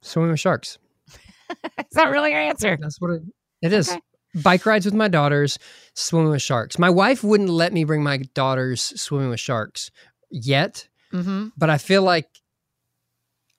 Swimming 0.00 0.30
with 0.30 0.40
sharks. 0.40 0.78
Is 1.10 1.84
that 1.92 2.10
really 2.10 2.30
your 2.30 2.40
answer? 2.40 2.78
That's 2.80 2.98
what 2.98 3.10
it, 3.10 3.22
it 3.60 3.72
is. 3.74 3.90
Okay. 3.90 4.00
Bike 4.42 4.66
rides 4.66 4.84
with 4.84 4.94
my 4.94 5.08
daughters, 5.08 5.58
swimming 5.94 6.30
with 6.30 6.42
sharks. 6.42 6.78
My 6.78 6.90
wife 6.90 7.22
wouldn't 7.22 7.50
let 7.50 7.72
me 7.72 7.84
bring 7.84 8.02
my 8.02 8.18
daughters 8.34 8.92
swimming 9.00 9.30
with 9.30 9.40
sharks 9.40 9.90
yet, 10.30 10.88
Mm-hmm. 11.12 11.48
but 11.56 11.70
I 11.70 11.78
feel 11.78 12.02
like 12.02 12.26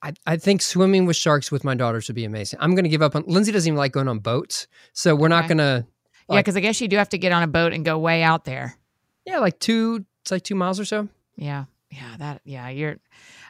I, 0.02 0.12
I 0.26 0.36
think 0.36 0.60
swimming 0.60 1.06
with 1.06 1.16
sharks 1.16 1.50
with 1.50 1.64
my 1.64 1.74
daughters 1.74 2.06
would 2.08 2.14
be 2.14 2.24
amazing. 2.26 2.58
I'm 2.60 2.74
going 2.74 2.84
to 2.84 2.90
give 2.90 3.00
up 3.02 3.16
on 3.16 3.24
Lindsay 3.26 3.50
doesn't 3.50 3.66
even 3.68 3.78
like 3.78 3.92
going 3.92 4.08
on 4.08 4.18
boats. 4.18 4.66
So 4.92 5.14
we're 5.16 5.28
not 5.28 5.48
going 5.48 5.58
to, 5.58 5.86
Yeah, 6.28 6.40
because 6.40 6.56
I 6.56 6.60
guess 6.60 6.80
you 6.82 6.88
do 6.88 6.96
have 6.98 7.08
to 7.10 7.18
get 7.18 7.32
on 7.32 7.42
a 7.42 7.46
boat 7.46 7.72
and 7.72 7.84
go 7.84 7.98
way 7.98 8.22
out 8.22 8.44
there. 8.44 8.76
yeah, 9.24 9.38
like 9.38 9.58
two, 9.58 10.04
it's 10.22 10.30
like 10.30 10.42
two 10.42 10.54
miles 10.54 10.78
or 10.78 10.84
so. 10.84 11.08
Yeah. 11.36 11.64
Yeah. 11.90 12.16
That, 12.18 12.42
yeah. 12.44 12.68
You're 12.68 12.96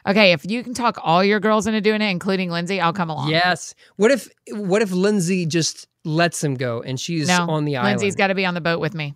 okay. 0.07 0.31
If 0.31 0.45
you 0.49 0.63
can 0.63 0.73
talk 0.73 0.97
all 1.03 1.21
your 1.23 1.39
girls 1.41 1.67
into 1.67 1.81
doing 1.81 2.01
it, 2.01 2.09
including 2.09 2.49
Lindsay, 2.49 2.79
I'll 2.79 2.93
come 2.93 3.09
along. 3.09 3.29
Yes. 3.29 3.75
What 3.97 4.11
if 4.11 4.29
what 4.51 4.81
if 4.81 4.91
Lindsay 4.91 5.45
just 5.45 5.87
lets 6.07 6.43
him 6.43 6.55
go 6.55 6.81
and 6.81 6.99
she's 6.99 7.27
No, 7.27 7.47
on 7.49 7.65
the 7.65 7.77
island? 7.77 7.91
Lindsay's 7.99 8.15
got 8.15 8.27
to 8.27 8.35
be 8.35 8.45
on 8.45 8.53
the 8.53 8.61
boat 8.61 8.79
with 8.79 8.93
me. 8.95 9.13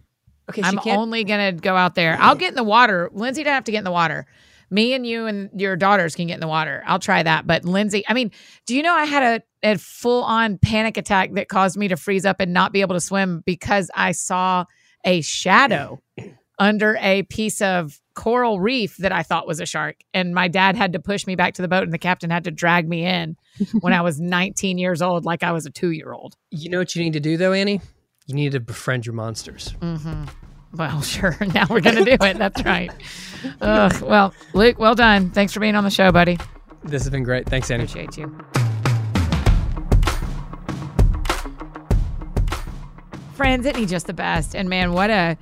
okay, 0.49 0.61
I'm 0.63 0.77
can't. 0.77 0.99
only 0.99 1.23
going 1.23 1.55
to 1.55 1.61
go 1.61 1.75
out 1.75 1.95
there. 1.95 2.17
I'll 2.19 2.35
get 2.35 2.49
in 2.49 2.55
the 2.55 2.63
water. 2.63 3.09
Lindsay 3.13 3.43
don't 3.43 3.53
have 3.53 3.63
to 3.65 3.71
get 3.71 3.79
in 3.79 3.83
the 3.83 3.91
water. 3.91 4.25
Me 4.69 4.93
and 4.93 5.05
you 5.05 5.25
and 5.27 5.49
your 5.59 5.75
daughters 5.75 6.15
can 6.15 6.27
get 6.27 6.35
in 6.35 6.39
the 6.39 6.47
water. 6.47 6.83
I'll 6.85 6.99
try 6.99 7.23
that. 7.23 7.45
But 7.47 7.65
Lindsay, 7.65 8.03
I 8.07 8.13
mean, 8.13 8.31
do 8.65 8.75
you 8.75 8.83
know 8.83 8.93
I 8.93 9.05
had 9.05 9.41
a, 9.63 9.71
a 9.73 9.77
full 9.77 10.23
on 10.23 10.57
panic 10.57 10.97
attack 10.97 11.33
that 11.33 11.47
caused 11.49 11.77
me 11.77 11.87
to 11.89 11.97
freeze 11.97 12.25
up 12.25 12.39
and 12.39 12.53
not 12.53 12.71
be 12.73 12.81
able 12.81 12.95
to 12.95 13.01
swim 13.01 13.43
because 13.45 13.89
I 13.95 14.11
saw 14.13 14.65
a 15.05 15.21
shadow 15.21 15.99
under 16.59 16.97
a 17.01 17.23
piece 17.23 17.61
of 17.61 18.00
coral 18.13 18.59
reef 18.59 18.97
that 18.97 19.11
I 19.11 19.23
thought 19.23 19.47
was 19.47 19.59
a 19.59 19.65
shark. 19.65 19.97
And 20.13 20.33
my 20.33 20.47
dad 20.47 20.75
had 20.75 20.93
to 20.93 20.99
push 20.99 21.25
me 21.25 21.35
back 21.35 21.53
to 21.55 21.61
the 21.61 21.67
boat 21.67 21.83
and 21.83 21.93
the 21.93 21.97
captain 21.97 22.29
had 22.29 22.43
to 22.45 22.51
drag 22.51 22.87
me 22.87 23.05
in 23.05 23.37
when 23.81 23.93
I 23.93 24.01
was 24.01 24.19
19 24.19 24.77
years 24.77 25.01
old, 25.01 25.25
like 25.25 25.43
I 25.43 25.51
was 25.51 25.65
a 25.65 25.69
two 25.69 25.91
year 25.91 26.11
old. 26.11 26.35
you 26.49 26.69
know 26.69 26.79
what 26.79 26.95
you 26.95 27.03
need 27.03 27.13
to 27.13 27.19
do 27.19 27.37
though, 27.37 27.53
Annie? 27.53 27.81
You 28.27 28.35
need 28.35 28.51
to 28.53 28.59
befriend 28.59 29.05
your 29.05 29.13
monsters. 29.13 29.73
Mm-hmm. 29.81 30.25
Well, 30.77 31.01
sure. 31.01 31.37
Now 31.53 31.65
we're 31.69 31.81
going 31.81 31.97
to 31.97 32.05
do 32.05 32.17
it. 32.19 32.37
That's 32.37 32.63
right. 32.63 32.91
Ugh. 33.59 34.01
Well, 34.01 34.33
Luke, 34.53 34.79
well 34.79 34.95
done. 34.95 35.29
Thanks 35.31 35.53
for 35.53 35.59
being 35.59 35.75
on 35.75 35.83
the 35.83 35.89
show, 35.89 36.11
buddy. 36.11 36.37
This 36.83 37.03
has 37.03 37.09
been 37.09 37.23
great. 37.23 37.47
Thanks, 37.47 37.69
Annie. 37.69 37.83
Appreciate 37.83 38.17
you. 38.17 38.35
Friends, 43.33 43.65
isn't 43.65 43.79
he 43.79 43.85
just 43.85 44.07
the 44.07 44.13
best? 44.13 44.55
And 44.55 44.69
man, 44.69 44.93
what 44.93 45.09
a 45.09 45.37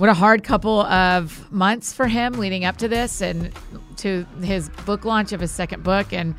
what 0.00 0.08
a 0.08 0.14
hard 0.14 0.42
couple 0.42 0.80
of 0.80 1.52
months 1.52 1.92
for 1.92 2.06
him 2.06 2.32
leading 2.32 2.64
up 2.64 2.78
to 2.78 2.88
this 2.88 3.20
and 3.20 3.52
to 3.98 4.26
his 4.42 4.70
book 4.86 5.04
launch 5.04 5.30
of 5.32 5.40
his 5.40 5.50
second 5.50 5.82
book. 5.82 6.10
And 6.10 6.34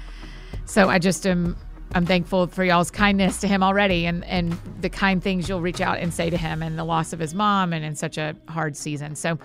so 0.65 0.89
I 0.89 0.97
just 0.97 1.27
am 1.27 1.55
I'm 1.93 2.05
thankful 2.05 2.47
for 2.47 2.63
y'all's 2.63 2.89
kindness 2.89 3.39
to 3.41 3.47
him 3.47 3.61
already 3.61 4.07
and 4.07 4.23
and 4.25 4.57
the 4.79 4.89
kind 4.89 5.21
things 5.21 5.47
you'll 5.47 5.61
reach 5.61 5.79
out 5.79 5.99
and 5.99 6.11
say 6.11 6.31
to 6.31 6.37
him 6.37 6.63
and 6.63 6.79
the 6.79 6.83
loss 6.83 7.13
of 7.13 7.19
his 7.19 7.35
mom 7.35 7.71
and 7.71 7.85
in 7.85 7.95
such 7.95 8.17
a 8.17 8.35
hard 8.47 8.75
season. 8.75 9.15
So 9.15 9.37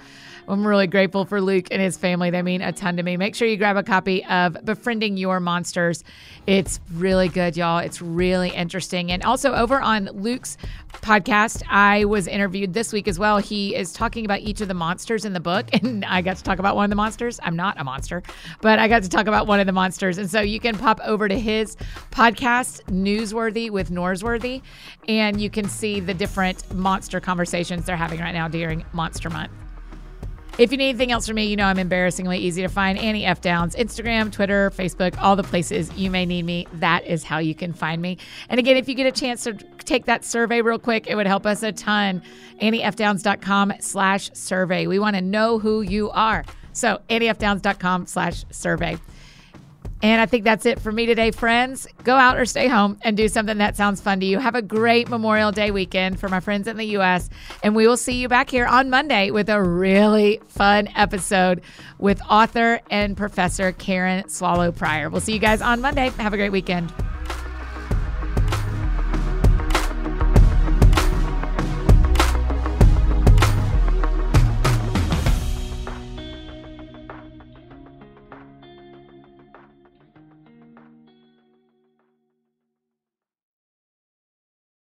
I'm 0.48 0.66
really 0.66 0.86
grateful 0.86 1.24
for 1.24 1.40
Luke 1.40 1.66
and 1.70 1.82
his 1.82 1.96
family. 1.98 2.30
They 2.30 2.40
mean 2.40 2.62
a 2.62 2.72
ton 2.72 2.96
to 2.96 3.02
me. 3.02 3.16
Make 3.16 3.34
sure 3.34 3.48
you 3.48 3.56
grab 3.56 3.76
a 3.76 3.82
copy 3.82 4.24
of 4.26 4.56
Befriending 4.64 5.16
Your 5.16 5.40
Monsters. 5.40 6.04
It's 6.46 6.78
really 6.94 7.28
good, 7.28 7.56
y'all. 7.56 7.78
It's 7.78 8.00
really 8.00 8.50
interesting. 8.50 9.10
And 9.10 9.24
also 9.24 9.52
over 9.52 9.80
on 9.80 10.06
Luke's 10.06 10.56
podcast, 11.02 11.62
I 11.68 12.04
was 12.04 12.26
interviewed 12.26 12.74
this 12.74 12.92
week 12.92 13.08
as 13.08 13.18
well. 13.18 13.38
He 13.38 13.74
is 13.74 13.92
talking 13.92 14.24
about 14.24 14.40
each 14.40 14.60
of 14.60 14.68
the 14.68 14.74
monsters 14.74 15.24
in 15.24 15.32
the 15.32 15.40
book, 15.40 15.68
and 15.72 16.04
I 16.04 16.22
got 16.22 16.36
to 16.36 16.42
talk 16.42 16.58
about 16.58 16.76
one 16.76 16.84
of 16.84 16.90
the 16.90 16.96
monsters. 16.96 17.40
I'm 17.42 17.56
not 17.56 17.80
a 17.80 17.84
monster, 17.84 18.22
but 18.60 18.78
I 18.78 18.88
got 18.88 19.02
to 19.02 19.08
talk 19.08 19.26
about 19.26 19.46
one 19.46 19.60
of 19.60 19.66
the 19.66 19.72
monsters. 19.72 20.18
And 20.18 20.30
so 20.30 20.40
you 20.40 20.60
can 20.60 20.76
pop 20.76 21.00
over 21.04 21.28
to 21.28 21.38
his 21.38 21.76
podcast, 22.10 22.82
Newsworthy 22.84 23.70
with 23.70 23.90
Norsworthy, 23.90 24.62
and 25.08 25.40
you 25.40 25.50
can 25.50 25.68
see 25.68 26.00
the 26.00 26.14
different 26.14 26.72
monster 26.74 27.20
conversations 27.20 27.84
they're 27.86 27.96
having 27.96 28.20
right 28.20 28.34
now 28.34 28.48
during 28.48 28.84
Monster 28.92 29.30
Month. 29.30 29.65
If 30.58 30.72
you 30.72 30.78
need 30.78 30.88
anything 30.88 31.12
else 31.12 31.26
from 31.26 31.36
me, 31.36 31.44
you 31.44 31.56
know 31.56 31.66
I'm 31.66 31.78
embarrassingly 31.78 32.38
easy 32.38 32.62
to 32.62 32.68
find. 32.68 32.98
Annie 32.98 33.26
F. 33.26 33.42
Downs, 33.42 33.76
Instagram, 33.76 34.32
Twitter, 34.32 34.70
Facebook, 34.70 35.14
all 35.20 35.36
the 35.36 35.42
places 35.42 35.92
you 35.94 36.10
may 36.10 36.24
need 36.24 36.46
me. 36.46 36.66
That 36.72 37.04
is 37.04 37.22
how 37.22 37.38
you 37.38 37.54
can 37.54 37.74
find 37.74 38.00
me. 38.00 38.16
And 38.48 38.58
again, 38.58 38.78
if 38.78 38.88
you 38.88 38.94
get 38.94 39.06
a 39.06 39.12
chance 39.12 39.44
to 39.44 39.52
take 39.52 40.06
that 40.06 40.24
survey 40.24 40.62
real 40.62 40.78
quick, 40.78 41.08
it 41.08 41.14
would 41.14 41.26
help 41.26 41.44
us 41.44 41.62
a 41.62 41.72
ton. 41.72 42.22
AnnieFDowns.com 42.62 43.74
slash 43.80 44.30
survey. 44.32 44.86
We 44.86 44.98
want 44.98 45.16
to 45.16 45.22
know 45.22 45.58
who 45.58 45.82
you 45.82 46.10
are. 46.10 46.42
So 46.72 47.00
AnnieFDowns.com 47.10 48.06
slash 48.06 48.46
survey. 48.50 48.96
And 50.02 50.20
I 50.20 50.26
think 50.26 50.44
that's 50.44 50.66
it 50.66 50.78
for 50.78 50.92
me 50.92 51.06
today, 51.06 51.30
friends. 51.30 51.86
Go 52.04 52.16
out 52.16 52.36
or 52.36 52.44
stay 52.44 52.68
home 52.68 52.98
and 53.02 53.16
do 53.16 53.28
something 53.28 53.58
that 53.58 53.76
sounds 53.76 54.00
fun 54.00 54.20
to 54.20 54.26
you. 54.26 54.38
Have 54.38 54.54
a 54.54 54.62
great 54.62 55.08
Memorial 55.08 55.52
Day 55.52 55.70
weekend 55.70 56.20
for 56.20 56.28
my 56.28 56.40
friends 56.40 56.68
in 56.68 56.76
the 56.76 56.84
U.S. 56.84 57.30
And 57.62 57.74
we 57.74 57.86
will 57.86 57.96
see 57.96 58.14
you 58.14 58.28
back 58.28 58.50
here 58.50 58.66
on 58.66 58.90
Monday 58.90 59.30
with 59.30 59.48
a 59.48 59.62
really 59.62 60.40
fun 60.48 60.88
episode 60.96 61.62
with 61.98 62.20
author 62.28 62.80
and 62.90 63.16
professor 63.16 63.72
Karen 63.72 64.28
Swallow 64.28 64.70
Prior. 64.70 65.08
We'll 65.08 65.22
see 65.22 65.32
you 65.32 65.38
guys 65.38 65.62
on 65.62 65.80
Monday. 65.80 66.10
Have 66.10 66.34
a 66.34 66.36
great 66.36 66.52
weekend. 66.52 66.92